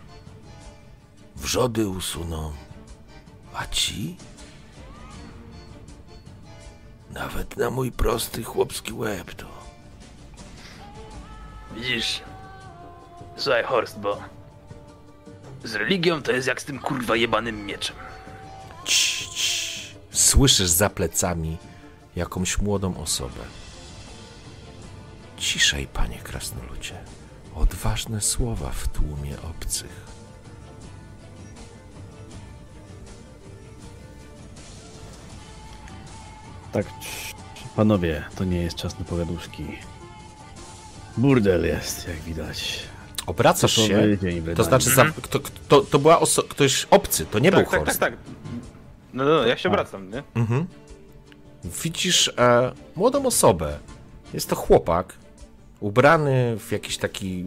wrzody 1.36 1.88
usuną. 1.88 2.52
A 3.54 3.66
ci? 3.66 4.16
Nawet 7.10 7.56
na 7.56 7.70
mój 7.70 7.92
prosty 7.92 8.42
chłopski 8.44 8.92
łeb 8.92 9.34
to... 9.34 9.46
Widzisz? 11.74 12.20
Słuchaj 13.36 13.64
Horst, 13.64 13.98
bo 13.98 14.18
z 15.64 15.74
religią 15.74 16.22
to 16.22 16.32
jest 16.32 16.48
jak 16.48 16.60
z 16.60 16.64
tym 16.64 16.78
kurwa 16.78 17.16
jebanym 17.16 17.66
mieczem. 17.66 17.96
Cii, 18.84 19.28
cii. 19.28 19.94
Słyszysz 20.10 20.68
za 20.68 20.90
plecami 20.90 21.56
jakąś 22.16 22.58
młodą 22.58 22.96
osobę. 22.96 23.40
Ciszej, 25.36 25.86
panie 25.86 26.18
krasnoludzie. 26.18 27.04
Odważne 27.58 28.20
słowa 28.20 28.70
w 28.70 28.88
tłumie 28.88 29.36
obcych. 29.50 30.08
Tak, 36.72 36.86
panowie, 37.76 38.24
to 38.36 38.44
nie 38.44 38.62
jest 38.62 38.76
czas 38.76 38.98
na 38.98 39.04
pogaduszki. 39.04 39.64
Burdel 41.16 41.64
jest, 41.66 42.08
jak 42.08 42.16
widać. 42.16 42.80
Obracasz 43.26 43.72
się, 43.72 43.88
Typowy 43.88 44.18
dzień 44.18 44.54
to 44.56 44.64
znaczy 44.64 44.90
za, 44.90 45.04
kto, 45.04 45.40
kto, 45.40 45.80
to 45.80 45.98
była 45.98 46.20
oso- 46.20 46.48
ktoś 46.48 46.86
obcy, 46.90 47.26
to 47.26 47.38
nie 47.38 47.50
Tak, 47.50 47.60
był 47.60 47.70
tak, 47.70 47.80
tak, 47.80 47.86
Horst. 47.86 48.00
tak. 48.00 48.14
No, 49.12 49.24
no, 49.24 49.46
ja 49.46 49.56
się 49.56 49.68
wracam, 49.70 50.10
nie? 50.10 50.22
Mhm. 50.34 50.66
Widzisz 51.84 52.32
e, 52.38 52.72
młodą 52.96 53.26
osobę. 53.26 53.78
Jest 54.34 54.48
to 54.50 54.56
chłopak, 54.56 55.14
ubrany 55.80 56.56
w 56.58 56.72
jakiś 56.72 56.98
taki. 56.98 57.44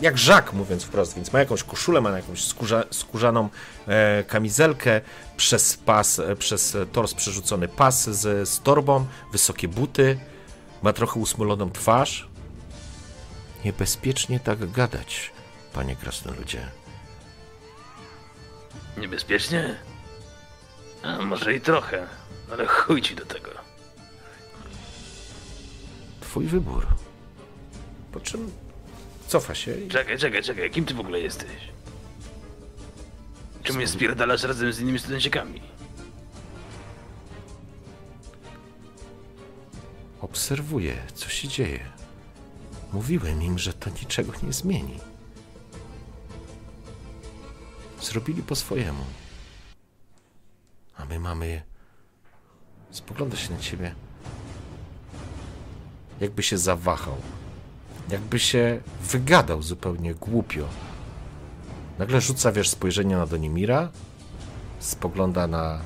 Jak 0.00 0.18
żak, 0.18 0.52
mówiąc 0.52 0.84
wprost, 0.84 1.14
więc 1.14 1.32
ma 1.32 1.38
jakąś 1.38 1.62
koszulę, 1.62 2.00
ma 2.00 2.10
jakąś 2.10 2.44
skórza, 2.44 2.84
skórzaną 2.90 3.48
e, 3.86 4.24
kamizelkę, 4.24 5.00
przez 5.36 5.76
pas, 5.76 6.18
e, 6.18 6.36
przez 6.36 6.76
tors 6.92 7.14
przerzucony 7.14 7.68
pas 7.68 8.10
z, 8.10 8.48
z 8.48 8.60
torbą, 8.60 9.06
wysokie 9.32 9.68
buty, 9.68 10.18
ma 10.82 10.92
trochę 10.92 11.20
usmoloną 11.20 11.70
twarz. 11.70 12.28
Niebezpiecznie 13.64 14.40
tak 14.40 14.70
gadać, 14.70 15.32
panie 15.72 15.96
krasnoludzie. 15.96 16.60
Niebezpiecznie? 18.96 19.74
A 21.02 21.18
może 21.18 21.54
i 21.54 21.60
trochę, 21.60 22.06
ale 22.52 22.66
chuj 22.66 23.02
ci 23.02 23.14
do 23.14 23.26
tego. 23.26 23.50
Twój 26.20 26.46
wybór. 26.46 26.86
Po 28.12 28.20
czym 28.20 28.50
cofa 29.26 29.54
się 29.54 29.80
i 29.80 29.88
Czekaj, 29.88 30.18
czekaj, 30.18 30.42
czekaj, 30.42 30.70
kim 30.70 30.84
ty 30.84 30.94
w 30.94 31.00
ogóle 31.00 31.20
jesteś? 31.20 31.50
Czemu 33.62 33.78
mnie 33.78 33.88
spierdalasz 33.88 34.42
razem 34.42 34.72
z 34.72 34.80
innymi 34.80 34.98
studencikami? 34.98 35.60
obserwuje, 40.38 40.96
co 41.14 41.28
się 41.28 41.48
dzieje. 41.48 41.80
Mówiłem 42.92 43.42
im, 43.42 43.58
że 43.58 43.72
to 43.72 43.90
niczego 43.90 44.32
nie 44.42 44.52
zmieni. 44.52 45.00
Zrobili 48.00 48.42
po 48.42 48.56
swojemu. 48.56 49.04
A 50.96 51.04
my 51.04 51.20
mamy. 51.20 51.62
Spogląda 52.90 53.36
się 53.36 53.52
na 53.52 53.58
ciebie. 53.58 53.94
Jakby 56.20 56.42
się 56.42 56.58
zawahał. 56.58 57.16
Jakby 58.10 58.38
się 58.38 58.80
wygadał 59.02 59.62
zupełnie 59.62 60.14
głupio. 60.14 60.64
Nagle 61.98 62.20
rzuca, 62.20 62.52
wiesz, 62.52 62.68
spojrzenie 62.68 63.16
na 63.16 63.26
Donimira. 63.26 63.88
Spogląda 64.78 65.46
na 65.46 65.80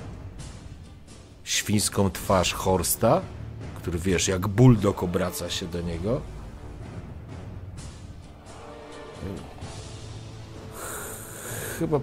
świńską 1.45 2.11
twarz 2.11 2.53
Horsta, 2.55 3.21
który, 3.77 3.99
wiesz, 3.99 4.29
jak 4.29 4.49
bulldog 4.49 5.03
obraca 5.03 5.51
się 5.51 5.67
do 5.67 5.81
niego. 5.81 6.21
Chyba 11.79 12.01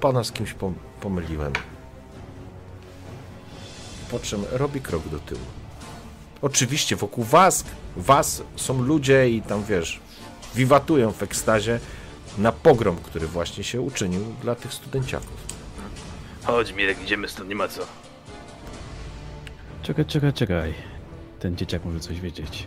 pana 0.00 0.24
z 0.24 0.32
kimś 0.32 0.54
pom- 0.54 0.74
pomyliłem. 1.00 1.52
po 4.10 4.18
czym 4.18 4.44
robi 4.52 4.80
krok 4.80 5.08
do 5.08 5.18
tyłu. 5.18 5.40
Oczywiście 6.42 6.96
wokół 6.96 7.24
was, 7.24 7.64
was 7.96 8.42
są 8.56 8.82
ludzie 8.82 9.30
i 9.30 9.42
tam 9.42 9.64
wiesz, 9.64 10.00
wiwatują 10.54 11.12
w 11.12 11.22
ekstazie 11.22 11.80
na 12.38 12.52
pogrom, 12.52 12.96
który 12.96 13.26
właśnie 13.26 13.64
się 13.64 13.80
uczynił 13.80 14.20
dla 14.42 14.54
tych 14.54 14.72
studenciaków. 14.72 15.46
Chodź 16.44 16.72
Mirek, 16.72 17.02
idziemy 17.02 17.28
stąd, 17.28 17.48
nie 17.48 17.54
ma 17.54 17.68
co. 17.68 17.82
Czekaj, 19.82 20.04
czekaj, 20.04 20.32
czekaj. 20.32 20.74
Ten 21.40 21.56
dzieciak 21.56 21.84
może 21.84 22.00
coś 22.00 22.20
wiedzieć. 22.20 22.66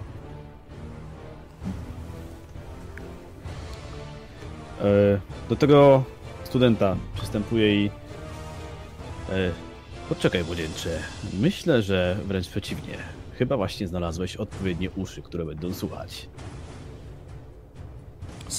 E, 4.82 5.20
do 5.50 5.56
tego 5.56 6.04
studenta 6.44 6.96
przystępuje 7.16 7.86
i... 7.86 7.90
E, 9.30 9.52
poczekaj, 10.10 10.44
młodzieńcze. 10.44 11.00
Myślę, 11.34 11.82
że 11.82 12.18
wręcz 12.26 12.48
przeciwnie. 12.48 13.21
Chyba 13.42 13.58
właśnie 13.58 13.88
znalazłeś 13.88 14.36
odpowiednie 14.36 14.92
uszy, 14.92 15.22
które 15.22 15.46
będą 15.46 15.74
słuchać. 15.74 16.28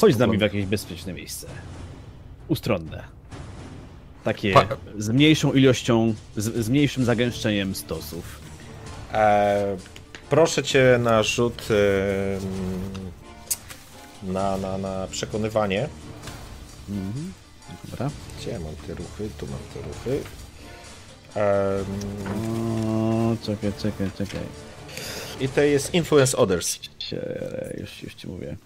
Chodź 0.01 0.15
z 0.15 0.19
nami 0.19 0.39
w 0.39 0.41
jakieś 0.41 0.67
bezpieczne 0.67 1.13
miejsce. 1.13 1.47
Ustronne. 2.49 3.05
Takie 4.25 4.53
Pa- 4.53 4.67
z 4.99 5.09
mniejszą 5.09 5.53
ilością, 5.53 6.15
z, 6.37 6.65
z 6.65 6.69
mniejszym 6.69 7.05
zagęszczeniem 7.05 7.75
stosów. 7.75 8.41
E, 9.13 9.77
proszę 10.31 10.63
cię 10.63 10.99
na 11.03 11.23
rzut 11.23 11.69
e, 11.71 11.75
na, 14.33 14.57
na, 14.57 14.79
na 14.79 15.07
przekonywanie. 15.11 15.89
Dobra. 17.91 18.11
Gdzie 18.41 18.59
mam 18.59 18.77
te 18.87 18.95
ruchy? 18.95 19.29
Tu 19.39 19.47
mam 19.47 19.61
te 19.75 19.89
ruchy. 19.89 20.23
Em, 21.35 21.85
O, 23.33 23.37
czekaj, 23.47 23.73
czekaj, 23.79 24.11
czekaj. 24.19 24.41
I 25.43 25.49
to 25.49 25.61
jest 25.61 25.95
Influence 25.95 26.37
Others. 26.37 26.79
Już, 27.81 28.03
już 28.03 28.15
ci 28.15 28.29
mówię. 28.29 28.57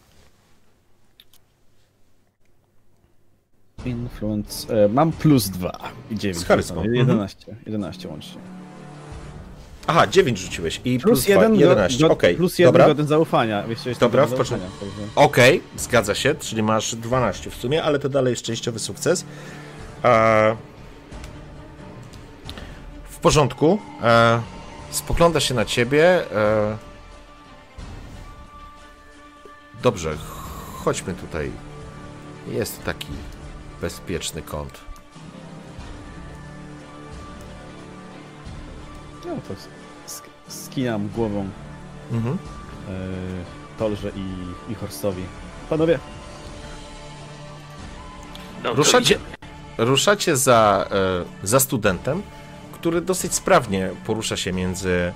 Influence. 3.85 4.85
E, 4.85 4.89
mam 4.89 5.13
plus 5.13 5.49
2 5.49 5.71
i 6.11 6.15
9. 6.19 6.39
Z 6.39 6.45
charyzmą. 6.45 6.85
11. 6.85 7.57
11 7.67 8.09
łącznie. 8.09 8.41
Aha, 9.87 10.07
9 10.07 10.39
rzuciłeś 10.39 10.81
i 10.85 10.99
plus, 10.99 11.03
Plus 11.03 11.25
dwa, 11.25 11.43
1 11.43 11.55
11. 11.55 11.99
do, 12.01 12.13
Okej, 12.13 12.37
plus 12.37 12.59
1 12.59 12.69
dobra. 12.73 12.87
do 12.87 12.95
ten 12.95 13.07
zaufania. 13.07 13.65
Dobra, 14.01 14.27
w 14.27 14.35
także- 14.35 14.59
Okej, 15.15 15.63
zgadza 15.77 16.15
się, 16.15 16.35
czyli 16.35 16.63
masz 16.63 16.95
12 16.95 17.51
w 17.51 17.55
sumie, 17.55 17.83
ale 17.83 17.99
to 17.99 18.09
dalej 18.09 18.31
jest 18.31 18.43
częściowy 18.43 18.79
sukces. 18.79 19.25
E, 20.05 20.57
w 23.11 23.19
porządku. 23.19 23.79
E, 24.03 24.56
spogląda 24.91 25.41
się 25.41 25.55
na 25.55 25.65
ciebie. 25.65 26.33
E, 26.37 26.77
dobrze, 29.83 30.17
ch- 30.17 30.83
chodźmy 30.85 31.15
tutaj. 31.15 31.51
Jest 32.49 32.85
taki 32.85 33.09
bezpieczny 33.81 34.43
kąt. 34.43 34.81
No 39.27 39.33
to 39.49 39.55
sk- 40.09 40.29
skinam 40.49 41.09
głową 41.09 41.49
Mhm. 42.13 42.39
e, 42.89 42.91
Tolże 43.79 44.11
i, 44.17 44.73
i 44.73 44.75
Horstowi. 44.75 45.23
Panowie, 45.71 45.99
No, 48.63 48.71
to 48.71 48.75
Ruszacie, 48.77 49.15
idziemy. 49.15 49.25
ruszacie 49.79 50.37
za, 50.37 50.87
e, 50.91 51.47
za 51.47 51.61
studentem, 51.61 52.23
który 52.87 53.01
dosyć 53.01 53.35
sprawnie 53.35 53.91
porusza 54.05 54.37
się 54.37 54.53
między, 54.53 55.13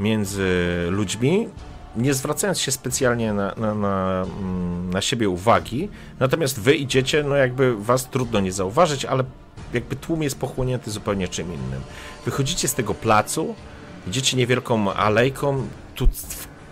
między 0.00 0.48
ludźmi, 0.90 1.48
nie 1.96 2.14
zwracając 2.14 2.60
się 2.60 2.72
specjalnie 2.72 3.32
na, 3.32 3.54
na, 3.56 3.74
na, 3.74 4.22
mm, 4.22 4.90
na 4.90 5.00
siebie 5.00 5.28
uwagi. 5.28 5.88
Natomiast 6.20 6.60
wy 6.60 6.74
idziecie, 6.74 7.22
no 7.22 7.36
jakby 7.36 7.76
was 7.76 8.10
trudno 8.10 8.40
nie 8.40 8.52
zauważyć, 8.52 9.04
ale 9.04 9.24
jakby 9.74 9.96
tłum 9.96 10.22
jest 10.22 10.38
pochłonięty 10.38 10.90
zupełnie 10.90 11.28
czym 11.28 11.46
innym. 11.46 11.80
Wychodzicie 12.24 12.68
z 12.68 12.74
tego 12.74 12.94
placu, 12.94 13.54
idziecie 14.08 14.36
niewielką 14.36 14.92
alejką, 14.92 15.66
tu 15.94 16.08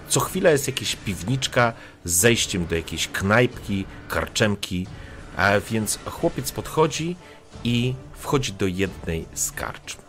co 0.08 0.20
chwilę 0.20 0.52
jest 0.52 0.66
jakaś 0.66 0.96
piwniczka 0.96 1.72
z 2.04 2.12
zejściem 2.12 2.66
do 2.66 2.76
jakiejś 2.76 3.08
knajpki, 3.08 3.84
karczemki, 4.08 4.86
a 5.36 5.60
więc 5.70 5.98
chłopiec 6.06 6.52
podchodzi 6.52 7.16
i 7.64 7.94
wchodzi 8.14 8.52
do 8.52 8.66
jednej 8.66 9.26
z 9.34 9.52
karczm. 9.52 10.02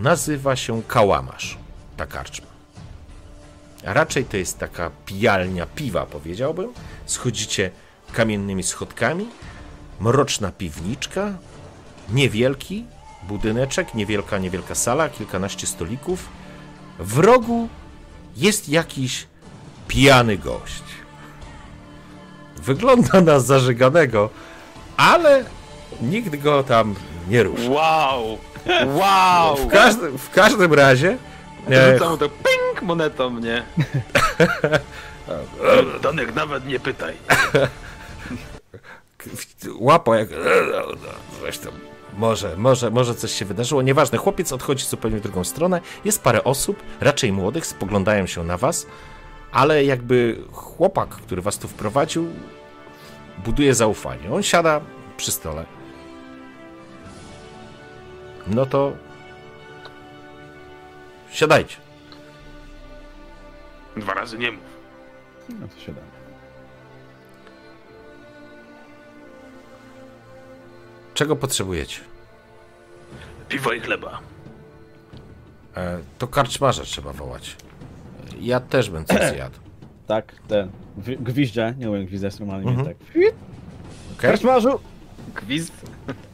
Nazywa 0.00 0.56
się 0.56 0.82
Kałamarz, 0.82 1.58
ta 1.96 2.06
karczma. 2.06 2.46
A 3.86 3.92
raczej 3.92 4.24
to 4.24 4.36
jest 4.36 4.58
taka 4.58 4.90
pijalnia 5.06 5.66
piwa, 5.66 6.06
powiedziałbym. 6.06 6.72
Schodzicie 7.06 7.70
kamiennymi 8.12 8.62
schodkami, 8.62 9.26
mroczna 10.00 10.52
piwniczka, 10.52 11.32
niewielki 12.08 12.84
budyneczek, 13.28 13.94
niewielka, 13.94 14.38
niewielka 14.38 14.74
sala, 14.74 15.08
kilkanaście 15.08 15.66
stolików. 15.66 16.28
W 16.98 17.18
rogu 17.18 17.68
jest 18.36 18.68
jakiś 18.68 19.26
pijany 19.88 20.38
gość. 20.38 20.82
Wygląda 22.56 23.20
na 23.20 23.40
zażyganego, 23.40 24.30
ale 24.96 25.44
nikt 26.00 26.36
go 26.36 26.62
tam 26.62 26.94
nie 27.28 27.42
ruszy. 27.42 27.70
Wow! 27.70 28.38
Wow! 28.86 29.56
W 29.56 29.66
każdym, 29.66 30.18
w 30.18 30.30
każdym 30.30 30.74
razie 30.74 31.16
e, 31.70 31.92
Rzucam 31.92 32.10
mu 32.10 32.18
to 32.18 32.28
ping 32.28 32.82
monetą, 32.82 33.38
nie? 33.38 33.62
Donek, 36.02 36.34
nawet 36.34 36.66
nie 36.66 36.80
pytaj. 36.80 37.14
łapa 39.78 40.18
jak... 40.18 40.28
Zresztą 41.40 41.70
może, 42.16 42.56
może, 42.56 42.90
może 42.90 43.14
coś 43.14 43.32
się 43.32 43.44
wydarzyło. 43.44 43.82
Nieważne, 43.82 44.18
chłopiec 44.18 44.52
odchodzi 44.52 44.84
zupełnie 44.84 45.18
w 45.18 45.20
drugą 45.20 45.44
stronę. 45.44 45.80
Jest 46.04 46.22
parę 46.22 46.44
osób, 46.44 46.82
raczej 47.00 47.32
młodych, 47.32 47.66
spoglądają 47.66 48.26
się 48.26 48.44
na 48.44 48.56
was, 48.56 48.86
ale 49.52 49.84
jakby 49.84 50.38
chłopak, 50.52 51.08
który 51.08 51.42
was 51.42 51.58
tu 51.58 51.68
wprowadził, 51.68 52.26
buduje 53.44 53.74
zaufanie. 53.74 54.32
On 54.32 54.42
siada 54.42 54.80
przy 55.16 55.32
stole. 55.32 55.75
No 58.46 58.66
to 58.66 58.92
siadajcie. 61.30 61.76
Dwa 63.96 64.14
razy 64.14 64.38
nie 64.38 64.52
mów. 64.52 64.62
no 65.60 65.68
to 65.68 65.80
się 65.80 65.92
da. 65.92 66.00
Czego 71.14 71.36
potrzebujecie? 71.36 72.00
Piwo 73.48 73.72
i 73.72 73.80
chleba. 73.80 74.20
E, 75.76 75.98
to 76.18 76.26
karczmarza 76.26 76.82
trzeba 76.82 77.12
wołać. 77.12 77.56
Ja 78.40 78.60
też 78.60 78.90
bym 78.90 79.04
coś 79.04 79.20
zjadł. 79.34 79.56
Tak, 80.06 80.32
ten. 80.48 80.70
Gwi- 80.98 81.22
Gwizdże, 81.22 81.74
nie 81.78 81.90
umiem 81.90 82.06
gwizdać 82.06 82.38
normalnie, 82.38 82.68
Mhm. 82.70 82.86
tak. 82.86 82.96
Okay? 83.10 83.32
Karczmarzu! 84.18 84.80
Gwizd? 85.34 85.72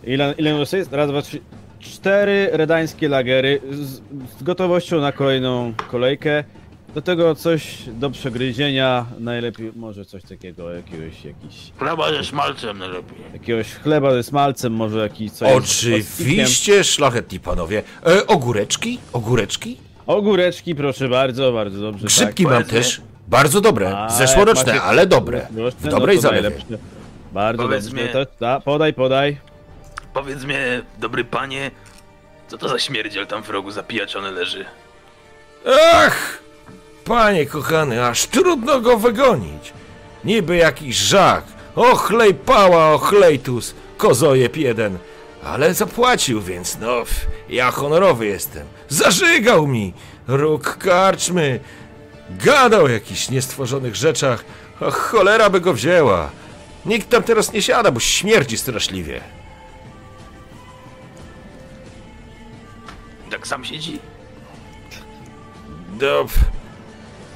Ile, 0.04 0.34
ile 0.38 0.50
już 0.50 0.72
jest? 0.72 0.92
Raz, 0.92 1.10
dwa, 1.10 1.22
trzy. 1.22 1.40
Cztery 1.82 2.48
redańskie 2.52 3.08
lagery 3.08 3.60
z, 3.70 4.00
z 4.38 4.42
gotowością 4.42 5.00
na 5.00 5.12
kolejną 5.12 5.72
kolejkę. 5.90 6.44
Do 6.94 7.02
tego 7.02 7.34
coś 7.34 7.78
do 7.86 8.10
przegryzienia, 8.10 9.06
najlepiej 9.18 9.72
może 9.76 10.04
coś 10.04 10.22
takiego, 10.22 10.72
jakiegoś, 10.72 11.24
jakiś, 11.24 11.72
Chleba 11.78 12.12
ze 12.12 12.24
szmalcem 12.24 12.78
najlepiej. 12.78 13.18
jakiegoś 13.32 13.66
chleba 13.74 14.12
ze 14.12 14.22
smalcem, 14.22 14.72
może 14.72 14.98
jakiś 14.98 15.32
coś. 15.32 15.52
Oczywiście, 15.52 16.84
szlachetni 16.84 17.40
panowie. 17.40 17.82
E, 18.06 18.26
ogóreczki? 18.26 18.98
Ogóreczki? 19.12 19.76
Ogóreczki, 20.06 20.74
proszę 20.74 21.08
bardzo, 21.08 21.52
bardzo 21.52 21.80
dobrze. 21.80 22.06
Grzybki 22.06 22.44
tak. 22.44 22.52
mam 22.52 22.64
też. 22.64 23.00
Bardzo 23.28 23.60
dobre. 23.60 23.98
A, 23.98 24.08
Zeszłoroczne, 24.08 24.82
ale 24.82 25.06
dobre. 25.06 25.46
W 25.80 25.88
dobrej 25.88 26.18
no. 26.70 26.76
Bardzo 27.32 27.62
Powiedz 27.62 27.86
dobrze. 27.86 28.04
mi- 28.04 28.12
To, 28.12 28.26
da, 28.40 28.60
podaj, 28.60 28.94
podaj. 28.94 29.51
Powiedz 30.14 30.44
mi, 30.44 30.54
dobry 30.98 31.24
panie, 31.24 31.70
co 32.48 32.58
to 32.58 32.68
za 32.68 32.78
śmierdziel 32.78 33.26
tam 33.26 33.42
w 33.42 33.50
rogu 33.50 33.70
zapijaczony 33.70 34.30
leży? 34.30 34.64
Ach! 35.94 36.38
Panie 37.04 37.46
kochany, 37.46 38.06
aż 38.06 38.26
trudno 38.26 38.80
go 38.80 38.98
wygonić. 38.98 39.72
Niby 40.24 40.56
jakiś 40.56 40.96
żak. 40.96 41.44
Ochlej 41.76 42.34
pała, 42.34 42.92
ochlejtus, 42.92 43.74
kozojeb 43.96 44.56
jeden. 44.56 44.98
Ale 45.44 45.74
zapłacił, 45.74 46.40
więc 46.40 46.78
no, 46.78 47.02
ja 47.48 47.70
honorowy 47.70 48.26
jestem. 48.26 48.66
Zażygał 48.88 49.66
mi! 49.66 49.92
Róg 50.28 50.76
karczmy. 50.76 51.60
Gadał 52.30 52.84
o 52.84 52.88
jakichś 52.88 53.30
niestworzonych 53.30 53.96
rzeczach. 53.96 54.44
A 54.80 54.90
cholera 54.90 55.50
by 55.50 55.60
go 55.60 55.74
wzięła. 55.74 56.30
Nikt 56.86 57.10
tam 57.10 57.22
teraz 57.22 57.52
nie 57.52 57.62
siada, 57.62 57.90
bo 57.90 58.00
śmierdzi 58.00 58.58
straszliwie. 58.58 59.20
Tak 63.32 63.46
sam 63.46 63.64
siedzi. 63.64 63.98
No, 66.00 66.26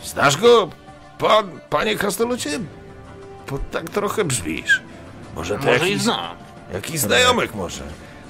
znasz 0.05 0.37
go, 0.37 0.71
pan, 1.19 1.61
panie 1.71 1.97
Krasnoludzie? 1.97 2.59
Bo 3.51 3.59
tak 3.71 3.91
trochę 3.91 4.25
brzmisz. 4.25 4.83
Może 5.35 5.59
to 5.59 5.65
Może 5.65 5.79
i 5.79 5.91
jakiś, 5.91 6.03
znam. 6.03 6.37
jakiś 6.73 7.01
znajomek 7.01 7.55
może. 7.55 7.83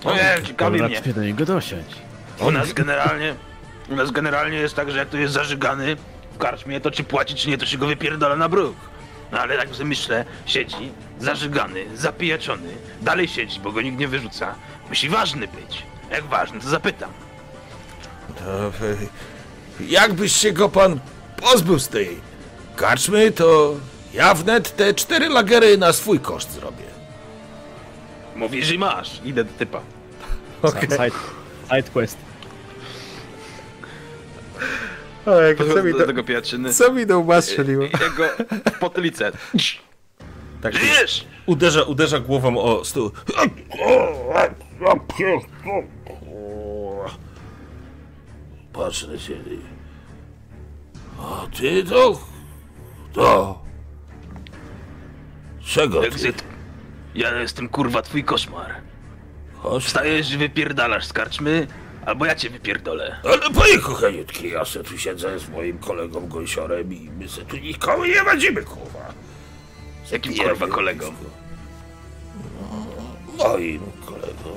No 0.05 0.15
nie, 0.15 0.37
ciekawi 0.47 0.83
mnie. 0.83 0.95
Łatwiej 0.95 1.15
do 1.15 1.23
niego 1.23 1.45
dosiąść. 1.45 1.97
U 2.41 2.51
nas 2.51 2.73
generalnie, 2.73 3.35
u 3.89 3.97
nas 3.97 4.11
generalnie 4.11 4.59
jest 4.59 4.75
tak, 4.77 4.91
że 4.91 4.99
jak 4.99 5.09
to 5.09 5.17
jest 5.17 5.35
zażygany 5.35 5.97
w 6.33 6.39
karczmie, 6.39 6.81
to 6.81 6.91
czy 6.91 7.05
płaci, 7.05 7.35
czy 7.35 7.49
nie, 7.49 7.59
to 7.59 7.67
się 7.67 7.79
go 7.79 7.87
wypierdala 7.87 8.37
na 8.37 8.49
bruk. 8.49 8.77
No 9.33 9.39
ale 9.41 9.57
tak 9.59 9.69
sobie 9.69 9.85
myślę, 9.85 10.25
siedzi, 10.47 10.93
zażygany, 11.19 11.87
zapijaczony, 11.97 12.69
dalej 13.03 13.29
siedzi, 13.29 13.61
bo 13.61 13.73
go 13.73 13.81
nikt 13.83 13.99
nie 13.99 14.09
wyrzuca. 14.09 14.55
Musi 14.89 15.09
ważny 15.09 15.49
być. 15.49 15.83
Jak 16.11 16.25
ważny, 16.25 16.61
to 16.61 16.69
zapytam. 16.69 17.11
To, 18.39 18.66
e, 18.66 18.70
jakbyś 19.81 20.32
się 20.32 20.53
go 20.53 20.69
pan 20.69 21.01
pozbył 21.36 21.78
z 21.78 21.89
tej 21.89 22.20
karczmy, 22.77 23.32
to 23.32 23.74
ja 24.15 24.35
wnet 24.35 24.77
te 24.77 24.94
cztery 24.94 25.28
lagery 25.28 25.78
na 25.78 25.93
swój 25.93 26.20
koszt 26.20 26.53
zrobię. 26.53 26.85
Mówisz 28.36 28.70
i 28.70 28.78
masz. 28.78 29.20
Idę 29.24 29.44
do 29.44 29.53
typa. 29.59 29.81
Okay. 30.62 30.81
Side, 30.81 31.19
side 31.69 31.90
quest. 31.93 32.16
O, 35.27 35.40
jak, 35.40 35.59
co, 35.59 35.82
mi 35.82 35.93
do 35.93 35.98
do, 35.98 36.07
tego 36.07 36.24
pijaczyny. 36.24 36.73
co 36.73 36.93
mi 36.93 37.07
do 37.07 37.19
łba 37.19 37.40
strzeliło? 37.40 37.82
Jego 37.82 38.28
potylicę. 38.81 39.32
Tak 40.62 40.74
Żyjesz! 40.74 41.27
uderza, 41.47 41.82
uderza 41.82 42.20
głową 42.20 42.59
o 42.59 42.85
stół. 42.85 43.11
Patrz 48.77 49.07
na 49.09 49.19
ciebie. 49.19 49.57
A 51.19 51.47
ty 51.57 51.85
to... 51.85 52.20
To... 53.12 53.59
Czego 55.65 56.03
ty? 56.03 56.32
Ja 57.15 57.40
jestem 57.40 57.69
kurwa 57.69 58.03
twój 58.03 58.24
koszmar. 58.24 58.74
Chodź. 59.55 59.85
Wstajesz 59.85 60.32
i 60.32 60.36
wypierdalasz 60.36 61.07
z 61.07 61.12
karczmy, 61.12 61.66
albo 62.07 62.27
ja 62.27 62.35
cię 62.35 62.51
wypierdolę. 62.51 63.16
Ale 63.24 63.51
panie 63.51 63.78
kochaniutki, 63.78 64.48
ja 64.48 64.65
se 64.65 64.85
tu 64.85 64.98
siedzę 64.98 65.39
z 65.39 65.48
moim 65.48 65.78
kolegą 65.78 66.28
Gąsiorem 66.28 66.93
i 66.93 67.11
my 67.11 67.28
se 67.28 67.44
tu 67.44 67.57
nikogo 67.57 68.07
nie 68.07 68.23
wadzimy, 68.23 68.62
kurwa. 68.62 69.12
Z 70.05 70.11
jakim 70.11 70.32
Nie 70.32 70.44
kurwa 70.44 70.66
kolegą? 70.66 71.12
No, 73.39 73.44
moim 73.44 73.81
kolegą. 74.07 74.51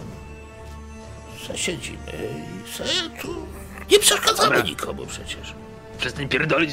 Se 1.48 1.58
siedzimy 1.58 2.30
i 2.66 2.72
se 2.72 2.84
tu... 3.22 3.48
Nie 3.92 4.00
przeszkadzamy 4.00 4.50
Dobra. 4.56 4.70
nikomu 4.70 5.06
przecież. 5.06 5.54
Przestań 5.98 6.30
pierdolić. 6.30 6.72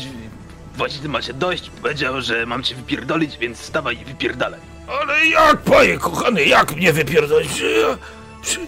Właściwie 0.76 1.08
macie 1.08 1.34
dość. 1.34 1.70
Powiedział, 1.70 2.20
że 2.20 2.46
mam 2.46 2.62
cię 2.62 2.74
wypierdolić, 2.74 3.38
więc 3.38 3.58
wstawaj 3.60 4.00
i 4.00 4.04
wypierdalaj. 4.04 4.60
Ale 5.00 5.26
jak, 5.26 5.56
panie 5.62 5.98
kochany, 5.98 6.44
jak 6.44 6.76
mnie 6.76 6.92
wypierdolić? 6.92 7.58
Ja... 7.60 7.98
Przy... 8.42 8.58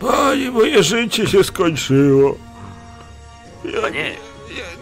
Panie, 0.00 0.50
moje 0.50 0.82
życie 0.82 1.26
się 1.26 1.44
skończyło. 1.44 2.38
Ja 3.64 3.82
A 3.86 3.88
nie, 3.88 4.16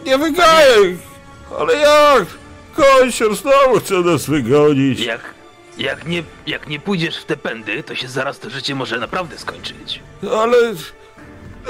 nie, 0.07 0.19
wygaję. 0.19 0.97
Ale 1.61 1.75
jak? 1.75 2.27
Kąsior 2.77 3.37
znowu 3.37 3.81
chce 3.81 3.95
nas 3.95 4.27
wygonić. 4.27 5.01
jak, 5.01 5.21
jak, 5.79 6.07
nie, 6.07 6.23
jak 6.47 6.69
nie 6.69 6.81
pójdziesz 6.81 7.19
w 7.19 7.25
te 7.25 7.37
pędy, 7.37 7.83
to 7.83 7.95
się 7.95 8.09
zaraz 8.09 8.39
to 8.39 8.51
życie 8.51 8.75
może 8.75 8.99
naprawdę 8.99 9.39
skończyć. 9.39 10.01
Ale... 10.41 10.57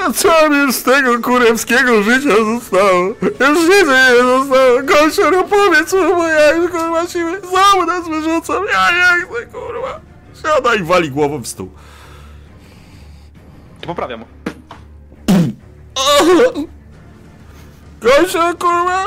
A 0.04 0.12
co 0.12 0.50
mi 0.50 0.72
z 0.72 0.82
tego 0.82 1.22
kurewskiego 1.22 2.02
życia 2.02 2.36
zostało? 2.54 3.04
Już 3.40 3.58
nic 3.68 3.88
nie 3.88 4.22
zostało. 4.22 4.78
Kąsior, 4.88 5.34
opowiedz 5.34 5.92
mu, 5.92 6.16
bo 6.16 6.26
ja 6.26 6.54
już 6.54 6.70
kurwa 6.70 7.06
siły. 7.06 7.40
Znowu 7.40 7.86
nas 7.86 8.08
wyrzucam. 8.08 8.64
Ja 8.72 8.90
nie 8.90 9.22
chcę, 9.26 9.46
kurwa. 9.46 10.00
Siada 10.42 10.74
i 10.74 10.82
wali 10.82 11.10
głową 11.10 11.38
w 11.42 11.46
stół. 11.46 11.70
To 13.80 13.86
poprawiam. 13.86 14.24
Kąsior, 18.00 18.58
kurwa. 18.58 19.04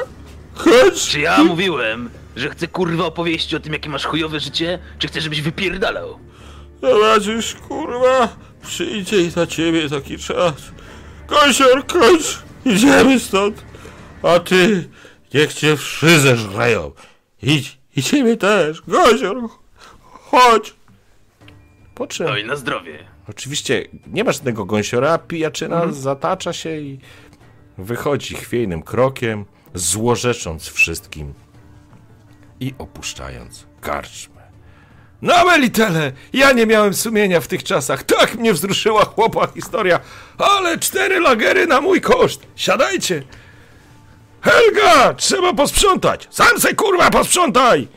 Chodź. 0.55 1.07
Czy 1.07 1.19
ja 1.19 1.43
mówiłem, 1.43 2.09
że 2.35 2.49
chcę 2.49 2.67
kurwa 2.67 3.05
opowieści 3.05 3.55
o 3.55 3.59
tym, 3.59 3.73
jakie 3.73 3.89
masz 3.89 4.05
chujowe 4.05 4.39
życie, 4.39 4.79
czy 4.99 5.07
chcesz, 5.07 5.23
żebyś 5.23 5.41
wypierdalał? 5.41 6.19
Zobaczysz, 6.81 7.55
kurwa, 7.67 8.27
przyjdzie 8.61 9.21
i 9.21 9.29
za 9.29 9.47
ciebie 9.47 9.89
taki 9.89 10.17
czas. 10.17 10.53
Kosior, 11.27 11.85
kończ, 11.85 12.39
idziemy 12.65 13.19
stąd. 13.19 13.65
A 14.23 14.39
ty, 14.39 14.89
niech 15.33 15.53
cię 15.53 15.77
wszyscy 15.77 16.35
żreją. 16.35 16.91
Idź, 17.41 17.77
i 17.95 18.03
ciebie 18.03 18.37
też. 18.37 18.81
Kosior, 18.81 19.37
chodź. 20.01 20.73
Po 21.95 22.07
czym? 22.07 22.27
No 22.27 22.37
i 22.37 22.45
na 22.45 22.55
zdrowie. 22.55 23.05
Oczywiście 23.29 23.87
nie 24.07 24.23
ma 24.23 24.31
żadnego 24.31 24.65
gąsiora, 24.65 25.17
pijaczyna 25.17 25.91
zatacza 25.91 26.53
się 26.53 26.77
i 26.77 26.99
wychodzi 27.77 28.35
chwiejnym 28.35 28.83
krokiem, 28.83 29.45
złorzecząc 29.73 30.67
wszystkim 30.67 31.33
i 32.59 32.73
opuszczając 32.77 33.67
karczmę. 33.81 34.38
No 35.21 35.45
Melitele, 35.45 36.11
ja 36.33 36.51
nie 36.51 36.65
miałem 36.65 36.93
sumienia 36.93 37.41
w 37.41 37.47
tych 37.47 37.63
czasach. 37.63 38.03
Tak 38.03 38.35
mnie 38.35 38.53
wzruszyła 38.53 39.05
chłopa 39.05 39.47
historia. 39.47 39.99
Ale 40.37 40.77
cztery 40.77 41.19
lagery 41.19 41.67
na 41.67 41.81
mój 41.81 42.01
koszt. 42.01 42.41
Siadajcie. 42.55 43.23
Helga, 44.41 45.13
trzeba 45.13 45.53
posprzątać. 45.53 46.27
Sam 46.31 46.59
se 46.59 46.75
kurwa 46.75 47.09
posprzątaj. 47.11 47.87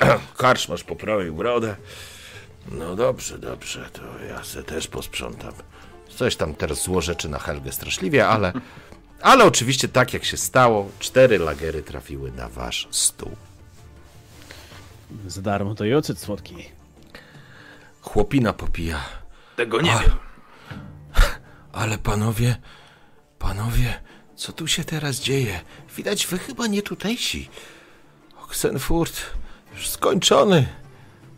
Karczmasz 0.38 0.84
poprawił 0.84 1.34
brodę. 1.34 1.76
No 2.70 2.96
dobrze, 2.96 3.38
dobrze, 3.38 3.88
to 3.92 4.02
ja 4.28 4.44
se 4.44 4.62
też 4.62 4.88
posprzątam. 4.88 5.52
Coś 6.16 6.36
tam 6.36 6.54
teraz 6.54 6.82
złorzeczy 6.82 7.28
na 7.28 7.38
Helgę 7.38 7.72
straszliwie, 7.72 8.28
ale, 8.28 8.52
ale 9.20 9.44
oczywiście 9.44 9.88
tak 9.88 10.14
jak 10.14 10.24
się 10.24 10.36
stało, 10.36 10.90
cztery 10.98 11.38
lagery 11.38 11.82
trafiły 11.82 12.32
na 12.32 12.48
wasz 12.48 12.88
stół. 12.90 13.36
Za 15.26 15.42
darmo 15.42 15.74
to 15.74 15.84
i 15.84 15.94
ocet 15.94 16.18
słodki. 16.18 16.54
Chłopina 18.00 18.52
popija. 18.52 19.00
Tego 19.56 19.80
nie 19.80 19.92
Ach. 19.92 20.02
wiem. 20.02 20.16
Ale 21.72 21.98
panowie, 21.98 22.56
panowie, 23.38 24.00
co 24.36 24.52
tu 24.52 24.66
się 24.66 24.84
teraz 24.84 25.16
dzieje? 25.20 25.60
Widać, 25.96 26.26
wy 26.26 26.38
chyba 26.38 26.66
nie 26.66 26.82
tutejsi. 26.82 27.48
Oxenfurt 28.44 29.22
już 29.74 29.88
skończony. 29.88 30.66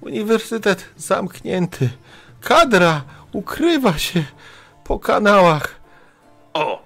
Uniwersytet 0.01 0.85
zamknięty. 0.97 1.91
Kadra 2.41 3.05
ukrywa 3.33 3.99
się 3.99 4.25
po 4.85 4.99
kanałach. 4.99 5.81
O! 6.55 6.83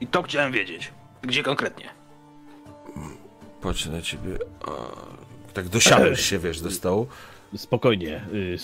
I 0.00 0.06
to 0.06 0.22
chciałem 0.22 0.52
wiedzieć. 0.52 0.92
Gdzie 1.22 1.42
konkretnie? 1.42 1.90
Patrzę 3.62 3.90
na 3.90 4.02
ciebie. 4.02 4.38
A, 4.66 4.70
tak 5.54 5.68
dosiadłeś 5.68 6.20
się, 6.28 6.38
wiesz, 6.38 6.60
do 6.60 6.70
stołu. 6.70 7.06
Spokojnie, 7.56 8.24
y, 8.32 8.58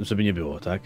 żeby 0.00 0.24
nie 0.24 0.34
było, 0.34 0.60
tak? 0.60 0.82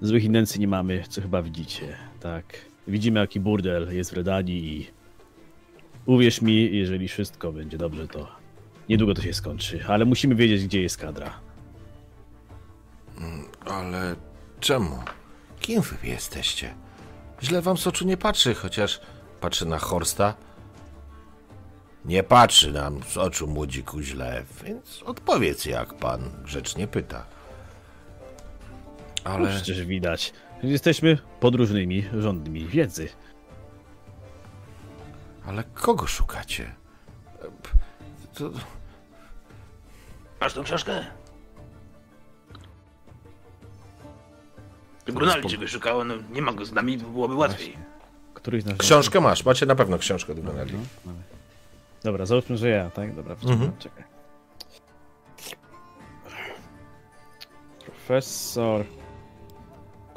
Złych 0.00 0.24
intencji 0.24 0.60
nie 0.60 0.68
mamy, 0.68 1.04
co 1.08 1.20
chyba 1.22 1.42
widzicie, 1.42 1.96
tak? 2.20 2.44
Widzimy, 2.88 3.20
jaki 3.20 3.40
burdel 3.40 3.96
jest 3.96 4.10
w 4.10 4.16
Redanii 4.16 4.76
i 4.76 4.86
uwierz 6.06 6.42
mi, 6.42 6.76
jeżeli 6.76 7.08
wszystko 7.08 7.52
będzie 7.52 7.78
dobrze, 7.78 8.08
to 8.08 8.28
niedługo 8.88 9.14
to 9.14 9.22
się 9.22 9.32
skończy, 9.32 9.84
ale 9.88 10.04
musimy 10.04 10.34
wiedzieć, 10.34 10.64
gdzie 10.64 10.82
jest 10.82 10.96
kadra. 10.96 11.40
Ale 13.66 14.16
czemu? 14.60 14.98
Kim 15.60 15.82
wy 15.82 16.08
jesteście? 16.08 16.74
Źle 17.42 17.62
wam 17.62 17.76
z 17.76 17.86
oczu 17.86 18.06
nie 18.06 18.16
patrzy, 18.16 18.54
chociaż 18.54 19.00
patrzy 19.40 19.66
na 19.66 19.78
Horsta. 19.78 20.34
Nie 22.04 22.22
patrzy 22.22 22.72
nam 22.72 23.02
z 23.02 23.16
oczu 23.16 23.46
młodziku 23.46 24.00
źle, 24.00 24.44
więc 24.64 25.02
odpowiedz 25.02 25.64
jak 25.64 25.94
pan 25.94 26.30
grzecznie 26.44 26.88
pyta. 26.88 27.26
Ale... 29.24 29.36
Ale 29.36 29.56
Przecież 29.56 29.84
widać, 29.84 30.32
jesteśmy 30.62 31.18
podróżnymi 31.40 32.04
rządnymi 32.18 32.66
wiedzy. 32.66 33.08
Ale 35.46 35.64
kogo 35.64 36.06
szukacie? 36.06 36.74
To, 38.34 38.50
Masz 40.40 40.54
tą 40.54 40.62
książkę? 40.62 41.04
Grunaldi 45.06 45.48
cię 45.48 45.58
wyszukało, 45.58 46.04
no 46.04 46.14
nie 46.32 46.42
ma 46.42 46.52
go 46.52 46.64
z 46.64 46.72
nami, 46.72 46.98
byłoby 46.98 47.34
łatwiej. 47.34 47.76
Któryś 48.34 48.64
książkę 48.78 49.20
masz, 49.20 49.44
macie 49.44 49.66
na 49.66 49.74
pewno 49.74 49.98
książkę 49.98 50.34
do 50.34 50.42
Benelli. 50.42 50.78
Dobra, 52.04 52.26
załóżmy, 52.26 52.56
że 52.56 52.68
ja, 52.68 52.90
tak? 52.90 53.14
Dobra, 53.14 53.36
mhm. 53.44 53.72
czekaj. 53.78 54.04
Profesor 57.84 58.84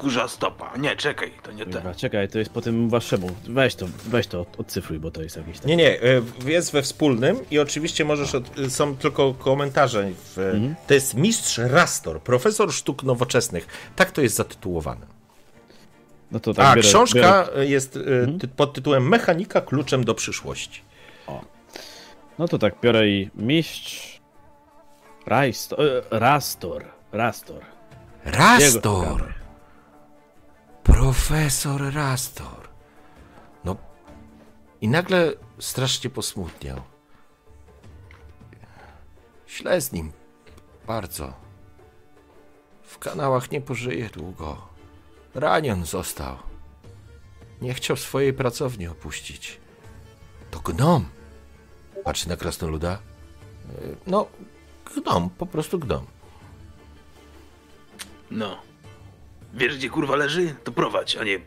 kurza 0.02 0.28
stopa. 0.28 0.76
Nie, 0.76 0.96
czekaj, 0.96 1.32
to 1.42 1.52
nie 1.52 1.62
ten. 1.64 1.72
Dobra, 1.72 1.94
czekaj, 1.94 2.28
to 2.28 2.38
jest 2.38 2.50
po 2.50 2.60
tym 2.60 2.88
waszemu. 2.88 3.30
Weź 3.44 3.74
to, 3.74 3.86
weź 4.04 4.26
to, 4.26 4.46
odcyfruj, 4.58 4.98
bo 4.98 5.10
to 5.10 5.22
jest 5.22 5.36
jakieś 5.36 5.58
tam. 5.58 5.68
Nie, 5.68 5.76
nie, 5.76 6.02
e, 6.02 6.22
jest 6.46 6.72
we 6.72 6.82
wspólnym 6.82 7.36
i 7.50 7.58
oczywiście 7.58 8.04
możesz, 8.04 8.34
od, 8.34 8.44
są 8.68 8.96
tylko 8.96 9.34
komentarze. 9.34 10.10
W, 10.36 10.52
To 10.86 10.94
jest 10.94 11.14
Mistrz 11.14 11.58
Rastor, 11.58 12.20
profesor 12.20 12.72
sztuk 12.72 13.02
nowoczesnych. 13.02 13.66
Tak 13.96 14.10
to 14.10 14.22
jest 14.22 14.36
zatytułowane. 14.36 15.06
No 16.32 16.40
to 16.40 16.54
tak, 16.54 16.66
A 16.66 16.74
biorę- 16.76 16.88
książka 16.88 17.44
biorę- 17.44 17.62
jest 17.68 17.96
e, 17.96 18.38
ty, 18.38 18.48
pod 18.48 18.72
tytułem 18.74 19.08
Mechanika 19.08 19.60
kluczem 19.60 20.04
do 20.04 20.14
przyszłości. 20.14 20.80
No 22.38 22.48
to 22.48 22.58
tak, 22.58 22.80
biorę 22.80 23.08
i 23.08 23.30
mistrz. 23.34 24.20
E, 25.30 25.52
Rastor. 26.10 26.84
Rastor. 27.12 27.64
Rastor! 28.24 29.34
Profesor 30.82 31.94
Rastor. 31.94 32.68
No. 33.64 33.76
I 34.80 34.88
nagle 34.88 35.32
strasznie 35.58 36.10
posmutniał. 36.10 36.80
Źle 39.48 39.80
z 39.80 39.92
nim. 39.92 40.12
Bardzo. 40.86 41.32
W 42.82 42.98
kanałach 42.98 43.50
nie 43.50 43.60
pożyje 43.60 44.08
długo. 44.08 44.68
Ranion 45.34 45.84
został. 45.84 46.36
Nie 47.60 47.74
chciał 47.74 47.96
swojej 47.96 48.32
pracowni 48.32 48.86
opuścić. 48.86 49.60
To 50.50 50.60
gnom. 50.60 51.06
Patrzy 52.04 52.28
na 52.28 52.36
krasnoluda. 52.36 52.98
Y, 53.82 53.96
No, 54.06 54.26
gnom, 54.94 55.30
po 55.30 55.46
prostu 55.46 55.78
gnom. 55.78 56.06
No. 58.30 58.62
Wiesz, 59.54 59.76
gdzie 59.76 59.90
kurwa 59.90 60.16
leży? 60.16 60.54
To 60.64 60.72
prowadź, 60.72 61.16
a 61.16 61.24
nie... 61.24 61.40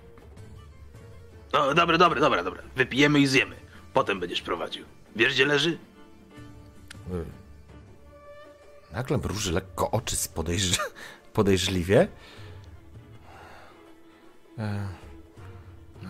No, 1.53 1.73
dobra, 1.73 1.97
dobra, 1.97 2.21
dobra, 2.21 2.43
dobra. 2.43 2.63
Wypijemy 2.75 3.19
i 3.19 3.27
zjemy. 3.27 3.55
Potem 3.93 4.19
będziesz 4.19 4.41
prowadził. 4.41 4.85
Wiesz, 5.15 5.33
gdzie 5.33 5.45
leży? 5.45 5.77
Nagle 8.91 9.17
mruży 9.17 9.51
lekko 9.51 9.91
oczy 9.91 10.15
podejrz... 10.33 10.79
podejrzliwie. 11.33 12.07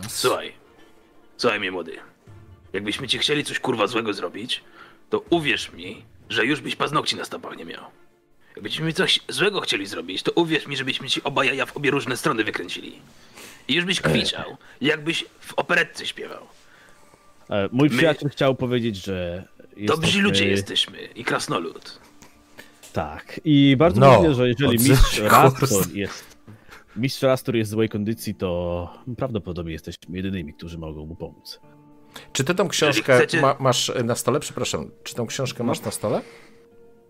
Słuchaj. 0.09 0.53
Słuchaj 1.37 1.59
mnie, 1.59 1.71
młody. 1.71 1.97
Jakbyśmy 2.75 3.07
ci 3.07 3.19
chcieli 3.19 3.43
coś 3.43 3.59
kurwa 3.59 3.87
złego 3.87 4.13
zrobić, 4.13 4.63
to 5.09 5.23
uwierz 5.29 5.71
mi, 5.73 6.05
że 6.29 6.45
już 6.45 6.61
byś 6.61 6.75
paznokci 6.75 7.15
na 7.15 7.25
stopach 7.25 7.57
nie 7.57 7.65
miał. 7.65 7.83
Jakbyśmy 8.55 8.85
mi 8.85 8.93
coś 8.93 9.19
złego 9.29 9.61
chcieli 9.61 9.85
zrobić, 9.85 10.23
to 10.23 10.31
uwierz 10.31 10.67
mi, 10.67 10.77
żebyśmy 10.77 11.09
ci 11.09 11.23
oba 11.23 11.45
jaja 11.45 11.65
w 11.65 11.77
obie 11.77 11.91
różne 11.91 12.17
strony 12.17 12.43
wykręcili. 12.43 12.99
I 13.67 13.73
już 13.75 13.85
byś 13.85 14.01
kwiczał, 14.01 14.57
jakbyś 14.81 15.25
w 15.39 15.53
operetce 15.53 16.05
śpiewał. 16.07 16.43
E, 17.49 17.69
Mój 17.71 17.89
My- 17.89 17.95
przyjaciel 17.97 18.29
chciał 18.29 18.55
powiedzieć, 18.55 18.95
że. 19.05 19.47
Dobrzy 19.77 19.81
jesteśmy- 20.07 20.21
ludzie 20.21 20.47
jesteśmy 20.47 20.97
i 21.15 21.23
krasnolud. 21.25 21.99
Tak. 22.93 23.41
I 23.45 23.75
bardzo 23.77 24.01
No, 24.01 24.07
możliwe, 24.11 24.33
że 24.35 24.47
jeżeli 24.47 24.89
mistrz 24.89 25.19
Rastor 25.19 25.91
jest. 25.93 26.37
Mistrz 26.95 27.21
Rastor 27.21 27.55
jest 27.55 27.71
w 27.71 27.73
złej 27.73 27.89
kondycji, 27.89 28.35
to 28.35 28.93
prawdopodobnie 29.17 29.73
jesteśmy 29.73 30.17
jedynymi, 30.17 30.53
którzy 30.53 30.77
mogą 30.77 31.05
mu 31.05 31.15
pomóc. 31.15 31.59
Czy 32.33 32.43
ty 32.43 32.55
tą 32.55 32.67
książkę 32.67 33.15
chcecie- 33.17 33.41
ma, 33.41 33.55
masz 33.59 33.91
na 34.03 34.15
stole? 34.15 34.39
Przepraszam, 34.39 34.91
czy 35.03 35.15
tą 35.15 35.27
książkę 35.27 35.63
masz 35.63 35.81
na 35.81 35.91
stole? 35.91 36.21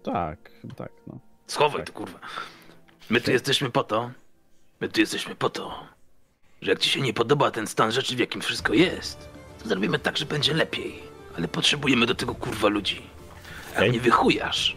Tak, 0.04 0.52
tak, 0.78 0.92
no. 1.08 1.20
Schowaj 1.48 1.84
to 1.86 1.94
kurwa. 1.94 2.20
My 3.10 3.22
tu 3.22 3.32
jesteśmy 3.32 3.70
po 3.70 3.84
to. 3.84 4.12
My 4.82 4.90
tu 4.90 5.00
jesteśmy 5.00 5.36
po 5.36 5.50
to, 5.50 5.88
że 6.62 6.72
jak 6.72 6.80
ci 6.80 6.90
się 6.90 7.02
nie 7.02 7.14
podoba 7.14 7.52
ten 7.52 7.68
stan 7.68 7.92
rzeczy, 7.92 8.16
w 8.16 8.20
jakim 8.20 8.42
wszystko 8.42 8.74
jest, 8.74 9.30
to 9.64 9.70
zrobimy 9.70 10.00
tak, 10.00 10.18
że 10.18 10.26
będzie 10.26 10.54
lepiej. 10.54 11.04
Ale 11.38 11.48
potrzebujemy 11.48 12.06
do 12.06 12.16
tego 12.16 12.36
kurwa 12.36 12.68
ludzi. 12.68 13.02
Jak 13.68 13.78
Okej. 13.78 13.90
mnie 13.90 14.00
wychujasz, 14.00 14.76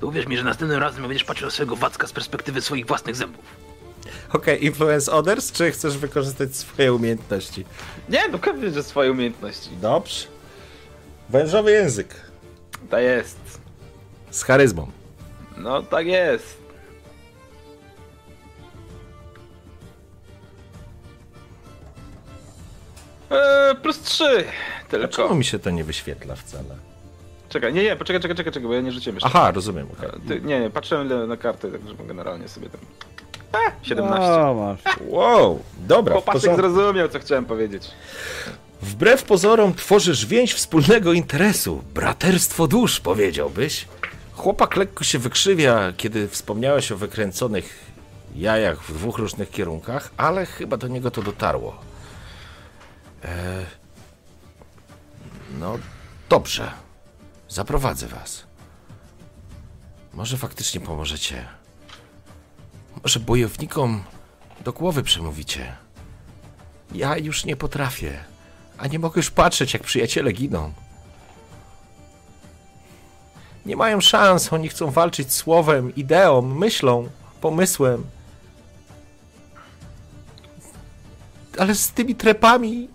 to 0.00 0.06
uwierz 0.06 0.26
mi, 0.26 0.36
że 0.36 0.44
następnym 0.44 0.80
razem 0.80 1.02
będziesz 1.02 1.24
patrzył 1.24 1.46
na 1.46 1.50
swojego 1.50 1.76
wacka 1.76 2.06
z 2.06 2.12
perspektywy 2.12 2.60
swoich 2.60 2.86
własnych 2.86 3.16
zębów. 3.16 3.44
Okej, 4.32 4.64
influence 4.64 5.12
others, 5.12 5.52
czy 5.52 5.70
chcesz 5.70 5.98
wykorzystać 5.98 6.56
swoje 6.56 6.94
umiejętności? 6.94 7.64
Nie, 8.08 8.28
no 8.32 8.38
pewnie, 8.38 8.70
że 8.70 8.82
swoje 8.82 9.10
umiejętności. 9.12 9.70
Dobrze. 9.80 10.26
Wężowy 11.28 11.72
język. 11.72 12.14
To 12.90 12.98
jest. 12.98 13.38
Z 14.30 14.42
charyzmą. 14.42 14.90
No 15.56 15.82
tak 15.82 16.06
jest. 16.06 16.62
Eee, 23.30 23.74
plus 23.82 24.00
3 24.00 24.24
Dlaczego 24.90 25.08
tylko. 25.08 25.34
mi 25.34 25.44
się 25.44 25.58
to 25.58 25.70
nie 25.70 25.84
wyświetla 25.84 26.36
wcale? 26.36 26.74
Czekaj, 27.48 27.72
nie, 27.74 27.82
nie, 27.82 27.96
poczekaj, 27.96 28.22
czekaj, 28.22 28.36
czekaj, 28.36 28.52
czekaj, 28.52 28.68
bo 28.68 28.74
ja 28.74 28.80
nie 28.80 28.92
rzuciłem 28.92 29.16
jeszcze. 29.16 29.28
Aha, 29.28 29.50
rozumiem. 29.50 29.86
okej. 29.98 30.42
Nie, 30.42 30.60
nie, 30.60 30.70
patrzyłem 30.70 31.28
na 31.28 31.36
kartę, 31.36 31.70
tak 31.72 31.88
żeby 31.88 32.04
generalnie 32.06 32.48
sobie 32.48 32.68
tam... 32.68 32.80
A, 33.52 33.84
17. 33.84 34.22
O, 34.22 34.54
masz. 34.54 34.96
Wow, 35.08 35.62
dobra. 35.78 36.14
Chłopaczek 36.14 36.42
porządku. 36.42 36.72
zrozumiał, 36.72 37.08
co 37.08 37.18
chciałem 37.18 37.44
powiedzieć. 37.44 37.90
Wbrew 38.82 39.24
pozorom 39.24 39.74
tworzysz 39.74 40.26
więź 40.26 40.54
wspólnego 40.54 41.12
interesu. 41.12 41.82
Braterstwo 41.94 42.66
dusz, 42.66 43.00
powiedziałbyś. 43.00 43.88
Chłopak 44.32 44.76
lekko 44.76 45.04
się 45.04 45.18
wykrzywia, 45.18 45.92
kiedy 45.96 46.28
wspomniałeś 46.28 46.92
o 46.92 46.96
wykręconych 46.96 47.92
jajach 48.34 48.82
w 48.82 48.94
dwóch 48.94 49.18
różnych 49.18 49.50
kierunkach, 49.50 50.10
ale 50.16 50.46
chyba 50.46 50.76
do 50.76 50.88
niego 50.88 51.10
to 51.10 51.22
dotarło. 51.22 51.80
E... 53.24 53.64
No, 55.60 55.78
dobrze. 56.28 56.72
Zaprowadzę 57.48 58.06
was. 58.06 58.46
Może 60.14 60.36
faktycznie 60.36 60.80
pomożecie. 60.80 61.46
Może 63.02 63.20
bojownikom 63.20 64.04
do 64.64 64.72
głowy 64.72 65.02
przemówicie. 65.02 65.76
Ja 66.94 67.16
już 67.16 67.44
nie 67.44 67.56
potrafię. 67.56 68.24
A 68.78 68.86
nie 68.86 68.98
mogę 68.98 69.18
już 69.18 69.30
patrzeć, 69.30 69.74
jak 69.74 69.82
przyjaciele 69.82 70.32
giną. 70.32 70.72
Nie 73.66 73.76
mają 73.76 74.00
szans, 74.00 74.52
oni 74.52 74.68
chcą 74.68 74.90
walczyć 74.90 75.32
słowem, 75.32 75.94
ideą, 75.94 76.42
myślą, 76.42 77.08
pomysłem. 77.40 78.04
Ale 81.58 81.74
z 81.74 81.90
tymi 81.90 82.14
trepami. 82.14 82.88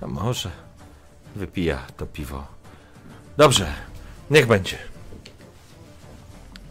A 0.00 0.06
może 0.06 0.50
wypija 1.36 1.86
to 1.96 2.06
piwo. 2.06 2.46
Dobrze, 3.36 3.72
niech 4.30 4.46
będzie. 4.46 4.93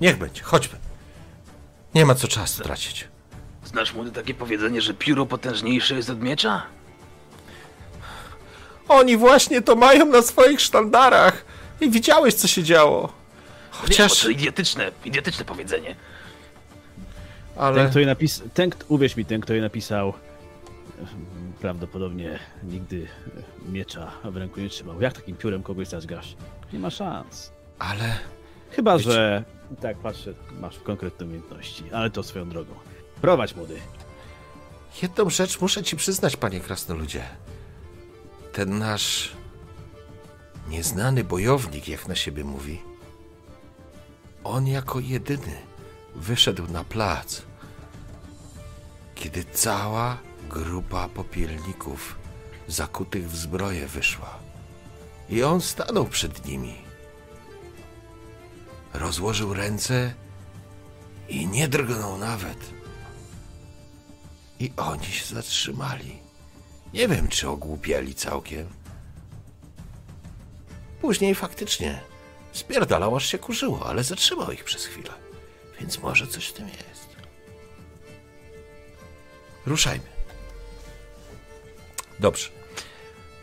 Niech 0.01 0.17
będzie, 0.17 0.43
chodźmy. 0.43 0.77
Nie 1.95 2.05
ma 2.05 2.15
co 2.15 2.27
czasu 2.27 2.63
tracić. 2.63 3.07
Znasz 3.65 3.93
młody 3.93 4.11
takie 4.11 4.33
powiedzenie, 4.33 4.81
że 4.81 4.93
pióro 4.93 5.25
potężniejsze 5.25 5.95
jest 5.95 6.09
od 6.09 6.21
miecza? 6.21 6.63
Oni 8.87 9.17
właśnie 9.17 9.61
to 9.61 9.75
mają 9.75 10.05
na 10.05 10.21
swoich 10.21 10.61
sztandarach. 10.61 11.45
I 11.81 11.89
widziałeś, 11.89 12.33
co 12.33 12.47
się 12.47 12.63
działo. 12.63 13.13
Chociaż, 13.71 14.21
to 14.21 14.29
idiotyczne, 14.29 14.91
idiotyczne 15.05 15.45
powiedzenie. 15.45 15.95
Ten, 17.55 17.63
ale... 17.63 17.89
kto 17.89 17.99
je 17.99 18.05
napisał, 18.05 18.47
ten, 18.53 18.71
uwierz 18.87 19.15
mi, 19.15 19.25
ten, 19.25 19.41
kto 19.41 19.53
je 19.53 19.61
napisał, 19.61 20.13
prawdopodobnie 21.61 22.39
nigdy 22.63 23.07
miecza 23.69 24.11
w 24.23 24.37
ręku 24.37 24.59
nie 24.59 24.69
trzymał. 24.69 25.01
Jak 25.01 25.13
takim 25.13 25.35
piórem 25.35 25.63
kogoś 25.63 25.87
zażgasz? 25.87 26.35
Nie 26.73 26.79
ma 26.79 26.89
szans. 26.89 27.51
Ale... 27.79 28.15
Chyba, 28.75 28.97
Wiecie- 28.97 29.11
że 29.11 29.43
tak 29.81 29.97
patrzę, 29.97 30.33
masz 30.59 30.79
konkretne 30.79 31.25
umiejętności, 31.25 31.83
ale 31.93 32.09
to 32.09 32.23
swoją 32.23 32.49
drogą. 32.49 32.73
Prowadź 33.21 33.55
młody. 33.55 33.79
Jedną 35.01 35.29
rzecz 35.29 35.61
muszę 35.61 35.83
ci 35.83 35.95
przyznać, 35.95 36.35
panie 36.37 36.59
krasnoludzie. 36.59 37.23
Ten 38.53 38.77
nasz 38.79 39.31
nieznany 40.69 41.23
bojownik, 41.23 41.87
jak 41.87 42.07
na 42.07 42.15
siebie 42.15 42.43
mówi, 42.43 42.81
on 44.43 44.67
jako 44.67 44.99
jedyny 44.99 45.57
wyszedł 46.15 46.67
na 46.71 46.83
plac, 46.83 47.41
kiedy 49.15 49.43
cała 49.43 50.17
grupa 50.49 51.09
popielników 51.09 52.15
zakutych 52.67 53.29
w 53.31 53.35
zbroję 53.35 53.87
wyszła. 53.87 54.39
I 55.29 55.43
on 55.43 55.61
stanął 55.61 56.05
przed 56.05 56.45
nimi. 56.45 56.75
Rozłożył 58.93 59.53
ręce 59.53 60.13
i 61.29 61.47
nie 61.47 61.67
drgnął 61.67 62.17
nawet. 62.17 62.57
I 64.59 64.73
oni 64.77 65.05
się 65.05 65.35
zatrzymali. 65.35 66.19
Nie 66.93 67.07
wiem, 67.07 67.27
czy 67.27 67.49
ogłupiali 67.49 68.15
całkiem. 68.15 68.67
Później 71.01 71.35
faktycznie 71.35 72.01
spierdalał, 72.51 73.15
aż 73.15 73.25
się 73.25 73.37
kurzyło, 73.37 73.85
ale 73.85 74.03
zatrzymał 74.03 74.51
ich 74.51 74.63
przez 74.63 74.85
chwilę. 74.85 75.09
Więc 75.79 75.99
może 75.99 76.27
coś 76.27 76.47
w 76.47 76.53
tym 76.53 76.67
jest. 76.67 77.03
ruszajmy. 79.65 80.05
Dobrze. 82.19 82.49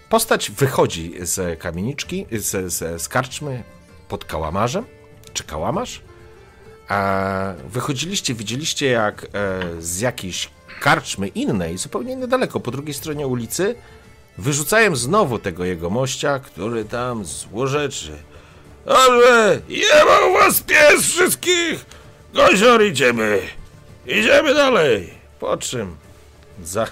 Postać 0.09 0.51
wychodzi 0.51 1.15
z 1.21 1.59
kamieniczki, 1.59 2.27
z, 2.33 2.73
z, 2.73 3.03
z 3.03 3.09
karczmy 3.09 3.65
pod 4.09 4.25
kałamarzem, 4.25 4.87
czy 5.35 5.45
kałamarz. 5.45 6.01
A 6.89 7.53
wychodziliście, 7.69 8.35
widzieliście 8.35 8.87
jak 8.87 9.25
e, 9.25 9.29
z 9.83 10.01
jakiejś 10.01 10.51
karczmy 10.81 11.29
innej, 11.29 11.79
zupełnie 11.79 12.17
niedaleko, 12.17 12.61
po 12.61 12.71
drugiej 12.71 12.95
stronie 12.95 13.27
ulicy, 13.27 13.75
wyrzucają 14.39 14.97
znowu 14.97 15.39
tego 15.39 15.65
jego 15.65 15.91
mościa, 15.91 16.39
który 16.39 16.85
tam 16.85 17.25
złorzeczy. 17.25 18.13
Dobrze, 18.87 19.61
jebał 19.69 20.33
was 20.33 20.61
pies 20.61 21.03
wszystkich! 21.03 21.87
Gozior, 22.35 22.85
idziemy! 22.85 23.43
Idziemy 24.07 24.55
dalej! 24.55 25.15
Po 25.41 25.57
czym 25.57 25.97
za... 26.65 26.87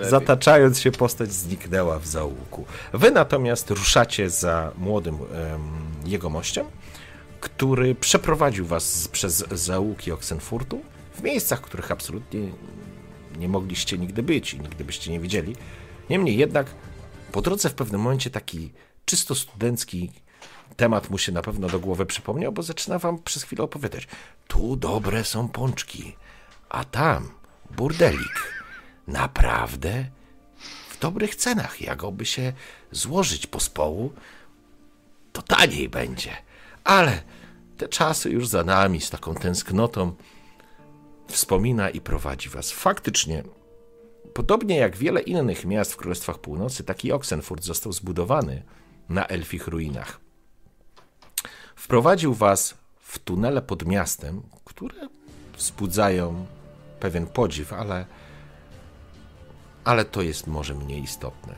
zataczając 0.00 0.80
się 0.80 0.90
postać 0.92 1.32
zniknęła 1.32 1.98
w 1.98 2.06
zaułku. 2.06 2.64
Wy 2.92 3.10
natomiast 3.10 3.70
ruszacie 3.70 4.30
za 4.30 4.72
młodym 4.78 5.14
em, 5.14 5.60
jegomościem, 6.04 6.66
który 7.40 7.94
przeprowadził 7.94 8.66
was 8.66 9.08
przez 9.08 9.44
zaułki 9.50 10.12
Oxenfurtu 10.12 10.80
w 11.14 11.22
miejscach, 11.22 11.60
których 11.60 11.92
absolutnie 11.92 12.40
nie 13.38 13.48
mogliście 13.48 13.98
nigdy 13.98 14.22
być 14.22 14.54
i 14.54 14.60
nigdy 14.60 14.84
byście 14.84 15.10
nie 15.10 15.20
widzieli. 15.20 15.56
Niemniej 16.10 16.36
jednak 16.36 16.66
po 17.32 17.42
drodze 17.42 17.68
w 17.68 17.74
pewnym 17.74 18.00
momencie 18.00 18.30
taki 18.30 18.72
czysto 19.04 19.34
studencki 19.34 20.12
temat 20.76 21.10
mu 21.10 21.18
się 21.18 21.32
na 21.32 21.42
pewno 21.42 21.68
do 21.68 21.80
głowy 21.80 22.06
przypomniał, 22.06 22.52
bo 22.52 22.62
zaczyna 22.62 22.98
wam 22.98 23.18
przez 23.18 23.42
chwilę 23.42 23.64
opowiadać. 23.64 24.08
Tu 24.48 24.76
dobre 24.76 25.24
są 25.24 25.48
pączki, 25.48 26.16
a 26.68 26.84
tam 26.84 27.28
burdelik. 27.76 28.59
Naprawdę 29.10 30.06
w 30.90 30.98
dobrych 30.98 31.34
cenach. 31.34 31.80
Jakoby 31.80 32.26
się 32.26 32.52
złożyć 32.92 33.46
pospołu, 33.46 34.12
to 35.32 35.42
taniej 35.42 35.88
będzie. 35.88 36.36
Ale 36.84 37.22
te 37.76 37.88
czasy 37.88 38.30
już 38.30 38.48
za 38.48 38.64
nami, 38.64 39.00
z 39.00 39.10
taką 39.10 39.34
tęsknotą 39.34 40.12
wspomina 41.28 41.90
i 41.90 42.00
prowadzi 42.00 42.48
was. 42.48 42.72
Faktycznie, 42.72 43.42
podobnie 44.34 44.76
jak 44.76 44.96
wiele 44.96 45.20
innych 45.20 45.64
miast 45.64 45.92
w 45.92 45.96
Królestwach 45.96 46.38
Północy, 46.38 46.84
taki 46.84 47.12
Oxenfurt 47.12 47.64
został 47.64 47.92
zbudowany 47.92 48.62
na 49.08 49.26
elfich 49.26 49.66
ruinach. 49.66 50.20
Wprowadził 51.76 52.34
was 52.34 52.74
w 53.00 53.18
tunele 53.18 53.62
pod 53.62 53.86
miastem, 53.86 54.42
które 54.64 55.08
wzbudzają 55.56 56.46
pewien 57.00 57.26
podziw, 57.26 57.72
ale, 57.72 58.06
ale 59.84 60.04
to 60.04 60.22
jest 60.22 60.46
może 60.46 60.74
mniej 60.74 61.02
istotne. 61.02 61.54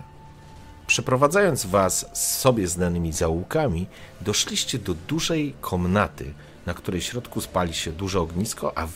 Przeprowadzając 0.87 1.67
was 1.67 2.07
z 2.13 2.39
sobie 2.39 2.69
znanymi 2.69 3.13
zaułkami, 3.13 3.87
doszliście 4.21 4.79
do 4.79 4.95
dużej 4.95 5.55
komnaty, 5.61 6.35
na 6.67 6.75
której 6.75 7.01
środku 7.01 7.41
spali 7.41 7.75
się 7.75 7.93
duże 7.93 8.21
ognisko, 8.21 8.79
a 8.79 8.87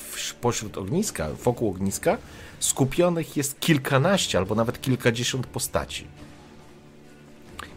pośród 0.40 0.78
ogniska, 0.78 1.28
wokół 1.44 1.70
ogniska, 1.70 2.18
skupionych 2.60 3.36
jest 3.36 3.60
kilkanaście 3.60 4.38
albo 4.38 4.54
nawet 4.54 4.80
kilkadziesiąt 4.80 5.46
postaci. 5.46 6.06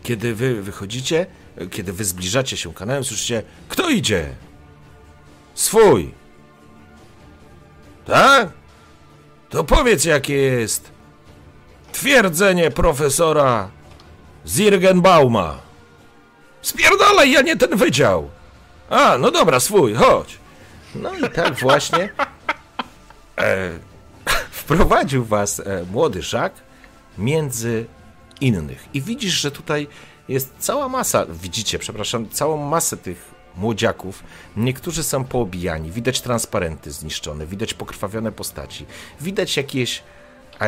Kiedy 0.04 0.36
wy 0.36 0.62
wychodzicie, 0.62 1.26
kiedy 1.72 1.94
wy 1.94 2.06
zbliżacie 2.06 2.58
się 2.58 2.74
kanałem, 2.74 3.04
słyszycie, 3.04 3.44
kto 3.70 3.90
idzie? 3.90 4.36
Swój. 5.56 6.12
Tak? 8.06 8.50
To 9.50 9.64
powiedz, 9.64 10.06
jakie 10.06 10.36
jest 10.36 10.89
twierdzenie 11.91 12.72
profesora 12.72 13.70
Zirgenbauma. 14.48 15.60
Spierdalaj, 16.61 17.32
ja 17.32 17.41
nie 17.41 17.56
ten 17.57 17.78
wydział. 17.78 18.30
A, 18.90 19.18
no 19.18 19.32
dobra, 19.32 19.60
swój, 19.60 19.94
chodź. 19.94 20.38
No 20.95 21.18
i 21.18 21.30
tak 21.30 21.60
właśnie 21.60 22.10
e, 23.38 23.72
wprowadził 24.52 25.26
was 25.26 25.60
e, 25.60 25.86
młody 25.91 26.22
Żak 26.22 26.53
między 27.18 27.86
innych. 28.41 28.86
I 28.94 29.02
widzisz, 29.02 29.34
że 29.34 29.52
tutaj 29.52 29.88
jest 30.28 30.53
cała 30.60 30.90
masa, 30.90 31.26
widzicie, 31.30 31.80
przepraszam, 31.80 32.30
całą 32.30 32.57
masę 32.57 32.98
tych 32.98 33.32
młodziaków. 33.56 34.24
Niektórzy 34.57 35.03
są 35.03 35.24
poobijani, 35.24 35.91
widać 35.91 36.22
transparenty 36.22 36.91
zniszczone, 36.91 37.45
widać 37.45 37.74
pokrwawione 37.74 38.32
postaci, 38.32 38.86
widać 39.22 39.57
jakieś 39.57 40.03
a, 40.60 40.66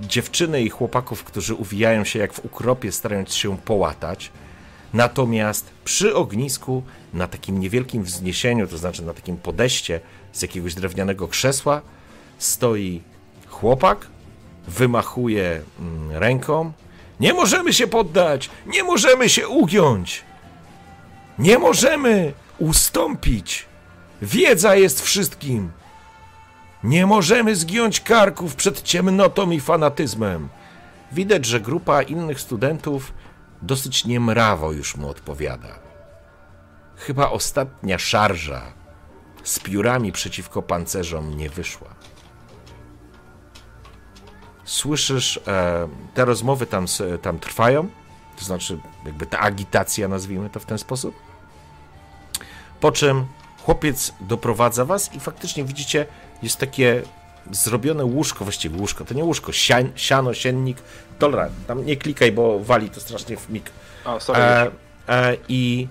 dziewczyny 0.00 0.62
i 0.62 0.70
chłopaków, 0.70 1.24
którzy 1.24 1.54
uwijają 1.54 2.04
się 2.04 2.18
jak 2.18 2.32
w 2.32 2.44
ukropie, 2.44 2.92
starając 2.92 3.34
się 3.34 3.58
połatać. 3.58 4.30
Natomiast 4.94 5.70
przy 5.84 6.14
ognisku, 6.14 6.82
na 7.14 7.26
takim 7.26 7.60
niewielkim 7.60 8.02
wzniesieniu, 8.02 8.66
to 8.66 8.78
znaczy 8.78 9.02
na 9.02 9.14
takim 9.14 9.36
podejście 9.36 10.00
z 10.32 10.42
jakiegoś 10.42 10.74
drewnianego 10.74 11.28
krzesła, 11.28 11.82
stoi 12.38 13.02
chłopak, 13.46 14.06
wymachuje 14.68 15.62
mm, 15.80 16.12
ręką. 16.12 16.72
Nie 17.20 17.32
możemy 17.34 17.72
się 17.72 17.86
poddać! 17.86 18.50
Nie 18.66 18.82
możemy 18.84 19.28
się 19.28 19.48
ugiąć! 19.48 20.24
Nie 21.38 21.58
możemy 21.58 22.32
ustąpić! 22.58 23.66
Wiedza 24.22 24.76
jest 24.76 25.00
wszystkim! 25.00 25.70
Nie 26.84 27.06
możemy 27.06 27.56
zgiąć 27.56 28.00
karków 28.00 28.54
przed 28.54 28.82
ciemnotą 28.82 29.50
i 29.50 29.60
fanatyzmem. 29.60 30.48
Widać, 31.12 31.46
że 31.46 31.60
grupa 31.60 32.02
innych 32.02 32.40
studentów 32.40 33.12
dosyć 33.62 34.04
niemrawo 34.04 34.72
już 34.72 34.96
mu 34.96 35.08
odpowiada. 35.08 35.78
Chyba 36.96 37.30
ostatnia 37.30 37.98
szarża 37.98 38.62
z 39.44 39.58
piórami 39.58 40.12
przeciwko 40.12 40.62
pancerzom 40.62 41.36
nie 41.36 41.50
wyszła. 41.50 41.88
Słyszysz, 44.64 45.40
e, 45.46 45.88
te 46.14 46.24
rozmowy 46.24 46.66
tam, 46.66 46.86
tam 47.22 47.38
trwają, 47.38 47.88
to 48.38 48.44
znaczy 48.44 48.78
jakby 49.06 49.26
ta 49.26 49.38
agitacja, 49.38 50.08
nazwijmy 50.08 50.50
to 50.50 50.60
w 50.60 50.66
ten 50.66 50.78
sposób. 50.78 51.14
Po 52.80 52.92
czym 52.92 53.26
chłopiec 53.64 54.12
doprowadza 54.20 54.84
was 54.84 55.14
i 55.14 55.20
faktycznie 55.20 55.64
widzicie, 55.64 56.06
jest 56.42 56.58
takie 56.58 57.02
zrobione 57.50 58.04
łóżko, 58.04 58.44
właściwie 58.44 58.78
łóżko, 58.78 59.04
to 59.04 59.14
nie 59.14 59.24
łóżko, 59.24 59.52
sian, 59.52 59.92
siano, 59.94 60.34
siennik, 60.34 60.78
dobra, 61.18 61.48
tam 61.66 61.86
nie 61.86 61.96
klikaj, 61.96 62.32
bo 62.32 62.60
wali 62.60 62.90
to 62.90 63.00
strasznie 63.00 63.36
w 63.36 63.48
mig. 63.50 63.70
O, 64.04 64.20
sorry. 64.20 64.42
E, 64.42 64.70
e, 65.08 65.36
I 65.48 65.88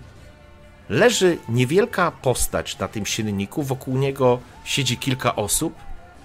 leży 0.90 1.38
niewielka 1.50 2.12
postać 2.12 2.78
na 2.78 2.88
tym 2.88 3.06
sienniku, 3.06 3.64
wokół 3.64 3.98
niego 3.98 4.40
siedzi 4.64 4.98
kilka 4.98 5.36
osób, 5.36 5.74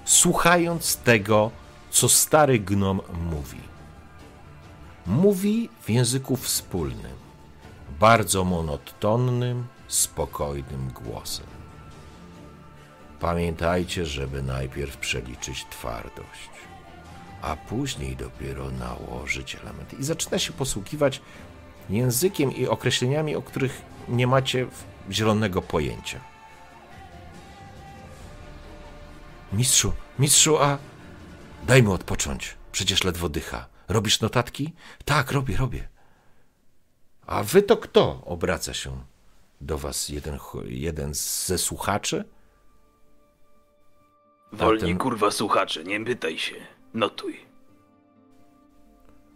słuchając 0.05 0.96
tego, 0.96 1.51
co 1.90 2.09
stary 2.09 2.59
gnom 2.59 3.01
mówi. 3.30 3.60
Mówi 5.06 5.68
w 5.82 5.90
języku 5.90 6.36
wspólnym, 6.36 7.16
bardzo 8.01 8.44
monotonnym, 8.44 9.66
spokojnym 9.88 10.90
głosem. 10.90 11.53
Pamiętajcie, 13.24 14.06
żeby 14.06 14.42
najpierw 14.42 14.96
przeliczyć 14.96 15.66
twardość, 15.70 16.51
a 17.42 17.56
później 17.56 18.16
dopiero 18.16 18.70
nałożyć 18.70 19.55
elementy. 19.55 19.96
I 19.96 20.05
zaczyna 20.05 20.38
się 20.38 20.52
posługiwać 20.52 21.20
językiem 21.90 22.52
i 22.52 22.66
określeniami, 22.66 23.36
o 23.36 23.42
których 23.42 23.82
nie 24.09 24.26
macie 24.26 24.66
zielonego 25.10 25.62
pojęcia. 25.62 26.20
Mistrzu, 29.52 29.92
mistrzu, 30.18 30.59
a 30.59 30.78
daj 31.66 31.82
mu 31.82 31.92
odpocząć. 31.92 32.55
Przecież 32.72 33.05
ledwo 33.05 33.28
dycha. 33.28 33.66
Robisz 33.88 34.20
notatki? 34.20 34.72
Tak, 35.05 35.32
robię, 35.32 35.56
robię. 35.56 35.88
A 37.26 37.42
wy 37.42 37.62
to 37.62 37.76
kto? 37.76 38.22
Obraca 38.24 38.74
się 38.74 39.05
do 39.60 39.78
was 39.78 40.09
jeden, 40.09 40.38
jeden 40.64 41.14
ze 41.14 41.59
słuchaczy. 41.59 42.24
Wolniej, 44.55 44.81
ten- 44.89 44.98
kurwa, 44.98 45.31
słuchacze, 45.31 45.85
nie 45.85 46.05
pytaj 46.05 46.39
się. 46.39 46.55
Notuj. 46.94 47.36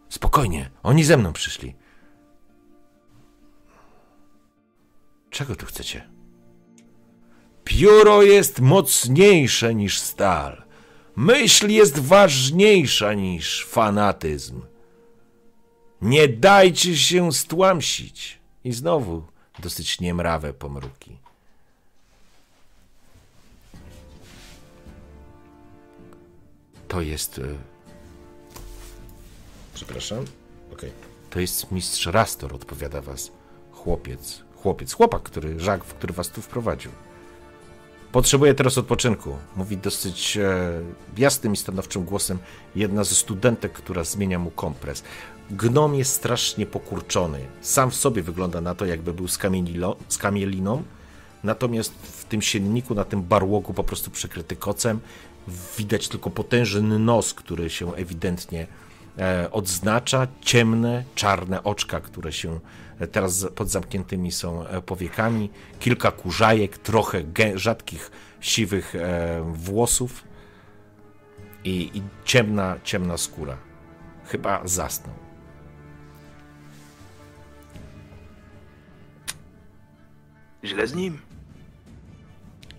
Spokojnie, 0.09 0.71
oni 0.83 1.05
ze 1.05 1.17
mną 1.17 1.33
przyszli. 1.33 1.75
Czego 5.31 5.57
tu 5.57 5.67
chcecie? 5.67 6.09
Pióro 7.65 8.23
jest 8.23 8.61
mocniejsze 8.61 9.75
niż 9.75 9.99
stal. 9.99 10.63
Myśl 11.17 11.69
jest 11.71 11.99
ważniejsza 11.99 13.15
niż 13.15 13.67
fanatyzm. 13.67 14.61
Nie 16.03 16.29
dajcie 16.29 16.97
się 16.97 17.33
stłamsić. 17.33 18.39
I 18.65 18.73
znowu 18.73 19.23
dosyć 19.59 20.01
niemrawe 20.01 20.53
pomruki. 20.55 21.19
To 26.89 27.01
jest... 27.01 27.39
y, 27.39 27.57
Przepraszam. 29.75 30.25
Okej. 30.73 30.93
To 31.31 31.41
jest 31.41 31.73
mistrz 31.73 32.07
Rastor, 32.07 32.55
odpowiada 32.55 33.01
was 33.01 33.31
chłopiec. 33.73 34.43
Chłopiec, 34.63 34.93
chłopak, 34.93 35.23
który, 35.23 35.61
Żak, 35.61 35.85
który 35.85 36.15
was 36.15 36.29
tu 36.29 36.43
wprowadził. 36.43 36.91
Potrzebuję 38.13 38.55
teraz 38.55 38.79
odpoczynku. 38.79 39.37
Mówi 39.57 39.77
dosyć 39.77 40.37
e, 40.37 40.81
jasnym 41.17 41.53
i 41.53 41.57
stanowczym 41.57 42.05
głosem 42.05 42.39
jedna 42.77 43.05
ze 43.05 43.15
studentek, 43.15 43.73
która 43.73 44.05
zmienia 44.05 44.39
mu 44.39 44.51
kompres. 44.51 45.03
Gnom 45.51 45.95
jest 45.95 46.13
strasznie 46.13 46.67
pokurczony. 46.67 47.41
Sam 47.61 47.91
w 47.91 47.95
sobie 47.97 48.23
wygląda 48.23 48.61
na 48.61 48.75
to, 48.75 48.87
jakby 48.87 49.13
był 49.15 49.27
skamielilo- 49.27 49.97
skamieliną. 50.09 50.83
Natomiast 51.45 51.93
w 52.03 52.25
tym 52.25 52.43
sienniku, 52.43 52.95
na 52.95 53.05
tym 53.05 53.23
barłogu 53.23 53.75
po 53.75 53.85
prostu 53.85 54.11
przykryty 54.11 54.57
kocem, 54.57 55.01
widać 55.79 56.09
tylko 56.09 56.31
potężny 56.31 56.99
nos, 56.99 57.35
który 57.35 57.71
się 57.71 57.95
ewidentnie 57.95 58.67
e, 59.19 59.51
odznacza, 59.51 60.27
ciemne, 60.41 61.05
czarne 61.15 61.65
oczka, 61.65 62.01
które 62.01 62.33
się 62.33 62.61
e, 62.99 63.07
teraz 63.07 63.47
pod 63.55 63.69
zamkniętymi 63.69 64.33
są 64.33 64.67
e, 64.67 64.83
powiekami, 64.83 65.51
kilka 65.81 66.11
kurzajek, 66.11 66.79
trochę 66.79 67.23
rzadkich, 67.55 68.11
siwych 68.41 68.95
włosów 69.53 70.25
i, 71.65 71.91
i 71.95 72.03
ciemna, 72.25 72.77
ciemna 72.85 73.17
skóra. 73.17 73.57
Chyba 74.25 74.63
zasnął. 74.65 75.15
Źle 80.65 80.87
z 80.87 80.95
nim? 80.95 81.19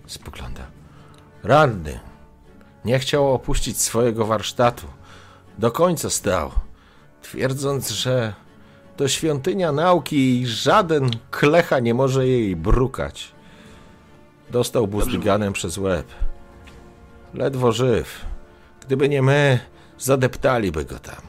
Spogląda. 0.08 0.68
Ranny. 1.44 2.09
Nie 2.86 3.00
chciał 3.00 3.34
opuścić 3.34 3.82
swojego 3.82 4.26
warsztatu. 4.26 4.88
Do 5.58 5.72
końca 5.72 6.10
stał, 6.10 6.52
twierdząc, 7.22 7.90
że 7.90 8.34
to 8.98 9.08
świątynia 9.08 9.72
nauki 9.72 10.42
i 10.42 10.48
żaden 10.48 11.10
klecha 11.32 11.80
nie 11.80 11.94
może 11.94 12.28
jej 12.28 12.56
brukać. 12.56 13.32
Dostał 14.50 14.88
buzdiganem 14.88 15.54
przez 15.54 15.78
łeb. 15.78 16.08
Ledwo 17.34 17.72
żyw. 17.72 18.26
Gdyby 18.86 19.10
nie 19.10 19.22
my, 19.22 19.60
zadeptaliby 19.98 20.86
go 20.86 21.00
tam. 21.00 21.22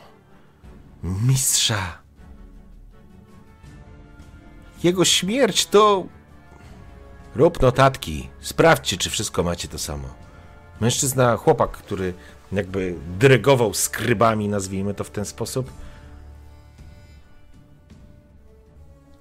Mistrza. 1.02 1.98
Jego 4.82 5.04
śmierć 5.04 5.66
to 5.66 6.04
Rób 7.34 7.62
notatki, 7.62 8.28
sprawdźcie, 8.40 8.96
czy 8.96 9.10
wszystko 9.10 9.42
macie 9.42 9.68
to 9.68 9.78
samo. 9.78 10.19
Mężczyzna, 10.80 11.36
chłopak, 11.36 11.70
który 11.70 12.14
jakby 12.52 12.94
dyrygował 13.18 13.74
skrybami, 13.74 14.48
nazwijmy 14.48 14.94
to 14.94 15.04
w 15.04 15.10
ten 15.10 15.24
sposób. 15.24 15.72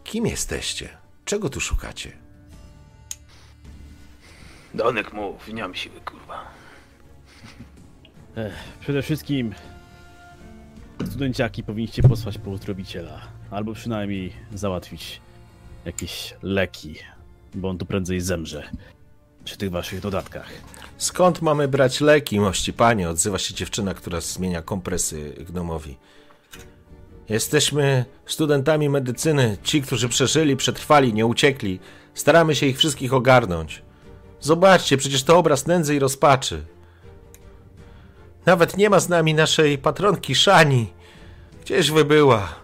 Kim 0.04 0.26
jesteście? 0.26 0.90
Czego 1.26 1.50
tu 1.50 1.60
szukacie? 1.60 2.12
Donek 4.74 5.14
mów, 5.14 5.48
nie 5.48 5.62
mam 5.62 5.76
siły, 5.76 6.02
kurwa. 6.02 6.46
Przede 8.82 9.02
wszystkim 9.02 9.54
studenciaki 11.06 11.64
powinniście 11.64 12.04
posłać 12.04 12.38
po 12.38 12.50
uzdrowiciela, 12.50 13.22
albo 13.52 13.74
przynajmniej 13.74 14.34
załatwić 14.54 15.22
jakieś 15.86 16.34
leki, 16.42 16.96
bo 17.56 17.70
on 17.70 17.78
tu 17.78 17.86
prędzej 17.86 18.22
zemrze 18.22 18.70
przy 19.44 19.58
tych 19.58 19.72
waszych 19.72 20.00
dodatkach. 20.00 20.50
Skąd 20.98 21.42
mamy 21.42 21.68
brać 21.68 22.02
leki, 22.02 22.40
mości 22.40 22.74
panie? 22.74 23.10
Odzywa 23.10 23.40
się 23.40 23.54
dziewczyna, 23.54 23.94
która 23.94 24.22
zmienia 24.22 24.62
kompresy 24.62 25.36
gnomowi. 25.50 25.98
Jesteśmy 27.30 28.06
studentami 28.26 28.90
medycyny. 28.90 29.58
Ci, 29.64 29.82
którzy 29.82 30.10
przeżyli, 30.10 30.58
przetrwali, 30.58 31.14
nie 31.14 31.26
uciekli. 31.26 31.80
Staramy 32.14 32.56
się 32.56 32.66
ich 32.66 32.78
wszystkich 32.78 33.14
ogarnąć. 33.14 33.82
Zobaczcie, 34.40 34.98
przecież 34.98 35.24
to 35.24 35.38
obraz 35.38 35.68
nędzy 35.68 35.96
i 35.96 36.00
rozpaczy. 36.00 36.66
Nawet 38.46 38.78
nie 38.78 38.90
ma 38.90 39.00
z 39.00 39.10
nami 39.10 39.34
naszej 39.34 39.78
patronki 39.78 40.36
Szani. 40.36 40.94
Gdzieś 41.62 41.92
wy 41.92 42.06
była? 42.06 42.56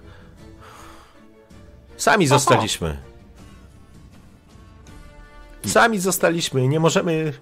Sami 1.97 2.27
zostaliśmy. 2.27 3.04
Sami 5.67 5.99
zostaliśmy, 5.99 6.67
nie 6.67 6.79
możemy. 6.79 7.33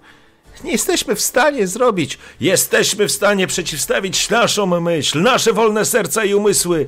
Nie 0.64 0.72
jesteśmy 0.72 1.16
w 1.16 1.22
stanie 1.22 1.68
zrobić. 1.68 2.18
Jesteśmy 2.40 3.08
w 3.08 3.12
stanie 3.12 3.48
przeciwstawić 3.48 4.30
naszą 4.30 4.82
myśl, 4.82 5.22
nasze 5.22 5.54
wolne 5.54 5.86
serca 5.86 6.26
i 6.26 6.34
umysły 6.34 6.88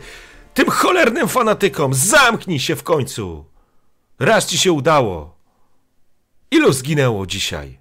tym 0.53 0.69
cholernym 0.69 1.27
fanatykom. 1.27 1.93
Zamknij 1.93 2.59
się 2.59 2.75
w 2.75 2.83
końcu. 2.83 3.45
Raz 4.19 4.45
ci 4.45 4.57
się 4.57 4.71
udało. 4.71 5.37
Ilu 6.51 6.73
zginęło 6.73 7.25
dzisiaj? 7.25 7.79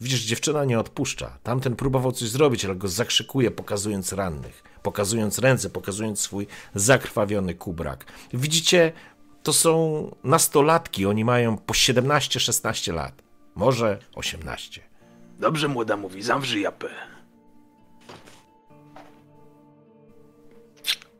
Widzisz, 0.00 0.20
dziewczyna 0.20 0.64
nie 0.64 0.78
odpuszcza. 0.78 1.38
Tamten 1.42 1.76
próbował 1.76 2.12
coś 2.12 2.28
zrobić, 2.28 2.64
ale 2.64 2.76
go 2.76 2.88
zakrzykuje, 2.88 3.50
pokazując 3.50 4.12
rannych, 4.12 4.62
pokazując 4.82 5.38
ręce, 5.38 5.70
pokazując 5.70 6.20
swój 6.20 6.46
zakrwawiony 6.74 7.54
kubrak. 7.54 8.04
Widzicie, 8.32 8.92
to 9.42 9.52
są 9.52 10.10
nastolatki, 10.24 11.06
oni 11.06 11.24
mają 11.24 11.58
po 11.58 11.74
17-16 11.74 12.94
lat. 12.94 13.22
Może 13.54 13.98
18. 14.14 14.80
Dobrze 15.38 15.68
młoda 15.68 15.96
mówi, 15.96 16.22
zawrzyj 16.22 16.62
japę. 16.62 16.88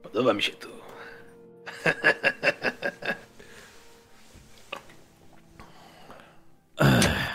Podoba 0.03 0.33
mi 0.35 0.43
się 0.43 0.53
tu. 0.53 0.69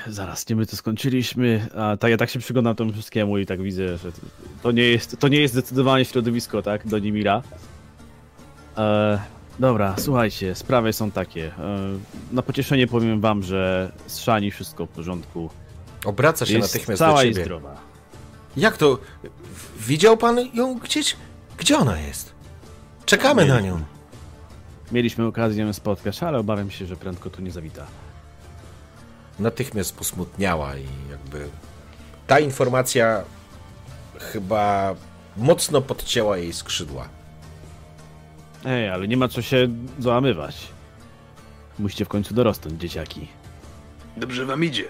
Zaraz, 0.08 0.50
nie 0.50 0.56
my 0.56 0.66
to 0.66 0.76
skończyliśmy, 0.76 1.68
a 1.76 1.98
tak 1.98 2.12
ja 2.12 2.18
tak 2.18 2.30
się 2.30 2.40
przyglądam 2.40 2.76
temu 2.76 2.94
wszystkiemu 2.94 3.38
i 3.38 3.46
tak 3.46 3.62
widzę, 3.62 3.98
że 3.98 4.12
to- 4.64 4.72
nie 4.72 4.84
jest, 4.84 5.18
to 5.20 5.28
nie 5.28 5.40
jest 5.40 5.54
zdecydowanie 5.54 6.06
środowisko, 6.06 6.62
tak, 6.62 6.88
do 6.88 7.00
Nimira. 7.00 7.42
E, 8.78 9.20
dobra, 9.60 9.96
słuchajcie, 9.98 10.56
sprawy 10.56 10.94
są 10.94 11.12
takie. 11.12 11.48
E, 11.48 11.54
na 12.32 12.42
pocieszenie 12.42 12.88
powiem 12.88 13.22
wam, 13.22 13.44
że 13.44 13.92
z 14.08 14.18
Szani 14.20 14.52
wszystko 14.52 14.86
w 14.86 14.90
porządku. 14.90 15.50
Obraca 16.06 16.46
się 16.46 16.54
Jest 16.58 16.74
natychmiast 16.74 17.02
do 17.02 17.06
cała 17.06 17.24
i 17.24 17.30
ciebie. 17.30 17.44
zdrowa. 17.44 17.76
Jak 18.58 18.78
to? 18.78 18.98
Widział 19.80 20.18
pan 20.18 20.38
ją 20.54 20.76
gdzieś? 20.80 21.16
Gdzie 21.58 21.78
ona 21.78 22.00
jest? 22.00 22.34
Czekamy 23.06 23.46
na 23.46 23.60
nią. 23.62 23.82
Mieliśmy 24.92 25.26
okazję 25.26 25.64
ją 25.66 25.74
spotkać, 25.74 26.24
ale 26.24 26.38
obawiam 26.40 26.72
się, 26.72 26.86
że 26.86 26.96
prędko 26.96 27.30
tu 27.30 27.42
nie 27.42 27.52
zawita. 27.52 27.86
Natychmiast 29.40 29.96
posmutniała 29.98 30.76
i 30.78 30.86
jakby 31.12 31.48
ta 32.28 32.40
informacja 32.40 33.24
chyba 34.20 34.96
mocno 35.38 35.82
podcięła 35.82 36.38
jej 36.38 36.54
skrzydła. 36.54 37.10
Ej, 38.66 38.90
ale 38.90 39.08
nie 39.08 39.18
ma 39.18 39.28
co 39.28 39.42
się 39.42 39.68
załamywać. 40.00 40.68
Musicie 41.80 42.06
w 42.06 42.08
końcu 42.08 42.34
dorosnąć, 42.34 42.82
dzieciaki. 42.82 43.28
Dobrze 44.18 44.46
wam 44.46 44.64
idzie. 44.64 44.86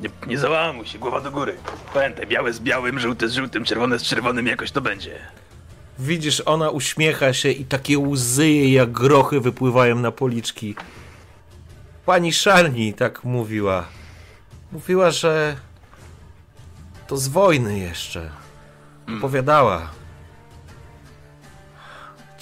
Nie, 0.00 0.08
nie 0.26 0.38
załamuj 0.38 0.86
się, 0.86 0.98
głowa 0.98 1.20
do 1.20 1.30
góry. 1.30 1.56
Pamiętaj, 1.94 2.26
białe 2.26 2.52
z 2.52 2.60
białym, 2.60 2.98
żółte 2.98 3.28
z 3.28 3.32
żółtym, 3.32 3.64
czerwone 3.64 3.98
z 3.98 4.02
czerwonym, 4.02 4.46
jakoś 4.46 4.70
to 4.70 4.80
będzie. 4.80 5.18
Widzisz, 5.98 6.42
ona 6.46 6.70
uśmiecha 6.70 7.32
się 7.32 7.50
i 7.50 7.64
takie 7.64 7.98
łzy 7.98 8.48
jej 8.48 8.72
jak 8.72 8.92
grochy 8.92 9.40
wypływają 9.40 9.98
na 9.98 10.10
policzki. 10.10 10.74
Pani 12.06 12.32
Szarni 12.32 12.94
tak 12.94 13.24
mówiła. 13.24 13.84
Mówiła, 14.72 15.10
że 15.10 15.56
to 17.06 17.16
z 17.16 17.28
wojny 17.28 17.78
jeszcze. 17.78 18.30
Opowiadała. 19.18 19.90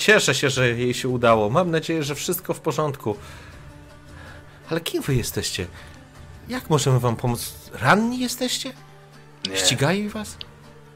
Cieszę 0.01 0.35
się, 0.35 0.51
że 0.51 0.69
jej 0.69 0.95
się 0.95 1.09
udało. 1.09 1.51
Mam 1.51 1.71
nadzieję, 1.71 2.03
że 2.03 2.15
wszystko 2.15 2.55
w 2.55 2.61
porządku. 2.61 3.17
Ale 4.71 4.81
kim 4.81 5.03
wy 5.03 5.15
jesteście? 5.15 5.67
Jak 6.49 6.71
możemy 6.71 7.01
wam 7.01 7.17
pomóc? 7.17 7.55
Ranni 7.73 8.19
jesteście? 8.19 8.73
Nie, 9.51 9.57
Ścigają 9.57 10.09
was? 10.09 10.37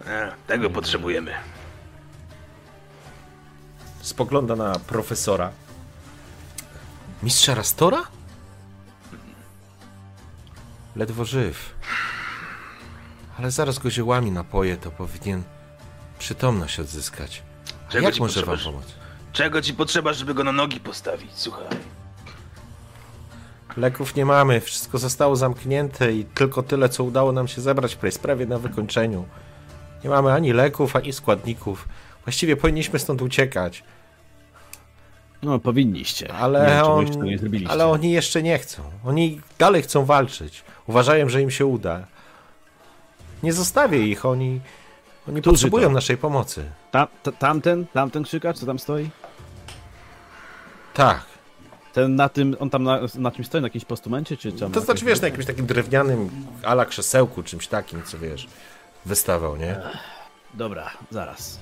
nie, 0.07 0.33
tego 0.47 0.71
potrzebujemy. 0.71 1.33
Spogląda 4.01 4.57
na 4.57 4.79
profesora. 4.79 5.53
Mistrza 7.23 7.55
Rastora? 7.55 8.03
Ledwo 10.97 11.25
żyw. 11.25 11.75
Ale 13.39 13.51
zaraz 13.51 13.79
go 13.79 13.91
ziołami 13.91 14.31
napoje, 14.31 14.77
to 14.77 14.91
powinien 14.91 15.43
przytomność 16.19 16.81
odzyskać. 16.81 17.43
Czego 17.95 18.07
jak 18.07 18.15
ci 18.15 18.21
może 18.21 18.41
wam 18.41 18.55
potrzeba, 18.55 18.73
pomóc? 18.73 18.93
Czego 19.33 19.63
ci 19.63 19.75
potrzeba, 19.75 20.13
żeby 20.13 20.35
go 20.35 20.45
na 20.45 20.53
nogi 20.53 20.81
postawić, 20.81 21.31
słuchaj? 21.35 21.65
Leków 23.77 24.15
nie 24.17 24.25
mamy, 24.25 24.61
wszystko 24.61 24.99
zostało 24.99 25.37
zamknięte 25.37 26.13
i 26.13 26.25
tylko 26.25 26.63
tyle, 26.63 26.89
co 26.89 27.05
udało 27.05 27.33
nam 27.33 27.49
się 27.49 27.61
zebrać 27.61 27.97
w 27.97 28.15
sprawie 28.15 28.47
na 28.47 28.59
wykończeniu. 28.59 29.25
Nie 30.05 30.11
mamy 30.11 30.33
ani 30.33 30.53
leków, 30.53 30.97
ani 30.97 31.13
składników. 31.13 31.89
Właściwie 32.25 32.57
powinniśmy 32.57 32.99
stąd 32.99 33.23
uciekać, 33.23 33.85
No, 35.43 35.59
powinniście. 35.59 36.33
ale, 36.35 36.67
wiem, 36.67 36.85
on, 36.85 37.07
ale 37.69 37.87
oni 37.87 38.13
jeszcze 38.13 38.43
nie 38.43 38.59
chcą. 38.59 38.83
Oni 39.05 39.41
dalej 39.59 39.83
chcą 39.83 40.05
walczyć. 40.05 40.65
Uważają, 40.87 41.29
że 41.29 41.43
im 41.43 41.51
się 41.51 41.67
uda. 41.67 42.07
Nie 43.43 43.53
zostawię 43.53 44.07
ich, 44.07 44.25
oni, 44.27 44.61
oni 45.29 45.41
Którzy 45.41 45.55
potrzebują 45.55 45.89
to? 45.89 45.95
naszej 45.95 46.17
pomocy. 46.17 46.65
Ta, 46.91 47.07
ta, 47.23 47.33
tamten, 47.33 47.87
tamten 47.87 48.23
krzykacz, 48.23 48.59
co 48.59 48.67
tam 48.67 48.79
stoi? 48.79 49.11
Tak. 50.95 51.21
Ten 51.93 52.17
na 52.17 52.29
tym, 52.29 52.57
on 52.61 52.71
tam 52.71 52.83
na, 52.83 53.01
na 53.15 53.31
czymś 53.31 53.47
stoi, 53.47 53.61
na 53.61 53.67
jakimś 53.67 53.85
postumencie, 53.85 54.37
czy 54.37 54.53
tam? 54.53 54.73
To 54.73 54.81
znaczy, 54.81 55.05
wiesz, 55.05 55.21
na 55.21 55.29
jakimś 55.29 55.47
takim 55.47 55.67
drewnianym 55.67 56.31
ala 56.65 56.85
krzesełku, 56.85 57.43
czymś 57.43 57.67
takim, 57.69 58.03
co 58.03 58.19
wiesz, 58.19 58.49
wystawał, 59.07 59.57
nie? 59.57 59.81
Dobra, 60.55 60.91
zaraz. 61.11 61.59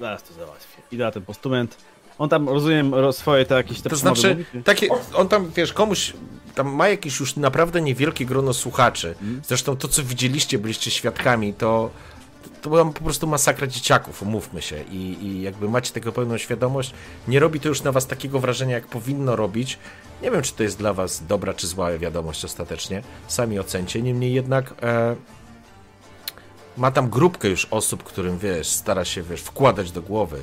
Zaraz 0.00 0.22
to 0.22 0.34
załatwię. 0.34 0.82
Idę 0.92 1.04
na 1.04 1.10
ten 1.10 1.22
postument. 1.22 1.76
On 2.18 2.28
tam, 2.28 2.48
rozumiem, 2.48 2.94
ro- 2.94 3.12
swoje 3.12 3.44
te 3.46 3.54
jakieś 3.54 3.80
te 3.80 3.90
To 3.90 3.96
znaczy, 3.96 4.30
mówi, 4.52 4.64
takie, 4.64 4.88
on 5.14 5.28
tam, 5.28 5.50
wiesz, 5.56 5.72
komuś, 5.72 6.12
tam 6.54 6.74
ma 6.74 6.88
jakieś 6.88 7.20
już 7.20 7.36
naprawdę 7.36 7.80
niewielkie 7.80 8.26
grono 8.26 8.52
słuchaczy. 8.54 9.14
Zresztą 9.42 9.76
to, 9.76 9.88
co 9.88 10.02
widzieliście, 10.02 10.58
byliście 10.58 10.90
świadkami, 10.90 11.54
to, 11.54 11.90
to 12.62 12.70
była 12.70 12.84
po 12.84 13.00
prostu 13.04 13.26
masakra 13.26 13.66
dzieciaków, 13.66 14.22
umówmy 14.22 14.62
się. 14.62 14.82
I, 14.82 15.26
I 15.26 15.42
jakby 15.42 15.68
macie 15.68 15.92
tego 15.92 16.12
pełną 16.12 16.38
świadomość, 16.38 16.94
nie 17.28 17.40
robi 17.40 17.60
to 17.60 17.68
już 17.68 17.82
na 17.82 17.92
was 17.92 18.06
takiego 18.06 18.40
wrażenia, 18.40 18.74
jak 18.74 18.86
powinno 18.86 19.36
robić. 19.36 19.78
Nie 20.22 20.30
wiem, 20.30 20.42
czy 20.42 20.52
to 20.52 20.62
jest 20.62 20.78
dla 20.78 20.92
was 20.92 21.26
dobra 21.26 21.54
czy 21.54 21.66
zła 21.66 21.98
wiadomość 21.98 22.44
ostatecznie. 22.44 23.02
Sami 23.28 23.58
ocencie. 23.58 24.02
Niemniej 24.02 24.32
jednak 24.32 24.74
e, 24.82 25.16
ma 26.76 26.90
tam 26.90 27.10
grupkę 27.10 27.48
już 27.48 27.64
osób, 27.70 28.02
którym, 28.02 28.38
wiesz, 28.38 28.68
stara 28.68 29.04
się, 29.04 29.22
wiesz, 29.22 29.40
wkładać 29.40 29.92
do 29.92 30.02
głowy, 30.02 30.42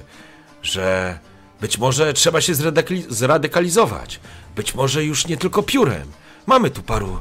że 0.61 1.19
być 1.61 1.77
może 1.77 2.14
trzeba 2.14 2.41
się 2.41 2.53
zradykali- 2.53 3.06
zradykalizować. 3.09 4.19
Być 4.56 4.75
może 4.75 5.03
już 5.03 5.27
nie 5.27 5.38
tylko 5.38 5.64
piórem. 5.64 6.11
Mamy 6.45 6.69
tu 6.69 6.83
paru 6.83 7.19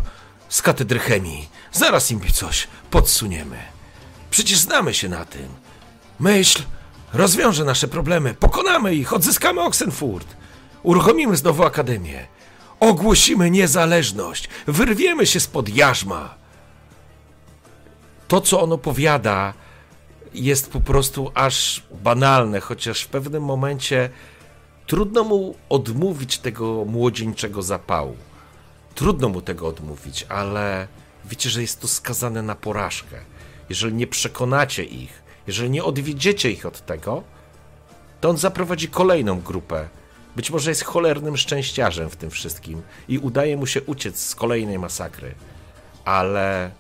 z 0.49 0.63
katedry 0.63 0.99
chemii. 0.99 1.49
Zaraz 1.73 2.11
im 2.11 2.21
coś 2.33 2.69
podsuniemy. 2.91 3.78
Przecież 4.31 4.59
znamy 4.59 4.95
się 4.95 5.09
na 5.09 5.25
tym. 5.25 5.49
Myśl 6.21 6.63
rozwiąże 7.13 7.65
nasze 7.65 7.89
problemy. 7.89 8.35
Pokonamy 8.35 8.95
ich, 8.95 9.13
odzyskamy 9.13 9.61
Oxenfurt. 9.63 10.37
Uruchomimy 10.83 11.37
znowu 11.37 11.65
akademię. 11.65 12.27
Ogłosimy 12.81 13.51
niezależność. 13.51 14.49
Wyrwiemy 14.67 15.27
się 15.27 15.41
spod 15.41 15.69
jarzma. 15.69 16.35
To, 18.29 18.41
co 18.41 18.61
on 18.63 18.73
opowiada, 18.73 19.55
jest 20.35 20.71
po 20.71 20.81
prostu 20.81 21.31
aż 21.35 21.83
banalne, 22.03 22.61
chociaż 22.61 23.03
w 23.03 23.09
pewnym 23.09 23.43
momencie 23.43 24.11
trudno 24.87 25.25
mu 25.25 25.55
odmówić 25.69 26.39
tego 26.39 26.85
młodzieńczego 26.85 27.63
zapału. 27.63 28.17
Trudno 28.95 29.29
mu 29.29 29.43
tego 29.43 29.67
odmówić, 29.69 30.27
ale 30.29 30.89
wiecie, 31.25 31.51
że 31.51 31.63
jest 31.63 31.81
to 31.81 31.89
skazane 31.89 32.43
na 32.43 32.55
porażkę. 32.55 33.17
Jeżeli 33.69 33.95
nie 33.95 34.07
przekonacie 34.07 34.85
ich, 34.85 35.23
jeżeli 35.47 35.71
nie 35.71 35.85
odwiedziecie 35.85 36.51
ich 36.51 36.67
od 36.67 36.87
tego, 36.87 37.23
to 38.21 38.29
on 38.31 38.37
zaprowadzi 38.37 38.89
kolejną 38.89 39.41
grupę. 39.41 39.89
Być 40.37 40.51
może 40.51 40.71
jest 40.71 40.85
cholernym 40.85 41.37
szczęściarzem 41.37 42.11
w 42.11 42.17
tym 42.17 42.31
wszystkim 42.31 42.83
i 43.09 43.19
udaje 43.19 43.57
mu 43.57 43.67
się 43.67 43.83
uciec 43.83 44.21
z 44.21 44.35
kolejnej 44.35 44.79
masakry. 44.79 45.35
Ale. 46.05 46.71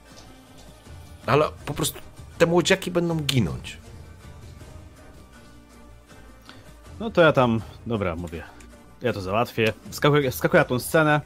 Ale 1.27 1.49
po 1.67 1.75
prostu 1.75 2.01
te 2.39 2.47
młodziaki 2.47 2.91
będą 2.91 3.17
ginąć. 3.17 3.79
No 7.01 7.11
to 7.11 7.23
ja 7.23 7.33
tam, 7.33 7.61
dobra, 7.87 8.17
mówię. 8.17 8.43
Ja 9.03 9.13
to 9.13 9.21
załatwię. 9.21 9.73
Skakuję, 9.91 10.33
skakuję 10.33 10.61
na 10.61 10.69
tą 10.69 10.79
scenę. 10.79 11.21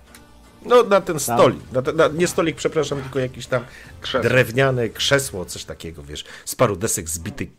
No, 0.65 0.83
na 0.83 1.01
ten 1.01 1.21
stolik. 1.21 1.73
Na, 1.73 1.93
na, 1.93 2.09
nie 2.09 2.27
stolik, 2.27 2.57
przepraszam, 2.57 3.03
tylko 3.03 3.19
jakiś 3.19 3.47
tam 3.47 3.65
Krzesło. 4.01 4.31
drewniane 4.31 4.89
krzesło, 4.89 5.45
coś 5.45 5.65
takiego, 5.65 6.03
wiesz. 6.03 6.25
Z 6.45 6.55
paru 6.55 6.77
desek 6.77 7.09
zbity 7.09 7.51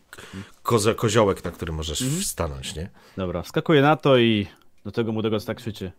kozo, 0.62 0.94
koziołek, 0.94 1.44
na 1.44 1.50
którym 1.50 1.74
możesz 1.74 2.04
stanąć, 2.26 2.74
nie? 2.76 2.90
Dobra, 3.16 3.42
skakuję 3.44 3.82
na 3.82 3.96
to 3.96 4.18
i 4.18 4.46
do 4.84 4.92
tego 4.92 5.12
młodego 5.12 5.40
co 5.40 5.46
tak 5.46 5.56
krzyczy. 5.56 5.92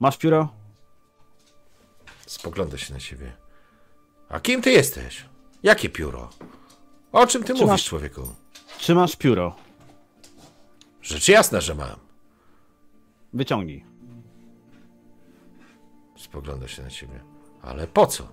Masz 0.00 0.16
pióro? 0.18 0.48
Spogląda 2.26 2.78
się 2.78 2.94
na 2.94 3.00
ciebie. 3.00 3.32
A 4.28 4.40
kim 4.40 4.62
ty 4.62 4.70
jesteś? 4.70 5.24
Jakie 5.62 5.88
pióro? 5.88 6.30
O 7.12 7.26
czym 7.26 7.42
ty 7.42 7.46
Czy 7.46 7.52
mówisz, 7.54 7.68
masz- 7.68 7.84
człowieku? 7.84 8.34
Czy 8.78 8.94
masz 8.94 9.16
pióro? 9.16 9.56
Rzecz 11.02 11.28
jasna, 11.28 11.60
że 11.60 11.74
mam. 11.74 11.96
Wyciągnij. 13.32 13.84
Spogląda 16.30 16.68
się 16.68 16.82
na 16.82 16.90
ciebie. 16.90 17.20
Ale 17.62 17.86
po 17.86 18.06
co? 18.06 18.28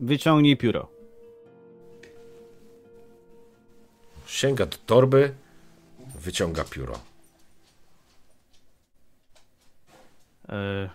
Wyciągnij 0.00 0.56
pióro. 0.56 0.88
Sięga 4.26 4.66
do 4.66 4.76
torby, 4.86 5.34
wyciąga 6.14 6.64
pióro. 6.64 6.98
E, 10.48 10.88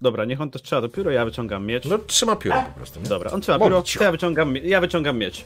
dobra, 0.00 0.24
niech 0.24 0.40
on 0.40 0.50
to 0.50 0.58
strzela 0.58 0.82
do 0.82 0.88
pióro, 0.88 1.10
ja 1.10 1.24
wyciągam 1.24 1.66
miecz. 1.66 1.84
No, 1.84 1.98
trzyma 1.98 2.36
pióro 2.36 2.62
po 2.62 2.72
prostu. 2.72 3.00
Nie? 3.00 3.08
Dobra, 3.08 3.30
on 3.30 3.40
trzyma 3.40 3.58
pióro, 3.58 3.82
cicho. 3.82 3.98
to 3.98 4.04
ja 4.04 4.12
wyciągam, 4.12 4.56
ja 4.56 4.80
wyciągam 4.80 5.18
miecz. 5.18 5.44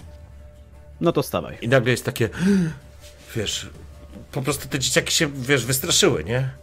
No 1.01 1.13
to 1.13 1.23
stawaj. 1.23 1.59
I 1.63 1.69
nagle 1.69 1.91
jest 1.91 2.05
takie, 2.05 2.29
wiesz, 3.37 3.71
po 4.33 4.43
prostu 4.43 4.69
te 4.69 4.79
dzieciaki 4.79 5.15
się, 5.15 5.27
wiesz, 5.33 5.67
wystraszyły, 5.67 6.25
nie? 6.25 6.62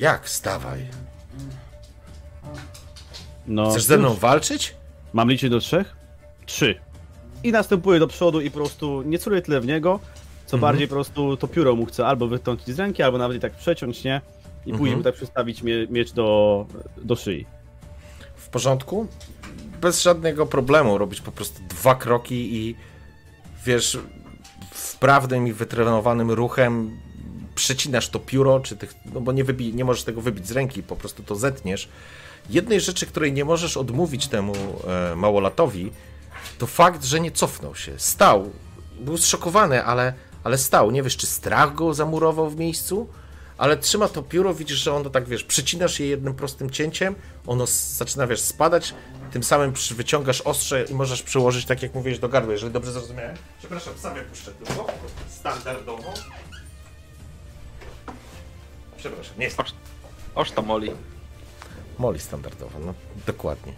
Jak? 0.00 0.28
Stawaj. 0.28 0.86
No, 3.46 3.70
Chcesz 3.70 3.82
ze 3.82 3.98
mną 3.98 4.10
już. 4.10 4.18
walczyć? 4.18 4.74
Mam 5.12 5.30
liczyć 5.30 5.50
do 5.50 5.60
trzech? 5.60 5.96
Trzy. 6.46 6.74
I 7.44 7.52
następuję 7.52 8.00
do 8.00 8.06
przodu 8.06 8.40
i 8.40 8.50
po 8.50 8.54
prostu 8.58 9.02
nie 9.02 9.18
celuję 9.18 9.42
tyle 9.42 9.60
w 9.60 9.66
niego, 9.66 10.00
co 10.46 10.58
bardziej 10.58 10.88
po 10.88 10.94
prostu 10.94 11.36
to 11.36 11.48
pióro 11.48 11.76
mu 11.76 11.86
chcę 11.86 12.06
albo 12.06 12.26
wytrącić 12.28 12.74
z 12.74 12.78
ręki, 12.78 13.02
albo 13.02 13.18
nawet 13.18 13.36
i 13.36 13.40
tak 13.40 13.52
przeciąć, 13.52 14.04
nie? 14.04 14.20
I 14.66 14.72
później 14.72 14.96
mu 14.96 15.02
tak 15.02 15.14
przystawić 15.14 15.62
mie 15.62 15.86
miecz 15.90 16.12
do, 16.12 16.66
do 16.96 17.16
szyi. 17.16 17.46
W 18.36 18.48
porządku? 18.48 19.06
Bez 19.80 20.02
żadnego 20.02 20.46
problemu 20.46 20.98
robić 20.98 21.20
po 21.20 21.32
prostu 21.32 21.62
dwa 21.68 21.94
kroki 21.94 22.56
i 22.56 22.76
wiesz, 23.64 23.98
wprawnym 24.70 25.46
i 25.48 25.52
wytrenowanym 25.52 26.30
ruchem 26.30 27.00
przecinasz 27.54 28.08
to 28.08 28.18
pióro, 28.18 28.60
czy 28.60 28.76
tych, 28.76 28.94
no 29.04 29.20
bo 29.20 29.32
nie, 29.32 29.44
wybi, 29.44 29.74
nie 29.74 29.84
możesz 29.84 30.04
tego 30.04 30.20
wybić 30.20 30.48
z 30.48 30.52
ręki, 30.52 30.82
po 30.82 30.96
prostu 30.96 31.22
to 31.22 31.36
zetniesz. 31.36 31.88
Jednej 32.50 32.80
rzeczy, 32.80 33.06
której 33.06 33.32
nie 33.32 33.44
możesz 33.44 33.76
odmówić 33.76 34.28
temu 34.28 34.52
e, 35.12 35.16
małolatowi, 35.16 35.92
to 36.58 36.66
fakt, 36.66 37.04
że 37.04 37.20
nie 37.20 37.30
cofnął 37.30 37.74
się. 37.74 37.92
Stał. 37.98 38.50
Był 39.00 39.18
zszokowany, 39.18 39.84
ale, 39.84 40.14
ale 40.44 40.58
stał. 40.58 40.90
Nie 40.90 41.02
wiesz, 41.02 41.16
czy 41.16 41.26
strach 41.26 41.74
go 41.74 41.94
zamurował 41.94 42.50
w 42.50 42.56
miejscu, 42.56 43.08
ale 43.58 43.76
trzyma 43.76 44.08
to 44.08 44.22
pióro, 44.22 44.54
widzisz, 44.54 44.78
że 44.78 44.94
ono 44.94 45.10
tak, 45.10 45.28
wiesz, 45.28 45.44
przycinasz 45.44 46.00
je 46.00 46.06
jednym 46.06 46.34
prostym 46.34 46.70
cięciem, 46.70 47.14
ono 47.46 47.66
zaczyna, 47.96 48.26
wiesz, 48.26 48.40
spadać, 48.40 48.94
tym 49.32 49.42
samym 49.42 49.72
wyciągasz 49.90 50.40
ostrze 50.40 50.84
i 50.84 50.94
możesz 50.94 51.22
przyłożyć, 51.22 51.66
tak 51.66 51.82
jak 51.82 51.94
mówiłeś, 51.94 52.18
do 52.18 52.28
gardła, 52.28 52.52
jeżeli 52.52 52.72
dobrze 52.72 52.92
zrozumiałem. 52.92 53.36
Przepraszam, 53.58 53.94
sam 53.98 54.14
puszczę 54.30 54.50
tylko, 54.50 54.86
standardowo. 55.28 56.14
Przepraszam, 59.02 59.34
nie 59.38 59.44
jest 59.44 59.58
Oż, 60.34 60.50
to 60.50 60.62
moli. 60.62 60.90
Moli 61.98 62.18
standardowo, 62.20 62.78
no 62.86 62.94
dokładnie. 63.26 63.72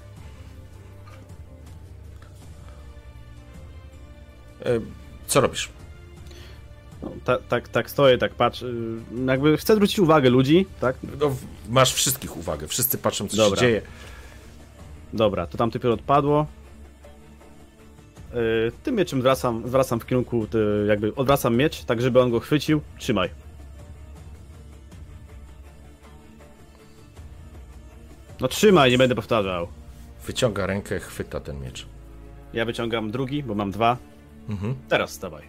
E, 4.65 4.81
Co 5.27 5.41
robisz? 5.41 5.69
No, 7.03 7.11
ta, 7.25 7.39
tak, 7.39 7.69
tak 7.69 7.91
stoję, 7.91 8.19
tak 8.19 8.35
patrzę. 8.35 8.67
y, 8.67 9.25
Jakby 9.27 9.57
chcę 9.57 9.75
zwrócić 9.75 9.99
uwagę 9.99 10.31
ludzi, 10.31 10.67
tak? 10.81 10.97
No, 11.21 11.37
masz 11.69 11.93
wszystkich 11.95 12.37
uwagę, 12.37 12.69
wszyscy 12.69 12.99
patrzą, 12.99 13.29
co 13.29 13.37
Dobra. 13.37 13.61
się 13.61 13.67
dzieje. 13.67 13.83
Dobra, 15.13 15.47
to 15.47 15.59
tamte 15.59 15.79
pióro 15.79 15.95
odpadło. 15.95 16.47
Yy, 18.35 18.73
tym 18.83 18.95
mieczem 18.95 19.23
wracam, 19.23 19.69
zwracam 19.69 20.01
w 20.01 20.07
kierunku, 20.07 20.47
ty, 20.47 20.59
jakby 20.89 21.15
odwracam 21.15 21.57
miecz, 21.57 21.85
tak 21.85 22.03
żeby 22.03 22.21
on 22.21 22.31
go 22.31 22.41
chwycił. 22.41 22.81
Trzymaj. 22.99 23.44
No 28.45 28.49
trzymaj, 28.49 28.91
nie 28.91 28.99
będę 28.99 29.15
powtarzał. 29.15 29.69
Wyciąga 30.27 30.67
rękę, 30.67 31.01
chwyta 31.01 31.41
ten 31.41 31.61
miecz. 31.61 31.87
Ja 32.53 32.65
wyciągam 32.65 33.11
drugi, 33.11 33.43
bo 33.43 33.55
mam 33.55 33.71
dwa. 33.71 33.97
Mhm. 34.49 34.75
Teraz 34.89 35.11
stawaj. 35.11 35.43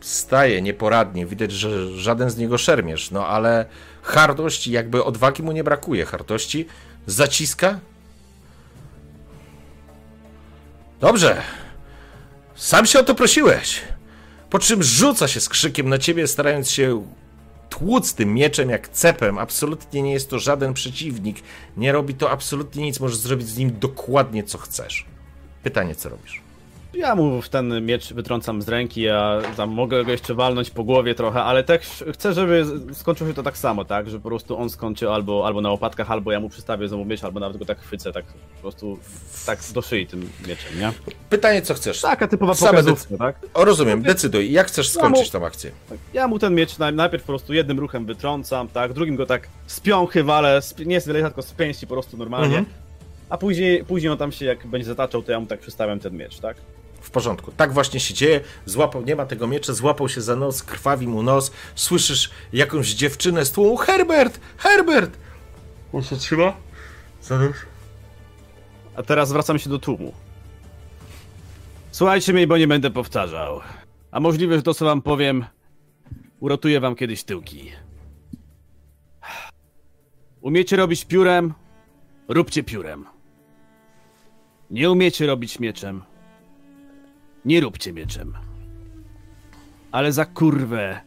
staje 0.00 0.62
nieporadnie, 0.62 1.26
widać, 1.26 1.52
że 1.52 1.98
żaden 1.98 2.30
z 2.30 2.36
niego 2.36 2.58
szermierz, 2.58 3.10
no 3.10 3.26
ale 3.26 3.66
hardość, 4.02 4.66
jakby 4.66 5.04
odwagi 5.04 5.42
mu 5.42 5.52
nie 5.52 5.64
brakuje, 5.64 6.04
hardości 6.04 6.66
zaciska. 7.06 7.78
Dobrze, 11.00 11.42
sam 12.54 12.86
się 12.86 13.00
o 13.00 13.04
to 13.04 13.14
prosiłeś. 13.14 13.80
Po 14.50 14.58
czym 14.58 14.82
rzuca 14.82 15.28
się 15.28 15.40
z 15.40 15.48
krzykiem 15.48 15.88
na 15.88 15.98
ciebie, 15.98 16.26
starając 16.26 16.70
się 16.70 17.04
tłuc 17.70 18.14
tym 18.14 18.34
mieczem 18.34 18.70
jak 18.70 18.88
cepem. 18.88 19.38
Absolutnie 19.38 20.02
nie 20.02 20.12
jest 20.12 20.30
to 20.30 20.38
żaden 20.38 20.74
przeciwnik. 20.74 21.42
Nie 21.76 21.92
robi 21.92 22.14
to 22.14 22.30
absolutnie 22.30 22.82
nic. 22.82 23.00
Możesz 23.00 23.18
zrobić 23.18 23.48
z 23.48 23.58
nim 23.58 23.78
dokładnie 23.78 24.44
co 24.44 24.58
chcesz. 24.58 25.06
Pytanie, 25.62 25.94
co 25.94 26.08
robisz? 26.08 26.47
Ja 26.94 27.14
mu 27.14 27.42
w 27.42 27.48
ten 27.48 27.86
miecz 27.86 28.12
wytrącam 28.12 28.62
z 28.62 28.68
ręki, 28.68 29.08
a 29.08 29.40
tam 29.56 29.70
mogę 29.70 30.04
go 30.04 30.10
jeszcze 30.10 30.34
walnąć 30.34 30.70
po 30.70 30.84
głowie 30.84 31.14
trochę, 31.14 31.42
ale 31.42 31.64
też 31.64 32.04
chcę, 32.14 32.32
żeby 32.32 32.64
skończyło 32.92 33.30
się 33.30 33.34
to 33.34 33.42
tak 33.42 33.58
samo, 33.58 33.84
tak? 33.84 34.10
Że 34.10 34.20
po 34.20 34.28
prostu 34.28 34.58
on 34.58 34.70
skończy 34.70 35.10
albo, 35.10 35.46
albo 35.46 35.60
na 35.60 35.70
łopatkach, 35.70 36.10
albo 36.10 36.32
ja 36.32 36.40
mu 36.40 36.48
przystawię 36.48 36.88
znowu 36.88 37.04
miecz, 37.04 37.24
albo 37.24 37.40
nawet 37.40 37.56
go 37.56 37.64
tak 37.64 37.80
chwycę, 37.80 38.12
tak 38.12 38.24
po 38.54 38.60
prostu 38.62 38.98
tak 39.46 39.58
do 39.74 39.82
szyi 39.82 40.06
tym 40.06 40.20
mieczem, 40.48 40.78
nie? 40.80 40.92
Pytanie, 41.30 41.62
co 41.62 41.74
chcesz? 41.74 42.00
Taka 42.00 42.28
typowa 42.28 42.54
pokazówka, 42.54 43.16
tak? 43.18 43.36
O, 43.54 43.64
rozumiem, 43.64 44.02
decyduj. 44.02 44.52
Jak 44.52 44.66
chcesz 44.66 44.88
skończyć 44.90 45.30
tą 45.30 45.46
akcję? 45.46 45.70
Tak. 45.88 45.98
Ja 46.14 46.28
mu 46.28 46.38
ten 46.38 46.54
miecz 46.54 46.78
naj- 46.78 46.94
najpierw 46.94 47.22
po 47.22 47.26
prostu 47.32 47.54
jednym 47.54 47.78
ruchem 47.78 48.06
wytrącam, 48.06 48.68
tak? 48.68 48.92
Drugim 48.92 49.16
go 49.16 49.26
tak 49.26 49.48
z 49.66 49.80
piąchy 49.80 50.24
walę, 50.24 50.62
z, 50.62 50.78
nie 50.78 51.00
z 51.00 51.06
wylejka, 51.06 51.28
tylko 51.28 51.42
z 51.42 51.52
pięści 51.52 51.86
po 51.86 51.94
prostu 51.94 52.16
normalnie. 52.16 52.58
Mhm. 52.58 52.66
A 53.30 53.38
później, 53.38 53.84
później 53.84 54.12
on 54.12 54.18
tam 54.18 54.32
się 54.32 54.44
jak 54.44 54.66
będzie 54.66 54.86
zataczał, 54.88 55.22
to 55.22 55.32
ja 55.32 55.40
mu 55.40 55.46
tak 55.46 55.60
przystawiam 55.60 56.00
ten 56.00 56.16
miecz, 56.16 56.38
tak? 56.38 56.56
W 57.08 57.10
porządku. 57.10 57.52
Tak 57.56 57.72
właśnie 57.72 58.00
się 58.00 58.14
dzieje. 58.14 58.40
Złapał, 58.66 59.02
nie 59.02 59.16
ma 59.16 59.26
tego 59.26 59.46
miecza, 59.46 59.72
złapał 59.72 60.08
się 60.08 60.20
za 60.20 60.36
nos, 60.36 60.62
krwawi 60.62 61.08
mu 61.08 61.22
nos. 61.22 61.52
Słyszysz 61.74 62.30
jakąś 62.52 62.88
dziewczynę 62.88 63.44
z 63.44 63.52
tłumu. 63.52 63.76
Herbert! 63.76 64.40
Herbert! 64.56 65.18
On 65.92 66.02
się 66.02 66.16
trzyma? 66.16 66.52
Za 67.22 67.38
nóż? 67.38 67.56
A 68.96 69.02
teraz 69.02 69.32
wracam 69.32 69.58
się 69.58 69.70
do 69.70 69.78
tłumu. 69.78 70.12
Słuchajcie 71.90 72.32
mnie, 72.32 72.46
bo 72.46 72.58
nie 72.58 72.68
będę 72.68 72.90
powtarzał. 72.90 73.60
A 74.10 74.20
możliwe, 74.20 74.56
że 74.56 74.62
to 74.62 74.74
co 74.74 74.84
wam 74.84 75.02
powiem, 75.02 75.44
uratuje 76.40 76.80
wam 76.80 76.94
kiedyś 76.94 77.24
tyłki. 77.24 77.72
Umiecie 80.40 80.76
robić 80.76 81.04
piórem? 81.04 81.54
Róbcie 82.28 82.62
piórem. 82.62 83.04
Nie 84.70 84.90
umiecie 84.90 85.26
robić 85.26 85.58
mieczem? 85.58 86.02
Nie 87.48 87.60
róbcie 87.60 87.92
mieczem. 87.92 88.34
Ale 89.92 90.12
za 90.12 90.24
kurwę 90.24 91.00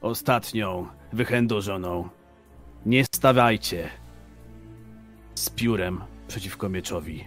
ostatnią, 0.00 0.86
wychędożoną, 1.12 2.08
nie 2.86 3.04
stawajcie 3.04 3.88
z 5.34 5.50
piórem 5.50 6.00
przeciwko 6.28 6.68
mieczowi. 6.68 7.24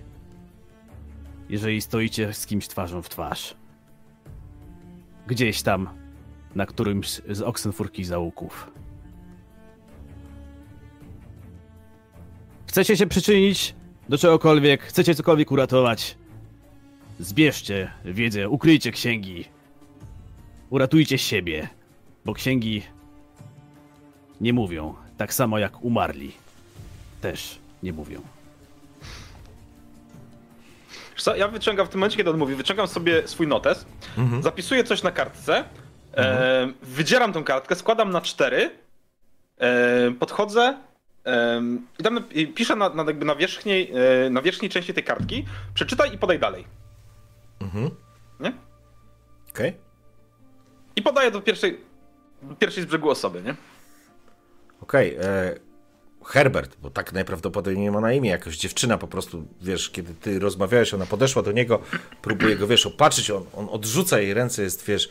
Jeżeli 1.50 1.82
stoicie 1.82 2.34
z 2.34 2.46
kimś 2.46 2.68
twarzą 2.68 3.02
w 3.02 3.10
twarz. 3.10 3.56
Gdzieś 5.28 5.62
tam, 5.62 5.90
na 6.56 6.66
którymś 6.66 7.22
z 7.30 7.42
Oxenfurki 7.42 8.04
załuków. 8.04 8.72
Chcecie 12.68 12.98
się 12.98 13.08
przyczynić 13.08 13.76
do 14.10 14.18
czegokolwiek, 14.18 14.84
chcecie 14.84 15.16
cokolwiek 15.16 15.52
uratować. 15.52 16.21
Zbierzcie 17.22 17.92
wiedzę, 18.06 18.50
ukryjcie 18.50 18.92
księgi. 18.92 19.46
Uratujcie 20.70 21.18
siebie, 21.18 21.68
bo 22.26 22.34
księgi 22.34 22.84
nie 24.42 24.54
mówią, 24.54 24.96
tak 25.18 25.34
samo 25.34 25.60
jak 25.60 25.84
umarli. 25.84 26.32
Też 27.22 27.60
nie 27.84 27.94
mówią. 27.94 28.22
Co, 31.18 31.36
ja 31.36 31.48
wyciągam 31.48 31.88
w 31.88 31.90
tym 31.90 32.00
momencie, 32.00 32.18
kiedy 32.18 32.30
on 32.30 32.38
mówi, 32.38 32.56
wyciągam 32.56 32.88
sobie 32.88 33.28
swój 33.28 33.48
notes, 33.48 33.86
zapisuję 34.40 34.84
coś 34.84 35.04
na 35.04 35.12
kartce, 35.12 35.64
e, 36.18 36.72
wydzieram 36.82 37.34
tą 37.34 37.44
kartkę, 37.44 37.76
składam 37.76 38.10
na 38.10 38.22
cztery, 38.22 38.72
e, 39.58 40.12
podchodzę 40.12 40.78
e, 41.26 41.62
i, 42.00 42.04
dam, 42.04 42.24
i 42.32 42.48
piszę 42.48 42.76
na, 42.76 42.90
na, 42.90 43.04
jakby 43.04 43.26
na, 43.26 43.36
wierzchniej, 43.36 43.92
e, 44.26 44.30
na 44.30 44.42
wierzchniej 44.42 44.72
części 44.72 44.94
tej 44.94 45.04
kartki, 45.04 45.46
przeczytaj 45.74 46.14
i 46.14 46.18
podaj 46.18 46.40
dalej. 46.40 46.66
Nie? 48.40 48.54
Okej. 49.50 49.74
I 50.96 51.02
podaję 51.02 51.32
do 51.32 51.42
pierwszej, 51.42 51.80
pierwszej 52.60 52.84
z 52.84 52.86
brzegu 52.86 53.10
osoby, 53.10 53.42
nie? 53.42 53.56
Okej. 54.82 55.16
e, 55.22 55.56
Herbert, 56.26 56.78
bo 56.82 56.90
tak 56.90 57.14
najprawdopodobniej 57.14 57.84
nie 57.84 57.92
ma 57.92 58.02
na 58.02 58.14
imię, 58.14 58.30
jakaś 58.30 58.58
dziewczyna 58.58 58.98
po 58.98 59.08
prostu, 59.08 59.48
wiesz, 59.62 59.90
kiedy 59.90 60.14
ty 60.14 60.40
rozmawiałeś, 60.40 60.94
ona 60.94 61.06
podeszła 61.06 61.42
do 61.42 61.52
niego, 61.52 61.80
próbuje 62.22 62.56
go, 62.56 62.68
wiesz, 62.68 62.86
opatrzyć, 62.86 63.32
on, 63.32 63.46
on 63.54 63.68
odrzuca 63.72 64.20
jej 64.20 64.34
ręce, 64.34 64.64
jest, 64.64 64.86
wiesz, 64.86 65.10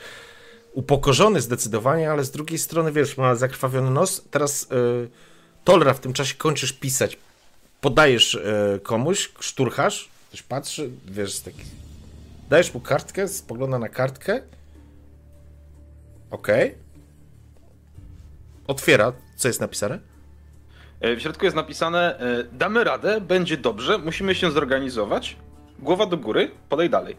upokorzony 0.73 1.41
zdecydowanie, 1.41 2.11
ale 2.11 2.25
z 2.25 2.31
drugiej 2.31 2.59
strony, 2.59 2.93
wiesz, 2.93 3.17
ma 3.17 3.35
zakrwawiony 3.35 3.91
nos. 3.91 4.25
Teraz 4.31 4.69
e, 4.73 4.77
Tolra 5.65 5.95
w 5.95 6.01
tym 6.01 6.13
czasie 6.13 6.35
kończysz 6.35 6.73
pisać, 6.73 7.19
podajesz 7.81 8.35
e, 8.35 8.79
komuś, 8.83 9.33
szturchasz, 9.41 10.09
ktoś 10.29 10.43
patrzy, 10.43 10.91
wiesz, 11.07 11.41
taki... 11.41 11.63
Dajesz 12.51 12.75
mu 12.75 12.81
kartkę, 12.81 13.29
spogląda 13.29 13.79
na 13.79 13.89
kartkę. 13.89 14.43
Okej. 16.31 16.75
Otwiera, 18.67 19.13
co 19.37 19.49
jest 19.49 19.61
napisane? 19.61 19.99
E, 21.01 21.17
W 21.17 21.21
środku 21.23 21.45
jest 21.45 21.57
napisane, 21.57 22.19
e, 22.19 22.45
damy 22.53 22.85
radę, 22.85 23.21
będzie 23.21 23.57
dobrze, 23.57 23.99
musimy 23.99 24.35
się 24.35 24.51
zorganizować, 24.51 25.37
głowa 25.79 26.07
do 26.07 26.17
góry, 26.17 26.51
podaj 26.69 26.91
dalej. 26.91 27.17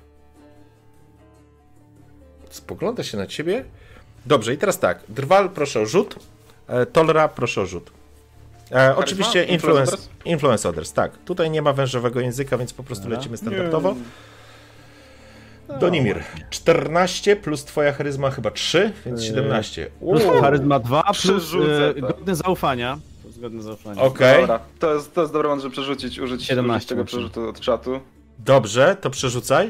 Spogląda 2.50 3.04
się 3.04 3.18
na 3.18 3.28
ciebie. 3.28 3.66
Dobrze, 4.26 4.54
i 4.54 4.58
teraz 4.58 4.80
tak. 4.80 5.00
Drwal, 5.10 5.50
proszę 5.50 5.80
o 5.80 5.86
rzut. 5.86 6.16
E, 6.68 6.86
Tolra, 6.86 7.28
proszę 7.28 7.62
o 7.62 7.66
rzut. 7.66 7.92
E, 8.72 8.96
oczywiście 8.96 9.44
Influence 9.44 9.54
influence, 9.54 9.94
others? 9.94 10.10
influence 10.26 10.70
others, 10.70 10.94
tak. 10.94 11.18
Tutaj 11.18 11.52
nie 11.52 11.62
ma 11.62 11.74
wężowego 11.74 12.20
języka, 12.20 12.58
więc 12.58 12.74
po 12.74 12.84
prostu 12.84 13.10
lecimy 13.10 13.38
standardowo. 13.38 13.96
Donimir, 15.80 16.24
14 16.50 17.36
plus 17.36 17.66
twoja 17.66 17.94
charyzma 17.94 18.32
chyba 18.32 18.52
3, 18.52 18.94
więc 19.06 19.24
17. 19.24 19.92
Plus 20.00 20.24
Uuu, 20.24 20.42
charyzma 20.42 20.80
2, 20.80 21.04
plus 21.08 21.18
Przerzucę 21.18 21.90
e, 21.90 21.94
to. 21.94 22.08
godny 22.08 22.36
zaufania. 22.36 23.00
Plus 23.22 23.64
zaufania. 23.64 24.02
Okej, 24.02 24.42
Dobra, 24.42 24.60
to 24.80 24.94
jest, 24.94 25.14
to 25.14 25.22
jest 25.22 25.34
dobry 25.34 25.48
moment, 25.48 25.62
żeby 25.64 25.72
przerzucić, 25.72 26.20
użyć, 26.20 26.44
17 26.46 26.78
użyć 26.78 26.90
tego 26.90 27.06
przerzutu 27.06 27.50
od 27.50 27.60
czatu. 27.60 28.00
dobrze, 28.40 28.98
to 29.02 29.10
przerzucaj. 29.10 29.68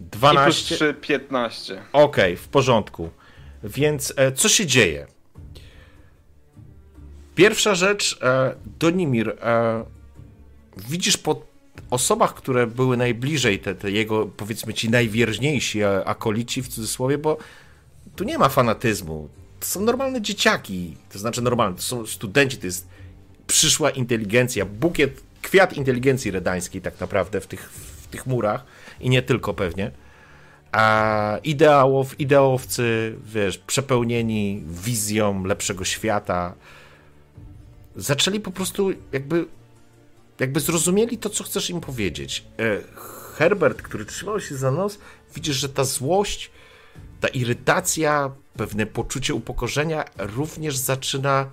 I 0.00 0.04
plus 0.04 0.20
12. 0.20 0.74
3, 0.74 0.94
15. 1.00 1.82
Okej, 1.92 2.36
w 2.36 2.48
porządku. 2.48 3.10
Więc 3.64 4.12
e, 4.16 4.32
co 4.32 4.48
się 4.48 4.66
dzieje? 4.66 5.06
Pierwsza 7.34 7.74
rzecz, 7.74 8.18
e, 8.22 8.54
Donimir, 8.80 9.28
e, 9.42 9.84
widzisz 10.88 11.16
po 11.16 11.42
osobach, 11.90 12.34
które 12.34 12.66
były 12.66 12.96
najbliżej, 12.96 13.58
te, 13.58 13.74
te 13.74 13.90
jego, 13.90 14.26
powiedzmy 14.26 14.74
ci, 14.74 14.90
najwierniejsi 14.90 15.84
akolici, 16.04 16.62
w 16.62 16.68
cudzysłowie, 16.68 17.18
bo 17.18 17.38
tu 18.16 18.24
nie 18.24 18.38
ma 18.38 18.48
fanatyzmu. 18.48 19.28
To 19.60 19.66
są 19.66 19.80
normalne 19.80 20.22
dzieciaki, 20.22 20.96
to 21.12 21.18
znaczy 21.18 21.42
normalne, 21.42 21.76
to 21.76 21.82
są 21.82 22.06
studenci, 22.06 22.58
to 22.58 22.66
jest 22.66 22.88
przyszła 23.46 23.90
inteligencja, 23.90 24.64
bukiet, 24.64 25.22
kwiat 25.42 25.72
inteligencji 25.72 26.30
redańskiej 26.30 26.82
tak 26.82 27.00
naprawdę 27.00 27.40
w 27.40 27.46
tych, 27.46 27.70
w 27.72 28.06
tych 28.06 28.26
murach 28.26 28.64
i 29.00 29.10
nie 29.10 29.22
tylko 29.22 29.54
pewnie. 29.54 29.90
A 30.72 31.38
ideałów, 31.44 32.20
ideałowcy, 32.20 33.16
wiesz, 33.24 33.58
przepełnieni 33.58 34.62
wizją 34.66 35.44
lepszego 35.44 35.84
świata, 35.84 36.54
zaczęli 37.96 38.40
po 38.40 38.50
prostu 38.50 38.90
jakby, 39.12 39.46
jakby 40.40 40.60
zrozumieli 40.60 41.18
to, 41.18 41.30
co 41.30 41.44
chcesz 41.44 41.70
im 41.70 41.80
powiedzieć. 41.80 42.44
E, 42.58 42.80
Herbert, 43.34 43.82
który 43.82 44.04
trzymał 44.04 44.40
się 44.40 44.56
za 44.56 44.70
nos, 44.70 44.98
widzisz, 45.34 45.56
że 45.56 45.68
ta 45.68 45.84
złość, 45.84 46.50
ta 47.20 47.28
irytacja, 47.28 48.30
pewne 48.56 48.86
poczucie 48.86 49.34
upokorzenia 49.34 50.04
również 50.18 50.76
zaczyna, 50.76 51.50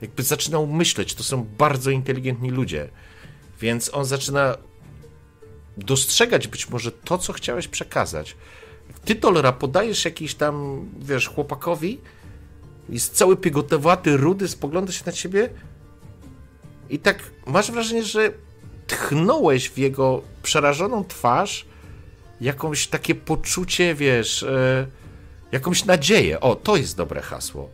jakby 0.00 0.22
zaczynał 0.22 0.66
myśleć. 0.66 1.14
To 1.14 1.22
są 1.22 1.44
bardzo 1.58 1.90
inteligentni 1.90 2.50
ludzie. 2.50 2.88
Więc 3.60 3.94
on 3.94 4.04
zaczyna 4.04 4.56
dostrzegać 5.76 6.48
być 6.48 6.68
może 6.68 6.92
to, 6.92 7.18
co 7.18 7.32
chciałeś 7.32 7.68
przekazać. 7.68 8.36
Ty, 9.04 9.14
Tolera, 9.14 9.52
podajesz 9.52 10.04
jakiś 10.04 10.34
tam, 10.34 10.84
wiesz, 10.98 11.28
chłopakowi, 11.28 12.00
jest 12.88 13.14
cały 13.14 13.36
piegotowaty, 13.36 14.16
rudy, 14.16 14.48
spogląda 14.48 14.92
się 14.92 15.02
na 15.06 15.12
ciebie 15.12 15.50
i 16.90 16.98
tak 16.98 17.18
masz 17.46 17.70
wrażenie, 17.70 18.02
że 18.02 18.32
tchnąłeś 18.86 19.70
w 19.70 19.78
jego 19.78 20.22
przerażoną 20.42 21.04
twarz 21.04 21.66
jakąś 22.40 22.86
takie 22.86 23.14
poczucie, 23.14 23.94
wiesz, 23.94 24.42
e, 24.42 24.86
jakąś 25.52 25.84
nadzieję. 25.84 26.40
O, 26.40 26.54
to 26.56 26.76
jest 26.76 26.96
dobre 26.96 27.20
hasło. 27.22 27.70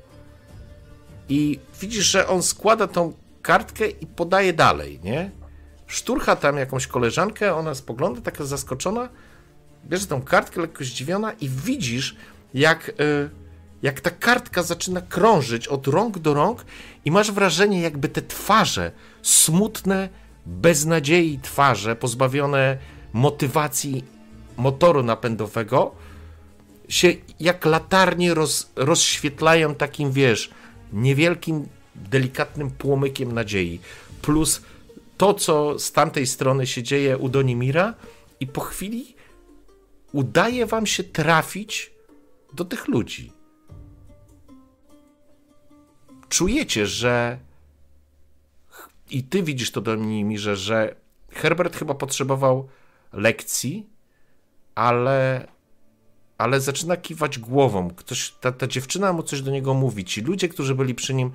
I 1.29 1.59
widzisz, 1.81 2.05
że 2.05 2.29
on 2.29 2.43
składa 2.43 2.87
tą 2.87 3.13
kartkę 3.43 3.89
i 3.89 4.07
podaje 4.07 4.53
dalej, 4.53 5.01
nie? 5.05 5.31
Szturcha 5.87 6.37
tam 6.37 6.57
jakąś 6.57 6.87
koleżankę, 6.87 7.55
ona 7.55 7.75
spogląda, 7.75 8.21
taka 8.21 8.45
zaskoczona, 8.45 9.09
bierze 9.87 10.07
tą 10.07 10.23
kartkę, 10.23 10.61
lekko 10.61 10.85
zdziwiona 10.85 11.33
i 11.33 11.49
widzisz, 11.49 12.17
jak, 12.55 12.89
y, 12.89 13.31
jak 13.85 14.01
ta 14.01 14.11
kartka 14.11 14.63
zaczyna 14.63 15.01
krążyć 15.01 15.69
od 15.69 15.87
rąk 15.87 16.19
do 16.19 16.35
rąk 16.35 16.65
i 17.05 17.11
masz 17.11 17.33
wrażenie, 17.33 17.81
jakby 17.81 18.09
te 18.09 18.23
twarze, 18.23 18.93
smutne, 19.23 20.09
beznadziei 20.47 21.39
twarze, 21.39 21.97
pozbawione 21.97 22.79
motywacji 23.13 24.05
motoru 24.57 25.03
napędowego, 25.03 25.95
się 26.89 27.15
jak 27.41 27.65
latarnie 27.65 28.35
roz, 28.35 28.71
rozświetlają 28.77 29.75
takim, 29.75 30.13
wiesz, 30.13 30.51
niewielkim, 30.93 31.69
delikatnym 31.95 32.71
płomykiem 32.71 33.33
nadziei. 33.33 33.81
Plus 34.23 34.63
to, 35.17 35.35
co 35.35 35.79
z 35.79 35.93
tamtej 35.93 36.27
strony 36.27 36.67
się 36.67 36.83
dzieje 36.83 37.19
u 37.19 37.29
Donimira 37.29 37.95
i 38.41 38.47
po 38.47 38.61
chwili 38.61 39.17
udaje 40.13 40.67
wam 40.67 40.87
się 40.87 41.05
trafić 41.05 41.91
do 42.53 42.65
tych 42.65 42.89
ludzi. 42.89 43.44
Czujecie, 46.35 46.87
że 46.87 47.39
i 49.11 49.23
ty 49.23 49.43
widzisz 49.43 49.71
to 49.71 49.81
Donimirze, 49.81 50.57
że 50.57 50.97
Herbert 51.31 51.77
chyba 51.77 51.95
potrzebował 51.95 52.69
lekcji, 53.13 53.87
ale 54.75 55.47
ale 56.39 56.61
zaczyna 56.61 56.97
kiwać 56.97 57.39
głową. 57.39 57.91
Ktoś, 57.91 58.31
ta, 58.41 58.53
ta 58.53 58.67
dziewczyna 58.67 59.13
mu 59.13 59.23
coś 59.23 59.43
do 59.43 59.51
niego 59.51 59.75
mówi. 59.75 60.05
Ci 60.05 60.21
ludzie, 60.21 60.49
którzy 60.49 60.75
byli 60.75 60.95
przy 60.95 61.15
nim, 61.15 61.31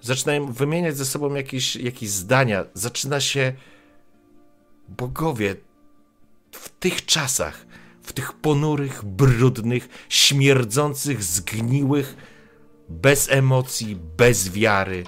zaczynają 0.00 0.52
wymieniać 0.52 0.96
ze 0.96 1.04
sobą 1.04 1.34
jakieś, 1.34 1.76
jakieś 1.76 2.10
zdania. 2.10 2.64
Zaczyna 2.74 3.20
się 3.20 3.52
bogowie 4.88 5.56
w 6.52 6.68
tych 6.68 7.06
czasach, 7.06 7.66
w 8.02 8.12
tych 8.12 8.32
ponurych, 8.32 9.04
brudnych, 9.04 9.88
śmierdzących, 10.08 11.22
zgniłych, 11.22 12.16
bez 12.88 13.30
emocji, 13.30 13.96
bez 14.16 14.48
wiary, 14.48 15.04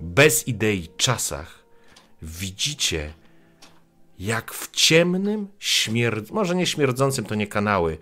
bez 0.00 0.48
idei 0.48 0.88
czasach, 0.96 1.64
widzicie, 2.22 3.12
jak 4.18 4.54
w 4.54 4.70
ciemnym, 4.70 5.48
śmierd... 5.58 6.30
może 6.30 6.54
nie 6.54 6.66
śmierdzącym, 6.66 7.24
to 7.24 7.34
nie 7.34 7.46
kanały, 7.46 7.98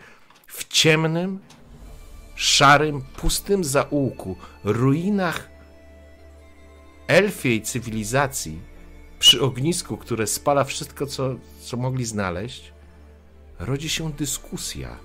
w 0.46 0.68
ciemnym, 0.68 1.38
szarym, 2.34 3.02
pustym 3.16 3.64
zaułku, 3.64 4.36
ruinach 4.64 5.50
elfiej 7.06 7.62
cywilizacji, 7.62 8.60
przy 9.18 9.42
ognisku, 9.42 9.96
które 9.96 10.26
spala 10.26 10.64
wszystko, 10.64 11.06
co, 11.06 11.34
co 11.60 11.76
mogli 11.76 12.04
znaleźć, 12.04 12.72
rodzi 13.58 13.88
się 13.88 14.12
dyskusja. 14.12 14.96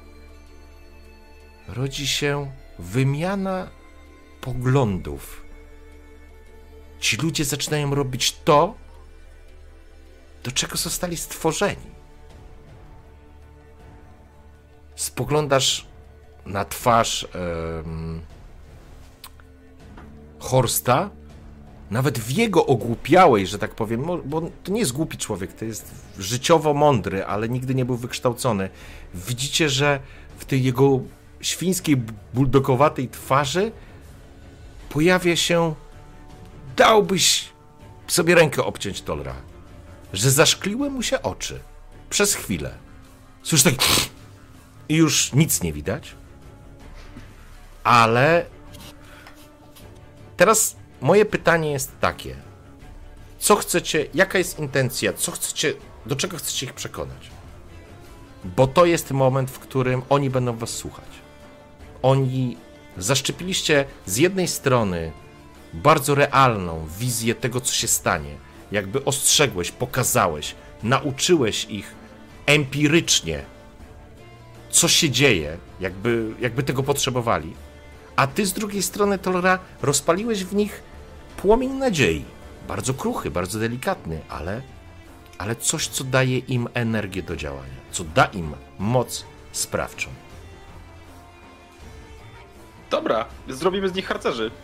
Rodzi 1.67 2.07
się 2.07 2.51
wymiana 2.79 3.69
poglądów. 4.43 5.43
Ci 6.99 7.17
ludzie 7.17 7.45
zaczynają 7.45 7.95
robić 7.95 8.35
to, 8.45 8.75
do 10.43 10.51
czego 10.51 10.77
zostali 10.77 11.17
stworzeni. 11.17 11.93
spoglądasz 14.95 15.85
na 16.45 16.65
twarz 16.65 17.27
Horsta, 20.39 21.09
nawet 21.91 22.19
w 22.19 22.29
jego 22.31 22.65
ogłupiałej, 22.65 23.47
że 23.47 23.59
tak 23.59 23.75
powiem, 23.75 24.05
bo 24.25 24.41
to 24.63 24.71
nie 24.71 24.79
jest 24.79 24.91
głupi 24.91 25.17
człowiek, 25.17 25.53
to 25.53 25.65
jest 25.65 25.91
życiowo 26.19 26.73
mądry, 26.73 27.25
ale 27.25 27.49
nigdy 27.49 27.75
nie 27.75 27.85
był 27.85 27.97
wykształcony. 27.97 28.69
Widzicie, 29.13 29.69
że 29.69 29.99
w 30.37 30.45
tej 30.45 30.63
jego 30.63 30.99
świńskiej, 31.41 31.97
buldogowatej 32.33 33.09
twarzy 33.09 33.71
pojawia 34.93 35.35
się 35.35 35.75
dałbyś 36.75 37.49
sobie 38.07 38.35
rękę 38.35 38.63
obciąć 38.63 39.01
Tolra, 39.01 39.35
że 40.13 40.31
zaszkliły 40.31 40.89
mu 40.89 41.03
się 41.03 41.21
oczy 41.21 41.59
przez 42.09 42.35
chwilę. 42.35 42.77
Słyszysz 43.43 43.63
tak 43.63 43.85
i 44.89 44.95
już 44.95 45.33
nic 45.33 45.63
nie 45.63 45.73
widać. 45.73 46.15
Ale 47.83 48.45
teraz 50.37 50.75
moje 51.01 51.25
pytanie 51.25 51.71
jest 51.71 51.91
takie. 51.99 52.35
Co 53.39 53.55
chcecie, 53.55 54.07
jaka 54.13 54.37
jest 54.37 54.59
intencja, 54.59 55.13
co 55.13 55.31
chcecie, 55.31 55.73
do 56.05 56.15
czego 56.15 56.37
chcecie 56.37 56.65
ich 56.65 56.73
przekonać? 56.73 57.31
Bo 58.43 58.67
to 58.67 58.85
jest 58.85 59.11
moment, 59.11 59.51
w 59.51 59.59
którym 59.59 60.01
oni 60.09 60.29
będą 60.29 60.57
was 60.57 60.69
słuchać. 60.69 61.09
Oni 62.01 62.57
zaszczepiliście 62.97 63.85
z 64.05 64.17
jednej 64.17 64.47
strony 64.47 65.11
bardzo 65.73 66.15
realną 66.15 66.87
wizję 66.99 67.35
tego, 67.35 67.61
co 67.61 67.73
się 67.73 67.87
stanie. 67.87 68.35
Jakby 68.71 69.05
ostrzegłeś, 69.05 69.71
pokazałeś, 69.71 70.55
nauczyłeś 70.83 71.65
ich 71.65 71.95
empirycznie 72.45 73.43
co 74.73 74.87
się 74.87 75.09
dzieje, 75.09 75.57
jakby, 75.79 76.33
jakby 76.39 76.63
tego 76.63 76.83
potrzebowali. 76.83 77.53
A 78.15 78.27
ty 78.27 78.45
z 78.45 78.53
drugiej 78.53 78.83
strony, 78.83 79.19
Tolera, 79.19 79.59
rozpaliłeś 79.81 80.43
w 80.43 80.55
nich 80.55 80.83
płomień 81.37 81.71
nadziei. 81.71 82.25
Bardzo 82.67 82.93
kruchy, 82.93 83.31
bardzo 83.31 83.59
delikatny, 83.59 84.21
ale, 84.29 84.61
ale 85.37 85.55
coś, 85.55 85.87
co 85.87 86.03
daje 86.03 86.37
im 86.37 86.67
energię 86.73 87.23
do 87.23 87.35
działania, 87.35 87.79
co 87.91 88.03
da 88.03 88.25
im 88.25 88.53
moc 88.79 89.25
sprawczą. 89.51 90.09
Dobra, 92.93 93.25
zrobimy 93.49 93.89
z 93.89 93.95
nich 93.95 94.05
harcerzy. 94.05 94.51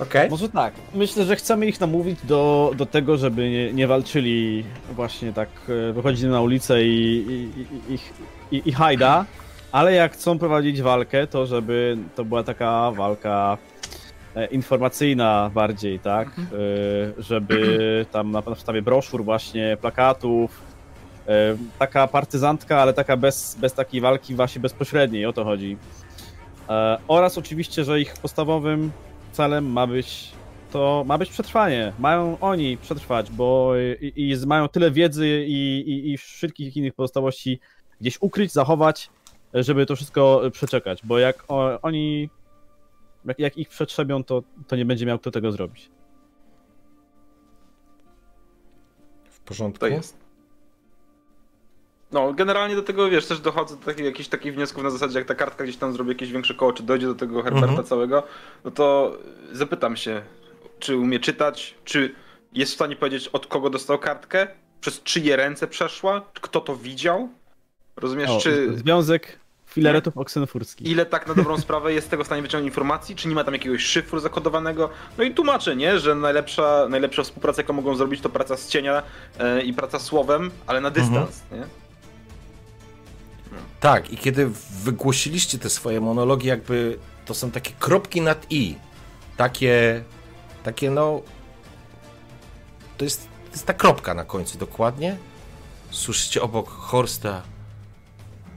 Okay. 0.00 0.30
Może 0.30 0.48
tak. 0.48 0.74
Myślę, 0.94 1.24
że 1.24 1.36
chcemy 1.36 1.66
ich 1.66 1.80
namówić 1.80 2.18
do, 2.24 2.72
do 2.76 2.86
tego, 2.86 3.16
żeby 3.16 3.50
nie, 3.50 3.72
nie 3.72 3.86
walczyli 3.86 4.64
właśnie 4.92 5.32
tak, 5.32 5.48
e, 5.88 5.92
wychodzili 5.92 6.30
na 6.30 6.40
ulicę 6.40 6.84
i, 6.84 7.26
i, 7.28 7.94
i, 7.94 7.98
i, 8.56 8.68
i 8.68 8.72
hajda, 8.72 9.24
ale 9.72 9.92
jak 9.92 10.12
chcą 10.12 10.38
prowadzić 10.38 10.82
walkę, 10.82 11.26
to 11.26 11.46
żeby 11.46 11.96
to 12.14 12.24
była 12.24 12.42
taka 12.42 12.90
walka 12.90 13.58
e, 14.34 14.46
informacyjna 14.46 15.50
bardziej, 15.54 15.98
tak? 15.98 16.28
Mhm. 16.28 16.46
E, 17.18 17.22
żeby 17.22 18.06
tam 18.12 18.30
na 18.30 18.42
podstawie 18.42 18.82
broszur 18.82 19.24
właśnie, 19.24 19.76
plakatów, 19.80 20.65
taka 21.78 22.06
partyzantka, 22.06 22.82
ale 22.82 22.94
taka 22.94 23.16
bez, 23.16 23.56
bez 23.60 23.74
takiej 23.74 24.00
walki 24.00 24.34
właśnie 24.34 24.60
bezpośredniej, 24.60 25.26
o 25.26 25.32
to 25.32 25.44
chodzi. 25.44 25.76
Oraz 27.08 27.38
oczywiście, 27.38 27.84
że 27.84 28.00
ich 28.00 28.14
podstawowym 28.14 28.90
celem 29.32 29.72
ma 29.72 29.86
być 29.86 30.32
to 30.72 31.04
ma 31.06 31.18
być 31.18 31.30
przetrwanie. 31.30 31.92
Mają 31.98 32.38
oni 32.40 32.76
przetrwać, 32.76 33.30
bo 33.30 33.72
i, 34.00 34.12
i 34.16 34.46
mają 34.46 34.68
tyle 34.68 34.90
wiedzy 34.90 35.44
i, 35.48 35.80
i, 35.80 36.12
i 36.12 36.18
wszystkich 36.18 36.76
innych 36.76 36.94
pozostałości 36.94 37.60
gdzieś 38.00 38.18
ukryć, 38.20 38.52
zachować, 38.52 39.10
żeby 39.54 39.86
to 39.86 39.96
wszystko 39.96 40.42
przeczekać, 40.52 41.00
bo 41.04 41.18
jak 41.18 41.44
o, 41.48 41.80
oni 41.82 42.30
jak, 43.26 43.38
jak, 43.38 43.58
ich 43.58 43.68
przetrzebią, 43.68 44.24
to, 44.24 44.42
to 44.66 44.76
nie 44.76 44.84
będzie 44.84 45.06
miał 45.06 45.18
kto 45.18 45.30
tego 45.30 45.52
zrobić. 45.52 45.90
W 49.30 49.40
porządku. 49.40 49.80
To 49.80 49.86
jest. 49.86 50.25
No, 52.12 52.32
generalnie 52.32 52.76
do 52.76 52.82
tego, 52.82 53.10
wiesz, 53.10 53.26
też 53.26 53.40
dochodzę 53.40 53.76
do 53.76 53.84
takich, 53.84 54.04
jakichś 54.04 54.28
takich 54.28 54.54
wniosków 54.54 54.84
na 54.84 54.90
zasadzie, 54.90 55.18
jak 55.18 55.28
ta 55.28 55.34
kartka 55.34 55.64
gdzieś 55.64 55.76
tam 55.76 55.92
zrobi 55.92 56.10
jakieś 56.10 56.32
większe 56.32 56.54
koło, 56.54 56.72
czy 56.72 56.82
dojdzie 56.82 57.06
do 57.06 57.14
tego 57.14 57.42
Herberta 57.42 57.68
mhm. 57.68 57.86
całego, 57.86 58.22
no 58.64 58.70
to 58.70 59.18
zapytam 59.52 59.96
się, 59.96 60.22
czy 60.78 60.96
umie 60.96 61.20
czytać, 61.20 61.74
czy 61.84 62.14
jest 62.52 62.72
w 62.72 62.74
stanie 62.74 62.96
powiedzieć, 62.96 63.28
od 63.28 63.46
kogo 63.46 63.70
dostał 63.70 63.98
kartkę, 63.98 64.46
przez 64.80 65.02
czyje 65.02 65.36
ręce 65.36 65.66
przeszła, 65.66 66.22
kto 66.34 66.60
to 66.60 66.76
widział, 66.76 67.28
rozumiesz, 67.96 68.30
o, 68.30 68.38
czy... 68.38 68.76
Związek 68.76 69.38
filaretów 69.66 70.18
oksenfurskich. 70.18 70.88
Ile 70.88 71.06
tak 71.06 71.26
na 71.26 71.34
dobrą 71.34 71.58
sprawę 71.58 71.92
jest 71.92 72.10
tego 72.10 72.24
w 72.24 72.26
stanie 72.26 72.42
wyciągnąć 72.42 72.70
informacji, 72.70 73.16
czy 73.16 73.28
nie 73.28 73.34
ma 73.34 73.44
tam 73.44 73.54
jakiegoś 73.54 73.82
szyfru 73.82 74.20
zakodowanego. 74.20 74.90
No 75.18 75.24
i 75.24 75.34
tłumaczę, 75.34 75.76
nie, 75.76 75.98
że 75.98 76.14
najlepsza, 76.14 76.86
najlepsza 76.88 77.22
współpraca, 77.22 77.62
jaką 77.62 77.72
mogą 77.72 77.96
zrobić, 77.96 78.20
to 78.20 78.28
praca 78.28 78.56
z 78.56 78.68
cienia 78.68 79.02
yy, 79.38 79.62
i 79.62 79.74
praca 79.74 79.98
słowem, 79.98 80.50
ale 80.66 80.80
na 80.80 80.90
dystans, 80.90 81.42
mhm. 81.42 81.60
nie? 81.60 81.85
Tak, 83.86 84.10
i 84.10 84.16
kiedy 84.16 84.50
wygłosiliście 84.70 85.58
te 85.58 85.70
swoje 85.70 86.00
monologi, 86.00 86.48
jakby 86.48 86.98
to 87.24 87.34
są 87.34 87.50
takie 87.50 87.72
kropki 87.78 88.20
nad 88.20 88.46
i. 88.50 88.74
Takie, 89.36 90.04
takie 90.62 90.90
no. 90.90 91.22
To 92.98 93.04
jest, 93.04 93.22
to 93.22 93.50
jest 93.50 93.66
ta 93.66 93.74
kropka 93.74 94.14
na 94.14 94.24
końcu 94.24 94.58
dokładnie. 94.58 95.16
Słyszycie 95.90 96.42
obok 96.42 96.68
Horsta. 96.68 97.42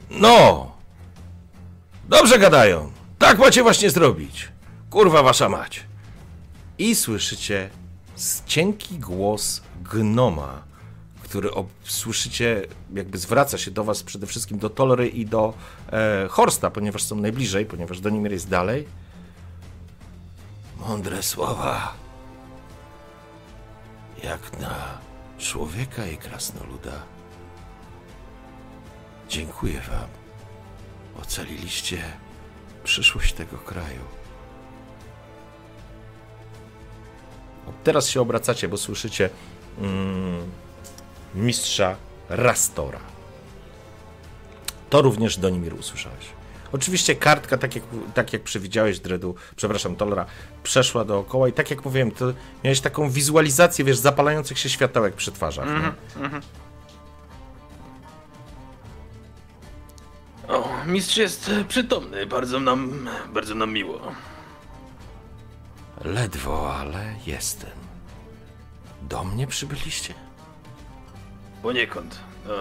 No! 0.09 0.71
Dobrze 2.07 2.39
gadają. 2.39 2.91
Tak 3.19 3.39
macie 3.39 3.63
właśnie 3.63 3.89
zrobić. 3.89 4.51
Kurwa 4.89 5.23
wasza 5.23 5.49
mać. 5.49 5.83
I 6.77 6.95
słyszycie 6.95 7.69
cienki 8.45 8.99
głos 8.99 9.61
gnoma, 9.83 10.63
który 11.29 11.49
słyszycie, 11.83 12.67
jakby 12.93 13.17
zwraca 13.17 13.57
się 13.57 13.71
do 13.71 13.83
was 13.83 14.03
przede 14.03 14.27
wszystkim 14.27 14.59
do 14.59 14.69
Tolry 14.69 15.07
i 15.07 15.25
do 15.25 15.53
e, 15.91 16.27
Horsta, 16.29 16.69
ponieważ 16.69 17.03
są 17.03 17.15
najbliżej, 17.15 17.65
ponieważ 17.65 17.99
Donimir 17.99 18.31
jest 18.31 18.49
dalej. 18.49 18.87
Mądre 20.77 21.23
słowa. 21.23 21.93
Jak 24.23 24.59
na 24.59 24.97
człowieka 25.37 26.07
i 26.07 26.17
krasnoluda. 26.17 27.03
Dziękuję 29.29 29.81
wam. 29.81 30.09
Ocaliliście 31.21 32.03
przyszłość 32.83 33.33
tego 33.33 33.57
kraju. 33.57 34.01
Teraz 37.83 38.07
się 38.07 38.21
obracacie, 38.21 38.67
bo 38.67 38.77
słyszycie 38.77 39.29
mm, 39.77 40.68
mistrza 41.35 41.95
Rastora. 42.29 42.99
To 44.89 45.01
również 45.01 45.37
Donimir 45.37 45.73
usłyszałeś. 45.73 46.25
Oczywiście 46.71 47.15
kartka, 47.15 47.57
tak 47.57 47.75
jak, 47.75 47.83
tak 48.13 48.33
jak 48.33 48.43
przewidziałeś, 48.43 48.99
Dredu, 48.99 49.35
przepraszam, 49.55 49.95
Tolra, 49.95 50.25
przeszła 50.63 51.05
dookoła 51.05 51.47
i 51.47 51.53
tak 51.53 51.69
jak 51.69 51.85
mówiłem, 51.85 52.11
to 52.11 52.25
miałeś 52.63 52.81
taką 52.81 53.09
wizualizację, 53.09 53.85
wiesz, 53.85 53.97
zapalających 53.97 54.59
się 54.59 54.69
światełek 54.69 55.15
przy 55.15 55.31
twarzach. 55.31 55.67
nie? 55.67 55.91
O, 60.55 60.69
mistrz 60.85 61.17
jest 61.17 61.51
przytomny, 61.67 62.25
bardzo 62.25 62.59
nam, 62.59 63.09
bardzo 63.33 63.55
nam 63.55 63.73
miło. 63.73 63.99
Ledwo, 66.03 66.75
ale 66.75 67.15
jestem. 67.25 67.69
Do 69.01 69.23
mnie 69.23 69.47
przybyliście? 69.47 70.13
Poniekąd. 71.61 72.19
No. 72.47 72.53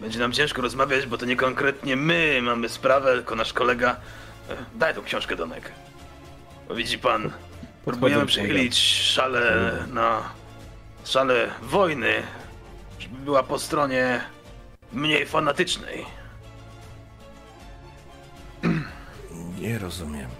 Będzie 0.00 0.18
nam 0.18 0.32
ciężko 0.32 0.62
rozmawiać, 0.62 1.06
bo 1.06 1.18
to 1.18 1.26
nie 1.26 1.36
konkretnie 1.36 1.96
my 1.96 2.38
mamy 2.42 2.68
sprawę, 2.68 3.12
tylko 3.14 3.34
nasz 3.34 3.52
kolega. 3.52 3.96
E, 4.50 4.56
Daj 4.74 4.94
tą 4.94 5.02
książkę, 5.02 5.36
Donek. 5.36 5.72
Bo 6.68 6.74
widzi 6.74 6.98
pan, 6.98 7.30
próbujemy 7.84 8.26
przechylić 8.26 8.78
szale 9.02 9.72
na 9.92 10.22
szale 11.04 11.50
wojny, 11.62 12.12
żeby 12.98 13.16
była 13.18 13.42
po 13.42 13.58
stronie 13.58 14.20
mniej 14.92 15.26
fanatycznej. 15.26 16.04
Nie 19.60 19.78
rozumiem. 19.78 20.30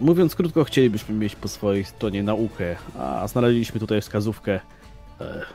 Mówiąc 0.00 0.34
krótko, 0.34 0.64
chcielibyśmy 0.64 1.14
mieć 1.14 1.36
po 1.36 1.48
swojej 1.48 1.84
stronie 1.84 2.22
naukę, 2.22 2.76
a 2.98 3.28
znaleźliśmy 3.28 3.80
tutaj 3.80 4.00
wskazówkę 4.00 4.60
e, 5.20 5.46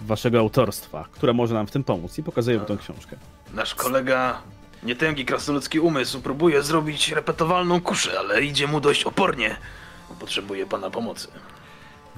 waszego 0.00 0.38
autorstwa, 0.38 1.08
która 1.12 1.32
może 1.32 1.54
nam 1.54 1.66
w 1.66 1.70
tym 1.70 1.84
pomóc 1.84 2.18
i 2.18 2.22
pokazuję 2.22 2.58
wam 2.58 2.66
tą 2.66 2.78
książkę. 2.78 3.16
Nasz 3.54 3.74
kolega, 3.74 4.42
nietęgi 4.82 5.24
krasnoludzki 5.24 5.80
umysł, 5.80 6.20
próbuje 6.20 6.62
zrobić 6.62 7.08
repetowalną 7.08 7.80
kuszę, 7.80 8.18
ale 8.18 8.42
idzie 8.42 8.66
mu 8.66 8.80
dość 8.80 9.04
opornie. 9.04 9.56
Potrzebuje 10.20 10.66
pana 10.66 10.90
pomocy. 10.90 11.28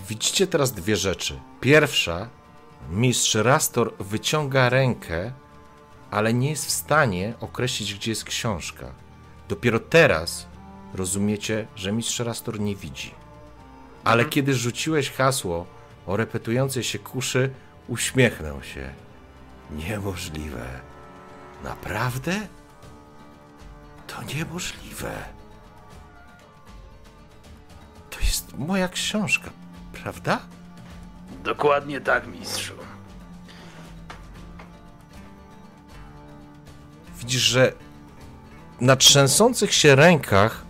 Widzicie 0.08 0.46
teraz 0.46 0.72
dwie 0.72 0.96
rzeczy. 0.96 1.40
Pierwsza, 1.60 2.28
mistrz 2.90 3.34
Rastor 3.34 3.94
wyciąga 3.98 4.68
rękę, 4.68 5.32
ale 6.10 6.34
nie 6.34 6.50
jest 6.50 6.66
w 6.66 6.70
stanie 6.70 7.34
określić, 7.40 7.94
gdzie 7.94 8.10
jest 8.10 8.24
książka. 8.24 8.86
Dopiero 9.48 9.80
teraz 9.80 10.46
rozumiecie, 10.94 11.66
że 11.76 11.92
mistrz 11.92 12.20
Rastor 12.20 12.60
nie 12.60 12.76
widzi. 12.76 13.14
Ale 14.04 14.24
kiedy 14.24 14.54
rzuciłeś 14.54 15.10
hasło 15.10 15.66
o 16.06 16.16
repetującej 16.16 16.84
się 16.84 16.98
kuszy, 16.98 17.50
uśmiechnął 17.90 18.62
się. 18.62 18.90
Niemożliwe. 19.70 20.80
Naprawdę? 21.64 22.32
To 24.06 24.22
niemożliwe. 24.22 25.12
To 28.10 28.20
jest 28.20 28.58
moja 28.58 28.88
książka, 28.88 29.50
prawda? 29.92 30.40
Dokładnie 31.44 32.00
tak, 32.00 32.26
mistrzu. 32.26 32.74
Widzisz, 37.18 37.42
że 37.42 37.72
na 38.80 38.96
trzęsących 38.96 39.74
się 39.74 39.94
rękach 39.94 40.64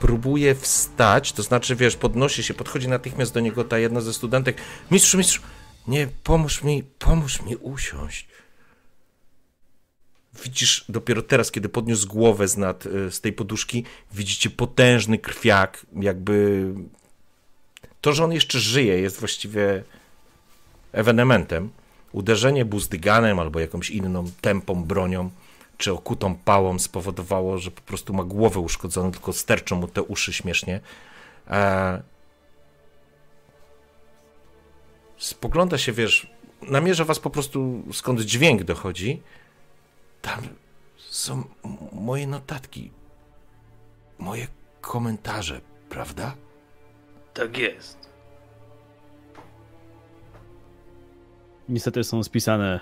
próbuje 0.00 0.54
wstać, 0.54 1.32
to 1.32 1.42
znaczy, 1.42 1.76
wiesz, 1.76 1.96
podnosi 1.96 2.42
się, 2.42 2.54
podchodzi 2.54 2.88
natychmiast 2.88 3.34
do 3.34 3.40
niego 3.40 3.64
ta 3.64 3.78
jedna 3.78 4.00
ze 4.00 4.12
studentek. 4.14 4.56
Mistrzu, 4.90 5.18
mistrzu, 5.18 5.42
nie, 5.88 6.08
pomóż 6.24 6.62
mi, 6.62 6.82
pomóż 6.82 7.42
mi 7.42 7.56
usiąść. 7.56 8.28
Widzisz, 10.44 10.84
dopiero 10.88 11.22
teraz, 11.22 11.50
kiedy 11.50 11.68
podniósł 11.68 12.08
głowę 12.08 12.48
z, 12.48 12.56
nad, 12.56 12.86
y, 12.86 13.10
z 13.10 13.20
tej 13.20 13.32
poduszki, 13.32 13.84
widzicie 14.12 14.50
potężny 14.50 15.18
krwiak, 15.18 15.86
jakby... 16.00 16.66
To, 18.00 18.12
że 18.12 18.24
on 18.24 18.32
jeszcze 18.32 18.58
żyje, 18.58 19.00
jest 19.00 19.20
właściwie 19.20 19.84
ewenementem. 20.92 21.70
Uderzenie 22.12 22.64
buzdyganem 22.64 23.38
albo 23.38 23.60
jakąś 23.60 23.90
inną 23.90 24.30
tępą 24.40 24.84
bronią 24.84 25.30
czy 25.78 25.92
okutą 25.92 26.34
pałą 26.34 26.78
spowodowało, 26.78 27.58
że 27.58 27.70
po 27.70 27.80
prostu 27.80 28.12
ma 28.14 28.24
głowę 28.24 28.60
uszkodzoną, 28.60 29.12
tylko 29.12 29.32
sterczą 29.32 29.76
mu 29.76 29.88
te 29.88 30.02
uszy 30.02 30.32
śmiesznie. 30.32 30.80
E... 31.50 32.02
Spogląda 35.20 35.78
się, 35.78 35.92
wiesz, 35.92 36.30
namierza 36.62 37.04
was 37.04 37.18
po 37.18 37.30
prostu 37.30 37.82
skąd 37.92 38.20
dźwięk 38.20 38.64
dochodzi. 38.64 39.22
Tam 40.22 40.40
są 40.96 41.44
moje 41.92 42.26
notatki, 42.26 42.90
moje 44.18 44.46
komentarze, 44.80 45.60
prawda? 45.88 46.34
Tak 47.34 47.58
jest. 47.58 48.10
Niestety 51.68 52.04
są 52.04 52.22
spisane 52.22 52.80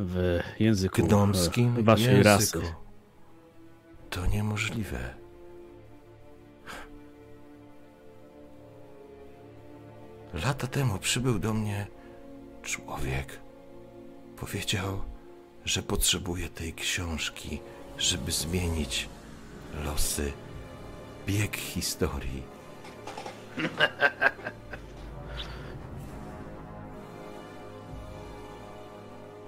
w 0.00 0.40
języku 0.60 1.02
Gnomskim 1.06 1.84
waszej 1.84 2.04
języku. 2.04 2.24
rasy. 2.24 2.74
To 4.10 4.26
niemożliwe. 4.26 5.14
Lata 10.34 10.66
temu 10.66 10.98
przybył 10.98 11.38
do 11.38 11.54
mnie 11.54 11.86
człowiek. 12.62 13.38
Powiedział, 14.36 15.02
że 15.64 15.82
potrzebuje 15.82 16.48
tej 16.48 16.74
książki, 16.74 17.60
żeby 17.98 18.32
zmienić 18.32 19.08
losy, 19.84 20.32
bieg 21.26 21.56
historii. 21.56 22.42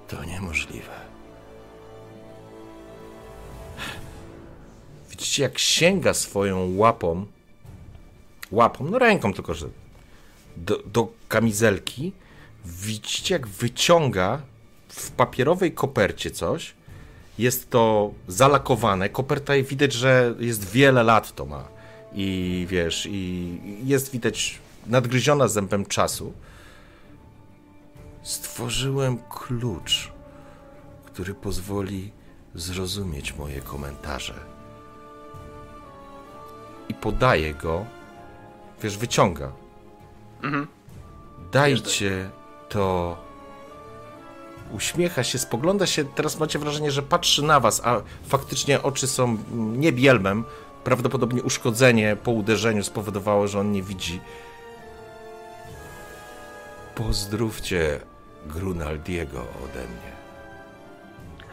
To 0.09 0.23
niemożliwe. 0.23 0.91
Widzicie, 5.09 5.43
jak 5.43 5.59
sięga 5.59 6.13
swoją 6.13 6.77
łapą, 6.77 7.25
łapą, 8.51 8.85
no 8.85 8.99
ręką 8.99 9.33
tylko, 9.33 9.53
że 9.53 9.69
do, 10.65 10.83
do 10.85 11.07
kamizelki. 11.27 12.11
Widzicie, 12.65 13.35
jak 13.35 13.47
wyciąga 13.47 14.41
w 14.89 15.11
papierowej 15.11 15.71
kopercie 15.71 16.31
coś. 16.31 16.73
Jest 17.37 17.69
to 17.69 18.11
zalakowane. 18.27 19.09
Koperta 19.09 19.53
widać, 19.63 19.93
że 19.93 20.35
jest 20.39 20.71
wiele 20.71 21.03
lat 21.03 21.35
to 21.35 21.45
ma. 21.45 21.67
I 22.13 22.67
wiesz, 22.69 23.07
i 23.11 23.57
jest 23.83 24.11
widać 24.11 24.59
nadgryziona 24.87 25.47
zębem 25.47 25.85
czasu. 25.85 26.33
Stworzyłem 28.23 29.17
klucz, 29.29 30.11
który 31.05 31.33
pozwoli 31.33 32.11
zrozumieć 32.55 33.35
moje 33.35 33.61
komentarze. 33.61 34.33
I 36.89 36.93
podaje 36.93 37.53
go, 37.53 37.85
wiesz, 38.83 38.97
wyciąga. 38.97 39.51
Dajcie 41.51 42.29
to. 42.69 43.17
Uśmiecha 44.71 45.23
się, 45.23 45.39
spogląda 45.39 45.87
się. 45.87 46.05
Teraz 46.05 46.39
macie 46.39 46.59
wrażenie, 46.59 46.91
że 46.91 47.01
patrzy 47.01 47.43
na 47.43 47.59
was, 47.59 47.81
a 47.85 48.01
faktycznie 48.27 48.81
oczy 48.81 49.07
są 49.07 49.37
nie 49.53 49.91
bielmem. 49.91 50.43
Prawdopodobnie 50.83 51.43
uszkodzenie 51.43 52.17
po 52.23 52.31
uderzeniu 52.31 52.83
spowodowało, 52.83 53.47
że 53.47 53.59
on 53.59 53.71
nie 53.71 53.83
widzi. 53.83 54.19
Pozdrówcie 56.95 57.99
Grunaldiego 58.45 59.39
ode 59.39 59.79
mnie. 59.79 60.19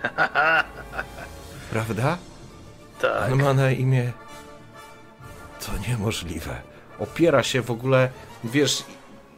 prawda? 1.72 2.18
Tak. 3.00 3.32
On 3.32 3.42
ma 3.42 3.54
na 3.54 3.70
imię... 3.70 4.12
To 5.66 5.88
niemożliwe. 5.88 6.60
Opiera 6.98 7.42
się 7.42 7.62
w 7.62 7.70
ogóle, 7.70 8.10
wiesz, 8.48 8.84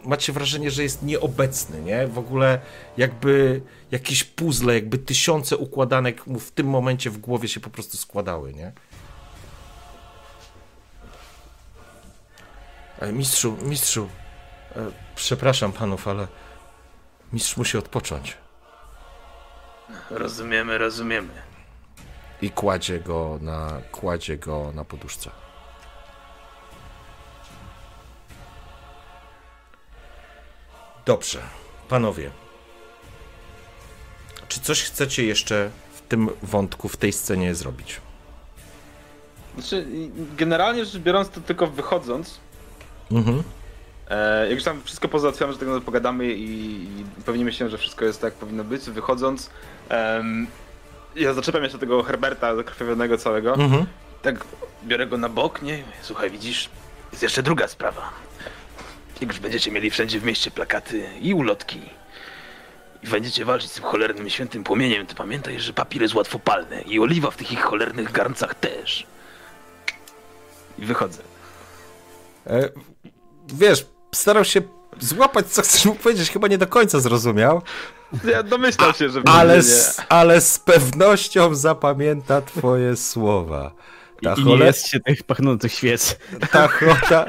macie 0.05 0.33
wrażenie, 0.33 0.71
że 0.71 0.83
jest 0.83 1.03
nieobecny, 1.03 1.81
nie? 1.81 2.07
W 2.07 2.19
ogóle 2.19 2.61
jakby 2.97 3.61
jakieś 3.91 4.25
puzzle, 4.25 4.75
jakby 4.75 4.99
tysiące 4.99 5.57
układanek 5.57 6.27
mu 6.27 6.39
w 6.39 6.53
tym 6.53 6.67
momencie 6.67 7.11
w 7.11 7.19
głowie 7.19 7.49
się 7.49 7.61
po 7.61 7.71
prostu 7.71 7.97
składały, 7.97 8.55
nie? 8.55 8.73
E, 12.99 13.13
Mistrzu, 13.13 13.57
mistrzu, 13.63 14.09
e, 14.77 14.91
przepraszam 15.15 15.73
panów, 15.73 16.09
ale 16.09 16.29
mistrz 17.33 17.57
musi 17.57 17.79
odpocząć. 17.79 18.37
Rozumiemy, 20.11 20.79
rozumiemy. 20.79 21.33
I 22.43 22.51
kładzie 22.51 23.01
go 23.01 23.39
na, 23.43 23.81
kładzie 23.93 24.39
go 24.39 24.73
na 24.75 24.85
poduszce. 24.85 25.31
Dobrze, 31.09 31.39
panowie. 31.89 32.31
Czy 34.49 34.61
coś 34.61 34.83
chcecie 34.83 35.25
jeszcze 35.25 35.71
w 35.95 36.01
tym 36.01 36.31
wątku, 36.43 36.89
w 36.89 36.97
tej 36.97 37.13
scenie 37.13 37.55
zrobić? 37.55 38.01
Znaczy, 39.55 39.87
generalnie 40.37 40.85
rzecz 40.85 40.99
biorąc, 41.03 41.29
to 41.31 41.41
tylko 41.41 41.67
wychodząc, 41.67 42.39
Mhm. 43.13 43.43
e, 44.11 44.45
jak 44.45 44.55
już 44.55 44.65
tam 44.65 44.83
wszystko 44.85 45.09
pozałatwiamy, 45.09 45.53
że 45.53 45.59
tego 45.59 45.81
pogadamy 45.81 46.33
i, 46.33 46.53
i 47.01 47.05
pewnimy 47.27 47.53
się, 47.53 47.69
że 47.71 47.79
wszystko 47.79 48.05
jest 48.05 48.21
tak 48.21 48.33
jak 48.33 48.41
powinno 48.41 48.65
być, 48.65 48.83
wychodząc, 48.91 49.51
em, 49.89 50.47
ja 51.17 51.33
zaczepiam 51.35 51.63
jeszcze 51.63 51.79
tego 51.79 52.03
Herberta 52.03 52.57
zakrwawionego 52.57 53.19
całego, 53.19 53.55
Mhm. 53.55 53.87
tak 54.23 54.45
biorę 54.85 55.07
go 55.07 55.19
na 55.19 55.29
bok, 55.29 55.63
nie? 55.63 55.85
Słuchaj, 56.03 56.31
widzisz, 56.31 56.69
jest 57.13 57.23
jeszcze 57.23 57.43
druga 57.43 57.69
sprawa. 57.69 58.11
Jak 59.21 59.31
już 59.31 59.41
będziecie 59.41 59.71
mieli 59.71 59.91
wszędzie 59.91 60.21
w 60.21 60.25
mieście 60.25 60.51
plakaty 60.51 61.09
i 61.21 61.35
ulotki 61.35 61.81
i 63.03 63.07
będziecie 63.07 63.45
walczyć 63.45 63.71
z 63.71 63.75
tym 63.75 63.85
cholernym 63.85 64.31
świętym 64.31 64.65
płomieniem, 64.65 65.07
to 65.07 65.15
pamiętaj, 65.15 65.61
że 65.61 65.73
papier 65.73 66.03
jest 66.03 66.15
łatwopalny 66.15 66.83
i 66.83 67.01
oliwa 67.01 67.31
w 67.31 67.37
tych 67.37 67.53
ich 67.53 67.61
cholernych 67.63 68.13
garncach 68.13 68.55
też. 68.55 69.07
I 70.79 70.85
wychodzę. 70.87 71.23
E, 72.47 72.69
wiesz, 73.47 73.87
starał 74.15 74.45
się 74.45 74.61
złapać, 75.01 75.47
co 75.47 75.63
chcesz 75.63 75.85
mu 75.85 75.95
powiedzieć, 75.95 76.31
chyba 76.31 76.49
nie 76.49 76.59
do 76.59 76.67
końca 76.67 77.01
zrozumiał, 77.01 77.63
Ja 78.25 78.43
domyślam 78.43 78.95
się, 78.95 79.09
że 79.11 79.23
ale 79.27 79.63
z, 79.63 80.01
ale 80.09 80.41
z 80.41 80.59
pewnością 80.59 81.55
zapamięta 81.55 82.43
twoje 82.43 82.97
słowa. 82.97 83.73
Ta, 84.23 84.35
I 84.35 84.39
nie 84.39 84.45
cholera, 84.45 84.67
jest 84.67 84.89
się 84.89 85.01
tych 85.01 85.23
pachnących 85.23 85.73
świec. 85.73 86.19
ta, 86.53 86.69
cho, 86.79 86.97
ta, 87.09 87.27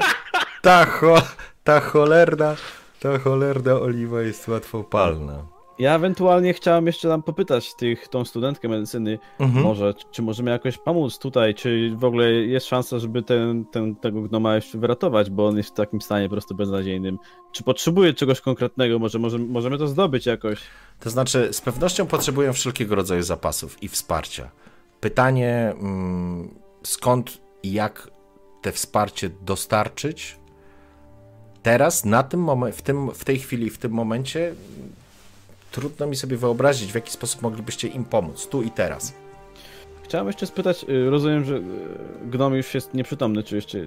ta, 0.62 0.86
cho, 0.86 1.22
ta 1.70 1.80
cholerna, 1.80 2.56
ta 3.00 3.18
cholerna 3.18 3.74
oliwa 3.74 4.22
jest 4.22 4.48
łatwopalna. 4.48 5.46
Ja 5.78 5.94
ewentualnie 5.94 6.54
chciałem 6.54 6.86
jeszcze 6.86 7.08
tam 7.08 7.22
popytać 7.22 7.74
tych, 7.74 8.08
tą 8.08 8.24
studentkę 8.24 8.68
medycyny, 8.68 9.18
Mhm. 9.38 9.64
może, 9.64 9.94
czy 10.10 10.22
możemy 10.22 10.50
jakoś 10.50 10.78
pomóc 10.78 11.18
tutaj, 11.18 11.54
czy 11.54 11.92
w 11.96 12.04
ogóle 12.04 12.32
jest 12.32 12.66
szansa, 12.66 12.98
żeby 12.98 13.22
ten, 13.22 13.64
ten, 13.64 13.96
tego 13.96 14.22
gnoma 14.22 14.54
jeszcze 14.54 14.78
wyratować, 14.78 15.30
bo 15.30 15.46
on 15.46 15.56
jest 15.56 15.70
w 15.70 15.72
takim 15.72 16.00
stanie 16.00 16.28
po 16.28 16.34
prostu 16.34 16.54
beznadziejnym. 16.54 17.18
Czy 17.52 17.64
potrzebuje 17.64 18.14
czegoś 18.14 18.40
konkretnego, 18.40 18.98
może, 18.98 19.18
może 19.18 19.38
możemy 19.38 19.78
to 19.78 19.86
zdobyć 19.88 20.26
jakoś? 20.26 20.60
To 21.00 21.10
znaczy, 21.10 21.48
z 21.52 21.60
pewnością 21.60 22.06
potrzebują 22.06 22.52
wszelkiego 22.52 22.94
rodzaju 22.94 23.22
zapasów 23.22 23.82
i 23.82 23.88
wsparcia. 23.88 24.50
Pytanie, 25.00 25.74
mm, 25.80 26.54
skąd 26.82 27.38
i 27.62 27.72
jak 27.72 28.10
te 28.62 28.72
wsparcie 28.72 29.30
dostarczyć 29.42 30.39
teraz, 31.62 32.04
na 32.04 32.22
tym 32.22 32.40
momen- 32.44 32.72
w, 32.72 32.82
tym, 32.82 33.10
w 33.10 33.24
tej 33.24 33.38
chwili, 33.38 33.70
w 33.70 33.78
tym 33.78 33.92
momencie, 33.92 34.54
trudno 35.70 36.06
mi 36.06 36.16
sobie 36.16 36.36
wyobrazić, 36.36 36.92
w 36.92 36.94
jaki 36.94 37.12
sposób 37.12 37.42
moglibyście 37.42 37.88
im 37.88 38.04
pomóc, 38.04 38.48
tu 38.48 38.62
i 38.62 38.70
teraz. 38.70 39.14
Chciałem 40.04 40.26
jeszcze 40.26 40.46
spytać, 40.46 40.84
y, 40.88 41.10
rozumiem, 41.10 41.44
że 41.44 41.56
y, 41.56 41.62
gnom 42.26 42.54
już 42.54 42.74
jest 42.74 42.94
nieprzytomny, 42.94 43.42
czy 43.42 43.56
jeszcze... 43.56 43.78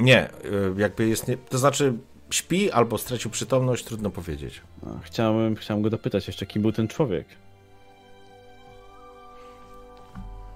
Nie, 0.00 0.28
y, 0.28 0.74
jakby 0.76 1.08
jest, 1.08 1.28
nie, 1.28 1.36
to 1.36 1.58
znaczy 1.58 1.94
śpi 2.30 2.70
albo 2.70 2.98
stracił 2.98 3.30
przytomność, 3.30 3.84
trudno 3.84 4.10
powiedzieć. 4.10 4.60
A, 4.86 5.00
chciałem, 5.02 5.56
chciałem 5.56 5.82
go 5.82 5.90
dopytać 5.90 6.26
jeszcze, 6.26 6.46
kim 6.46 6.62
był 6.62 6.72
ten 6.72 6.88
człowiek. 6.88 7.26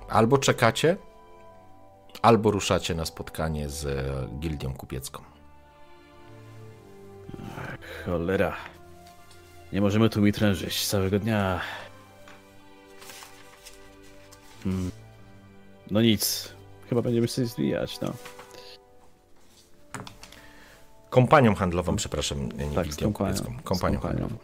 Albo 0.08 0.38
czekacie, 0.38 0.96
albo 2.22 2.50
ruszacie 2.50 2.94
na 2.94 3.04
spotkanie 3.04 3.68
z 3.68 3.86
gildią 4.40 4.74
kupiecką. 4.74 5.37
Cholera. 8.04 8.56
Nie 9.72 9.80
możemy 9.80 10.10
tu 10.10 10.20
mi 10.20 10.32
trężyć 10.32 10.86
całego 10.86 11.18
dnia. 11.18 11.60
Hmm. 14.64 14.90
No 15.90 16.02
nic. 16.02 16.52
Chyba 16.88 17.02
będziemy 17.02 17.28
się 17.28 17.46
zwijać, 17.46 18.00
no. 18.00 18.12
Kompanią 21.10 21.54
handlową, 21.54 21.96
przepraszam, 21.96 22.48
nie 22.52 22.70
Tak, 22.74 22.86
z 22.86 22.88
gildią 22.96 23.12
kompanią. 23.12 23.62
Kompanią 23.64 24.00
handlową. 24.00 24.36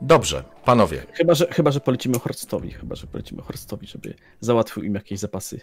Dobrze, 0.00 0.44
panowie. 0.64 1.06
Chyba, 1.12 1.34
że, 1.34 1.46
chyba, 1.46 1.70
że 1.70 1.80
polecimy 1.80 2.18
Horstowi, 2.18 2.70
chyba, 2.70 2.94
że 2.96 3.06
polecimy 3.06 3.42
Horstowi, 3.42 3.86
żeby 3.86 4.14
załatwił 4.40 4.82
im 4.82 4.94
jakieś 4.94 5.18
zapasy. 5.18 5.60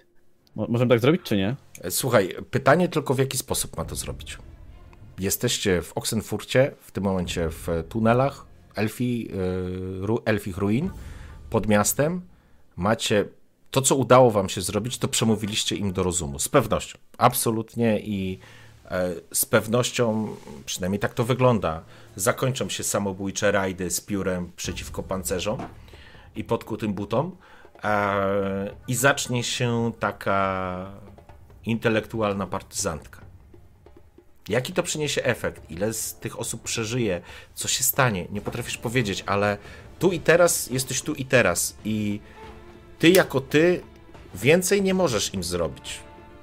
Mo- 0.55 0.67
możemy 0.69 0.89
tak 0.89 0.99
zrobić, 0.99 1.21
czy 1.21 1.37
nie? 1.37 1.55
e, 1.81 1.91
Słuchaj, 1.91 2.35
pytanie 2.51 2.89
tylko 2.89 3.13
w 3.13 3.19
jaki 3.19 3.37
sposób 3.37 3.77
ma 3.77 3.85
to 3.85 3.95
zrobić. 3.95 4.37
Jesteście 5.19 5.81
w 5.81 5.93
Oxenfurcie, 5.93 6.71
w 6.81 6.91
tym 6.91 7.03
momencie 7.03 7.49
w 7.49 7.67
tunelach 7.89 8.45
Elfi, 8.75 9.29
y, 9.31 10.05
ru, 10.05 10.21
Elfich 10.25 10.57
Ruin, 10.57 10.89
pod 11.49 11.67
miastem. 11.67 12.21
Macie 12.75 13.25
to, 13.71 13.81
co 13.81 13.95
udało 13.95 14.31
wam 14.31 14.49
się 14.49 14.61
zrobić, 14.61 14.97
to 14.97 15.07
przemówiliście 15.07 15.75
im 15.75 15.93
do 15.93 16.03
rozumu. 16.03 16.39
Z 16.39 16.49
pewnością, 16.49 16.97
absolutnie 17.17 17.99
i 17.99 18.39
e, 18.85 19.15
z 19.33 19.45
pewnością, 19.45 20.35
przynajmniej 20.65 20.99
tak 20.99 21.13
to 21.13 21.23
wygląda, 21.23 21.83
zakończą 22.15 22.69
się 22.69 22.83
samobójcze 22.83 23.51
rajdy 23.51 23.91
z 23.91 24.01
piórem 24.01 24.51
przeciwko 24.55 25.03
pancerzom 25.03 25.59
i 26.35 26.43
podkutym 26.43 26.93
butom 26.93 27.37
e, 27.83 28.75
i 28.87 28.95
zacznie 28.95 29.43
się 29.43 29.91
taka 29.99 30.91
intelektualna 31.65 32.47
partyzantka. 32.47 33.24
Jaki 34.49 34.73
to 34.73 34.83
przyniesie 34.83 35.23
efekt? 35.23 35.71
Ile 35.71 35.93
z 35.93 36.13
tych 36.13 36.39
osób 36.39 36.61
przeżyje? 36.63 37.21
Co 37.55 37.67
się 37.67 37.83
stanie? 37.83 38.27
Nie 38.31 38.41
potrafisz 38.41 38.77
powiedzieć, 38.77 39.23
ale 39.25 39.57
tu 39.99 40.11
i 40.11 40.19
teraz 40.19 40.69
jesteś 40.69 41.01
tu 41.01 41.13
i 41.13 41.25
teraz 41.25 41.75
i 41.85 42.19
ty 42.99 43.09
jako 43.09 43.41
ty 43.41 43.81
więcej 44.35 44.81
nie 44.81 44.93
możesz 44.93 45.33
im 45.33 45.43
zrobić. 45.43 45.99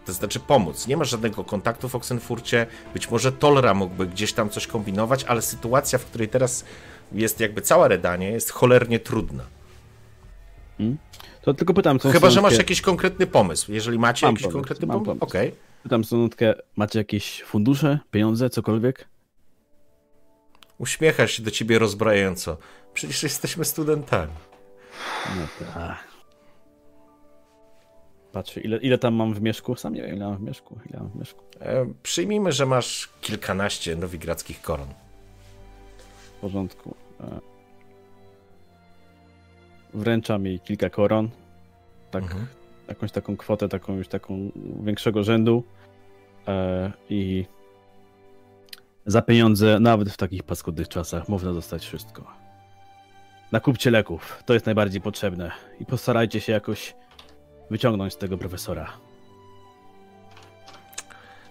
To 0.07 0.13
znaczy 0.13 0.41
pomóc. 0.41 0.87
Nie 0.87 0.97
masz 0.97 1.11
żadnego 1.11 1.45
kontaktu 1.45 1.89
w 1.89 1.95
Oxenfurcie. 1.95 2.67
Być 2.95 3.11
może 3.11 3.33
Tolra 3.33 3.75
mógłby 3.75 4.07
gdzieś 4.07 4.33
tam 4.33 4.51
coś 4.51 4.67
kombinować, 4.67 5.25
ale 5.25 5.43
sytuacja, 5.43 5.99
w 5.99 6.05
której 6.05 6.29
teraz 6.29 6.65
jest 7.13 7.41
jakby 7.41 7.63
cała 7.63 7.89
Redanie, 7.89 8.31
jest 8.31 8.51
cholernie 8.51 8.99
trudna. 8.99 9.45
To 11.43 11.55
tylko 11.55 11.75
pytam, 11.75 11.99
co 11.99 12.11
Chyba, 12.11 12.31
że 12.31 12.41
masz 12.43 12.59
jakiś 12.59 12.81
konkretny 12.81 13.27
pomysł. 13.27 13.73
Jeżeli 13.73 13.99
macie 13.99 14.27
Mam 14.27 14.33
jakiś 14.33 14.43
pomysł, 14.43 14.59
konkretny 14.59 14.87
pomysł, 14.87 15.05
pomysł. 15.05 15.25
okej. 15.25 15.55
Pytam 15.83 16.05
studentkę, 16.05 16.55
macie 16.77 16.99
jakieś 16.99 17.43
fundusze, 17.43 17.99
pieniądze, 18.11 18.51
cokolwiek? 18.51 19.09
Uśmiecha 20.78 21.27
się 21.27 21.43
do 21.43 21.51
ciebie 21.51 21.78
rozbrajająco. 21.78 22.57
Przecież 22.94 23.23
jesteśmy 23.23 23.65
studentami. 23.65 24.33
No 25.36 25.67
tak. 25.75 26.05
Patrzę, 28.33 28.61
ile, 28.61 28.77
ile 28.77 28.99
tam 28.99 29.15
mam 29.15 29.35
w 29.35 29.43
mieszku? 29.43 29.77
Sam 29.77 29.94
nie 29.94 30.02
wiem, 30.02 30.17
ile 30.17 30.25
mam 30.25 30.36
w 30.36 30.43
mieszku. 30.43 30.78
Ile 30.91 30.99
mam 31.01 31.09
w 31.11 31.15
mieszku. 31.17 31.44
E, 31.61 31.86
przyjmijmy, 32.02 32.52
że 32.52 32.67
masz 32.67 33.09
kilkanaście 33.20 33.97
nowigradzkich 33.97 34.62
koron. 34.62 34.89
W 36.36 36.41
porządku. 36.41 36.94
E, 37.20 37.41
Wręczam 39.94 40.47
jej 40.47 40.61
kilka 40.61 40.91
koron. 40.91 41.31
Tak, 42.11 42.23
Mhm. 42.23 42.47
Jakąś 42.89 43.12
taką 43.12 43.36
kwotę, 43.36 43.69
taką 43.69 43.97
już 43.97 44.09
taką 44.09 44.51
większego 44.83 45.25
rzędu. 45.25 45.65
E, 46.49 46.93
I 47.11 47.47
za 49.07 49.23
pieniądze, 49.23 49.81
nawet 49.81 50.11
w 50.11 50.17
takich 50.17 50.43
paskudnych 50.43 50.89
czasach, 50.89 51.28
można 51.28 51.52
dostać 51.52 51.86
wszystko. 51.86 52.27
Nakupcie 53.52 53.91
leków, 53.91 54.43
to 54.47 54.55
jest 54.55 54.67
najbardziej 54.67 55.01
potrzebne. 55.01 55.51
I 55.81 55.86
postarajcie 55.86 56.41
się 56.41 56.52
jakoś 56.52 56.94
wyciągnąć 57.70 58.12
z 58.12 58.17
tego 58.17 58.39
profesora. 58.39 58.93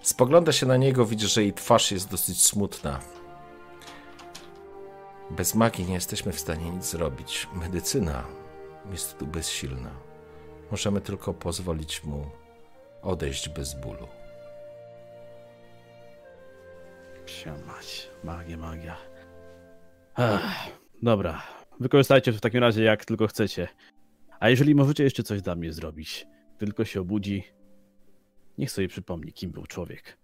Spogląda 0.01 0.51
się 0.51 0.65
na 0.65 0.77
niego, 0.77 1.05
widzi, 1.05 1.27
że 1.27 1.41
jej 1.41 1.53
twarz 1.53 1.91
jest 1.91 2.11
dosyć 2.11 2.45
smutna. 2.45 2.99
Bez 5.29 5.55
magii 5.55 5.85
nie 5.85 5.93
jesteśmy 5.93 6.31
w 6.31 6.39
stanie 6.39 6.69
nic 6.69 6.85
zrobić. 6.85 7.47
Medycyna 7.53 8.23
jest 8.91 9.17
tu 9.17 9.27
bezsilna. 9.27 10.10
Możemy 10.71 11.01
tylko 11.01 11.33
pozwolić 11.33 12.03
mu 12.03 12.25
odejść 13.01 13.49
bez 13.49 13.73
bólu. 13.81 14.07
Psia 17.25 17.55
mać. 17.67 18.09
Magia, 18.23 18.57
magia. 18.57 18.97
Dobra. 21.03 21.43
Wykorzystajcie 21.79 22.31
to 22.31 22.37
w 22.37 22.41
takim 22.41 22.59
razie 22.59 22.83
jak 22.83 23.05
tylko 23.05 23.27
chcecie. 23.27 23.67
A 24.39 24.49
jeżeli 24.49 24.75
możecie 24.75 25.03
jeszcze 25.03 25.23
coś 25.23 25.41
dla 25.41 25.55
mnie 25.55 25.73
zrobić, 25.73 26.27
tylko 26.57 26.85
się 26.85 27.01
obudzi, 27.01 27.43
niech 28.57 28.71
sobie 28.71 28.87
przypomni, 28.87 29.33
kim 29.33 29.51
był 29.51 29.65
człowiek, 29.65 30.17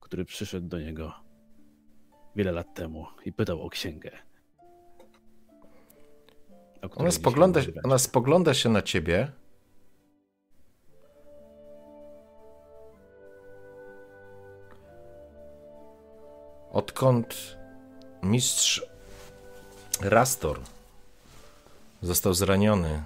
który 0.00 0.24
przyszedł 0.24 0.68
do 0.68 0.80
niego 0.80 1.14
wiele 2.36 2.52
lat 2.52 2.74
temu 2.74 3.06
i 3.24 3.32
pytał 3.32 3.62
o 3.62 3.70
księgę. 3.70 4.10
o 6.82 6.90
Ona 6.90 7.10
spogląda, 7.10 7.60
ona 7.84 7.98
spogląda 7.98 8.54
się 8.54 8.68
na 8.68 8.82
ciebie. 8.82 9.32
Odkąd 16.72 17.56
mistrz 18.22 18.82
Rastor 20.00 20.60
został 22.02 22.34
zraniony, 22.34 23.02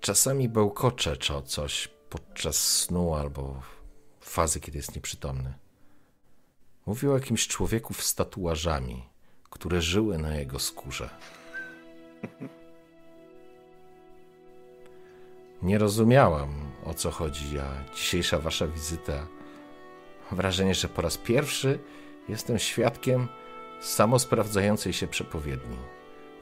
czasami 0.00 0.48
bełkocze 0.48 1.16
czy 1.16 1.34
o 1.34 1.42
coś 1.42 1.88
podczas 2.10 2.56
snu 2.56 3.14
albo 3.14 3.62
fazy, 4.20 4.60
kiedy 4.60 4.78
jest 4.78 4.94
nieprzytomny. 4.94 5.54
Mówił 6.86 7.12
o 7.12 7.14
jakimś 7.14 7.48
człowieku 7.48 7.94
z 7.94 8.14
tatuażami, 8.14 9.08
które 9.50 9.82
żyły 9.82 10.18
na 10.18 10.34
jego 10.34 10.58
skórze. 10.58 11.10
Nie 15.62 15.78
rozumiałam, 15.78 16.72
o 16.84 16.94
co 16.94 17.10
chodzi, 17.10 17.58
a 17.58 17.94
dzisiejsza 17.94 18.38
wasza 18.38 18.66
wizyta. 18.66 19.26
Wrażenie, 20.32 20.74
że 20.74 20.88
po 20.88 21.02
raz 21.02 21.18
pierwszy 21.18 21.78
jestem 22.28 22.58
świadkiem 22.58 23.28
samosprawdzającej 23.80 24.92
się 24.92 25.06
przepowiedni. 25.06 25.76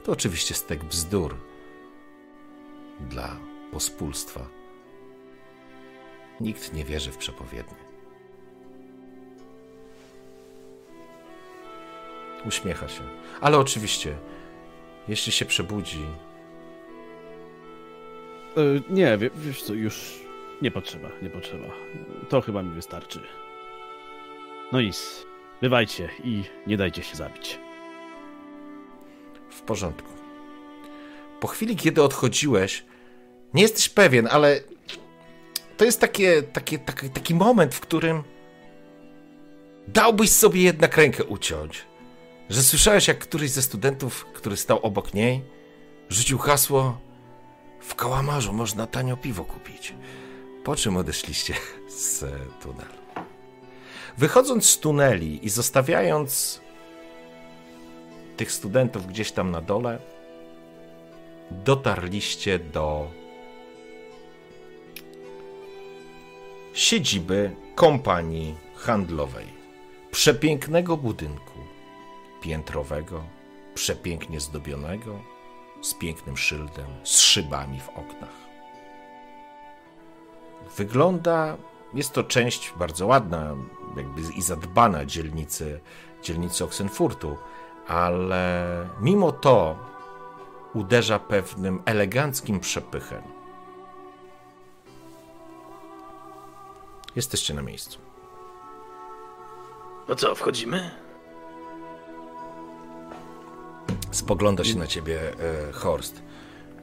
To 0.03 0.11
oczywiście 0.11 0.53
stek 0.53 0.83
bzdur 0.83 1.35
dla 2.99 3.35
pospólstwa. 3.71 4.47
Nikt 6.41 6.73
nie 6.73 6.85
wierzy 6.85 7.11
w 7.11 7.17
przepowiednie. 7.17 7.75
Uśmiecha 12.45 12.87
się. 12.87 13.01
Ale 13.41 13.57
oczywiście, 13.57 14.17
jeśli 15.07 15.31
się 15.31 15.45
przebudzi, 15.45 16.05
E, 18.57 18.61
Nie, 18.93 19.17
wie- 19.17 19.29
wiesz 19.35 19.63
co, 19.63 19.73
już 19.73 20.19
nie 20.61 20.71
potrzeba, 20.71 21.09
nie 21.21 21.29
potrzeba. 21.29 21.67
To 22.29 22.41
chyba 22.41 22.63
mi 22.63 22.69
wystarczy. 22.69 23.19
No 24.71 24.81
nic, 24.81 25.25
bywajcie 25.61 26.09
i 26.23 26.43
nie 26.67 26.77
dajcie 26.77 27.03
się 27.03 27.15
zabić. 27.15 27.59
W 29.49 29.61
porządku. 29.61 30.09
Po 31.39 31.47
chwili, 31.47 31.75
kiedy 31.75 32.03
odchodziłeś, 32.03 32.85
nie 33.53 33.61
jesteś 33.61 33.89
pewien, 33.89 34.27
ale 34.31 34.59
to 35.77 35.85
jest 35.85 36.01
takie, 36.01 36.43
takie, 36.43 36.79
taki, 36.79 37.09
taki 37.09 37.35
moment, 37.35 37.75
w 37.75 37.79
którym 37.79 38.23
dałbyś 39.87 40.29
sobie 40.29 40.61
jednak 40.61 40.97
rękę 40.97 41.23
uciąć. 41.23 41.85
Że 42.49 42.63
słyszałeś, 42.63 43.07
jak 43.07 43.19
któryś 43.19 43.51
ze 43.51 43.61
studentów, 43.61 44.25
który 44.33 44.57
stał 44.57 44.79
obok 44.79 45.13
niej, 45.13 45.41
rzucił 46.09 46.37
hasło 46.37 46.97
w 47.81 47.95
kałamarzu 47.95 48.53
można 48.53 48.87
tanio 48.87 49.17
piwo 49.17 49.43
kupić. 49.43 49.93
Po 50.63 50.75
czym 50.75 50.97
odeszliście 50.97 51.53
z 51.89 52.23
e, 52.23 52.31
tunelu. 52.61 53.00
Wychodząc 54.17 54.69
z 54.69 54.79
tuneli 54.79 55.45
i 55.45 55.49
zostawiając 55.49 56.61
tych 58.37 58.51
studentów 58.51 59.07
gdzieś 59.07 59.31
tam 59.31 59.51
na 59.51 59.61
dole, 59.61 59.99
dotarliście 61.51 62.59
do 62.59 63.07
siedziby 66.73 67.55
kompanii 67.75 68.55
handlowej. 68.75 69.61
Przepięknego 70.11 70.97
budynku, 70.97 71.59
piętrowego, 72.41 73.23
przepięknie 73.73 74.39
zdobionego, 74.39 75.19
z 75.81 75.93
pięknym 75.93 76.37
szyldem, 76.37 76.87
z 77.03 77.19
szybami 77.19 77.79
w 77.79 77.89
oknach. 77.89 78.41
Wygląda, 80.77 81.57
jest 81.93 82.11
to 82.11 82.23
część 82.23 82.73
bardzo 82.79 83.07
ładna, 83.07 83.55
jakby 83.97 84.21
i 84.21 84.41
zadbana 84.41 85.05
dzielnicy, 85.05 85.79
dzielnicy 86.23 86.63
Oxenfurtu, 86.63 87.37
ale 87.87 88.87
mimo 89.01 89.31
to 89.31 89.75
uderza 90.73 91.19
pewnym 91.19 91.81
eleganckim 91.85 92.59
przepychem. 92.59 93.21
Jesteście 97.15 97.53
na 97.53 97.61
miejscu. 97.61 97.99
No 100.07 100.15
co, 100.15 100.35
wchodzimy? 100.35 100.91
Spogląda 104.11 104.63
się 104.63 104.79
na 104.79 104.87
ciebie 104.87 105.33
e, 105.69 105.71
Horst. 105.71 106.21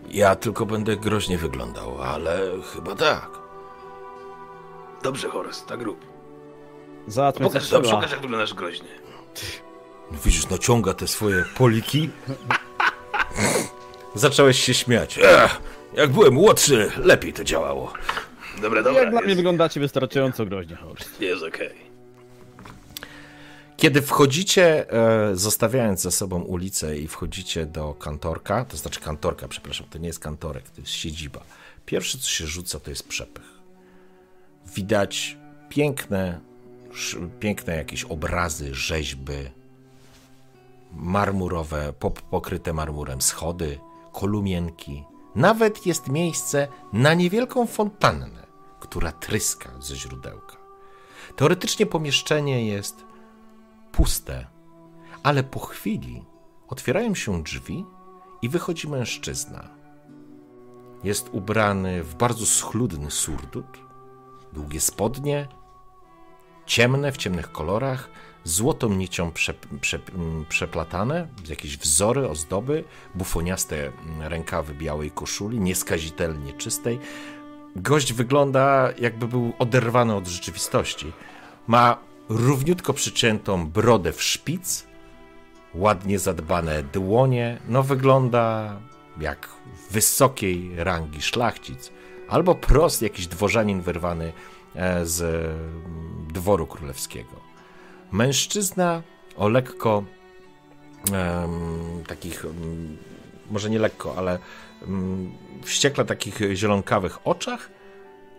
Ja 0.08 0.36
tylko 0.36 0.66
będę 0.66 0.96
groźnie 0.96 1.38
wyglądał, 1.38 2.02
ale 2.02 2.40
chyba 2.74 2.94
tak. 2.94 3.30
Dobrze, 5.02 5.28
Horst, 5.28 5.66
tak 5.66 5.82
rób. 5.82 6.17
Załatwmy 7.08 7.46
co 7.46 7.52
Pokaż, 7.52 7.66
trzeba. 7.66 7.90
pokaż 7.90 8.10
jak 8.10 8.20
wyglądasz 8.20 8.54
groźnie. 8.54 8.88
Widzisz, 10.24 10.48
naciąga 10.48 10.94
te 10.94 11.08
swoje 11.08 11.44
poliki. 11.56 12.10
Zacząłeś 14.14 14.60
się 14.64 14.74
śmiać. 14.74 15.18
Ech, 15.22 15.60
jak 15.94 16.10
byłem 16.10 16.34
młodszy, 16.34 16.90
lepiej 16.96 17.32
to 17.32 17.44
działało. 17.44 17.92
Dobra, 18.62 18.82
dobra, 18.82 19.00
Jak 19.02 19.10
dla 19.10 19.20
mnie 19.20 19.34
wyglądacie 19.34 19.80
wystarczająco 19.80 20.46
groźnie, 20.46 20.76
Horst. 20.76 21.20
jest 21.20 21.42
okej. 21.42 21.88
Kiedy 23.76 24.02
wchodzicie, 24.02 24.92
e, 24.92 25.36
zostawiając 25.36 26.00
za 26.00 26.10
sobą 26.10 26.42
ulicę 26.42 26.98
i 26.98 27.08
wchodzicie 27.08 27.66
do 27.66 27.94
kantorka, 27.94 28.64
to 28.64 28.76
znaczy 28.76 29.00
kantorka, 29.00 29.48
przepraszam, 29.48 29.86
to 29.90 29.98
nie 29.98 30.06
jest 30.06 30.18
kantorek, 30.18 30.70
to 30.70 30.80
jest 30.80 30.92
siedziba. 30.92 31.40
Pierwsze, 31.86 32.18
co 32.18 32.28
się 32.28 32.46
rzuca, 32.46 32.80
to 32.80 32.90
jest 32.90 33.08
przepych. 33.08 33.44
Widać 34.74 35.36
piękne, 35.68 36.40
piękne 37.40 37.76
jakieś 37.76 38.04
obrazy, 38.04 38.74
rzeźby, 38.74 39.50
marmurowe, 40.92 41.92
pokryte 42.30 42.72
marmurem 42.72 43.20
schody, 43.20 43.78
kolumienki. 44.12 45.04
Nawet 45.34 45.86
jest 45.86 46.08
miejsce 46.08 46.68
na 46.92 47.14
niewielką 47.14 47.66
fontannę, 47.66 48.46
która 48.80 49.12
tryska 49.12 49.70
ze 49.80 49.96
źródełka. 49.96 50.56
Teoretycznie 51.36 51.86
pomieszczenie 51.86 52.66
jest 52.66 53.04
puste, 53.92 54.46
ale 55.22 55.42
po 55.42 55.60
chwili 55.60 56.24
otwierają 56.68 57.14
się 57.14 57.42
drzwi 57.42 57.84
i 58.42 58.48
wychodzi 58.48 58.88
mężczyzna. 58.88 59.68
Jest 61.04 61.28
ubrany 61.32 62.02
w 62.02 62.14
bardzo 62.14 62.46
schludny 62.46 63.10
surdut, 63.10 63.78
długie 64.52 64.80
spodnie, 64.80 65.48
ciemne, 66.68 67.12
w 67.12 67.16
ciemnych 67.16 67.52
kolorach, 67.52 68.10
złotą 68.44 68.88
nicią 68.88 69.30
prze, 69.30 69.54
prze, 69.80 69.98
m, 70.14 70.44
przeplatane, 70.48 71.28
jakieś 71.48 71.78
wzory, 71.78 72.28
ozdoby, 72.28 72.84
bufoniaste 73.14 73.86
m, 73.86 73.92
rękawy 74.20 74.74
białej 74.74 75.10
koszuli, 75.10 75.60
nieskazitelnie 75.60 76.52
czystej. 76.52 76.98
Gość 77.76 78.12
wygląda 78.12 78.92
jakby 78.98 79.28
był 79.28 79.52
oderwany 79.58 80.14
od 80.14 80.26
rzeczywistości. 80.26 81.12
Ma 81.66 81.98
równiutko 82.28 82.92
przyciętą 82.92 83.70
brodę 83.70 84.12
w 84.12 84.22
szpic, 84.22 84.86
ładnie 85.74 86.18
zadbane 86.18 86.82
dłonie, 86.82 87.58
no 87.68 87.82
wygląda 87.82 88.76
jak 89.20 89.48
wysokiej 89.90 90.72
rangi 90.76 91.22
szlachcic, 91.22 91.92
albo 92.28 92.54
prost 92.54 93.02
jakiś 93.02 93.26
dworzanin 93.26 93.80
wyrwany 93.80 94.32
z 95.04 95.20
mm, 95.20 96.26
dworu 96.32 96.66
królewskiego. 96.66 97.40
Mężczyzna 98.12 99.02
o 99.36 99.48
lekko 99.48 100.04
takich, 102.06 102.44
mm, 102.44 102.98
może 103.50 103.70
nie 103.70 103.78
lekko, 103.78 104.14
ale 104.16 104.38
mm, 104.82 105.32
wściekle 105.62 106.04
takich 106.04 106.40
zielonkawych 106.54 107.18
oczach, 107.24 107.70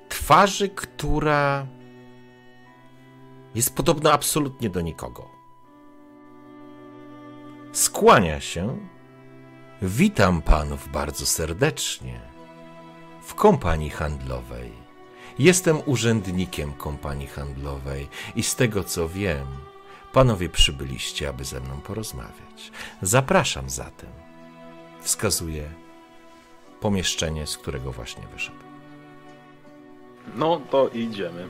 twarzy, 0.10 0.70
która 0.70 1.68
jest 3.56 3.76
podobna 3.76 4.12
absolutnie 4.12 4.70
do 4.70 4.82
nikogo. 4.82 5.30
Skłania 7.72 8.40
się 8.40 8.78
Witam 9.82 10.42
panów 10.42 10.92
bardzo 10.92 11.26
serdecznie 11.26 12.22
w 13.22 13.36
kompanii 13.36 13.90
handlowej. 13.90 14.72
Jestem 15.40 15.82
urzędnikiem 15.86 16.74
kompanii 16.74 17.28
handlowej 17.28 18.08
i 18.36 18.44
z 18.44 18.56
tego 18.56 18.84
co 18.84 19.10
wiem, 19.10 19.48
panowie 20.14 20.50
przybyliście, 20.50 21.30
aby 21.30 21.46
ze 21.46 21.60
mną 21.60 21.82
porozmawiać. 21.82 22.72
Zapraszam 23.02 23.70
zatem. 23.70 24.10
Wskazuję 25.02 25.70
pomieszczenie, 26.80 27.48
z 27.48 27.58
którego 27.58 27.92
właśnie 27.92 28.24
wyszedł. 28.34 28.58
No 30.36 30.62
to 30.72 30.90
idziemy. 30.90 31.48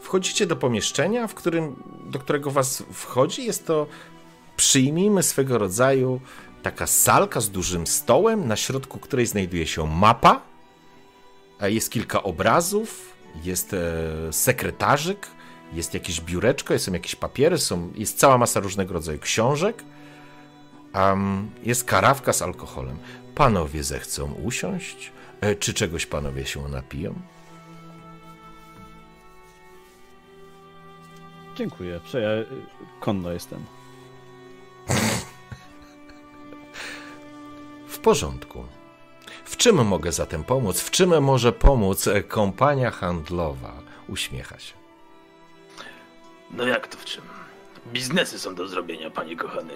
Wchodzicie 0.00 0.46
do 0.46 0.56
pomieszczenia, 0.56 1.26
w 1.26 1.34
którym, 1.34 1.82
do 2.04 2.18
którego 2.18 2.50
was 2.50 2.82
wchodzi. 2.92 3.44
Jest 3.44 3.66
to, 3.66 3.86
przyjmijmy 4.56 5.22
swego 5.22 5.58
rodzaju 5.58 6.20
taka 6.62 6.86
salka 6.86 7.40
z 7.40 7.50
dużym 7.50 7.86
stołem, 7.86 8.48
na 8.48 8.56
środku 8.56 8.98
której 8.98 9.26
znajduje 9.26 9.66
się 9.66 9.86
mapa. 9.86 10.55
E, 11.60 11.70
Jest 11.70 11.90
kilka 11.90 12.22
obrazów, 12.22 13.12
jest 13.44 13.74
e, 13.74 13.78
sekretarzyk, 14.32 15.26
jest 15.72 15.94
jakieś 15.94 16.20
biureczko, 16.20 16.78
są 16.78 16.92
jakieś 16.92 17.14
papiery, 17.14 17.58
są, 17.58 17.92
jest 17.94 18.18
cała 18.18 18.38
masa 18.38 18.60
różnego 18.60 18.94
rodzaju 18.94 19.18
książek. 19.18 19.82
Am, 20.92 21.50
jest 21.62 21.84
karawka 21.84 22.32
z 22.32 22.42
alkoholem. 22.42 22.98
Panowie 23.34 23.84
zechcą 23.84 24.32
usiąść? 24.32 25.12
E, 25.40 25.54
Czy 25.54 25.74
czegoś 25.74 26.06
panowie 26.06 26.46
się 26.46 26.68
napiją? 26.68 27.14
Dziękuję, 31.56 32.00
prze 32.04 32.20
ja 32.20 32.30
konno 33.00 33.32
jestem. 33.32 33.64
W 37.88 37.98
porządku. 37.98 38.64
W 39.46 39.56
czym 39.56 39.86
mogę 39.86 40.12
zatem 40.12 40.44
pomóc? 40.44 40.80
W 40.80 40.90
czym 40.90 41.22
może 41.22 41.52
pomóc 41.52 42.06
e, 42.06 42.22
kompania 42.22 42.90
handlowa? 42.90 43.72
Uśmiecha 44.08 44.58
się. 44.58 44.74
No 46.50 46.66
jak 46.66 46.88
to 46.88 46.98
w 46.98 47.04
czym? 47.04 47.22
Biznesy 47.92 48.38
są 48.38 48.54
do 48.54 48.68
zrobienia, 48.68 49.10
panie 49.10 49.36
kochany. 49.36 49.72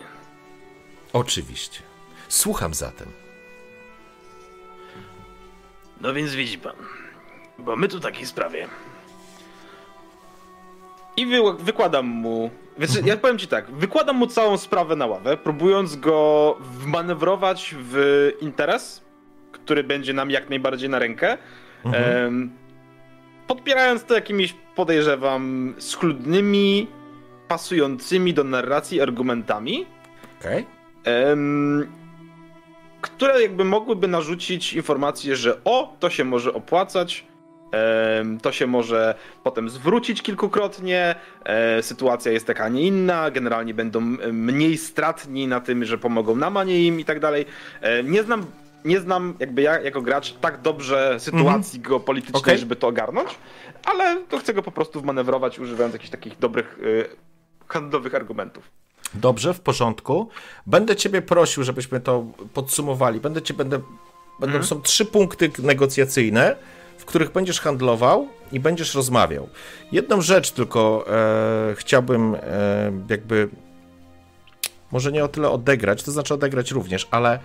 Oczywiście. 1.13 1.81
Słucham 2.29 2.75
zatem. 2.75 3.09
No 6.01 6.13
więc 6.15 6.35
widzi 6.35 6.59
pan, 6.59 6.77
bo 7.59 7.77
my 7.77 7.89
tu 7.89 8.01
takiej 8.01 8.27
sprawie. 8.27 8.69
I 11.17 11.27
wy, 11.27 11.39
wykładam 11.59 12.07
mu. 12.07 12.51
Wiesz, 12.79 12.91
ja 13.05 13.17
powiem 13.17 13.39
ci 13.39 13.49
tak, 13.49 13.71
wykładam 13.71 14.17
mu 14.17 14.27
całą 14.27 14.59
sprawę 14.59 14.97
na 14.97 15.07
ławę, 15.07 15.37
próbując 15.37 15.97
go 15.97 16.57
wmanewrować 16.61 17.75
w 17.79 18.31
interes, 18.41 19.03
który 19.71 19.85
będzie 19.85 20.13
nam 20.13 20.31
jak 20.31 20.51
najbardziej 20.51 20.89
na 20.89 20.99
rękę. 20.99 21.39
Em, 21.85 22.51
podpierając 23.47 24.05
to 24.05 24.15
jakimiś, 24.15 24.55
podejrzewam, 24.75 25.75
schludnymi, 25.79 26.87
pasującymi 27.49 28.35
do 28.35 28.45
narracji 28.45 29.01
argumentami, 29.01 29.87
Okej? 30.41 30.67
em, 31.05 31.87
które 33.01 33.43
jakby 33.43 33.65
mogłyby 33.65 34.09
narzucić 34.09 34.73
informację, 34.73 35.37
że 35.37 35.61
o, 35.65 35.97
to 36.01 36.11
się 36.11 36.25
może 36.25 36.53
opłacać, 36.55 37.25
to 38.43 38.53
się 38.53 38.67
może 38.67 39.15
potem 39.45 39.69
zwrócić 39.69 40.23
kilkukrotnie, 40.23 41.15
e, 41.45 41.83
sytuacja 41.83 42.33
jest 42.33 42.47
taka, 42.47 42.65
a 42.65 42.69
nie 42.69 42.83
inna, 42.83 43.31
generalnie 43.31 43.75
będą 43.75 44.01
e, 44.01 44.33
mniej 44.33 44.79
stratni 44.79 45.47
na 45.47 45.61
tym, 45.61 45.85
że 45.85 45.99
pomogą 45.99 46.37
nam, 46.37 46.57
a 46.57 46.65
nie 46.65 46.87
im 46.87 47.01
i 47.01 47.05
tak 47.05 47.21
dalej. 47.21 47.45
E, 47.81 48.03
Nie 48.03 48.23
znam, 48.23 48.47
nie 48.85 49.01
znam 49.01 49.35
jakby 49.39 49.63
ja 49.63 49.81
jako 49.81 50.03
gracz 50.03 50.33
tak 50.33 50.63
dobrze 50.63 51.21
sytuacji 51.21 51.81
geopolitycznej, 51.81 52.43
Okej. 52.43 52.59
żeby 52.59 52.77
to 52.77 52.89
ogarnąć, 52.89 53.29
ale 53.85 54.17
to 54.29 54.39
chcę 54.39 54.55
go 54.55 54.63
po 54.63 54.73
prostu 54.73 55.01
wmanewrować, 55.01 55.59
używając 55.59 55.93
jakichś 55.93 56.11
takich 56.11 56.39
dobrych 56.39 56.79
e, 57.01 57.69
handlowych 57.69 58.15
argumentów. 58.15 58.71
Dobrze, 59.15 59.55
w 59.55 59.61
porządku. 59.61 60.29
Będę 60.67 60.97
ciebie 60.97 61.23
prosił, 61.23 61.65
żebyśmy 61.65 62.01
to 62.01 62.27
podsumowali. 62.55 63.21
Będę 63.21 63.43
cię, 63.43 63.55
będę, 63.55 63.81
będą, 64.41 64.63
są 64.63 64.83
trzy 64.83 65.05
punkty 65.05 65.51
negocjacyjne, 65.59 66.57
w 66.99 67.05
których 67.05 67.33
będziesz 67.33 67.61
handlował 67.61 68.29
i 68.53 68.61
będziesz 68.61 68.95
rozmawiał. 68.95 69.49
Jedną 69.93 70.21
rzecz 70.21 70.51
tylko 70.51 71.05
e, 71.09 71.75
chciałbym 71.75 72.35
e, 72.35 72.39
jakby 73.09 73.49
może 74.93 75.13
nie 75.13 75.25
o 75.25 75.29
tyle 75.29 75.51
odegrać, 75.51 76.03
to 76.03 76.13
znaczy 76.13 76.35
odegrać 76.35 76.71
również, 76.71 77.09
ale 77.11 77.39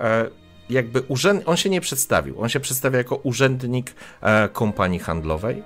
e, 0.00 0.30
jakby 0.70 1.00
urzęd... 1.00 1.42
on 1.46 1.56
się 1.56 1.70
nie 1.70 1.80
przedstawił. 1.80 2.40
On 2.40 2.48
się 2.48 2.60
przedstawia 2.60 2.98
jako 2.98 3.16
urzędnik 3.16 3.94
e, 4.20 4.48
kompanii 4.48 4.98
handlowej 4.98 5.62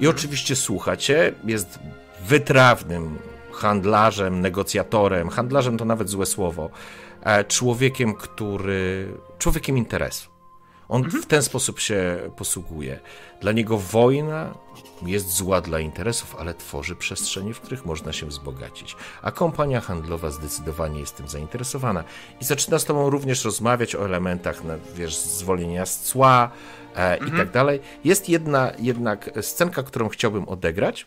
i 0.00 0.08
oczywiście 0.08 0.56
słuchacie, 0.56 1.34
jest 1.44 1.78
wytrawnym 2.24 3.18
handlarzem, 3.52 4.40
negocjatorem, 4.40 5.28
handlarzem 5.28 5.78
to 5.78 5.84
nawet 5.84 6.08
złe 6.08 6.26
słowo, 6.26 6.70
e, 7.22 7.44
człowiekiem, 7.44 8.14
który, 8.14 9.08
człowiekiem 9.38 9.78
interesu. 9.78 10.31
On 10.92 11.10
w 11.10 11.26
ten 11.26 11.42
sposób 11.42 11.80
się 11.80 12.20
posługuje. 12.36 13.00
Dla 13.40 13.52
niego 13.52 13.78
wojna 13.78 14.54
jest 15.06 15.30
zła 15.30 15.60
dla 15.60 15.80
interesów, 15.80 16.36
ale 16.38 16.54
tworzy 16.54 16.96
przestrzenie, 16.96 17.54
w 17.54 17.60
których 17.60 17.86
można 17.86 18.12
się 18.12 18.26
wzbogacić. 18.26 18.96
A 19.22 19.30
kompania 19.30 19.80
handlowa 19.80 20.30
zdecydowanie 20.30 21.00
jest 21.00 21.16
tym 21.16 21.28
zainteresowana. 21.28 22.04
I 22.40 22.44
zaczyna 22.44 22.78
z 22.78 22.84
tobą 22.84 23.10
również 23.10 23.44
rozmawiać 23.44 23.94
o 23.94 24.04
elementach, 24.04 24.64
na, 24.64 24.74
wiesz, 24.94 25.16
zwolnienia 25.16 25.86
z 25.86 26.00
cła 26.00 26.50
e, 26.96 27.16
i 27.16 27.30
tak 27.30 27.50
dalej. 27.50 27.80
Jest 28.04 28.28
jedna 28.28 28.72
jednak 28.78 29.30
scenka, 29.40 29.82
którą 29.82 30.08
chciałbym 30.08 30.48
odegrać 30.48 31.06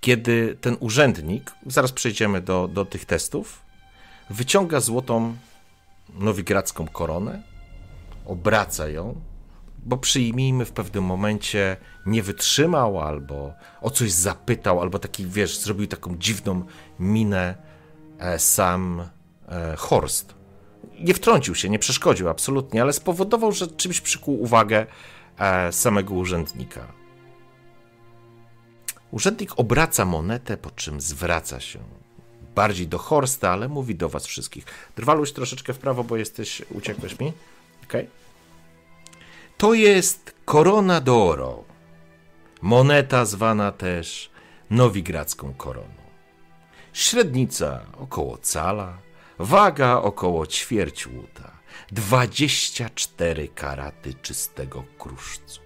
kiedy 0.00 0.56
ten 0.60 0.76
urzędnik, 0.80 1.52
zaraz 1.66 1.92
przejdziemy 1.92 2.40
do, 2.40 2.68
do 2.68 2.84
tych 2.84 3.04
testów, 3.04 3.60
wyciąga 4.30 4.80
złotą 4.80 5.36
nowigradzką 6.14 6.88
koronę, 6.88 7.42
obraca 8.26 8.88
ją, 8.88 9.20
bo 9.84 9.96
przyjmijmy 9.96 10.64
w 10.64 10.72
pewnym 10.72 11.04
momencie 11.04 11.76
nie 12.06 12.22
wytrzymał, 12.22 13.00
albo 13.00 13.52
o 13.80 13.90
coś 13.90 14.12
zapytał, 14.12 14.80
albo 14.80 14.98
taki, 14.98 15.26
wiesz, 15.26 15.58
zrobił 15.58 15.86
taką 15.86 16.16
dziwną 16.18 16.62
minę 16.98 17.54
e, 18.18 18.38
sam 18.38 19.08
e, 19.48 19.76
Horst. 19.76 20.34
Nie 21.00 21.14
wtrącił 21.14 21.54
się, 21.54 21.68
nie 21.68 21.78
przeszkodził 21.78 22.28
absolutnie, 22.28 22.82
ale 22.82 22.92
spowodował, 22.92 23.52
że 23.52 23.66
czymś 23.66 24.00
przykuł 24.00 24.42
uwagę 24.42 24.86
e, 25.38 25.72
samego 25.72 26.14
urzędnika. 26.14 26.92
Urzędnik 29.10 29.52
obraca 29.56 30.04
monetę, 30.04 30.56
po 30.56 30.70
czym 30.70 31.00
zwraca 31.00 31.60
się 31.60 31.78
bardziej 32.58 32.88
do 32.88 32.98
Horsta, 32.98 33.50
ale 33.50 33.68
mówi 33.68 33.94
do 33.94 34.08
was 34.08 34.26
wszystkich. 34.26 34.64
Drwaluś 34.96 35.32
troszeczkę 35.32 35.72
w 35.72 35.78
prawo, 35.78 36.04
bo 36.04 36.16
jesteś, 36.16 36.62
uciekłeś 36.70 37.20
mi? 37.20 37.32
Okej. 37.84 38.08
To 39.58 39.74
jest 39.74 40.34
korona 40.44 41.00
d'oro. 41.00 41.64
Moneta 42.62 43.24
zwana 43.24 43.72
też 43.72 44.30
nowigradzką 44.70 45.54
koroną. 45.54 46.02
Średnica 46.92 47.80
około 47.98 48.38
cala, 48.38 48.98
waga 49.38 49.96
około 49.96 50.46
ćwierć 50.46 51.06
łuta, 51.06 51.50
24 51.92 53.48
karaty 53.48 54.14
czystego 54.14 54.84
kruszcu. 54.98 55.60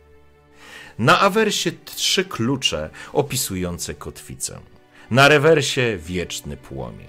Na 0.98 1.20
awersie 1.20 1.72
trzy 1.84 2.24
klucze 2.24 2.90
opisujące 3.12 3.94
kotwicę. 3.94 4.71
Na 5.12 5.28
rewersie 5.28 5.98
wieczny 5.98 6.56
płomień. 6.56 7.08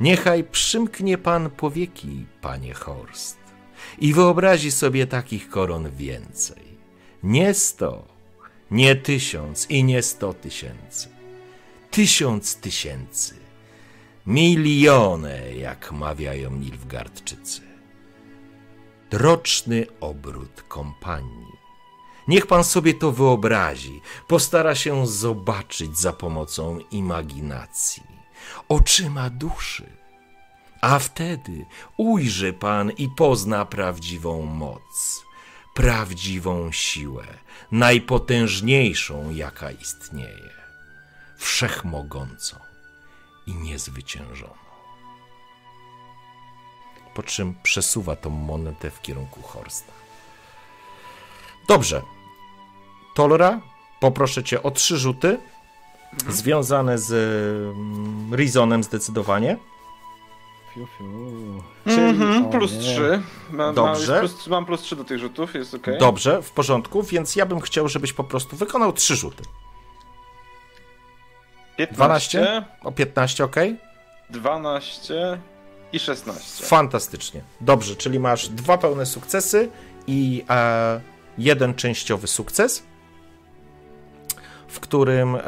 Niechaj 0.00 0.44
przymknie 0.44 1.18
pan 1.18 1.50
powieki, 1.50 2.26
panie 2.40 2.74
Horst, 2.74 3.38
i 3.98 4.14
wyobrazi 4.14 4.70
sobie 4.70 5.06
takich 5.06 5.48
koron 5.48 5.90
więcej. 5.90 6.62
Nie 7.22 7.54
sto, 7.54 8.04
nie 8.70 8.96
tysiąc 8.96 9.70
i 9.70 9.84
nie 9.84 10.02
sto 10.02 10.34
tysięcy. 10.34 11.08
Tysiąc 11.90 12.56
tysięcy. 12.56 13.34
Miliony, 14.26 15.54
jak 15.56 15.92
mawiają 15.92 16.50
Nilfgardczycy. 16.50 17.60
Roczny 19.12 19.86
obrót 20.00 20.62
kompanii. 20.68 21.53
Niech 22.28 22.46
pan 22.46 22.64
sobie 22.64 22.94
to 22.94 23.12
wyobrazi, 23.12 24.00
postara 24.28 24.74
się 24.74 25.06
zobaczyć 25.06 25.98
za 25.98 26.12
pomocą 26.12 26.78
imaginacji, 26.90 28.02
oczyma 28.68 29.30
duszy. 29.30 29.86
A 30.80 30.98
wtedy 30.98 31.66
ujrzy 31.96 32.52
pan 32.52 32.90
i 32.90 33.08
pozna 33.08 33.64
prawdziwą 33.64 34.42
moc, 34.42 35.24
prawdziwą 35.74 36.72
siłę, 36.72 37.24
najpotężniejszą, 37.72 39.30
jaka 39.30 39.70
istnieje, 39.70 40.50
wszechmogącą 41.36 42.56
i 43.46 43.54
niezwyciężoną. 43.54 44.64
po 47.14 47.22
czym 47.22 47.54
przesuwa 47.62 48.16
tą 48.16 48.30
monetę 48.30 48.90
w 48.90 49.02
kierunku 49.02 49.42
Horsta. 49.42 50.03
Dobrze. 51.68 52.02
Tolra, 53.14 53.60
poproszę 54.00 54.44
cię 54.44 54.62
o 54.62 54.70
trzy 54.70 54.98
rzuty 54.98 55.38
związane 56.28 56.98
z 56.98 57.12
mm, 57.76 58.34
Rizonem 58.34 58.84
zdecydowanie. 58.84 59.56
Fiu, 60.74 60.86
fiu. 60.98 61.04
Mhm, 61.86 62.50
plus 62.50 62.72
nie. 62.72 62.80
3. 62.80 63.22
Mam, 63.50 63.74
Dobrze. 63.74 64.12
Mam 64.12 64.20
plus, 64.20 64.46
mam 64.46 64.66
plus 64.66 64.82
3 64.82 64.96
do 64.96 65.04
tych 65.04 65.18
rzutów, 65.18 65.54
jest 65.54 65.74
ok. 65.74 65.86
Dobrze, 65.98 66.42
w 66.42 66.50
porządku, 66.50 67.02
więc 67.02 67.36
ja 67.36 67.46
bym 67.46 67.60
chciał, 67.60 67.88
żebyś 67.88 68.12
po 68.12 68.24
prostu 68.24 68.56
wykonał 68.56 68.92
trzy 68.92 69.16
rzuty. 69.16 69.42
15, 71.76 71.94
12? 71.96 72.64
O 72.84 72.92
15, 72.92 73.44
ok? 73.44 73.56
12 74.30 75.38
i 75.92 75.98
16. 75.98 76.64
Fantastycznie. 76.64 77.40
Dobrze, 77.60 77.96
czyli 77.96 78.20
masz 78.20 78.48
dwa 78.48 78.78
pełne 78.78 79.06
sukcesy 79.06 79.70
i 80.06 80.44
e, 80.50 81.00
jeden 81.38 81.74
częściowy 81.74 82.26
sukces, 82.26 82.82
w 84.68 84.80
którym 84.80 85.36
e, 85.36 85.40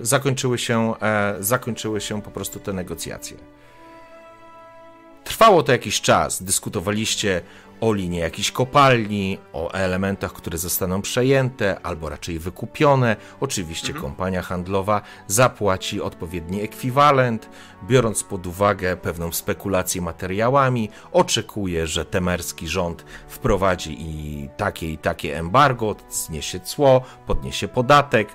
zakończyły, 0.00 0.58
się, 0.58 0.94
e, 1.02 1.36
zakończyły 1.40 2.00
się 2.00 2.22
po 2.22 2.30
prostu 2.30 2.60
te 2.60 2.72
negocjacje. 2.72 3.36
Trwało 5.24 5.62
to 5.62 5.72
jakiś 5.72 6.00
czas. 6.00 6.42
Dyskutowaliście 6.42 7.40
o 7.84 7.92
linie 7.92 8.18
jakiejś 8.18 8.52
kopalni, 8.52 9.38
o 9.52 9.72
elementach, 9.72 10.32
które 10.32 10.58
zostaną 10.58 11.02
przejęte 11.02 11.80
albo 11.82 12.08
raczej 12.08 12.38
wykupione. 12.38 13.16
Oczywiście 13.40 13.94
kompania 13.94 14.42
handlowa 14.42 15.02
zapłaci 15.26 16.00
odpowiedni 16.00 16.62
ekwiwalent, 16.62 17.48
biorąc 17.86 18.24
pod 18.24 18.46
uwagę 18.46 18.96
pewną 18.96 19.32
spekulację 19.32 20.02
materiałami. 20.02 20.90
Oczekuje, 21.12 21.86
że 21.86 22.04
temerski 22.04 22.68
rząd 22.68 23.04
wprowadzi 23.28 23.96
i 24.00 24.48
takie 24.56 24.92
i 24.92 24.98
takie 24.98 25.38
embargo, 25.38 25.96
zniesie 26.10 26.60
cło, 26.60 27.02
podniesie 27.26 27.68
podatek. 27.68 28.28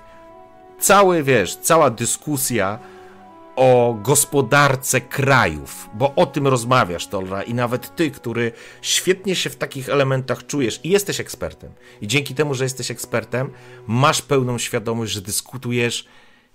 Cały, 0.78 1.22
wiesz, 1.22 1.56
cała 1.56 1.90
dyskusja 1.90 2.78
o 3.60 3.96
gospodarce 4.02 5.00
krajów, 5.00 5.90
bo 5.94 6.14
o 6.14 6.26
tym 6.26 6.46
rozmawiasz, 6.46 7.06
Tolra, 7.06 7.42
i 7.42 7.54
nawet 7.54 7.96
ty, 7.96 8.10
który 8.10 8.52
świetnie 8.82 9.36
się 9.36 9.50
w 9.50 9.56
takich 9.56 9.88
elementach 9.88 10.46
czujesz 10.46 10.80
i 10.84 10.90
jesteś 10.90 11.20
ekspertem. 11.20 11.72
I 12.00 12.06
dzięki 12.06 12.34
temu, 12.34 12.54
że 12.54 12.64
jesteś 12.64 12.90
ekspertem, 12.90 13.50
masz 13.86 14.22
pełną 14.22 14.58
świadomość, 14.58 15.12
że 15.12 15.20
dyskutujesz 15.20 16.04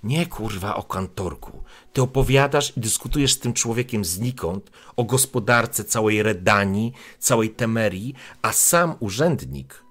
nie 0.04 0.26
kurwa 0.26 0.76
o 0.76 0.84
kantorku. 0.84 1.64
Ty 1.94 2.02
opowiadasz 2.02 2.78
i 2.78 2.80
dyskutujesz 2.80 3.34
z 3.34 3.40
tym 3.40 3.54
człowiekiem 3.54 4.06
znikąd 4.06 4.72
o 4.96 5.04
gospodarce 5.04 5.84
całej 5.84 6.24
Redanii, 6.24 6.94
całej 7.20 7.50
Temerii, 7.50 8.16
a 8.42 8.52
sam 8.52 8.96
urzędnik 9.00 9.84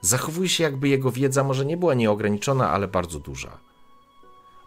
zachowuje 0.00 0.48
się, 0.48 0.64
jakby 0.64 0.88
jego 0.88 1.12
wiedza 1.12 1.44
może 1.44 1.64
nie 1.64 1.76
była 1.76 1.94
nieograniczona, 1.94 2.70
ale 2.70 2.88
bardzo 2.88 3.18
duża 3.18 3.63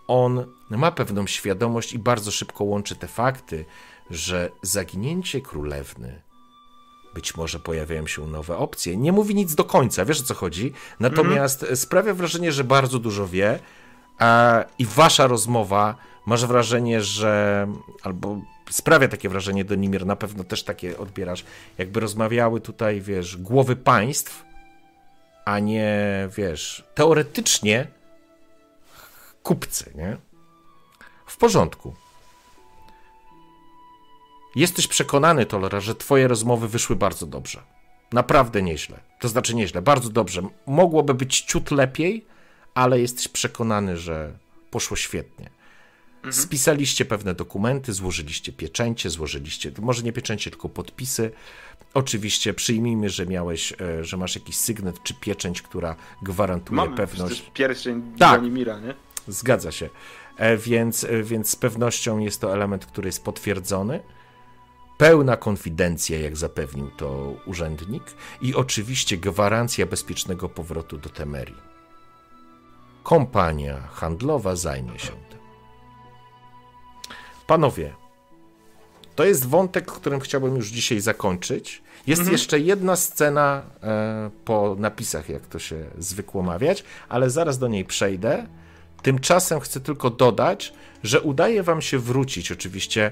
on 0.07 0.45
ma 0.69 0.91
pewną 0.91 1.27
świadomość 1.27 1.93
i 1.93 1.99
bardzo 1.99 2.31
szybko 2.31 2.63
łączy 2.63 2.95
te 2.95 3.07
fakty, 3.07 3.65
że 4.09 4.51
zaginięcie 4.61 5.41
królewny, 5.41 6.21
być 7.13 7.35
może 7.35 7.59
pojawiają 7.59 8.07
się 8.07 8.27
nowe 8.27 8.57
opcje. 8.57 8.97
Nie 8.97 9.11
mówi 9.11 9.35
nic 9.35 9.55
do 9.55 9.63
końca, 9.63 10.05
wiesz 10.05 10.21
o 10.21 10.23
co 10.23 10.33
chodzi. 10.33 10.73
Natomiast 10.99 11.65
sprawia 11.75 12.13
wrażenie, 12.13 12.51
że 12.51 12.63
bardzo 12.63 12.99
dużo 12.99 13.27
wie 13.27 13.59
a, 14.19 14.63
i 14.79 14.85
wasza 14.85 15.27
rozmowa 15.27 15.95
masz 16.25 16.45
wrażenie, 16.45 17.01
że 17.01 17.67
albo 18.03 18.41
sprawia 18.69 19.07
takie 19.07 19.29
wrażenie 19.29 19.65
do 19.65 19.75
Nimir, 19.75 20.05
na 20.05 20.15
pewno 20.15 20.43
też 20.43 20.63
takie 20.63 20.97
odbierasz, 20.97 21.45
jakby 21.77 21.99
rozmawiały 21.99 22.61
tutaj, 22.61 23.01
wiesz, 23.01 23.37
głowy 23.37 23.75
państw, 23.75 24.45
a 25.45 25.59
nie, 25.59 26.29
wiesz, 26.37 26.83
teoretycznie 26.95 27.87
kupcy, 29.47 29.91
nie? 29.95 30.17
W 31.25 31.37
porządku. 31.37 31.93
Jesteś 34.55 34.87
przekonany, 34.87 35.45
Tolera, 35.45 35.79
że 35.79 35.95
twoje 35.95 36.27
rozmowy 36.27 36.67
wyszły 36.67 36.95
bardzo 36.95 37.25
dobrze. 37.25 37.63
Naprawdę 38.11 38.61
nieźle. 38.61 38.99
To 39.19 39.27
znaczy 39.27 39.55
nieźle, 39.55 39.81
bardzo 39.81 40.09
dobrze. 40.09 40.41
Mogłoby 40.67 41.13
być 41.13 41.41
ciut 41.41 41.71
lepiej, 41.71 42.25
ale 42.73 42.99
jesteś 42.99 43.27
przekonany, 43.27 43.97
że 43.97 44.33
poszło 44.71 44.97
świetnie. 44.97 45.49
Spisaliście 46.31 47.05
pewne 47.05 47.33
dokumenty, 47.35 47.93
złożyliście 47.93 48.51
pieczęcie, 48.51 49.09
złożyliście, 49.09 49.71
może 49.79 50.03
nie 50.03 50.13
pieczęcie, 50.13 50.51
tylko 50.51 50.69
podpisy. 50.69 51.31
Oczywiście 51.93 52.53
przyjmijmy, 52.53 53.09
że 53.09 53.25
miałeś, 53.25 53.73
e, 53.81 54.03
że 54.03 54.17
masz 54.17 54.35
jakiś 54.35 54.55
sygnet 54.57 55.03
czy 55.03 55.13
pieczęć, 55.13 55.61
która 55.61 55.95
gwarantuje 56.21 56.75
Mamy 56.75 56.97
pewność. 56.97 57.35
przecież 57.35 57.51
pierścień 57.53 58.13
Tak. 58.19 58.41
Mira, 58.43 58.79
nie? 58.79 58.93
Zgadza 59.27 59.71
się. 59.71 59.89
E, 60.37 60.57
Więc, 60.57 61.03
e, 61.03 61.23
więc 61.23 61.49
z 61.49 61.55
pewnością 61.55 62.19
jest 62.19 62.41
to 62.41 62.53
element, 62.53 62.85
który 62.85 63.07
jest 63.07 63.23
potwierdzony. 63.23 63.99
Pełna 64.97 65.37
konfidencja, 65.37 66.19
jak 66.19 66.37
zapewnił 66.37 66.91
to 66.91 67.33
urzędnik, 67.45 68.03
i 68.41 68.55
oczywiście 68.55 69.17
gwarancja 69.17 69.85
bezpiecznego 69.85 70.49
powrotu 70.49 70.97
do 70.97 71.09
Temerii. 71.09 71.67
Kompania 73.03 73.81
handlowa 73.81 74.55
zajmie 74.55 74.99
się 74.99 75.11
tym. 75.11 75.39
Panowie, 77.47 77.93
to 79.15 79.23
jest 79.25 79.47
wątek, 79.47 79.85
którym 79.91 80.19
chciałbym 80.19 80.55
już 80.55 80.67
dzisiaj 80.67 80.99
zakończyć. 80.99 81.83
Jest 82.07 82.31
jeszcze 82.31 82.59
jedna 82.59 82.95
scena 82.95 83.61
e, 83.83 84.29
po 84.45 84.75
napisach, 84.79 85.29
jak 85.29 85.47
to 85.47 85.59
się 85.59 85.85
zwykło 85.97 86.43
mawiać, 86.43 86.83
ale 87.09 87.29
zaraz 87.29 87.59
do 87.59 87.67
niej 87.67 87.85
przejdę. 87.85 88.47
Tymczasem 89.07 89.59
chcę 89.59 89.79
tylko 89.79 90.09
dodać, 90.09 90.73
że 91.03 91.21
udaje 91.21 91.63
wam 91.63 91.81
się 91.81 91.99
wrócić. 91.99 92.51
Oczywiście 92.51 93.11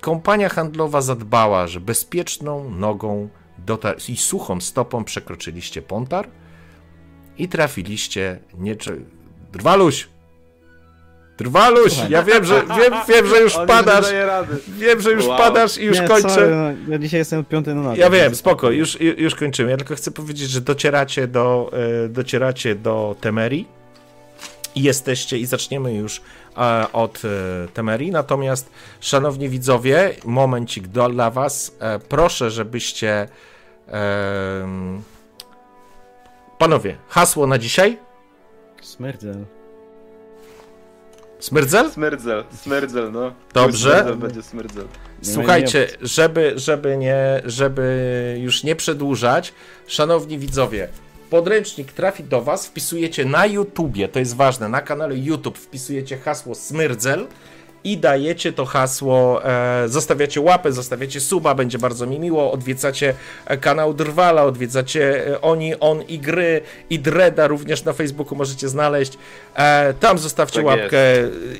kompania 0.00 0.48
handlowa 0.48 1.00
zadbała, 1.00 1.66
że 1.66 1.80
bezpieczną 1.80 2.70
nogą 2.70 3.28
dotar- 3.66 4.10
i 4.10 4.16
suchą 4.16 4.60
stopą 4.60 5.04
przekroczyliście 5.04 5.82
Pontar 5.82 6.28
i 7.38 7.48
trafiliście 7.48 8.38
nie 8.58 8.76
Drwaluś! 9.52 10.08
Drwaluś! 11.38 11.92
Ja 12.08 12.22
wiem, 12.22 12.44
że 12.44 12.62
wiem, 12.66 12.92
wiem, 13.08 13.26
że 13.26 13.40
już 13.40 13.56
On 13.56 13.66
padasz. 13.66 14.06
Nie 14.06 14.12
daje 14.12 14.26
rady. 14.26 14.56
Wiem, 14.68 15.00
że 15.00 15.12
już 15.12 15.26
Wow. 15.26 15.38
padasz 15.38 15.78
i 15.78 15.84
już 15.84 16.00
nie, 16.00 16.08
kończę. 16.08 16.28
Sorry, 16.30 16.50
no, 16.56 16.92
ja 16.92 16.98
dzisiaj 16.98 17.18
jestem 17.18 17.44
piąty 17.44 17.74
na 17.74 17.82
nogę. 17.82 17.96
Ja 18.00 18.10
wiem, 18.10 18.34
spoko, 18.34 18.70
już, 18.70 18.96
ju- 19.00 19.18
już 19.20 19.34
kończymy. 19.34 19.70
Ja 19.70 19.76
tylko 19.76 19.94
chcę 19.94 20.10
powiedzieć, 20.10 20.50
że 20.50 20.60
docieracie 20.60 21.26
do, 21.28 21.70
e, 22.04 22.08
docieracie 22.08 22.74
do 22.74 23.16
Temerii 23.20 23.81
jesteście, 24.76 25.38
i 25.38 25.46
zaczniemy 25.46 25.94
już 25.94 26.22
e, 26.56 26.86
od 26.92 27.22
e, 27.24 27.68
Temerii. 27.68 28.10
Natomiast, 28.10 28.70
szanowni 29.00 29.48
widzowie, 29.48 30.14
momencik 30.24 30.86
do, 30.86 31.08
dla 31.08 31.30
was. 31.30 31.76
E, 31.80 31.98
proszę, 31.98 32.50
żebyście. 32.50 33.28
panowie, 36.58 36.96
hasło 37.08 37.46
na 37.46 37.58
dzisiaj? 37.58 37.98
Smerdzel. 38.82 39.44
Smerdzel? 41.38 41.90
Smerdzel, 41.90 42.44
smerdzel, 42.62 43.12
no. 43.12 43.32
Dobrze. 43.54 43.90
Smerdzel 43.90 44.16
będzie 44.16 44.42
smerdzel. 44.42 44.86
Słuchajcie, 45.22 45.88
żeby, 46.00 46.52
żeby, 46.56 46.96
nie, 46.96 47.42
żeby 47.44 48.38
już 48.40 48.64
nie 48.64 48.76
przedłużać, 48.76 49.54
szanowni 49.86 50.38
widzowie, 50.38 50.88
podręcznik 51.32 51.92
trafi 51.92 52.24
do 52.24 52.42
Was, 52.42 52.66
wpisujecie 52.66 53.24
na 53.24 53.46
YouTubie, 53.46 54.08
to 54.08 54.18
jest 54.18 54.36
ważne, 54.36 54.68
na 54.68 54.80
kanale 54.80 55.16
YouTube 55.16 55.58
wpisujecie 55.58 56.16
hasło 56.16 56.54
Smyrdzel 56.54 57.26
i 57.84 57.98
dajecie 57.98 58.52
to 58.52 58.64
hasło, 58.64 59.44
e, 59.44 59.88
zostawiacie 59.88 60.40
łapę, 60.40 60.72
zostawiacie 60.72 61.20
suba, 61.20 61.54
będzie 61.54 61.78
bardzo 61.78 62.06
mi 62.06 62.18
miło, 62.18 62.52
odwiedzacie 62.52 63.14
e, 63.46 63.56
kanał 63.56 63.94
Drwala, 63.94 64.44
odwiedzacie 64.44 65.26
e, 65.26 65.40
Oni, 65.40 65.80
On 65.80 66.02
i 66.02 66.18
Gry 66.18 66.60
i 66.90 66.98
Dreda 66.98 67.46
również 67.46 67.84
na 67.84 67.92
Facebooku 67.92 68.36
możecie 68.36 68.68
znaleźć. 68.68 69.18
E, 69.54 69.94
tam 69.94 70.18
zostawcie 70.18 70.56
Tak 70.56 70.66
łapkę 70.66 70.98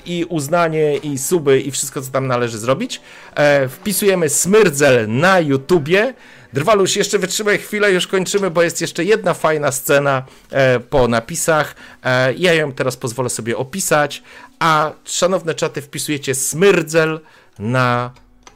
i 0.07 0.27
uznanie, 0.29 0.97
i 0.97 1.19
suby, 1.19 1.61
i 1.61 1.71
wszystko, 1.71 2.03
co 2.03 2.11
tam 2.11 2.27
należy 2.27 2.59
zrobić. 2.59 3.01
E, 3.35 3.69
wpisujemy 3.69 4.29
Smyrdzel 4.29 5.09
na 5.09 5.41
YouTubie. 5.41 6.15
Drwaluś, 6.53 6.97
jeszcze 6.97 7.19
wytrzymaj 7.19 7.59
chwilę, 7.59 7.93
już 7.93 8.07
kończymy, 8.07 8.51
bo 8.51 8.63
jest 8.63 8.81
jeszcze 8.81 9.05
jedna 9.05 9.35
fajna 9.35 9.73
scena 9.73 10.23
e, 10.51 10.81
po 10.81 11.09
napisach. 11.09 11.75
E, 12.05 12.35
ja 12.35 12.55
ją 12.55 12.73
teraz 12.73 12.97
pozwolę 12.97 13.29
sobie 13.29 13.57
opisać, 13.57 14.23
a 14.59 14.93
szanowne 15.05 15.55
czaty 15.55 15.83
wpisujecie 15.83 16.35
Smyrdzel 16.35 17.21
na 17.59 18.11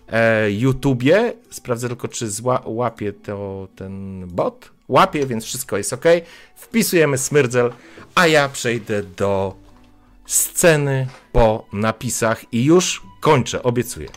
e, 0.08 0.50
YouTubie. 0.50 1.32
Sprawdzę 1.50 1.88
tylko, 1.88 2.08
czy 2.08 2.30
zła, 2.30 2.62
łapie 2.64 3.12
to 3.12 3.68
ten 3.76 4.26
bot. 4.26 4.70
Łapie, 4.88 5.26
więc 5.26 5.44
wszystko 5.44 5.76
jest 5.76 5.92
ok. 5.92 6.04
Wpisujemy 6.56 7.18
Smyrdzel, 7.18 7.72
a 8.14 8.26
ja 8.26 8.48
przejdę 8.48 9.02
do 9.02 9.54
sceny 10.26 11.06
po 11.32 11.66
napisach 11.72 12.52
i 12.52 12.64
już 12.64 13.02
kończę, 13.20 13.62
obiecuję. 13.62 14.08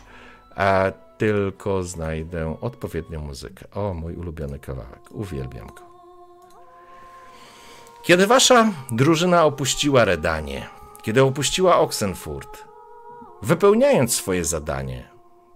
E, 0.56 0.92
tylko 1.20 1.82
znajdę 1.82 2.56
odpowiednią 2.60 3.20
muzykę. 3.20 3.64
O, 3.74 3.94
mój 3.94 4.14
ulubiony 4.14 4.58
kawałek. 4.58 5.00
Uwielbiam 5.10 5.66
go. 5.66 5.82
Kiedy 8.02 8.26
wasza 8.26 8.72
drużyna 8.92 9.44
opuściła 9.44 10.04
Redanie, 10.04 10.68
kiedy 11.02 11.22
opuściła 11.22 11.78
Oxenfurt, 11.78 12.64
wypełniając 13.42 14.14
swoje 14.14 14.44
zadanie, 14.44 15.10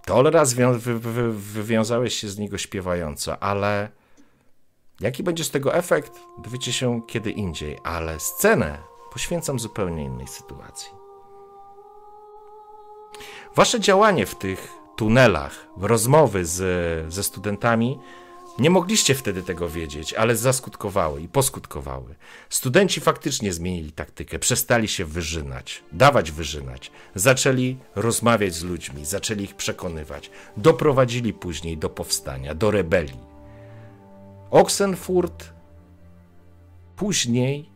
Tolera 0.07 0.45
zwią- 0.45 0.79
wy- 0.79 0.99
wy- 0.99 1.33
wywiązałeś 1.33 2.15
się 2.15 2.29
z 2.29 2.39
niego 2.39 2.59
śpiewająco, 2.59 3.43
ale 3.43 3.89
jaki 5.01 5.23
będzie 5.23 5.45
z 5.45 5.51
tego 5.51 5.75
efekt, 5.75 6.13
dowiecie 6.39 6.73
się 6.73 7.03
kiedy 7.07 7.31
indziej, 7.31 7.79
ale 7.85 8.21
scenę 8.21 8.79
poświęcam 9.13 9.59
zupełnie 9.59 10.05
innej 10.05 10.27
sytuacji. 10.27 10.93
Wasze 13.57 13.81
działanie 13.81 14.27
w 14.27 14.35
tych 14.35 14.84
tunelach, 14.97 15.67
rozmowy 15.77 16.45
z, 16.45 17.13
ze 17.13 17.23
studentami, 17.23 17.99
nie 18.59 18.71
mogliście 18.71 19.15
wtedy 19.15 19.43
tego 19.43 19.69
wiedzieć, 19.69 20.15
ale 20.15 20.37
zaskutkowały 20.37 21.21
i 21.21 21.29
poskutkowały. 21.29 22.15
Studenci 22.49 23.01
faktycznie 23.01 23.53
zmienili 23.53 23.93
taktykę, 23.93 24.39
przestali 24.39 24.89
się 24.89 25.05
wyżynać, 25.05 25.83
dawać 25.93 26.31
wyżynać, 26.31 26.91
zaczęli 27.15 27.77
rozmawiać 27.95 28.55
z 28.55 28.63
ludźmi, 28.63 29.05
zaczęli 29.05 29.43
ich 29.43 29.55
przekonywać, 29.55 30.31
doprowadzili 30.57 31.33
później 31.33 31.79
do 31.79 31.89
powstania, 31.89 32.55
do 32.55 32.71
rebelii. 32.71 33.21
Oxenfurt 34.51 35.53
później 36.97 37.71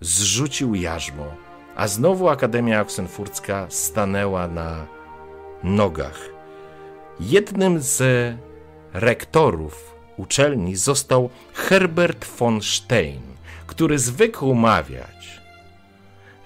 zrzucił 0.00 0.74
jarzmo, 0.74 1.34
a 1.76 1.88
znowu 1.88 2.28
Akademia 2.28 2.80
Oxenfurcka 2.80 3.66
stanęła 3.70 4.48
na 4.48 4.86
nogach. 5.62 6.35
Jednym 7.20 7.80
z 7.80 8.02
rektorów 8.92 9.94
uczelni 10.16 10.76
został 10.76 11.30
Herbert 11.54 12.26
von 12.38 12.62
Stein, 12.62 13.22
który 13.66 13.98
zwykł 13.98 14.54
mawiać, 14.54 15.40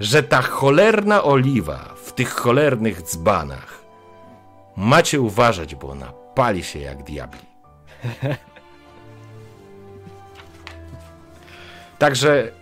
że 0.00 0.22
ta 0.22 0.42
cholerna 0.42 1.24
oliwa 1.24 1.94
w 2.04 2.12
tych 2.12 2.30
cholernych 2.30 3.02
dzbanach 3.02 3.80
macie 4.76 5.20
uważać, 5.20 5.74
bo 5.74 5.88
ona 5.90 6.12
pali 6.34 6.64
się 6.64 6.78
jak 6.78 7.02
diabli. 7.02 7.40
Także 11.98 12.52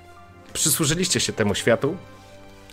przysłużyliście 0.52 1.20
się 1.20 1.32
temu 1.32 1.54
światu. 1.54 1.96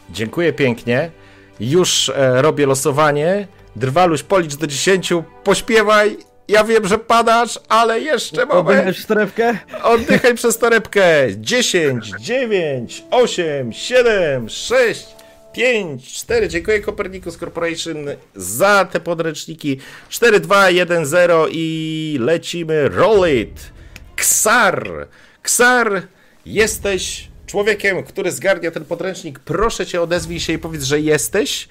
Dziękuję 0.09 0.53
pięknie. 0.53 1.11
Już 1.59 2.09
e, 2.09 2.41
robię 2.41 2.65
losowanie. 2.65 3.47
Drwaluś, 3.75 4.23
policz 4.23 4.55
do 4.55 4.67
10, 4.67 5.13
pośpiewaj. 5.43 6.17
Ja 6.47 6.63
wiem, 6.63 6.87
że 6.87 6.97
padasz, 6.97 7.59
ale 7.69 7.99
jeszcze 7.99 8.45
moment. 8.45 8.67
Obejrzeć 8.67 9.05
torebkę? 9.05 9.57
Oddychaj 9.83 10.35
przez 10.35 10.57
torebkę. 10.57 11.27
10, 11.37 12.11
9, 12.19 13.03
8, 13.11 13.73
7, 13.73 14.49
6, 14.49 15.05
5, 15.53 16.13
4. 16.13 16.47
Dziękuję 16.47 16.81
Copernicus 16.81 17.37
Corporation 17.37 17.97
za 18.35 18.85
te 18.85 18.99
podręczniki. 18.99 19.79
4, 20.09 20.39
2, 20.39 20.69
1, 20.69 21.05
0 21.05 21.47
i 21.51 22.17
lecimy. 22.21 22.89
Roll 22.89 23.29
it. 23.29 23.71
Ksar. 24.15 25.07
Ksar, 25.41 26.01
jesteś 26.45 27.27
człowiekiem, 27.45 28.03
który 28.03 28.31
zgarnia 28.31 28.71
ten 28.71 28.85
podręcznik. 28.85 29.39
Proszę 29.39 29.85
cię, 29.85 30.01
odezwij 30.01 30.39
się 30.39 30.53
i 30.53 30.57
powiedz, 30.57 30.83
że 30.83 30.99
jesteś. 30.99 31.67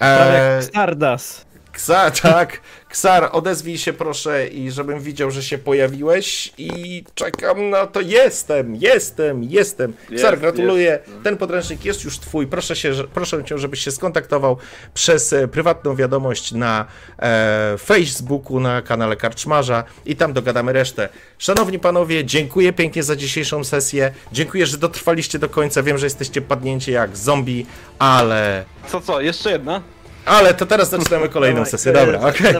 Prawie 0.00 0.38
jak 0.38 0.64
Stardust. 0.64 1.49
Ksar, 1.72 2.12
tak. 2.12 2.60
Ksar, 2.88 3.28
odezwij 3.32 3.78
się 3.78 3.92
proszę 3.92 4.48
i 4.48 4.70
żebym 4.70 5.00
widział, 5.00 5.30
że 5.30 5.42
się 5.42 5.58
pojawiłeś 5.58 6.52
i 6.58 7.04
czekam 7.14 7.70
na 7.70 7.86
to. 7.86 8.00
Jestem, 8.00 8.76
jestem, 8.76 9.44
jestem. 9.44 9.92
Ksar, 9.92 10.30
Jest, 10.30 10.40
gratuluję. 10.40 10.98
Ten 11.24 11.36
podręcznik 11.36 11.84
jest 11.84 12.04
już 12.04 12.18
twój. 12.18 12.46
Proszę, 12.46 12.76
się, 12.76 12.92
proszę 13.14 13.44
cię, 13.44 13.58
żebyś 13.58 13.80
się 13.80 13.90
skontaktował 13.90 14.56
przez 14.94 15.32
e, 15.32 15.48
prywatną 15.48 15.96
wiadomość 15.96 16.52
na 16.52 16.86
e, 17.18 17.74
Facebooku, 17.78 18.60
na 18.60 18.82
kanale 18.82 19.16
Karczmarza 19.16 19.84
i 20.06 20.16
tam 20.16 20.32
dogadamy 20.32 20.72
resztę. 20.72 21.08
Szanowni 21.38 21.78
panowie, 21.78 22.24
dziękuję 22.24 22.72
pięknie 22.72 23.02
za 23.02 23.16
dzisiejszą 23.16 23.64
sesję. 23.64 24.12
Dziękuję, 24.32 24.66
że 24.66 24.78
dotrwaliście 24.78 25.38
do 25.38 25.48
końca. 25.48 25.82
Wiem, 25.82 25.98
że 25.98 26.06
jesteście 26.06 26.40
padnięci 26.42 26.92
jak 26.92 27.16
zombie, 27.16 27.66
ale... 27.98 28.64
Co, 28.88 29.00
co, 29.00 29.20
jeszcze 29.20 29.50
jedna? 29.50 29.82
Ale 30.30 30.54
to 30.54 30.66
teraz 30.66 30.90
zaczynamy 30.90 31.28
kolejną 31.28 31.64
sesję. 31.64 31.92
Dobra, 31.92 32.20
okej. 32.20 32.54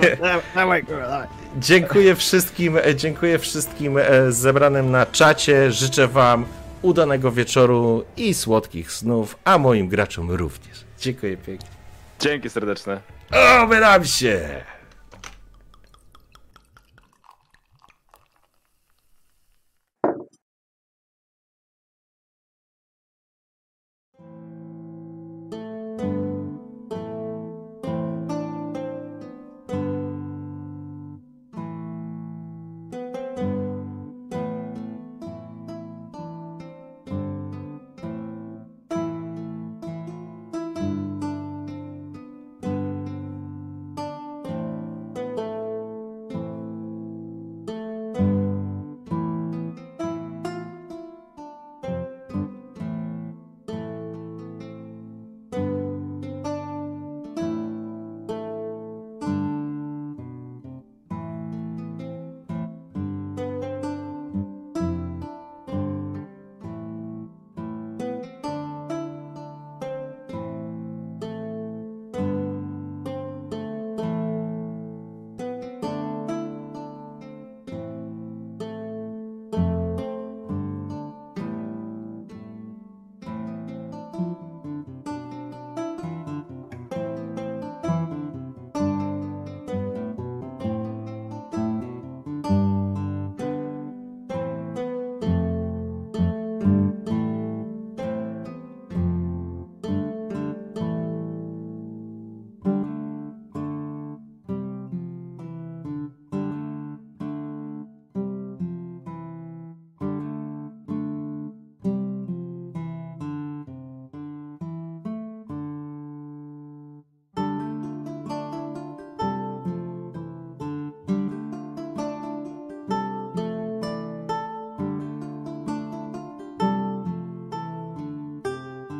Dawaj. 0.55 0.85
Dziękuję 1.57 2.17
wszystkim, 2.17 2.77
e, 2.77 2.95
dziękuję 2.95 3.39
wszystkim 3.39 3.99
e, 3.99 4.33
zebranym 4.33 4.91
na 4.91 5.07
czacie. 5.07 5.73
Życzę 5.73 6.09
wam 6.09 6.47
udanego 6.83 7.33
wieczoru 7.33 8.05
i 8.17 8.35
słodkich 8.35 8.93
snów, 8.93 9.37
a 9.45 9.59
moim 9.59 9.89
graczom 9.89 10.31
również. 10.31 10.85
Dziękuję 11.01 11.37
pięknie. 11.37 11.69
Dzięki 12.21 12.51
serdeczne. 12.51 13.01
Obieram 13.63 14.05
się! 14.05 14.65